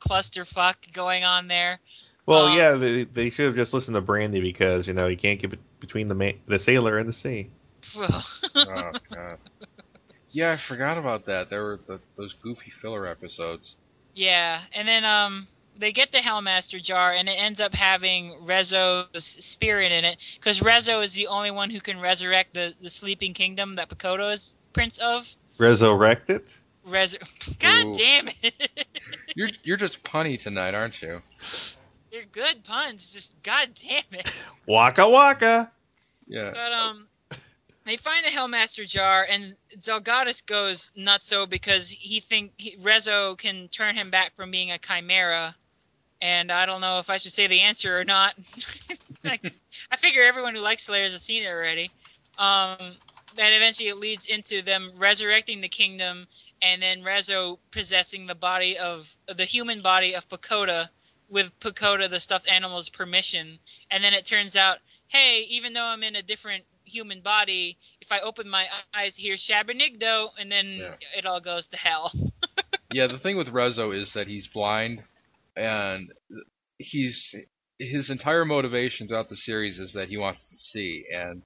clusterfuck 0.00 0.92
going 0.92 1.24
on 1.24 1.48
there. 1.48 1.80
Well, 2.26 2.46
Um, 2.46 2.56
yeah, 2.56 2.72
they, 2.72 3.04
they 3.04 3.30
should 3.30 3.46
have 3.46 3.54
just 3.56 3.72
listened 3.72 3.94
to 3.94 4.00
Brandy 4.02 4.40
because 4.40 4.86
you 4.86 4.94
know 4.94 5.08
you 5.08 5.16
can't 5.16 5.40
get 5.40 5.58
between 5.80 6.08
the 6.08 6.14
ma- 6.14 6.32
the 6.46 6.58
sailor 6.58 6.98
and 6.98 7.08
the 7.08 7.12
sea. 7.12 7.50
oh 7.96 8.22
god. 9.14 9.38
Yeah, 10.30 10.52
I 10.52 10.56
forgot 10.58 10.98
about 10.98 11.26
that. 11.26 11.48
There 11.48 11.62
were 11.62 11.80
the, 11.86 12.00
those 12.16 12.34
goofy 12.34 12.70
filler 12.70 13.06
episodes. 13.06 13.78
Yeah, 14.14 14.60
and 14.74 14.86
then 14.86 15.04
um 15.04 15.48
they 15.78 15.92
get 15.92 16.12
the 16.12 16.18
Hellmaster 16.18 16.82
jar 16.82 17.12
and 17.12 17.28
it 17.28 17.38
ends 17.38 17.60
up 17.60 17.72
having 17.72 18.32
Rezo's 18.44 19.24
spirit 19.24 19.92
in 19.92 20.04
it 20.04 20.18
because 20.34 20.60
Rezo 20.60 21.02
is 21.02 21.12
the 21.12 21.28
only 21.28 21.50
one 21.50 21.70
who 21.70 21.80
can 21.80 22.00
resurrect 22.00 22.54
the 22.54 22.74
the 22.80 22.90
sleeping 22.90 23.32
kingdom 23.32 23.74
that 23.74 23.88
Pokota 23.88 24.32
is 24.32 24.54
prince 24.72 24.98
of. 24.98 25.34
Resurrect 25.58 26.30
it. 26.30 26.52
Rezo, 26.88 27.18
God 27.58 27.86
Ooh. 27.86 27.94
damn 27.94 28.28
it! 28.42 28.88
You're 29.34 29.50
you're 29.62 29.76
just 29.76 30.02
punny 30.02 30.40
tonight, 30.40 30.74
aren't 30.74 31.00
you? 31.00 31.22
They're 32.10 32.24
good 32.32 32.64
puns. 32.64 33.12
Just 33.12 33.40
God 33.42 33.68
damn 33.80 34.18
it. 34.18 34.44
Waka 34.66 35.08
waka. 35.08 35.70
Yeah. 36.26 36.50
But 36.52 36.72
um, 36.72 37.06
they 37.88 37.96
find 37.96 38.24
the 38.24 38.30
Hellmaster 38.30 38.86
jar, 38.86 39.26
and 39.28 39.56
Zelgadis 39.78 40.44
goes 40.44 40.92
nutso 40.96 41.48
because 41.48 41.88
he 41.88 42.20
think 42.20 42.52
he, 42.56 42.76
Rezo 42.76 43.36
can 43.36 43.68
turn 43.68 43.94
him 43.94 44.10
back 44.10 44.36
from 44.36 44.50
being 44.50 44.70
a 44.70 44.78
chimera. 44.78 45.54
And 46.20 46.50
I 46.50 46.66
don't 46.66 46.80
know 46.80 46.98
if 46.98 47.10
I 47.10 47.16
should 47.16 47.32
say 47.32 47.46
the 47.46 47.62
answer 47.62 47.98
or 47.98 48.04
not. 48.04 48.34
I, 49.24 49.38
I 49.90 49.96
figure 49.96 50.22
everyone 50.22 50.54
who 50.54 50.60
likes 50.60 50.82
Slayers 50.82 51.12
has 51.12 51.22
seen 51.22 51.44
it 51.44 51.48
already. 51.48 51.90
Um, 52.38 52.96
then 53.36 53.52
eventually 53.52 53.88
it 53.88 53.96
leads 53.96 54.26
into 54.26 54.62
them 54.62 54.92
resurrecting 54.98 55.60
the 55.60 55.68
kingdom, 55.68 56.26
and 56.62 56.82
then 56.82 57.02
Rezo 57.02 57.58
possessing 57.70 58.26
the 58.26 58.34
body 58.34 58.78
of 58.78 59.14
the 59.34 59.44
human 59.44 59.82
body 59.82 60.14
of 60.14 60.28
Pokota 60.28 60.88
with 61.28 61.58
Pokota 61.60 62.08
the 62.08 62.20
stuffed 62.20 62.48
animal's 62.48 62.88
permission. 62.88 63.58
And 63.90 64.02
then 64.02 64.14
it 64.14 64.24
turns 64.24 64.56
out, 64.56 64.78
hey, 65.08 65.46
even 65.50 65.72
though 65.72 65.84
I'm 65.84 66.02
in 66.02 66.16
a 66.16 66.22
different 66.22 66.64
human 66.84 67.20
body, 67.20 67.76
if 68.00 68.12
I 68.12 68.20
open 68.20 68.48
my 68.48 68.66
eyes, 68.94 69.16
here's 69.16 69.42
Shabranigdo, 69.46 70.30
and 70.38 70.50
then 70.50 70.76
Yeah. 70.78 70.94
it 71.16 71.26
all 71.26 71.40
goes 71.40 71.68
to 71.70 71.76
hell. 71.76 72.12
Yeah, 72.90 73.06
the 73.06 73.18
thing 73.18 73.36
with 73.36 73.52
Rezo 73.52 73.94
is 73.94 74.14
that 74.14 74.26
he's 74.26 74.46
blind, 74.48 75.02
and 75.54 76.10
he's 76.78 77.34
his 77.78 78.08
entire 78.08 78.46
motivation 78.46 79.06
throughout 79.06 79.28
the 79.28 79.36
series 79.36 79.78
is 79.78 79.92
that 79.92 80.08
he 80.08 80.16
wants 80.16 80.48
to 80.50 80.58
see, 80.58 81.04
and 81.14 81.42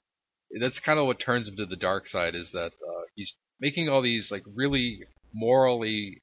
that's 0.60 0.78
kind 0.78 1.00
of 1.00 1.06
what 1.06 1.18
turns 1.18 1.48
him 1.48 1.56
to 1.56 1.66
the 1.66 1.74
dark 1.74 2.06
side. 2.06 2.36
Is 2.36 2.52
that 2.52 2.72
uh, 2.72 3.02
he's 3.16 3.34
making 3.62 3.88
all 3.90 4.02
these 4.02 4.32
like 4.32 4.44
really 4.56 5.04
morally 5.34 6.22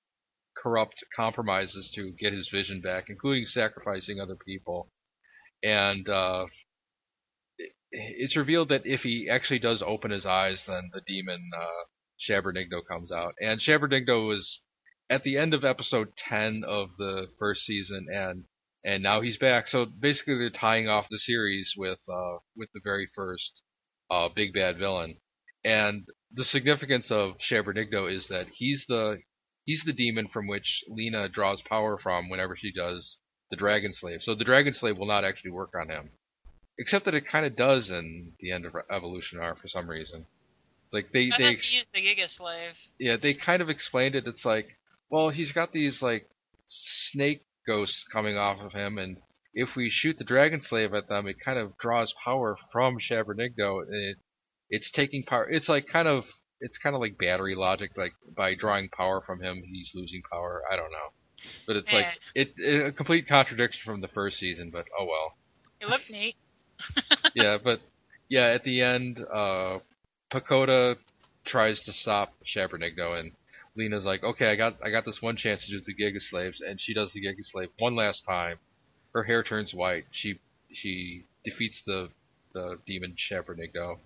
corrupt 0.58 1.04
compromises 1.16 1.92
to 1.92 2.12
get 2.14 2.34
his 2.34 2.50
vision 2.50 2.82
back, 2.82 3.06
including 3.10 3.46
sacrificing 3.48 4.20
other 4.22 4.38
people, 4.38 4.90
and 5.64 6.08
uh, 6.10 6.48
it- 7.58 7.74
it's 7.92 8.36
revealed 8.38 8.70
that 8.70 8.86
if 8.86 9.04
he 9.04 9.30
actually 9.30 9.60
does 9.60 9.82
open 9.82 10.12
his 10.12 10.26
eyes, 10.26 10.66
then 10.66 10.90
the 10.94 11.02
demon 11.02 11.50
uh, 11.56 11.84
Shabranigdo 12.20 12.86
comes 12.86 13.12
out, 13.12 13.36
and 13.42 13.60
Shabranigdo 13.60 14.28
was 14.28 14.62
at 15.10 15.24
the 15.24 15.38
end 15.38 15.54
of 15.54 15.64
episode 15.66 16.16
10 16.18 16.64
of 16.66 16.96
the 16.98 17.28
first 17.40 17.66
season 17.66 18.08
and 18.14 18.46
and 18.86 19.04
now 19.04 19.22
he's 19.22 19.38
back. 19.38 19.68
So 19.68 19.86
basically 19.86 20.38
they're 20.38 20.50
tying 20.52 20.88
off 20.88 21.10
the 21.10 21.20
series 21.20 21.74
with 21.78 22.02
uh 22.10 22.38
with 22.56 22.70
the 22.74 22.82
very 22.84 23.07
first 23.16 23.61
uh 24.11 24.30
big 24.30 24.53
bad 24.53 24.78
villain. 24.78 25.18
And 25.64 26.07
the 26.34 26.43
significance 26.43 27.11
of 27.11 27.38
Shabranigdo 27.38 28.11
is 28.11 28.27
that 28.27 28.47
he's 28.53 28.85
the 28.85 29.19
he's 29.65 29.84
the 29.84 29.93
demon 29.93 30.27
from 30.27 30.47
which 30.47 30.84
Lina 30.88 31.30
draws 31.30 31.61
power 31.61 31.97
from 31.97 32.30
whenever 32.30 32.56
she 32.56 32.72
does 32.72 33.18
the 33.49 33.56
Dragon 33.57 33.91
Slave 33.91 34.22
so 34.22 34.35
the 34.35 34.43
Dragon 34.43 34.73
Slave 34.73 34.97
will 34.97 35.07
not 35.07 35.26
actually 35.26 35.51
work 35.51 35.73
on 35.80 35.89
him 35.89 36.10
except 36.77 37.06
that 37.06 37.15
it 37.15 37.26
kind 37.26 37.45
of 37.45 37.56
does 37.56 37.89
in 37.89 38.34
the 38.39 38.51
end 38.51 38.65
of 38.65 38.76
Evolution 38.91 39.39
R 39.39 39.56
for 39.56 39.68
some 39.68 39.89
reason 39.89 40.26
it's 40.89 40.93
like 40.95 41.11
they 41.11 41.30
they 41.38 41.49
ex- 41.49 41.76
used 41.76 41.85
the 41.93 42.01
Giga 42.01 42.27
Slave. 42.27 42.76
yeah, 42.97 43.15
they 43.18 43.35
kind 43.35 43.61
of 43.61 43.69
explained 43.69 44.15
it. 44.15 44.26
It's 44.26 44.43
like, 44.43 44.76
well, 45.11 45.30
he's 45.30 45.51
got 45.51 45.72
these 45.72 46.01
like 46.01 46.27
snake 46.65 47.43
ghosts 47.68 48.03
coming 48.03 48.39
off 48.39 48.60
of 48.60 48.73
him, 48.73 48.97
and 48.97 49.18
if 49.53 49.76
we 49.76 49.91
shoot 49.91 50.18
the 50.18 50.23
dragon 50.23 50.61
slave 50.61 50.95
at 50.95 51.07
them, 51.07 51.27
it 51.27 51.39
kind 51.39 51.60
of 51.60 51.77
draws 51.77 52.14
power 52.14 52.57
from 52.72 52.97
Shabranigdo. 52.97 53.84
and 53.84 53.93
It, 53.93 54.18
it's 54.70 54.91
taking 54.91 55.24
power. 55.24 55.50
It's 55.50 55.70
like 55.70 55.88
kind 55.88 56.08
of, 56.08 56.30
it's 56.62 56.78
kind 56.78 56.96
of 56.96 57.02
like 57.02 57.18
battery 57.18 57.56
logic. 57.56 57.91
Like 57.98 58.14
by 58.36 58.56
drawing 58.56 58.90
power 58.90 59.22
from 59.22 59.41
him, 59.41 59.64
he's 59.64 59.94
losing 59.96 60.22
power. 60.32 60.64
I 60.72 60.76
don't 60.76 60.91
know, 60.91 61.10
but 61.68 61.76
it's 61.76 61.94
like 61.94 62.06
it, 62.36 62.54
it 62.58 62.88
a 62.88 62.91
complete 62.91 63.28
contradiction 63.28 63.91
from 63.91 64.02
the 64.02 64.08
first 64.08 64.40
season. 64.40 64.70
But 64.70 64.88
oh 64.98 65.06
well. 65.06 65.36
It 65.82 65.90
looked 65.90 66.10
neat. 66.10 66.36
yeah, 67.36 67.58
but 67.64 67.80
yeah, 68.28 68.48
at 68.48 68.64
the 68.64 68.82
end, 68.82 69.20
uh, 69.20 69.80
Pokota 70.30 70.98
tries 71.46 71.84
to 71.84 71.94
stop 71.94 72.34
Shabranigdo, 72.46 73.20
and 73.20 73.32
Lina's 73.76 74.06
like, 74.06 74.24
"Okay, 74.24 74.48
I 74.48 74.56
got 74.56 74.78
I 74.84 74.90
got 74.90 75.06
this 75.06 75.22
one 75.22 75.36
chance 75.36 75.66
to 75.66 75.72
do 75.72 75.82
the 75.82 75.96
Giga 75.96 76.22
Slaves," 76.22 76.62
and 76.62 76.80
she 76.80 76.94
does 76.94 77.14
the 77.14 77.22
Giga 77.22 77.44
Slave 77.44 77.70
one 77.80 77.96
last 77.96 78.26
time. 78.26 78.58
Her 79.14 79.24
hair 79.24 79.41
turns 79.41 79.74
white. 79.74 80.06
She 80.12 80.40
she 80.72 81.26
defeats 81.44 81.82
the 81.82 82.10
the 82.54 82.78
demon 82.86 83.14
Shabranigdo, 83.16 84.00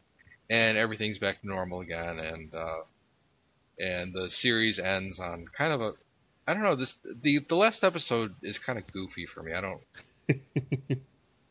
and 0.50 0.78
everything's 0.78 1.20
back 1.20 1.42
to 1.42 1.48
normal 1.48 1.82
again. 1.82 2.20
And 2.20 2.54
uh, 2.54 2.82
and 3.80 4.14
the 4.14 4.30
series 4.30 4.80
ends 4.80 5.20
on 5.20 5.46
kind 5.48 5.74
of 5.74 5.82
a 5.82 5.94
I 6.48 6.54
don't 6.54 6.64
know 6.64 6.76
this 6.76 6.96
the 7.22 7.40
the 7.40 7.56
last 7.56 7.84
episode 7.84 8.36
is 8.42 8.60
kind 8.60 8.78
of 8.78 8.92
goofy 8.92 9.26
for 9.26 9.44
me. 9.44 9.54
I 9.54 9.62
don't 9.62 9.82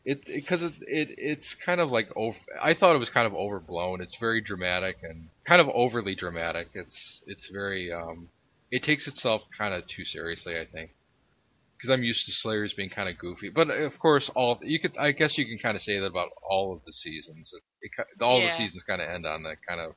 It 0.05 0.25
because 0.25 0.63
it, 0.63 0.73
it 0.81 1.15
it's 1.17 1.55
kind 1.55 1.79
of 1.79 1.91
like 1.91 2.11
over. 2.17 2.37
I 2.61 2.73
thought 2.73 2.95
it 2.95 2.99
was 2.99 3.09
kind 3.09 3.25
of 3.25 3.33
overblown. 3.33 4.01
It's 4.01 4.17
very 4.17 4.41
dramatic 4.41 4.97
and 5.01 5.29
kind 5.45 5.61
of 5.61 5.69
overly 5.69 6.13
dramatic. 6.13 6.69
It's 6.73 7.23
it's 7.25 7.47
very 7.47 7.91
um, 7.93 8.27
it 8.69 8.83
takes 8.83 9.07
itself 9.07 9.47
kind 9.57 9.73
of 9.73 9.87
too 9.87 10.03
seriously. 10.03 10.59
I 10.59 10.65
think 10.65 10.91
because 11.77 11.89
I'm 11.89 12.03
used 12.03 12.25
to 12.27 12.31
Slayers 12.31 12.73
being 12.73 12.89
kind 12.89 13.09
of 13.09 13.17
goofy. 13.17 13.49
But 13.49 13.69
of 13.69 13.99
course, 13.99 14.29
all 14.29 14.59
you 14.63 14.79
could 14.79 14.97
I 14.97 15.11
guess 15.11 15.37
you 15.37 15.45
can 15.45 15.57
kind 15.57 15.75
of 15.75 15.81
say 15.81 15.99
that 15.99 16.05
about 16.05 16.29
all 16.41 16.73
of 16.73 16.83
the 16.85 16.93
seasons. 16.93 17.53
It, 17.81 17.91
it, 17.97 18.21
all 18.21 18.39
Yeah. 18.39 18.45
the 18.45 18.51
seasons 18.51 18.83
kind 18.83 19.01
of 19.01 19.09
end 19.09 19.25
on 19.25 19.43
that 19.43 19.57
kind 19.67 19.81
of 19.81 19.95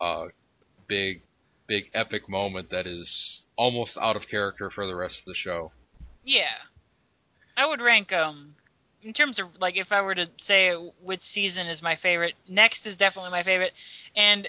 uh, 0.00 0.28
big 0.86 1.22
big 1.66 1.90
epic 1.94 2.28
moment 2.28 2.70
that 2.70 2.86
is 2.86 3.42
almost 3.56 3.98
out 3.98 4.16
of 4.16 4.28
character 4.28 4.70
for 4.70 4.86
the 4.86 4.96
rest 4.96 5.20
of 5.20 5.24
the 5.26 5.34
show. 5.34 5.70
Yeah. 6.24 6.56
I 7.56 7.66
would 7.66 7.82
rank 7.82 8.12
um 8.12 8.54
in 9.02 9.12
terms 9.12 9.38
of 9.38 9.48
like 9.60 9.76
if 9.76 9.92
I 9.92 10.00
were 10.02 10.14
to 10.14 10.28
say 10.38 10.72
which 11.02 11.20
season 11.20 11.66
is 11.66 11.82
my 11.82 11.94
favorite, 11.94 12.34
next 12.48 12.86
is 12.86 12.96
definitely 12.96 13.30
my 13.30 13.42
favorite 13.42 13.72
and 14.16 14.48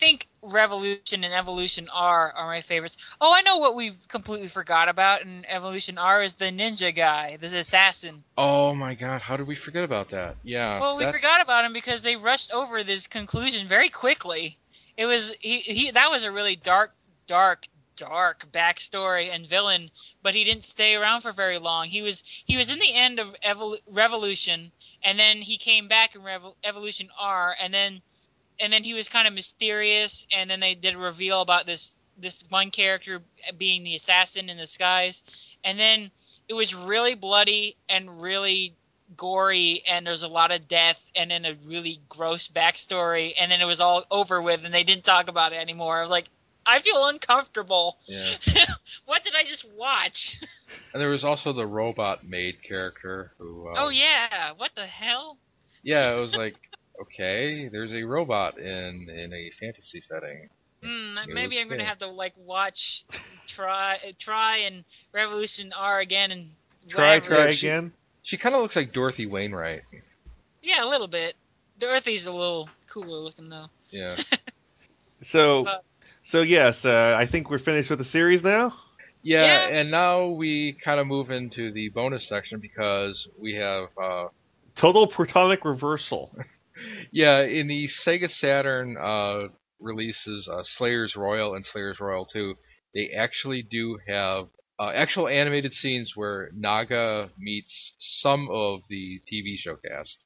think 0.00 0.26
Revolution 0.42 1.22
and 1.22 1.34
Evolution 1.34 1.88
R 1.92 2.32
are 2.32 2.46
my 2.46 2.62
favorites. 2.62 2.96
Oh, 3.20 3.32
I 3.32 3.42
know 3.42 3.58
what 3.58 3.76
we've 3.76 4.08
completely 4.08 4.48
forgot 4.48 4.88
about 4.88 5.22
in 5.22 5.44
Evolution 5.46 5.98
R 5.98 6.22
is 6.22 6.36
the 6.36 6.46
ninja 6.46 6.92
guy, 6.94 7.36
the 7.36 7.58
assassin. 7.58 8.24
Oh 8.36 8.74
my 8.74 8.94
god, 8.94 9.20
how 9.20 9.36
did 9.36 9.46
we 9.46 9.54
forget 9.54 9.84
about 9.84 10.08
that? 10.08 10.36
Yeah. 10.42 10.80
Well, 10.80 10.96
we 10.96 11.04
that- 11.04 11.12
forgot 11.12 11.42
about 11.42 11.66
him 11.66 11.72
because 11.74 12.02
they 12.02 12.16
rushed 12.16 12.52
over 12.52 12.82
this 12.82 13.06
conclusion 13.06 13.68
very 13.68 13.90
quickly. 13.90 14.56
It 14.96 15.06
was 15.06 15.32
he, 15.38 15.58
he 15.60 15.90
that 15.92 16.10
was 16.10 16.24
a 16.24 16.32
really 16.32 16.56
dark, 16.56 16.92
dark, 17.26 17.66
dark 17.96 18.50
backstory 18.50 19.32
and 19.32 19.46
villain, 19.48 19.90
but 20.22 20.34
he 20.34 20.44
didn't 20.44 20.64
stay 20.64 20.94
around 20.94 21.20
for 21.20 21.32
very 21.32 21.58
long. 21.58 21.86
He 21.88 22.00
was 22.02 22.24
he 22.46 22.56
was 22.56 22.70
in 22.70 22.78
the 22.78 22.94
end 22.94 23.18
of 23.18 23.34
Evol- 23.40 23.78
Revolution, 23.86 24.72
and 25.04 25.18
then 25.18 25.36
he 25.38 25.58
came 25.58 25.88
back 25.88 26.14
in 26.14 26.22
Revol- 26.22 26.56
Evolution 26.64 27.08
R, 27.18 27.54
and 27.60 27.72
then 27.72 28.00
and 28.60 28.72
then 28.72 28.84
he 28.84 28.94
was 28.94 29.08
kind 29.08 29.26
of 29.26 29.34
mysterious, 29.34 30.26
and 30.32 30.48
then 30.50 30.60
they 30.60 30.74
did 30.74 30.94
a 30.94 30.98
reveal 30.98 31.40
about 31.40 31.66
this 31.66 31.96
this 32.18 32.44
one 32.50 32.70
character 32.70 33.22
being 33.56 33.82
the 33.82 33.94
assassin 33.94 34.50
in 34.50 34.56
disguise, 34.56 35.24
and 35.64 35.78
then 35.78 36.10
it 36.48 36.54
was 36.54 36.74
really 36.74 37.14
bloody 37.14 37.76
and 37.88 38.20
really 38.20 38.74
gory 39.16 39.82
and 39.88 40.06
there's 40.06 40.22
a 40.22 40.28
lot 40.28 40.52
of 40.52 40.68
death 40.68 41.10
and 41.16 41.32
then 41.32 41.44
a 41.44 41.56
really 41.66 42.00
gross 42.08 42.46
backstory 42.46 43.34
and 43.36 43.50
then 43.50 43.60
it 43.60 43.64
was 43.64 43.80
all 43.80 44.04
over 44.08 44.40
with 44.40 44.64
and 44.64 44.72
they 44.72 44.84
didn't 44.84 45.02
talk 45.02 45.28
about 45.28 45.52
it 45.52 45.56
anymore. 45.56 46.06
Like 46.06 46.26
I 46.64 46.78
feel 46.78 47.06
uncomfortable. 47.06 47.98
Yeah. 48.06 48.34
what 49.06 49.24
did 49.24 49.34
I 49.34 49.42
just 49.44 49.68
watch? 49.76 50.40
And 50.92 51.00
there 51.00 51.08
was 51.08 51.24
also 51.24 51.52
the 51.52 51.66
robot 51.66 52.24
maid 52.24 52.62
character 52.62 53.32
who. 53.38 53.68
Uh, 53.68 53.74
oh 53.78 53.88
yeah, 53.88 54.52
what 54.56 54.70
the 54.74 54.86
hell? 54.86 55.36
Yeah, 55.82 56.16
it 56.16 56.20
was 56.20 56.36
like, 56.36 56.54
okay, 57.02 57.68
there's 57.68 57.92
a 57.92 58.02
robot 58.02 58.58
in 58.58 59.08
in 59.08 59.32
a 59.32 59.50
fantasy 59.50 60.00
setting. 60.00 60.48
Hmm, 60.82 61.18
It 61.18 61.28
maybe 61.34 61.58
I'm 61.60 61.68
gonna 61.68 61.84
have 61.84 61.98
to 61.98 62.06
like 62.08 62.32
watch, 62.38 63.04
try, 63.46 63.98
try 64.18 64.58
and 64.58 64.84
Revolution 65.12 65.72
R 65.76 66.00
again 66.00 66.30
and 66.30 66.48
Try, 66.88 67.16
whatever. 67.16 67.34
try 67.36 67.50
she- 67.52 67.66
again. 67.68 67.92
She 68.22 68.36
kind 68.36 68.54
of 68.54 68.60
looks 68.62 68.76
like 68.76 68.92
Dorothy 68.92 69.26
Wainwright. 69.26 69.82
Yeah, 70.62 70.84
a 70.84 70.88
little 70.88 71.08
bit. 71.08 71.34
Dorothy's 71.78 72.26
a 72.26 72.32
little 72.32 72.68
cooler 72.88 73.18
looking 73.18 73.48
though. 73.48 73.66
Yeah. 73.90 74.16
So, 75.22 75.66
Uh, 75.66 75.78
so 76.22 76.40
yes, 76.40 76.84
uh, 76.86 77.14
I 77.18 77.26
think 77.26 77.50
we're 77.50 77.58
finished 77.58 77.90
with 77.90 77.98
the 77.98 78.04
series 78.06 78.42
now. 78.42 78.72
Yeah, 79.22 79.44
Yeah. 79.68 79.76
and 79.80 79.90
now 79.90 80.28
we 80.28 80.72
kind 80.82 80.98
of 80.98 81.06
move 81.06 81.30
into 81.30 81.70
the 81.72 81.90
bonus 81.90 82.26
section 82.26 82.58
because 82.58 83.28
we 83.38 83.54
have, 83.56 83.88
uh, 84.00 84.28
Total 84.76 85.06
protonic 85.06 85.64
reversal. 85.66 86.34
yeah, 87.12 87.42
in 87.42 87.66
the 87.66 87.84
Sega 87.84 88.28
Saturn 88.28 88.96
uh, 88.96 89.48
releases, 89.80 90.48
uh, 90.48 90.62
Slayers 90.62 91.16
Royal 91.16 91.54
and 91.54 91.64
Slayers 91.64 92.00
Royal 92.00 92.24
2, 92.24 92.54
they 92.94 93.10
actually 93.10 93.62
do 93.62 93.98
have 94.06 94.46
uh, 94.78 94.90
actual 94.94 95.28
animated 95.28 95.74
scenes 95.74 96.16
where 96.16 96.50
Naga 96.54 97.30
meets 97.38 97.94
some 97.98 98.48
of 98.50 98.80
the 98.88 99.20
TV 99.30 99.56
show 99.56 99.76
cast. 99.76 100.24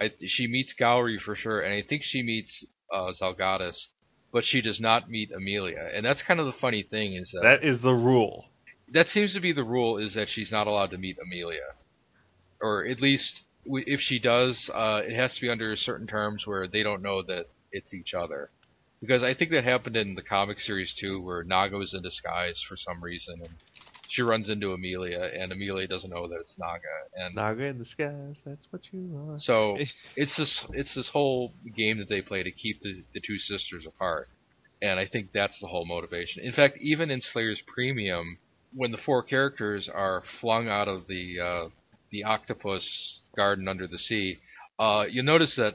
I, 0.00 0.12
she 0.24 0.46
meets 0.46 0.74
Gourry 0.74 1.20
for 1.20 1.34
sure, 1.34 1.60
and 1.60 1.74
I 1.74 1.82
think 1.82 2.04
she 2.04 2.22
meets 2.22 2.64
uh, 2.92 3.10
Zelgadis, 3.10 3.88
but 4.32 4.44
she 4.44 4.60
does 4.60 4.80
not 4.80 5.10
meet 5.10 5.32
Amelia. 5.32 5.88
And 5.92 6.04
that's 6.06 6.22
kind 6.22 6.38
of 6.38 6.46
the 6.46 6.52
funny 6.52 6.82
thing 6.84 7.14
is 7.14 7.32
that 7.32 7.42
That 7.42 7.64
is 7.64 7.80
the 7.80 7.94
rule. 7.94 8.46
that 8.92 9.08
seems 9.08 9.34
to 9.34 9.40
be 9.40 9.50
the 9.52 9.64
rule 9.64 9.98
is 9.98 10.14
that 10.14 10.28
she's 10.28 10.52
not 10.52 10.68
allowed 10.68 10.92
to 10.92 10.98
meet 10.98 11.16
Amelia, 11.20 11.66
or 12.60 12.86
at 12.86 13.00
least 13.00 13.42
if 13.64 14.00
she 14.00 14.18
does, 14.18 14.70
uh, 14.70 15.02
it 15.04 15.14
has 15.14 15.36
to 15.36 15.42
be 15.42 15.50
under 15.50 15.74
certain 15.76 16.06
terms 16.06 16.46
where 16.46 16.66
they 16.66 16.82
don't 16.82 17.02
know 17.02 17.22
that 17.22 17.46
it's 17.72 17.94
each 17.94 18.14
other. 18.14 18.50
Because 19.00 19.22
I 19.22 19.34
think 19.34 19.52
that 19.52 19.64
happened 19.64 19.96
in 19.96 20.14
the 20.14 20.22
comic 20.22 20.58
series 20.58 20.94
too, 20.94 21.22
where 21.22 21.44
Naga 21.44 21.76
was 21.76 21.94
in 21.94 22.02
disguise 22.02 22.60
for 22.60 22.76
some 22.76 23.02
reason, 23.02 23.40
and 23.40 23.50
she 24.08 24.22
runs 24.22 24.48
into 24.48 24.72
Amelia, 24.72 25.30
and 25.38 25.52
Amelia 25.52 25.86
doesn't 25.86 26.10
know 26.10 26.26
that 26.28 26.40
it's 26.40 26.58
Naga, 26.58 26.80
and 27.14 27.34
Naga 27.34 27.66
in 27.66 27.78
disguise, 27.78 28.42
that's 28.44 28.66
what 28.72 28.92
you 28.92 29.30
are. 29.30 29.38
so 29.38 29.76
it's 30.16 30.36
this 30.36 30.66
it's 30.72 30.94
this 30.94 31.08
whole 31.08 31.52
game 31.76 31.98
that 31.98 32.08
they 32.08 32.22
play 32.22 32.42
to 32.42 32.50
keep 32.50 32.80
the, 32.80 33.04
the 33.14 33.20
two 33.20 33.38
sisters 33.38 33.86
apart. 33.86 34.28
And 34.80 34.98
I 34.98 35.06
think 35.06 35.32
that's 35.32 35.58
the 35.58 35.66
whole 35.66 35.84
motivation. 35.84 36.44
In 36.44 36.52
fact, 36.52 36.78
even 36.80 37.10
in 37.10 37.20
Slayers 37.20 37.60
Premium, 37.60 38.38
when 38.72 38.92
the 38.92 38.98
four 38.98 39.22
characters 39.22 39.88
are 39.88 40.22
flung 40.22 40.68
out 40.68 40.88
of 40.88 41.06
the 41.06 41.40
uh, 41.40 41.68
the 42.10 42.24
octopus 42.24 43.22
garden 43.36 43.68
under 43.68 43.86
the 43.86 43.98
sea, 43.98 44.38
uh, 44.78 45.06
you'll 45.10 45.24
notice 45.24 45.56
that 45.56 45.74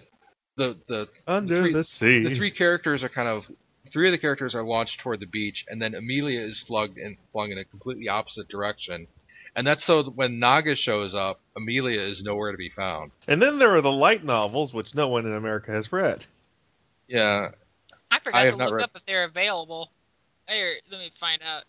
the 0.55 0.77
the 0.88 1.07
Under 1.27 1.61
three- 1.64 1.73
the 1.73 1.84
sea. 1.84 2.23
the 2.23 2.30
three 2.35 2.51
characters 2.51 3.03
are 3.03 3.10
kind 3.10 3.27
of 3.27 3.51
three 3.88 4.07
of 4.07 4.11
the 4.11 4.18
characters 4.18 4.55
are 4.55 4.64
launched 4.64 4.99
toward 4.99 5.19
the 5.19 5.26
beach, 5.26 5.65
and 5.69 5.81
then 5.81 5.93
Amelia 5.95 6.41
is 6.41 6.60
flung 6.60 6.97
in 6.97 7.18
flung 7.31 7.51
in 7.51 7.57
a 7.57 7.64
completely 7.65 8.07
opposite 8.10 8.47
direction. 8.47 9.07
And 9.55 9.68
that's 9.68 9.84
so 9.84 10.01
that 10.01 10.15
when 10.15 10.39
Naga 10.39 10.73
shows 10.76 11.14
up, 11.14 11.39
Amelia 11.55 11.99
is 12.01 12.23
nowhere 12.23 12.51
to 12.51 12.57
be 12.57 12.69
found. 12.69 13.11
And 13.27 13.39
then 13.39 13.60
there 13.60 13.76
are 13.76 13.81
the 13.81 13.91
light 13.91 14.23
novels, 14.23 14.73
which 14.73 14.95
no 14.95 15.10
one 15.10 15.27
in 15.27 15.34
America 15.34 15.69
has 15.72 15.91
read. 15.91 16.26
Yeah, 17.07 17.49
I 18.10 18.19
forgot 18.19 18.47
I 18.47 18.49
to 18.49 18.55
look 18.55 18.73
read- 18.73 18.84
up 18.85 18.91
if 18.95 19.05
they're 19.05 19.26
available. 19.26 19.91
Here, 20.47 20.73
let 20.89 20.99
me 20.99 21.11
find 21.19 21.41
out. 21.43 21.65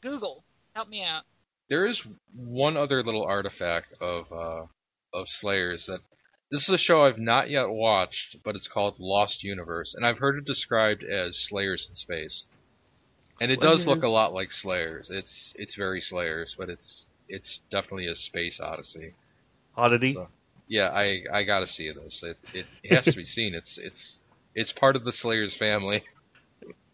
Google, 0.00 0.42
help 0.74 0.88
me 0.88 1.02
out. 1.04 1.22
There 1.68 1.86
is 1.86 2.06
one 2.34 2.76
other 2.76 3.02
little 3.02 3.24
artifact 3.24 3.92
of 4.00 4.32
uh, 4.32 4.66
of 5.12 5.28
Slayers 5.28 5.86
that 5.86 6.00
this 6.50 6.62
is 6.62 6.70
a 6.70 6.78
show 6.78 7.04
I've 7.04 7.18
not 7.18 7.50
yet 7.50 7.68
watched, 7.68 8.42
but 8.42 8.56
it's 8.56 8.68
called 8.68 8.98
Lost 8.98 9.44
Universe, 9.44 9.94
and 9.94 10.04
I've 10.04 10.18
heard 10.18 10.38
it 10.38 10.44
described 10.44 11.04
as 11.04 11.38
Slayers 11.38 11.88
in 11.88 11.94
space. 11.94 12.46
And 13.40 13.52
it 13.52 13.60
does 13.60 13.86
look 13.86 14.02
a 14.02 14.08
lot 14.08 14.34
like 14.34 14.50
Slayers. 14.50 15.10
It's 15.10 15.54
it's 15.56 15.74
very 15.74 16.00
Slayers, 16.00 16.56
but 16.58 16.70
it's 16.70 17.08
it's 17.28 17.58
definitely 17.70 18.06
a 18.06 18.14
space 18.14 18.60
odyssey. 18.60 19.12
Oddity. 19.76 20.14
So, 20.14 20.28
yeah, 20.66 20.88
I 20.88 21.22
I 21.32 21.44
gotta 21.44 21.66
see 21.66 21.92
this. 21.92 22.22
It, 22.24 22.36
it 22.52 22.66
it 22.82 22.94
has 22.94 23.04
to 23.04 23.16
be 23.16 23.24
seen. 23.24 23.54
It's 23.54 23.78
it's 23.78 24.20
it's 24.54 24.72
part 24.72 24.96
of 24.96 25.04
the 25.04 25.12
Slayers 25.12 25.54
family. 25.54 26.02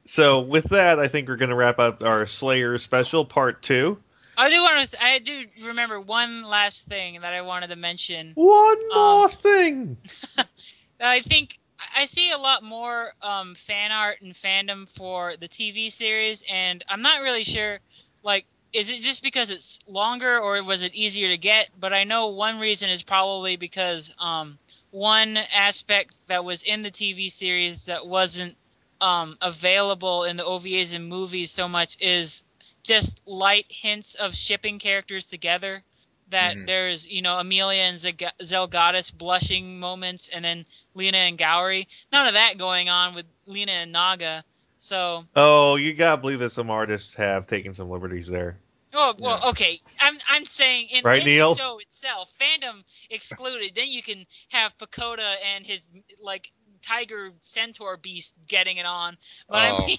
So 0.06 0.40
with 0.40 0.64
that, 0.64 0.98
I 0.98 1.08
think 1.08 1.28
we're 1.28 1.36
going 1.36 1.48
to 1.48 1.54
wrap 1.56 1.78
up 1.78 2.02
our 2.02 2.26
Slayer 2.26 2.76
special 2.76 3.24
part 3.24 3.62
two. 3.62 3.98
I 4.36 4.50
do 4.50 4.62
want 4.62 4.88
to. 4.88 5.02
I 5.02 5.18
do 5.18 5.44
remember 5.62 6.00
one 6.00 6.42
last 6.44 6.86
thing 6.86 7.20
that 7.20 7.32
I 7.32 7.42
wanted 7.42 7.68
to 7.68 7.76
mention. 7.76 8.36
One 8.36 8.78
Um, 8.90 8.94
more 8.94 9.28
thing. 9.28 9.98
I 11.00 11.20
think 11.20 11.58
I 11.94 12.06
see 12.06 12.30
a 12.30 12.38
lot 12.38 12.62
more 12.62 13.12
um, 13.22 13.54
fan 13.54 13.90
art 13.92 14.20
and 14.22 14.34
fandom 14.34 14.88
for 14.96 15.36
the 15.36 15.48
TV 15.48 15.90
series, 15.90 16.42
and 16.48 16.82
I'm 16.88 17.02
not 17.02 17.22
really 17.22 17.44
sure. 17.44 17.80
Like, 18.22 18.46
is 18.72 18.90
it 18.90 19.00
just 19.02 19.22
because 19.22 19.50
it's 19.50 19.78
longer, 19.86 20.38
or 20.38 20.62
was 20.62 20.82
it 20.82 20.94
easier 20.94 21.28
to 21.28 21.38
get? 21.38 21.70
But 21.78 21.92
I 21.92 22.04
know 22.04 22.28
one 22.28 22.58
reason 22.58 22.90
is 22.90 23.02
probably 23.02 23.56
because 23.56 24.12
um, 24.18 24.58
one 24.90 25.36
aspect 25.36 26.12
that 26.28 26.44
was 26.44 26.62
in 26.62 26.82
the 26.82 26.90
TV 26.90 27.28
series 27.28 27.86
that 27.86 28.06
wasn't 28.06 28.56
um, 29.00 29.36
available 29.40 30.24
in 30.24 30.36
the 30.36 30.44
OVAs 30.44 30.94
and 30.94 31.08
movies 31.08 31.50
so 31.50 31.68
much 31.68 31.96
is 32.00 32.42
just 32.84 33.20
light 33.26 33.66
hints 33.68 34.14
of 34.14 34.36
shipping 34.36 34.78
characters 34.78 35.26
together. 35.26 35.82
That 36.28 36.56
Mhm. 36.56 36.66
there's, 36.66 37.06
you 37.08 37.20
know, 37.22 37.38
Amelia 37.38 37.82
and 37.82 37.98
Zeg- 37.98 38.32
Zelgadis 38.40 39.12
blushing 39.12 39.78
moments, 39.78 40.28
and 40.28 40.44
then 40.44 40.64
Lina 40.94 41.18
and 41.18 41.36
Gourry. 41.38 41.86
None 42.12 42.26
of 42.26 42.32
that 42.34 42.56
going 42.56 42.88
on 42.88 43.14
with 43.14 43.26
Lina 43.46 43.72
and 43.72 43.92
Naga. 43.92 44.44
So, 44.78 45.26
Oh, 45.36 45.76
you 45.76 45.92
got 45.94 46.16
to 46.16 46.20
believe 46.22 46.38
that 46.40 46.50
some 46.50 46.70
artists 46.70 47.14
have 47.14 47.46
taken 47.46 47.74
some 47.74 47.90
liberties 47.90 48.26
there. 48.26 48.58
oh 48.94 49.14
well, 49.18 49.48
okay. 49.50 49.80
I'm 50.00 50.18
I'm 50.28 50.46
saying 50.46 50.88
in, 50.90 51.04
Right, 51.04 51.20
in 51.20 51.26
the 51.26 51.54
show 51.56 51.78
itself, 51.78 52.32
fandom 52.40 52.84
excluded. 53.10 53.74
then 53.74 53.88
you 53.88 54.02
can 54.02 54.26
have 54.50 54.76
Pokota 54.78 55.36
and 55.54 55.66
his 55.66 55.86
like 56.20 56.52
tiger 56.82 57.32
centaur 57.40 57.96
beast 57.96 58.34
getting 58.46 58.76
it 58.78 58.86
on. 58.86 59.16
But 59.48 59.56
I 59.56 59.70
Oh. 59.72 59.86
mean, 59.86 59.98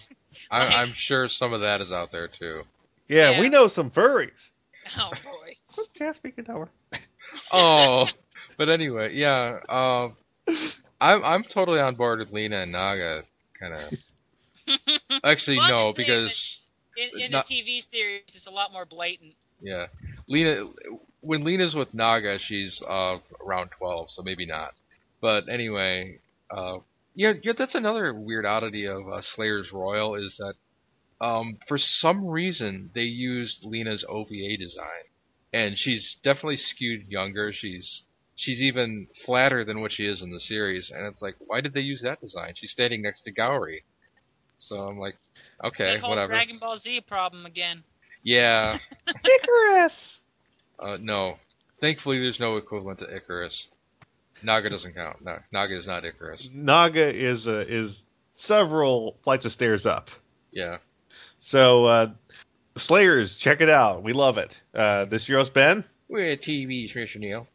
I, 0.52 0.60
Like- 0.66 0.76
I'm 0.76 0.94
sure 0.94 1.28
some 1.28 1.53
of 1.53 1.62
that 1.62 1.82
is 1.82 1.91
out 1.91 2.12
there 2.12 2.28
too. 2.28 2.66
Yeah, 3.07 3.32
Yeah. 3.32 3.40
we 3.41 3.49
know 3.49 3.68
some 3.68 3.90
furries. 3.91 4.49
oh 4.99 5.11
boy. 5.23 5.84
Can't 5.94 6.15
speak 6.15 6.36
it 6.38 6.49
over. 6.49 6.69
Oh, 7.52 8.07
but 8.57 8.69
anyway, 8.69 9.14
yeah. 9.15 9.60
Uh, 9.68 10.10
I'm 11.02 11.23
I'm 11.23 11.44
totally 11.44 11.80
on 11.80 11.95
board 11.95 12.19
with 12.19 12.32
Lina 12.32 12.61
and 12.61 12.72
Naga. 12.72 13.23
Kind 13.60 13.73
of. 13.73 14.80
Actually, 15.23 15.57
Well, 15.57 15.88
no, 15.88 15.94
because 15.94 16.61
In, 16.98 17.19
in 17.26 17.32
Not- 17.32 17.48
the 17.48 17.56
TV 17.56 17.82
series, 17.82 18.22
it's 18.27 18.48
a 18.48 18.52
lot 18.52 18.72
more 18.72 18.86
blatant. 18.86 19.34
yeah, 19.61 19.88
Lina. 20.27 20.68
When 21.22 21.44
Lina's 21.44 21.76
with 21.76 21.94
Naga, 21.94 22.38
she's 22.40 22.82
uh, 22.84 23.18
around 23.44 23.69
twelve, 23.72 24.11
so 24.11 24.22
maybe 24.22 24.45
not. 24.45 24.73
But 25.22 25.52
anyway, 25.52 26.19
uh, 26.52 26.77
yeah, 27.15 27.34
yeah, 27.41 27.53
that's 27.53 27.76
another 27.76 28.14
weird 28.14 28.45
oddity 28.45 28.86
of 28.88 29.07
uh, 29.07 29.22
Slayers 29.22 29.73
Royal 29.73 30.15
is 30.15 30.38
that 30.38 30.53
um, 31.22 31.58
for 31.68 31.78
some 31.78 32.26
reason 32.26 32.90
they 32.94 33.04
used 33.04 33.66
Lina's 33.66 34.06
OVA 34.08 34.58
design, 34.58 34.86
and 35.54 35.78
she's 35.78 36.16
definitely 36.16 36.58
skewed 36.58 37.08
younger. 37.10 37.54
She's 37.54 38.04
she's 38.36 38.62
even 38.62 39.08
flatter 39.16 39.64
than 39.64 39.82
what 39.82 39.92
she 39.92 40.06
is 40.06 40.22
in 40.22 40.32
the 40.32 40.40
series, 40.40 40.92
and 40.92 41.06
it's 41.06 41.22
like, 41.22 41.36
why 41.40 41.62
did 41.62 41.74
they 41.74 41.82
use 41.82 42.02
that 42.02 42.22
design? 42.22 42.54
She's 42.56 42.72
standing 42.72 43.02
next 43.02 43.22
to 43.22 43.32
Gourry, 43.32 43.84
so 44.58 44.88
I'm 44.88 45.00
like, 45.00 45.18
okay, 45.64 45.98
that 45.98 46.08
whatever. 46.08 46.34
Dragon 46.34 46.58
Ball 46.60 46.76
Z 46.76 47.02
problem 47.02 47.46
again. 47.46 47.84
Yeah, 48.24 48.78
Icarus. 49.08 50.22
uh, 50.80 50.98
no. 51.00 51.38
Thankfully, 51.82 52.20
there's 52.20 52.40
no 52.40 52.56
equivalent 52.58 53.00
to 53.00 53.16
Icarus. 53.16 53.68
Naga 54.44 54.70
doesn't 54.70 54.96
count. 54.96 55.24
No, 55.24 55.38
Naga 55.52 55.76
is 55.76 55.88
not 55.88 56.04
Icarus. 56.06 56.50
Naga 56.54 57.14
is 57.14 57.48
uh, 57.48 57.64
is 57.68 58.08
several 58.34 59.16
flights 59.24 59.46
of 59.46 59.52
stairs 59.52 59.86
up. 59.86 60.10
Yeah. 60.52 60.78
So 61.46 61.86
uh, 61.86 62.10
Slayers, 62.76 63.38
check 63.38 63.62
it 63.62 63.70
out. 63.70 64.02
We 64.02 64.14
love 64.14 64.40
it. 64.40 64.60
Uh, 64.74 65.06
this 65.06 65.30
year's 65.30 65.48
Ben. 65.48 65.84
We're 66.10 66.32
a 66.32 66.38
TV 66.38 66.92
Trisha 66.92 67.20
Neil. 67.20 67.48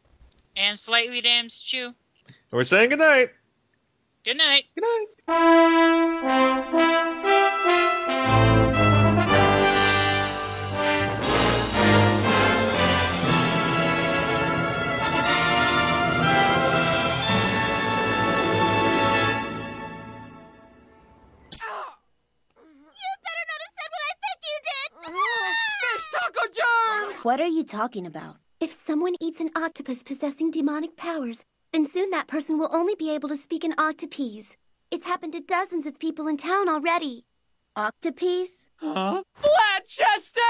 And 0.57 0.79
slightly 0.79 1.21
damn 1.21 1.49
Chu. 1.49 1.87
And 1.87 1.95
we're 2.53 2.63
saying 2.63 2.91
goodnight. 2.91 3.31
Good 4.25 4.37
night. 4.37 4.67
Good 4.77 4.85
night. 4.85 5.07
Fish 8.31 8.50
What 27.23 27.39
are 27.39 27.47
you 27.47 27.65
talking 27.65 28.07
about? 28.07 28.37
If 28.61 28.73
someone 28.73 29.15
eats 29.21 29.41
an 29.41 29.51
octopus 29.55 30.03
possessing 30.03 30.51
demonic 30.51 30.97
powers, 30.97 31.45
then 31.71 31.85
soon 31.85 32.09
that 32.13 32.29
person 32.29 32.57
will 32.57 32.71
only 32.73 32.95
be 32.95 33.15
able 33.15 33.29
to 33.29 33.37
speak 33.37 33.63
in 33.63 33.73
octopese. 33.73 34.57
It's 34.91 35.05
happened 35.05 35.35
to 35.35 35.41
dozens 35.41 35.85
of 35.85 35.99
people 35.99 36.27
in 36.29 36.39
town 36.39 36.67
already. 36.67 37.27
Octopese? 37.77 38.69
Huh? 38.77 39.23
Flat 39.35 39.87
chested! 39.87 40.43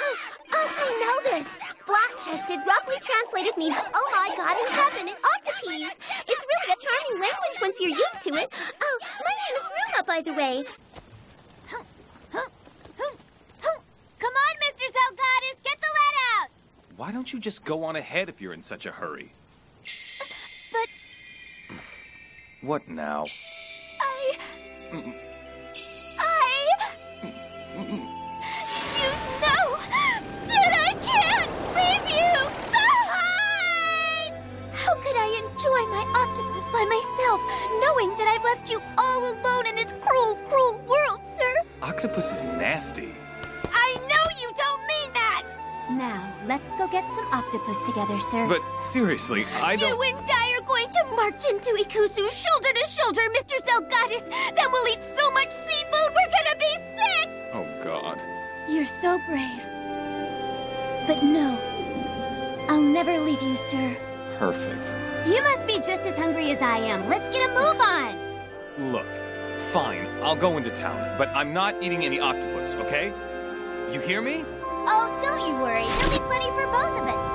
Oh, 0.00 0.16
oh, 0.52 0.70
I 0.78 0.88
know 1.02 1.16
this. 1.28 1.48
Flat 1.84 2.12
chested 2.24 2.60
roughly 2.64 2.98
translated 3.00 3.56
means, 3.58 3.74
oh 3.74 4.08
my 4.14 4.36
god 4.36 4.56
in 4.62 4.70
heaven, 4.70 5.08
in 5.08 5.16
octopese. 5.16 5.90
It's 6.28 6.44
really 6.50 6.70
a 6.70 6.76
charming 6.78 7.20
language 7.20 7.56
once 7.60 7.80
you're 7.80 7.90
used 7.90 8.20
to 8.22 8.34
it. 8.36 8.52
Oh, 8.80 8.98
my 9.24 9.34
name 9.42 9.56
is 9.56 9.68
Runa, 9.74 10.04
by 10.04 10.22
the 10.22 10.34
way. 10.34 10.64
Come 14.18 14.34
on, 14.34 14.54
Mr. 14.60 14.82
Zelgadis, 14.82 15.62
get 15.62 15.78
the 15.80 15.86
lead 15.86 16.16
out! 16.34 16.50
Why 16.98 17.12
don't 17.12 17.32
you 17.32 17.38
just 17.38 17.64
go 17.64 17.84
on 17.84 17.94
ahead 17.94 18.28
if 18.28 18.42
you're 18.42 18.52
in 18.52 18.60
such 18.60 18.84
a 18.84 18.90
hurry? 18.90 19.30
But 20.72 20.88
What 22.60 22.88
now? 22.88 23.24
I. 24.00 24.34
I. 26.18 26.68
You 27.78 27.94
know 29.38 29.78
that 30.48 30.72
I 30.74 30.90
can't 31.06 31.50
leave 31.78 32.06
you 32.18 32.34
behind! 32.66 34.34
How 34.72 34.96
could 34.96 35.14
I 35.14 35.28
enjoy 35.38 35.86
my 35.94 36.02
octopus 36.16 36.66
by 36.72 36.84
myself, 36.84 37.40
knowing 37.80 38.10
that 38.18 38.26
I've 38.26 38.42
left 38.42 38.68
you 38.68 38.82
all 38.98 39.20
alone 39.20 39.68
in 39.68 39.76
this 39.76 39.94
cruel, 40.04 40.34
cruel 40.48 40.80
world, 40.88 41.20
sir? 41.24 41.62
Octopus 41.80 42.38
is 42.38 42.42
nasty. 42.42 43.14
Now, 45.90 46.34
let's 46.44 46.68
go 46.70 46.86
get 46.86 47.08
some 47.10 47.26
octopus 47.32 47.80
together, 47.80 48.20
sir. 48.20 48.46
But 48.46 48.60
seriously, 48.78 49.46
I 49.62 49.76
don't. 49.76 49.88
You 49.88 50.02
and 50.02 50.30
I 50.30 50.58
are 50.58 50.66
going 50.66 50.90
to 50.90 51.04
march 51.16 51.42
into 51.48 51.70
Ikusu 51.70 52.28
shoulder 52.28 52.72
to 52.74 52.86
shoulder, 52.86 53.22
Mr. 53.36 53.56
Zelgadis. 53.64 54.28
Then 54.54 54.70
we'll 54.70 54.86
eat 54.88 55.02
so 55.02 55.30
much 55.30 55.50
seafood 55.50 56.10
we're 56.14 56.30
gonna 56.30 56.58
be 56.58 56.74
sick! 56.98 57.28
Oh, 57.54 57.66
God. 57.82 58.22
You're 58.68 58.86
so 58.86 59.18
brave. 59.26 59.64
But 61.06 61.24
no, 61.24 61.58
I'll 62.68 62.82
never 62.82 63.18
leave 63.18 63.40
you, 63.40 63.56
sir. 63.56 63.96
Perfect. 64.36 64.94
You 65.26 65.42
must 65.42 65.66
be 65.66 65.78
just 65.78 66.02
as 66.02 66.18
hungry 66.18 66.50
as 66.50 66.60
I 66.60 66.78
am. 66.78 67.08
Let's 67.08 67.34
get 67.34 67.48
a 67.48 67.54
move 67.54 67.80
on. 67.80 68.92
Look, 68.92 69.60
fine, 69.72 70.06
I'll 70.22 70.36
go 70.36 70.58
into 70.58 70.70
town, 70.70 71.16
but 71.16 71.28
I'm 71.28 71.54
not 71.54 71.82
eating 71.82 72.04
any 72.04 72.20
octopus, 72.20 72.74
okay? 72.74 73.12
You 73.90 74.00
hear 74.00 74.20
me? 74.20 74.44
Oh, 74.90 75.18
don't 75.20 75.46
you 75.46 75.54
worry. 75.60 75.84
There'll 75.98 76.12
be 76.12 76.24
plenty 76.26 76.50
for 76.56 76.66
both 76.66 76.98
of 76.98 77.06
us. 77.06 77.26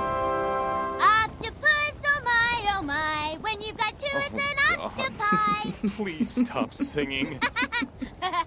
Octopus, 1.00 1.96
oh 2.06 2.20
my, 2.24 2.76
oh 2.76 2.82
my. 2.82 3.38
When 3.40 3.60
you've 3.60 3.76
got 3.76 3.98
two, 3.98 4.06
it's 4.12 4.34
an 4.34 4.78
oh, 4.78 4.92
octopi. 4.92 5.70
Please 5.96 6.30
stop 6.30 6.74
singing. 6.74 7.40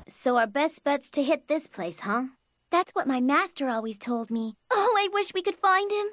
So 0.10 0.36
our 0.36 0.48
best 0.48 0.84
bet's 0.84 1.10
to 1.12 1.24
hit 1.24 1.48
this 1.48 1.68
place, 1.68 2.02
huh? 2.02 2.26
That's 2.70 2.94
what 2.94 3.08
my 3.08 3.22
master 3.22 3.70
always 3.70 3.98
told 3.98 4.30
me. 4.30 4.56
Oh, 4.72 4.96
I 5.00 5.08
wish 5.14 5.34
we 5.34 5.42
could 5.42 5.56
find 5.56 5.90
him. 5.90 6.08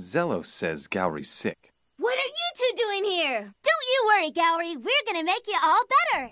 Zello 0.00 0.44
says 0.46 0.86
Gourry's 0.86 1.28
sick. 1.28 1.72
What 1.98 2.16
are 2.16 2.32
you 2.40 2.48
two 2.56 2.82
doing 2.82 3.04
here? 3.04 3.52
Don't 3.62 3.88
you 3.92 4.04
worry, 4.06 4.30
Gourry. 4.30 4.76
We're 4.76 5.06
gonna 5.06 5.24
make 5.24 5.46
you 5.46 5.58
all 5.62 5.82
better. 5.96 6.30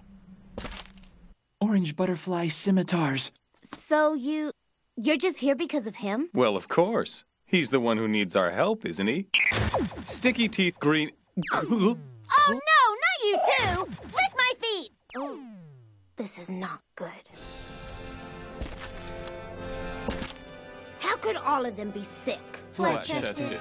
Orange 1.60 1.94
butterfly 1.94 2.48
scimitars. 2.48 3.30
So 3.72 4.14
you. 4.14 4.52
You're 4.96 5.16
just 5.16 5.38
here 5.38 5.54
because 5.54 5.86
of 5.86 5.96
him? 5.96 6.28
Well, 6.34 6.56
of 6.56 6.68
course. 6.68 7.24
He's 7.46 7.70
the 7.70 7.80
one 7.80 7.96
who 7.96 8.06
needs 8.06 8.36
our 8.36 8.50
help, 8.50 8.84
isn't 8.84 9.06
he? 9.06 9.28
Sticky 10.04 10.48
teeth 10.48 10.78
green. 10.78 11.10
Oh 11.54 11.96
no, 12.48 12.54
not 12.54 13.18
you 13.24 13.38
too! 13.50 13.84
Lick 14.04 14.32
my 14.36 14.52
feet! 14.60 14.92
This 16.16 16.38
is 16.38 16.50
not 16.50 16.80
good. 16.96 17.08
How 20.98 21.16
could 21.16 21.36
all 21.36 21.64
of 21.64 21.76
them 21.76 21.90
be 21.90 22.02
sick? 22.02 22.40
Flat-chested. 22.72 23.58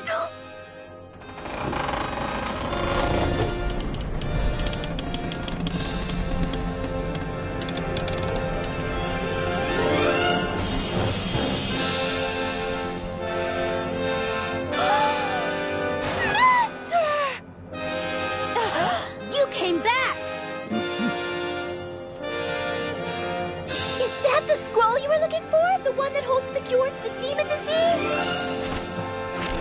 One 26.10 26.16
that 26.16 26.24
holds 26.24 26.48
the 26.50 26.62
cure 26.62 26.90
to 26.90 27.04
the 27.04 27.10
demon 27.22 27.46
disease? 27.46 27.68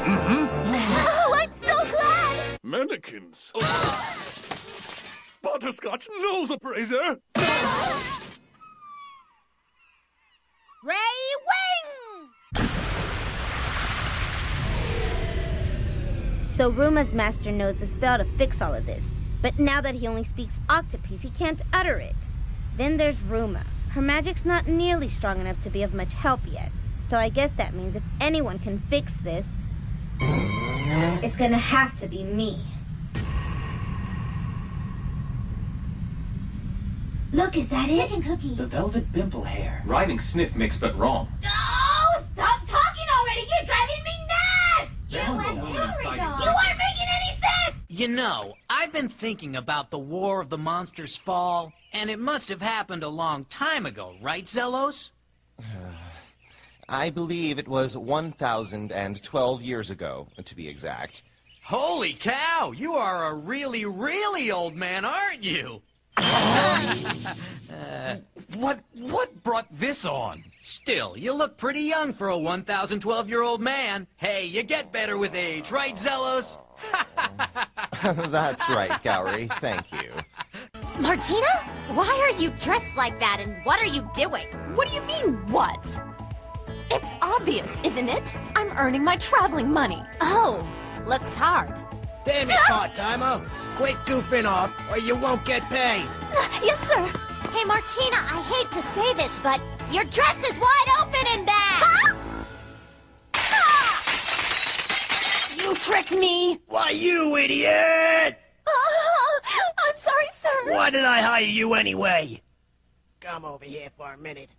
Mm-hmm. 0.09 0.47
Oh, 1.07 1.35
I'm 1.35 1.53
so 1.61 1.77
glad! 1.91 2.59
Mannequins. 2.62 3.53
Butterscotch 5.43 6.09
nose 6.23 6.51
appraiser. 6.51 7.19
Ray 10.85 10.95
Wing! 11.49 12.69
So 16.55 16.70
Ruma's 16.73 17.12
master 17.12 17.53
knows 17.53 17.81
the 17.81 17.87
spell 17.87 18.19
to 18.19 18.25
fix 18.25 18.62
all 18.62 18.75
of 18.75 18.87
this. 18.87 19.07
But 19.43 19.59
now 19.59 19.83
that 19.83 19.97
he 19.97 20.07
only 20.07 20.25
speaks 20.25 20.61
octopus, 20.69 21.23
he 21.23 21.31
can't 21.31 21.61
utter 21.73 21.99
it. 21.99 22.16
Then 22.77 22.97
there's 22.97 23.19
Ruma. 23.19 23.65
Her 23.90 24.02
magic's 24.02 24.44
not 24.44 24.66
nearly 24.66 25.09
strong 25.09 25.40
enough 25.40 25.60
to 25.62 25.70
be 25.70 25.82
of 25.82 25.94
much 25.94 26.15
help 26.15 26.40
yet. 26.47 26.70
So 27.01 27.16
I 27.16 27.28
guess 27.28 27.52
that 27.52 27.74
means 27.74 27.97
if 27.97 28.02
anyone 28.20 28.59
can 28.59 28.78
fix 28.78 29.16
this, 29.16 29.48
it's 30.20 31.36
gonna 31.36 31.59
have 31.59 31.98
to 32.01 32.06
be 32.06 32.23
me. 32.23 32.60
Look, 37.32 37.56
is 37.56 37.69
that 37.69 37.89
it? 37.89 38.09
Chicken 38.09 38.23
cookie. 38.23 38.55
The 38.55 38.66
velvet 38.66 39.12
bimple 39.12 39.44
hair. 39.44 39.82
Rhyming 39.85 40.19
sniff 40.19 40.56
mix, 40.56 40.77
but 40.77 40.97
wrong. 40.97 41.28
Oh, 41.44 42.24
stop 42.32 42.60
talking 42.66 43.06
already! 43.19 43.40
You're 43.40 43.66
driving 43.66 44.05
me 44.05 44.19
fighting. 46.02 46.24
You 46.24 46.51
aren't 46.51 46.78
making 46.78 47.09
any 47.15 47.39
sense! 47.39 47.85
You 47.89 48.09
know, 48.09 48.55
I've 48.70 48.93
been 48.93 49.09
thinking 49.09 49.56
about 49.56 49.90
the 49.90 49.98
War 49.98 50.40
of 50.40 50.51
the 50.51 50.59
Monsters 50.59 51.16
Fall, 51.16 51.73
and 51.93 52.10
it 52.10 52.19
must 52.19 52.48
have 52.48 52.62
happened 52.62 53.02
a 53.02 53.09
long 53.09 53.44
time 53.47 53.86
ago, 53.86 54.16
right, 54.20 54.44
Xellos? 54.44 55.10
I 56.89 57.10
believe 57.10 57.59
it 57.59 57.69
was 57.69 57.97
1,012 57.97 59.62
years 59.62 59.90
ago, 59.90 60.28
to 60.43 60.56
be 60.56 60.69
exact. 60.69 61.23
Holy 61.65 62.15
cow! 62.15 62.73
You 62.74 62.94
are 62.94 63.27
a 63.27 63.35
really, 63.35 63.85
really 63.85 64.51
old 64.51 64.74
man, 64.74 65.05
aren't 65.05 65.44
you? 65.44 65.82
What 68.55 68.81
what 68.95 69.43
brought 69.43 69.66
this 69.70 70.05
on? 70.05 70.43
Still, 70.59 71.16
you 71.16 71.32
look 71.32 71.57
pretty 71.57 71.82
young 71.82 72.12
for 72.12 72.28
a 72.28 72.39
1,012 72.39 73.28
year 73.28 73.43
old 73.43 73.61
man. 73.61 74.07
Hey, 74.16 74.47
you 74.47 74.62
get 74.62 74.90
better 74.90 75.16
with 75.16 75.36
age, 75.36 75.70
right, 75.70 75.95
Xellos? 75.95 76.59
That's 78.32 78.69
right, 78.70 78.90
Gourry. 79.05 79.49
Thank 79.61 79.93
you. 79.93 80.11
Martina? 80.99 81.47
Why 81.90 82.09
are 82.09 82.40
you 82.40 82.51
dressed 82.59 82.95
like 82.97 83.20
that 83.20 83.39
and 83.40 83.65
what 83.65 83.81
are 83.81 83.86
you 83.86 84.09
doing? 84.15 84.49
What 84.74 84.89
do 84.89 84.95
you 84.95 85.03
mean, 85.03 85.35
what? 85.53 86.01
It's 86.90 87.12
obvious, 87.23 87.78
isn't 87.85 88.09
it? 88.09 88.36
I'm 88.57 88.70
earning 88.73 89.05
my 89.05 89.16
traveling 89.16 89.70
money. 89.70 90.03
Oh, 90.20 90.66
looks 91.07 91.35
hard. 91.36 91.73
Damn 92.29 92.51
it, 92.51 92.57
part-timer. 92.67 93.41
Quit 93.77 93.97
goofing 94.05 94.45
off 94.45 94.71
or 94.91 94.99
you 94.99 95.17
won't 95.17 95.43
get 95.47 95.63
paid. 95.71 96.07
Yes, 96.63 96.79
sir. 96.87 97.03
Hey, 97.53 97.65
Martina, 97.65 98.17
I 98.17 98.43
hate 98.43 98.71
to 98.73 98.83
say 98.83 99.15
this, 99.15 99.31
but 99.43 99.61
your 99.91 100.05
dress 100.05 100.37
is 100.45 100.59
wide 100.61 100.87
open 101.01 101.27
in 101.39 101.47
that! 101.47 102.15
You 105.57 105.75
tricked 105.77 106.13
me! 106.13 106.61
Why, 106.67 106.91
you 106.91 107.37
idiot! 107.37 108.39
I'm 108.67 109.97
sorry, 109.97 110.27
sir. 110.35 110.73
Why 110.73 110.91
did 110.91 111.05
I 111.05 111.21
hire 111.23 111.43
you 111.43 111.73
anyway? 111.75 112.43
Come 113.21 113.47
over 113.47 113.65
here 113.65 113.89
for 113.97 114.13
a 114.13 114.19
minute. 114.19 114.51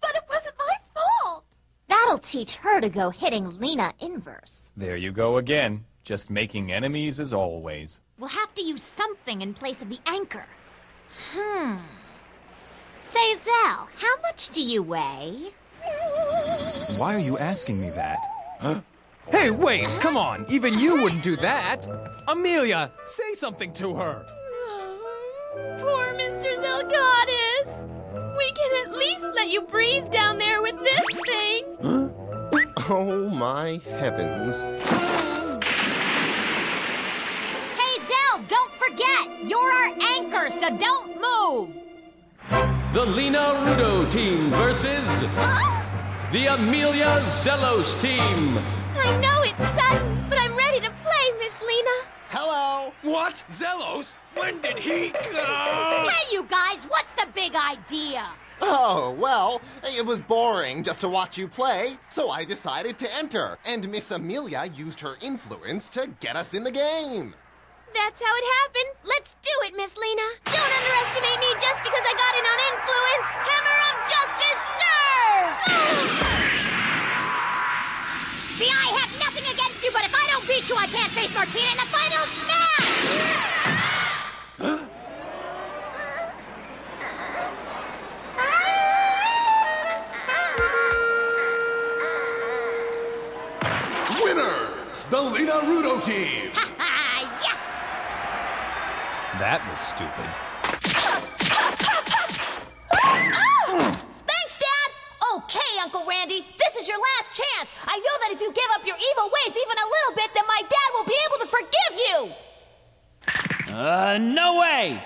But 0.00 0.14
it 0.14 0.22
wasn't 0.28 0.54
my 0.58 0.76
fault. 0.94 1.44
That'll 1.88 2.18
teach 2.18 2.54
her 2.56 2.80
to 2.80 2.88
go 2.88 3.10
hitting 3.10 3.58
Lina 3.58 3.94
Inverse. 3.98 4.70
There 4.76 4.96
you 4.96 5.10
go 5.10 5.38
again. 5.38 5.84
Just 6.06 6.30
making 6.30 6.70
enemies 6.70 7.18
as 7.18 7.32
always. 7.32 7.98
We'll 8.16 8.28
have 8.28 8.54
to 8.54 8.62
use 8.62 8.80
something 8.80 9.42
in 9.42 9.54
place 9.54 9.82
of 9.82 9.88
the 9.88 9.98
anchor. 10.06 10.46
Hmm. 11.32 11.78
Say, 13.00 13.34
Zell, 13.42 13.88
how 13.98 14.20
much 14.22 14.50
do 14.50 14.62
you 14.62 14.84
weigh? 14.84 15.50
Why 16.96 17.12
are 17.12 17.18
you 17.18 17.38
asking 17.38 17.80
me 17.80 17.90
that? 17.90 18.18
Huh? 18.60 18.82
Hey, 19.32 19.50
wait, 19.50 19.88
come 19.98 20.16
on. 20.16 20.46
Even 20.48 20.78
you 20.78 21.02
wouldn't 21.02 21.24
do 21.24 21.34
that. 21.38 21.88
Amelia, 22.28 22.92
say 23.06 23.34
something 23.34 23.72
to 23.72 23.96
her. 23.96 24.24
Poor 25.80 26.14
Mr. 26.14 26.54
Zelgadis. 26.54 27.82
We 28.38 28.52
can 28.52 28.86
at 28.86 28.96
least 28.96 29.24
let 29.34 29.48
you 29.48 29.62
breathe 29.62 30.08
down 30.12 30.38
there 30.38 30.62
with 30.62 30.78
this 30.84 31.04
thing. 31.26 31.64
Huh? 31.82 32.08
Oh 32.88 33.28
my 33.30 33.80
heavens. 33.98 34.66
Hey, 37.76 38.04
Zell, 38.04 38.44
don't 38.48 38.72
forget! 38.88 39.48
You're 39.48 39.58
our 39.58 39.92
anchor, 40.00 40.50
so 40.50 40.76
don't 40.76 41.16
move! 41.16 41.74
The 42.92 43.04
Lina 43.04 43.38
Rudo 43.38 44.10
team 44.10 44.50
versus 44.50 45.04
the 46.32 46.46
Amelia 46.54 47.20
Xellos 47.24 48.00
team. 48.00 48.58
I 48.96 49.16
know 49.18 49.42
it's 49.42 49.58
sudden, 49.74 50.26
but 50.28 50.38
I'm 50.38 50.56
ready 50.56 50.80
to 50.80 50.90
play, 51.02 51.32
Miss 51.40 51.60
Lina. 51.60 51.90
Hello. 52.28 52.92
What? 53.02 53.42
Xellos? 53.50 54.16
When 54.34 54.60
did 54.60 54.78
he 54.78 55.10
go? 55.10 56.08
Hey, 56.08 56.32
you 56.32 56.44
guys, 56.44 56.84
what's 56.88 57.12
the 57.14 57.26
big 57.34 57.54
idea? 57.54 58.26
Oh, 58.60 59.14
well, 59.18 59.60
it 59.84 60.06
was 60.06 60.22
boring 60.22 60.82
just 60.82 61.02
to 61.02 61.08
watch 61.08 61.36
you 61.36 61.46
play, 61.46 61.98
so 62.08 62.30
I 62.30 62.44
decided 62.44 62.98
to 62.98 63.08
enter, 63.16 63.58
and 63.66 63.88
Miss 63.90 64.10
Amelia 64.10 64.70
used 64.74 65.00
her 65.00 65.16
influence 65.20 65.88
to 65.90 66.08
get 66.20 66.36
us 66.36 66.54
in 66.54 66.64
the 66.64 66.70
game. 66.70 67.34
That's 67.96 68.20
how 68.20 68.28
it 68.28 68.44
happened. 68.60 68.92
Let's 69.08 69.34
do 69.40 69.48
it, 69.64 69.72
Miss 69.74 69.96
Lina. 69.96 70.28
Don't 70.44 70.72
underestimate 70.78 71.40
me 71.40 71.48
just 71.56 71.80
because 71.82 72.04
I 72.04 72.12
got 72.12 72.36
in 72.36 72.44
on 72.44 72.60
influence. 72.68 73.28
Hammer 73.40 73.78
of 73.88 73.96
justice, 74.04 74.60
sir! 74.76 75.56
The 78.60 78.68
I 78.68 78.86
have 79.00 79.12
nothing 79.18 79.48
against 79.48 79.80
you, 79.82 79.90
but 79.92 80.04
if 80.04 80.12
I 80.14 80.26
don't 80.28 80.46
beat 80.46 80.68
you, 80.68 80.76
I 80.76 80.86
can't 80.88 81.10
face 81.12 81.32
Martina 81.32 81.72
in 81.72 81.78
the 81.80 81.88
final 81.88 82.26
smash! 82.36 82.76
Winners, 94.22 95.04
the 95.08 95.22
Lina 95.22 95.52
Rudo 95.64 96.04
team. 96.04 96.52
yes! 99.38 99.40
That 99.40 99.68
was 99.68 99.78
stupid. 99.78 100.28
Thanks, 104.26 104.58
Dad! 104.58 104.90
Okay, 105.36 105.80
Uncle 105.82 106.04
Randy, 106.06 106.44
this 106.58 106.76
is 106.76 106.88
your 106.88 106.98
last 106.98 107.34
chance. 107.34 107.74
I 107.86 107.98
know 107.98 108.18
that 108.22 108.32
if 108.32 108.40
you 108.40 108.52
give 108.52 108.70
up 108.74 108.86
your 108.86 108.96
evil 108.96 109.24
ways 109.24 109.56
even 109.56 109.76
a 109.78 109.86
little 109.86 110.14
bit, 110.16 110.30
then 110.34 110.44
my 110.46 110.62
dad 110.62 110.90
will 110.94 111.04
be 111.04 111.16
able 111.26 111.38
to 111.38 111.46
forgive 111.46 111.94
you! 112.08 113.74
Uh, 113.74 114.18
no 114.20 114.60
way! 114.60 115.02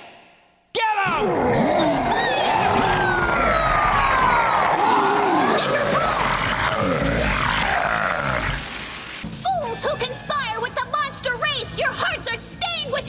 Get 0.73 1.07
him! 1.07 2.40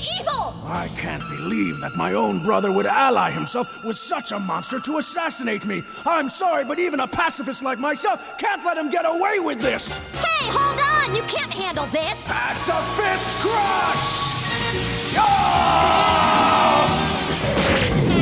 Evil! 0.01 0.53
I 0.65 0.89
can't 0.97 1.23
believe 1.29 1.79
that 1.79 1.95
my 1.95 2.13
own 2.13 2.43
brother 2.43 2.71
would 2.71 2.85
ally 2.85 3.31
himself 3.31 3.83
with 3.83 3.97
such 3.97 4.31
a 4.31 4.39
monster 4.39 4.79
to 4.79 4.97
assassinate 4.97 5.65
me. 5.65 5.83
I'm 6.05 6.29
sorry, 6.29 6.65
but 6.65 6.79
even 6.79 6.99
a 6.99 7.07
pacifist 7.07 7.61
like 7.61 7.79
myself 7.79 8.37
can't 8.37 8.63
let 8.65 8.77
him 8.77 8.89
get 8.89 9.05
away 9.05 9.39
with 9.39 9.59
this. 9.61 9.97
Hey, 10.13 10.49
hold 10.49 10.79
on! 10.79 11.15
You 11.15 11.23
can't 11.23 11.53
handle 11.53 11.85
this! 11.87 12.25
Pacifist 12.25 13.37
crush! 13.41 14.31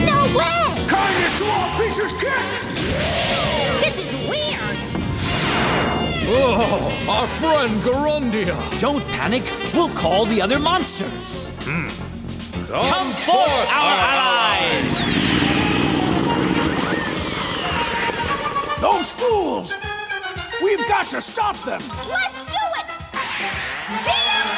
No 0.05 0.23
way! 0.37 0.87
Kindness 0.87 1.37
to 1.39 1.45
all 1.45 1.69
creatures 1.77 2.13
kick! 2.13 2.45
This 3.79 3.97
is 3.97 4.13
weird! 4.27 4.77
Oh, 6.31 6.91
our 7.09 7.27
friend 7.27 7.81
Garundia! 7.81 8.79
Don't 8.79 9.05
panic. 9.09 9.43
We'll 9.73 9.89
call 9.89 10.25
the 10.25 10.41
other 10.41 10.59
monsters. 10.59 11.38
Come, 12.69 13.11
forth, 13.13 13.69
our 13.71 13.97
allies! 13.97 14.93
Those 18.79 19.11
fools! 19.11 19.75
We've 20.61 20.87
got 20.87 21.09
to 21.09 21.19
stop 21.19 21.57
them! 21.63 21.81
Let's 22.07 22.45
do 22.45 22.59
it! 22.77 22.97
Damn 24.05 24.49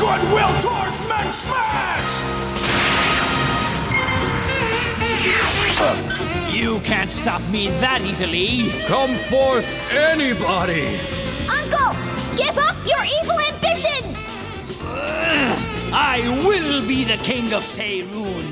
Goodwill 0.00 0.54
towards 0.62 1.00
Men 1.06 1.30
Smash! 1.30 2.22
You 6.54 6.80
can't 6.80 7.10
stop 7.10 7.42
me 7.50 7.68
that 7.80 8.00
easily. 8.00 8.70
Come 8.86 9.14
forth, 9.14 9.66
anybody! 9.92 11.13
I 15.96 16.18
will 16.44 16.84
be 16.88 17.04
the 17.04 17.16
king 17.18 17.52
of 17.52 17.62
Seyruun. 17.62 18.50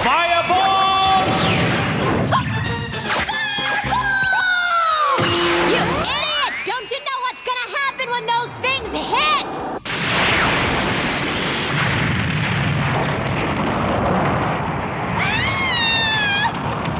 Fireball! 0.00 1.26
You 5.68 5.84
idiot! 6.16 6.54
Don't 6.64 6.90
you 6.90 6.98
know 6.98 7.18
what's 7.20 7.42
gonna 7.42 7.68
happen 7.76 8.08
when 8.10 8.24
those 8.24 8.52
things 8.64 8.88
hit? 8.88 9.50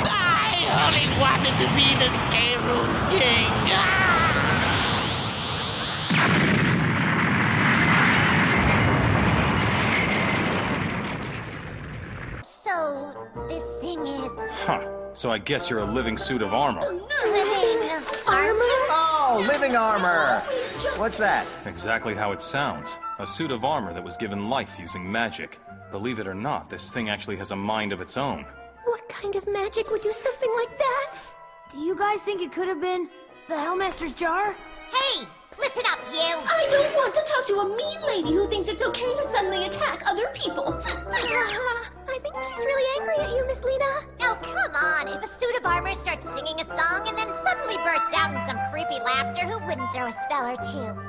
I 0.05 0.53
only 0.85 1.09
wanted 1.19 1.57
to 1.63 1.67
be 1.75 1.89
the 1.97 2.11
Seyruun 2.13 2.93
King. 3.09 3.49
So, 3.73 4.07
So 15.19 15.32
I 15.32 15.39
guess 15.39 15.69
you're 15.69 15.81
a 15.81 15.85
living 15.85 16.16
suit 16.16 16.43
of 16.43 16.55
armor. 16.55 16.81
Oh, 16.81 16.93
living 16.95 18.15
armor? 18.24 18.61
Oh, 18.89 19.45
living 19.49 19.74
armor! 19.74 20.39
What's 20.97 21.19
that? 21.19 21.45
Exactly 21.66 22.15
how 22.15 22.31
it 22.31 22.40
sounds. 22.40 23.01
A 23.19 23.27
suit 23.27 23.51
of 23.51 23.65
armor 23.65 23.93
that 23.93 24.05
was 24.05 24.16
given 24.16 24.49
life 24.49 24.78
using 24.78 25.11
magic. 25.11 25.59
Believe 25.90 26.20
it 26.20 26.28
or 26.28 26.36
not, 26.36 26.69
this 26.69 26.93
thing 26.93 27.09
actually 27.09 27.35
has 27.35 27.51
a 27.51 27.57
mind 27.57 27.93
of 27.93 28.01
its 28.01 28.16
own. 28.16 28.47
What 28.85 29.09
kind 29.09 29.35
of 29.35 29.45
magic 29.49 29.90
would 29.90 30.03
do 30.03 30.12
something 30.12 30.53
like 30.55 30.78
that? 30.78 31.16
Do 31.73 31.81
you 31.81 31.97
guys 31.97 32.23
think 32.23 32.40
it 32.40 32.53
could 32.53 32.69
have 32.69 32.81
been 32.81 33.09
the 33.49 33.55
Hellmaster's 33.55 34.15
jar? 34.15 34.55
Hey, 34.93 35.27
listen 35.59 35.82
up, 35.90 35.98
you! 36.10 36.35
I 36.47 36.66
don't 36.70 36.94
want 36.94 37.14
to 37.14 37.22
talk 37.26 37.47
to 37.47 37.60
a 37.60 37.68
mean 37.76 38.01
lady 38.06 38.32
who 38.32 38.47
thinks 38.48 38.68
it's 38.68 38.82
okay 38.82 39.14
to 39.14 39.24
suddenly 39.24 39.66
attack 39.66 40.02
other 40.06 40.28
people. 40.35 40.78
I 40.85 42.18
think 42.20 42.35
she's 42.43 42.64
really 42.64 43.01
angry 43.01 43.24
at 43.24 43.30
you, 43.30 43.47
Miss 43.47 43.62
Lina. 43.62 43.85
Oh, 44.20 44.39
come 44.43 44.74
on. 44.74 45.09
If 45.09 45.22
a 45.22 45.26
suit 45.26 45.56
of 45.56 45.66
armor 45.66 45.94
starts 45.94 46.28
singing 46.28 46.60
a 46.60 46.64
song 46.64 47.06
and 47.06 47.16
then 47.16 47.32
suddenly 47.32 47.76
bursts 47.85 48.12
out 48.14 48.35
in 48.35 48.44
some 48.47 48.59
creepy 48.70 48.98
laughter, 49.05 49.47
who 49.47 49.59
wouldn't 49.66 49.93
throw 49.93 50.06
a 50.06 50.12
spell 50.12 50.47
or 50.47 50.56
two? 50.56 50.94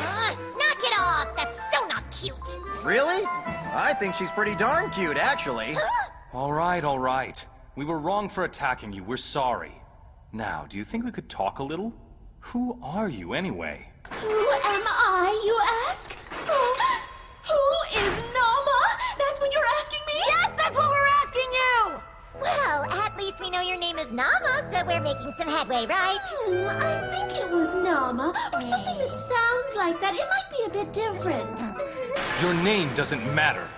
Uh, 0.00 0.34
knock 0.58 0.78
it 0.82 0.98
off! 0.98 1.28
That's 1.36 1.58
so 1.72 1.86
not 1.86 2.04
cute! 2.10 2.58
Really? 2.84 3.24
I 3.24 3.94
think 3.98 4.14
she's 4.14 4.30
pretty 4.30 4.54
darn 4.54 4.90
cute, 4.90 5.16
actually. 5.16 5.76
All 6.32 6.52
right, 6.52 6.84
all 6.84 6.98
right. 6.98 7.46
We 7.74 7.86
were 7.86 7.98
wrong 7.98 8.28
for 8.28 8.44
attacking 8.44 8.92
you. 8.92 9.02
We're 9.02 9.16
sorry. 9.16 9.72
Now, 10.30 10.66
do 10.68 10.76
you 10.76 10.84
think 10.84 11.06
we 11.06 11.10
could 11.10 11.30
talk 11.30 11.58
a 11.58 11.62
little? 11.62 11.94
Who 12.52 12.78
are 12.82 13.10
you, 13.10 13.34
anyway? 13.34 13.86
Who 14.10 14.30
am 14.30 14.82
I, 14.86 15.42
you 15.44 15.60
ask? 15.86 16.16
Oh, 16.48 17.02
who 17.44 17.98
is 18.00 18.16
Nama? 18.32 18.80
That's 19.18 19.38
what 19.38 19.52
you're 19.52 19.70
asking 19.78 20.00
me? 20.06 20.14
Yes, 20.14 20.52
that's 20.56 20.74
what 20.74 20.88
we're 20.88 21.10
asking 21.22 21.50
you! 21.52 22.00
Well, 22.40 22.84
at 23.04 23.18
least 23.18 23.38
we 23.40 23.50
know 23.50 23.60
your 23.60 23.78
name 23.78 23.98
is 23.98 24.12
Nama, 24.12 24.66
so 24.72 24.82
we're 24.86 25.02
making 25.02 25.34
some 25.36 25.46
headway, 25.46 25.84
right? 25.84 26.16
Hmm, 26.24 26.68
I 26.70 27.12
think 27.12 27.38
it 27.38 27.50
was 27.50 27.74
Nama, 27.74 28.32
or 28.54 28.62
something 28.62 28.96
that 28.96 29.14
sounds 29.14 29.76
like 29.76 30.00
that. 30.00 30.14
It 30.14 30.26
might 30.30 30.50
be 30.50 30.64
a 30.64 30.84
bit 30.84 30.90
different. 30.94 31.60
Your 32.40 32.54
name 32.64 32.88
doesn't 32.94 33.22
matter. 33.34 33.68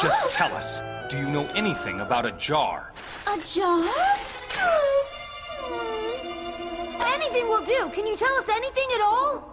Just 0.00 0.32
tell 0.32 0.52
us. 0.54 0.80
Do 1.08 1.16
you 1.16 1.28
know 1.28 1.46
anything 1.50 2.00
about 2.00 2.26
a 2.26 2.32
jar? 2.32 2.92
A 3.28 3.38
jar? 3.46 3.88
Anything 7.06 7.48
will 7.48 7.64
do. 7.64 7.90
Can 7.92 8.06
you 8.06 8.16
tell 8.16 8.32
us 8.34 8.48
anything 8.48 8.88
at 8.94 9.00
all? 9.00 9.44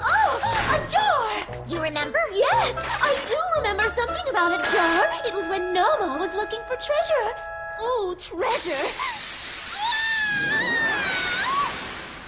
Oh, 0.00 0.40
a 0.74 0.90
jar! 0.90 1.64
You 1.68 1.80
remember? 1.82 2.18
Yes, 2.32 2.76
I 2.78 3.14
do 3.28 3.38
remember 3.58 3.88
something 3.88 4.28
about 4.30 4.52
a 4.52 4.62
jar. 4.70 5.08
It 5.26 5.34
was 5.34 5.48
when 5.48 5.72
Nama 5.72 6.16
was 6.18 6.34
looking 6.34 6.60
for 6.66 6.76
treasure. 6.76 7.34
Ooh, 7.82 8.14
treasure. 8.18 8.84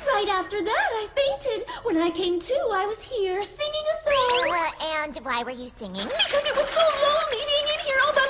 Right 0.06 0.28
after 0.30 0.62
that, 0.62 0.88
I 0.92 1.08
fainted. 1.14 1.68
When 1.82 1.98
I 1.98 2.10
came 2.10 2.38
to, 2.40 2.54
I 2.72 2.86
was 2.86 3.02
here 3.02 3.42
singing 3.42 3.86
a 3.92 3.96
song. 3.98 4.48
Uh, 4.48 4.70
and 5.02 5.16
why 5.22 5.42
were 5.42 5.50
you 5.50 5.68
singing? 5.68 6.06
Because 6.06 6.44
it 6.46 6.56
was 6.56 6.68
so 6.68 6.80
lonely 6.80 7.44
being 7.44 7.68
in 7.74 7.80
here 7.84 7.96
all 8.06 8.12
by. 8.14 8.25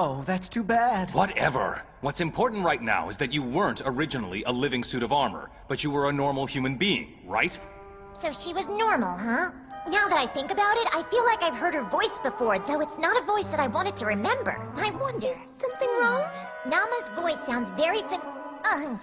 Oh, 0.00 0.22
that's 0.24 0.48
too 0.48 0.62
bad. 0.62 1.10
Whatever. 1.10 1.82
What's 2.02 2.20
important 2.20 2.64
right 2.64 2.80
now 2.80 3.08
is 3.08 3.16
that 3.16 3.32
you 3.32 3.42
weren't 3.42 3.82
originally 3.84 4.44
a 4.44 4.52
living 4.52 4.84
suit 4.84 5.02
of 5.02 5.12
armor, 5.12 5.50
but 5.66 5.82
you 5.82 5.90
were 5.90 6.08
a 6.08 6.12
normal 6.12 6.46
human 6.46 6.76
being, 6.76 7.18
right? 7.26 7.58
So 8.12 8.30
she 8.30 8.54
was 8.54 8.68
normal, 8.68 9.16
huh? 9.18 9.50
Now 9.88 10.06
that 10.06 10.16
I 10.16 10.26
think 10.26 10.52
about 10.52 10.76
it, 10.76 10.86
I 10.94 11.02
feel 11.10 11.24
like 11.24 11.42
I've 11.42 11.56
heard 11.56 11.74
her 11.74 11.82
voice 11.82 12.16
before, 12.22 12.60
though 12.60 12.80
it's 12.80 12.96
not 12.96 13.20
a 13.20 13.26
voice 13.26 13.48
that 13.48 13.58
I 13.58 13.66
wanted 13.66 13.96
to 13.96 14.06
remember. 14.06 14.56
I 14.76 14.90
wonder. 14.90 15.26
Is 15.26 15.36
something 15.50 15.88
wrong? 16.00 16.30
Nama's 16.64 17.10
voice 17.16 17.44
sounds 17.44 17.72
very 17.72 18.02
fin. 18.02 18.20
Uh, 18.62 18.98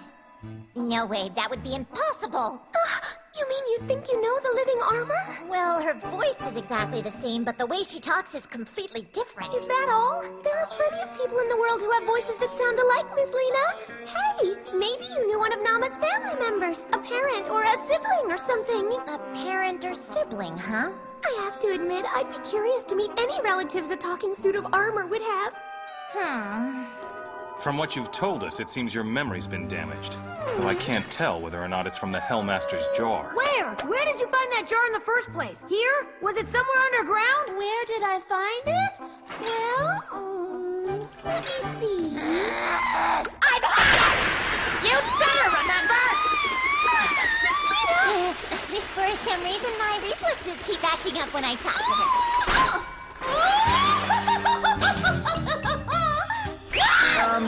no 0.74 1.04
way, 1.04 1.30
that 1.36 1.50
would 1.50 1.62
be 1.62 1.74
impossible. 1.74 2.62
Uh, 2.74 3.00
you 3.38 3.48
mean 3.48 3.64
you 3.72 3.78
think 3.86 4.08
you 4.08 4.20
know 4.20 4.38
the 4.40 4.54
living 4.54 4.80
armor? 4.82 5.48
Well, 5.48 5.82
her 5.82 5.94
voice 5.94 6.40
is 6.40 6.56
exactly 6.56 7.02
the 7.02 7.10
same, 7.10 7.44
but 7.44 7.58
the 7.58 7.66
way 7.66 7.82
she 7.82 8.00
talks 8.00 8.34
is 8.34 8.46
completely 8.46 9.06
different. 9.12 9.54
Is 9.54 9.66
that 9.66 9.88
all? 9.90 10.22
There 10.42 10.56
are 10.56 10.66
plenty 10.66 11.02
of 11.02 11.12
people 11.18 11.38
in 11.38 11.48
the 11.48 11.56
world 11.56 11.80
who 11.80 11.90
have 11.92 12.04
voices 12.04 12.36
that 12.38 12.56
sound 12.56 12.78
alike, 12.78 13.06
Miss 13.14 13.30
Lina. 13.32 13.66
Hey, 14.06 14.78
maybe 14.78 15.04
you 15.04 15.26
knew 15.26 15.38
one 15.38 15.52
of 15.52 15.62
Nama's 15.62 15.96
family 15.96 16.34
members, 16.40 16.84
a 16.92 16.98
parent 16.98 17.48
or 17.48 17.64
a 17.64 17.76
sibling 17.78 18.30
or 18.30 18.38
something. 18.38 18.92
A 19.08 19.18
parent 19.34 19.84
or 19.84 19.94
sibling, 19.94 20.56
huh? 20.56 20.92
I 21.24 21.40
have 21.44 21.58
to 21.60 21.74
admit, 21.74 22.06
I'd 22.14 22.30
be 22.30 22.48
curious 22.48 22.84
to 22.84 22.96
meet 22.96 23.10
any 23.18 23.40
relatives 23.42 23.90
a 23.90 23.96
talking 23.96 24.34
suit 24.34 24.56
of 24.56 24.66
armor 24.72 25.06
would 25.06 25.22
have. 25.22 25.54
Hmm. 26.12 27.05
From 27.58 27.78
what 27.78 27.96
you've 27.96 28.12
told 28.12 28.44
us, 28.44 28.60
it 28.60 28.68
seems 28.70 28.94
your 28.94 29.02
memory's 29.02 29.46
been 29.46 29.66
damaged. 29.66 30.18
Though 30.58 30.68
I 30.68 30.74
can't 30.74 31.08
tell 31.10 31.40
whether 31.40 31.62
or 31.62 31.68
not 31.68 31.86
it's 31.86 31.96
from 31.96 32.12
the 32.12 32.18
Hellmaster's 32.18 32.86
jar. 32.96 33.32
Where? 33.34 33.74
Where 33.86 34.04
did 34.04 34.20
you 34.20 34.28
find 34.28 34.52
that 34.52 34.66
jar 34.68 34.86
in 34.86 34.92
the 34.92 35.00
first 35.00 35.32
place? 35.32 35.64
Here? 35.68 36.06
Was 36.20 36.36
it 36.36 36.46
somewhere 36.46 36.78
underground? 36.92 37.56
Where 37.56 37.84
did 37.86 38.02
I 38.04 38.20
find 38.20 38.62
it? 38.66 39.00
Well, 39.40 40.04
um, 40.12 41.08
let 41.24 41.42
me 41.44 41.58
see. 41.80 42.16
I've 42.18 43.26
had 43.40 43.62
it! 43.64 44.20
You 44.84 44.94
better 45.18 45.48
remember! 45.56 46.02
For 48.96 49.10
some 49.16 49.42
reason, 49.42 49.70
my 49.78 49.98
reflexes 50.02 50.62
keep 50.66 50.84
acting 50.84 51.18
up 51.20 51.32
when 51.34 51.44
I 51.44 51.54
talk 51.56 51.76
to 51.76 51.92
Um, 53.26 53.55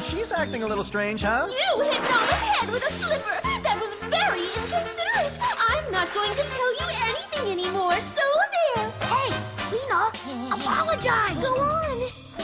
she's 0.08 0.32
acting 0.32 0.62
a 0.62 0.66
little 0.66 0.84
strange, 0.84 1.22
huh? 1.22 1.46
You 1.48 1.82
hit 1.84 2.00
Nama's 2.00 2.42
head 2.48 2.70
with 2.70 2.82
a 2.82 2.92
slipper. 2.92 3.36
That 3.60 3.76
was 3.76 3.92
very 4.08 4.40
inconsiderate. 4.56 5.36
I'm 5.68 5.84
not 5.92 6.08
going 6.14 6.32
to 6.32 6.44
tell 6.48 6.70
you 6.80 6.86
anything 7.12 7.52
anymore, 7.52 8.00
so 8.00 8.24
there. 8.56 8.88
Hey, 9.12 9.28
Lina, 9.68 10.08
apologize. 10.56 11.36
Go 11.36 11.60
on. 11.60 11.98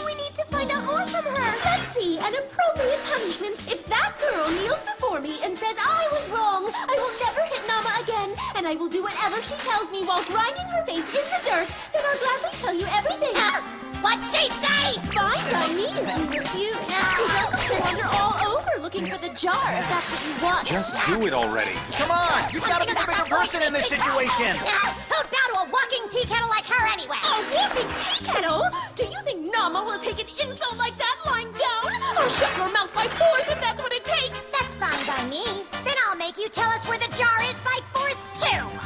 We 0.05 0.13
need 0.15 0.35
to 0.37 0.45
find 0.53 0.71
out 0.71 0.85
more 0.85 1.07
from 1.09 1.25
her. 1.25 1.51
Let's 1.65 1.89
see, 1.97 2.19
an 2.19 2.35
appropriate 2.37 3.01
punishment. 3.09 3.57
If 3.67 3.87
that 3.87 4.13
girl 4.21 4.51
kneels 4.61 4.83
before 4.83 5.21
me 5.21 5.41
and 5.43 5.57
says 5.57 5.77
I 5.81 6.09
was 6.13 6.29
wrong, 6.29 6.69
I 6.69 6.95
will 7.01 7.15
never 7.25 7.43
hit 7.49 7.65
Nama 7.67 7.93
again, 8.05 8.31
and 8.57 8.69
I 8.69 8.75
will 8.75 8.89
do 8.89 9.03
whatever 9.03 9.41
she 9.41 9.57
tells 9.65 9.91
me 9.91 10.05
while 10.05 10.23
grinding 10.25 10.69
her 10.69 10.85
face 10.85 11.09
in 11.09 11.25
the 11.33 11.41
dirt. 11.49 11.73
Then 11.97 12.05
I'll 12.05 12.21
gladly 12.21 12.59
tell 12.61 12.75
you 12.75 12.87
everything. 12.93 13.33
Ah, 13.37 13.65
What'd 14.05 14.21
she 14.21 14.45
say? 14.61 14.93
It's 14.93 15.07
fine 15.07 15.41
by 15.49 15.65
me 15.73 15.89
if 15.89 16.05
you 16.05 16.37
refuse. 16.37 16.77
You're 16.77 17.73
to 17.73 17.77
wander 17.81 18.05
all 18.13 18.37
over 18.53 18.83
looking 18.83 19.07
for 19.07 19.17
the 19.17 19.33
jar 19.33 19.65
if 19.81 19.89
that's 19.89 20.13
what 20.13 20.21
you 20.29 20.45
want. 20.45 20.69
Just 20.69 20.93
do 21.09 21.25
it 21.25 21.33
already. 21.33 21.73
Come 21.97 22.11
on, 22.11 22.53
you've 22.53 22.69
got 22.69 22.83
to 22.83 22.87
be 22.87 22.93
the 22.93 23.01
bigger 23.01 23.25
person 23.25 23.63
in 23.63 23.73
this 23.73 23.89
situation. 23.89 24.61
Who'd 24.61 25.29
bow 25.33 25.47
to 25.49 25.57
a 25.57 25.67
walking 25.73 26.05
tea 26.13 26.29
kettle 26.29 26.53
like 26.53 26.69
her 26.69 26.85
anyway? 26.93 27.17
A 27.17 27.33
walking 27.57 27.89
tea 27.97 28.21
kettle? 28.29 28.69
Do 28.95 29.05
you 29.09 29.17
think 29.25 29.41
Nama 29.51 29.81
will 29.81 29.99
take 29.99 30.21
an 30.21 30.29
insult 30.37 30.77
like 30.77 30.97
that 31.01 31.17
lying 31.25 31.49
down? 31.57 31.89
I'll 32.21 32.29
shut 32.29 32.55
your 32.61 32.71
mouth 32.77 32.93
by 32.93 33.09
force 33.09 33.49
if 33.49 33.59
that's 33.65 33.81
what 33.81 33.93
it 33.95 34.05
takes. 34.05 34.53
That's 34.53 34.77
fine 34.77 35.01
by 35.09 35.25
me. 35.33 35.65
Then 35.81 35.97
I'll 36.05 36.21
make 36.21 36.37
you 36.37 36.51
tell 36.51 36.69
us 36.77 36.87
where 36.87 36.99
the 36.99 37.09
jar 37.17 37.41
is 37.49 37.57
by 37.65 37.81
force 37.97 38.21
too. 38.37 38.84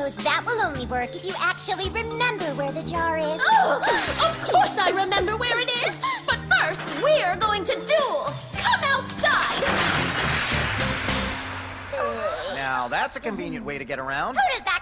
But 0.00 0.06
I 0.06 0.10
suppose 0.10 0.24
that 0.24 0.44
will 0.46 0.62
only 0.62 0.86
work 0.86 1.14
if 1.14 1.26
you 1.26 1.34
actually 1.38 1.90
remember 1.90 2.46
where 2.54 2.72
the 2.72 2.82
jar 2.90 3.18
is. 3.18 3.44
Oh, 3.50 3.84
of 4.30 4.48
course 4.48 4.78
I 4.78 4.88
remember 4.90 5.36
where 5.36 5.60
it 5.60 5.68
is. 5.86 6.00
But 6.24 6.38
first, 6.48 6.86
we're 7.02 7.36
going 7.36 7.64
to 7.64 7.74
duel. 7.74 8.32
Come 8.54 8.80
outside. 8.84 9.60
Now, 12.54 12.88
that's 12.88 13.16
a 13.16 13.20
convenient 13.20 13.66
way 13.66 13.76
to 13.76 13.84
get 13.84 13.98
around. 13.98 14.36
Who 14.36 14.42
does 14.52 14.62
that 14.62 14.80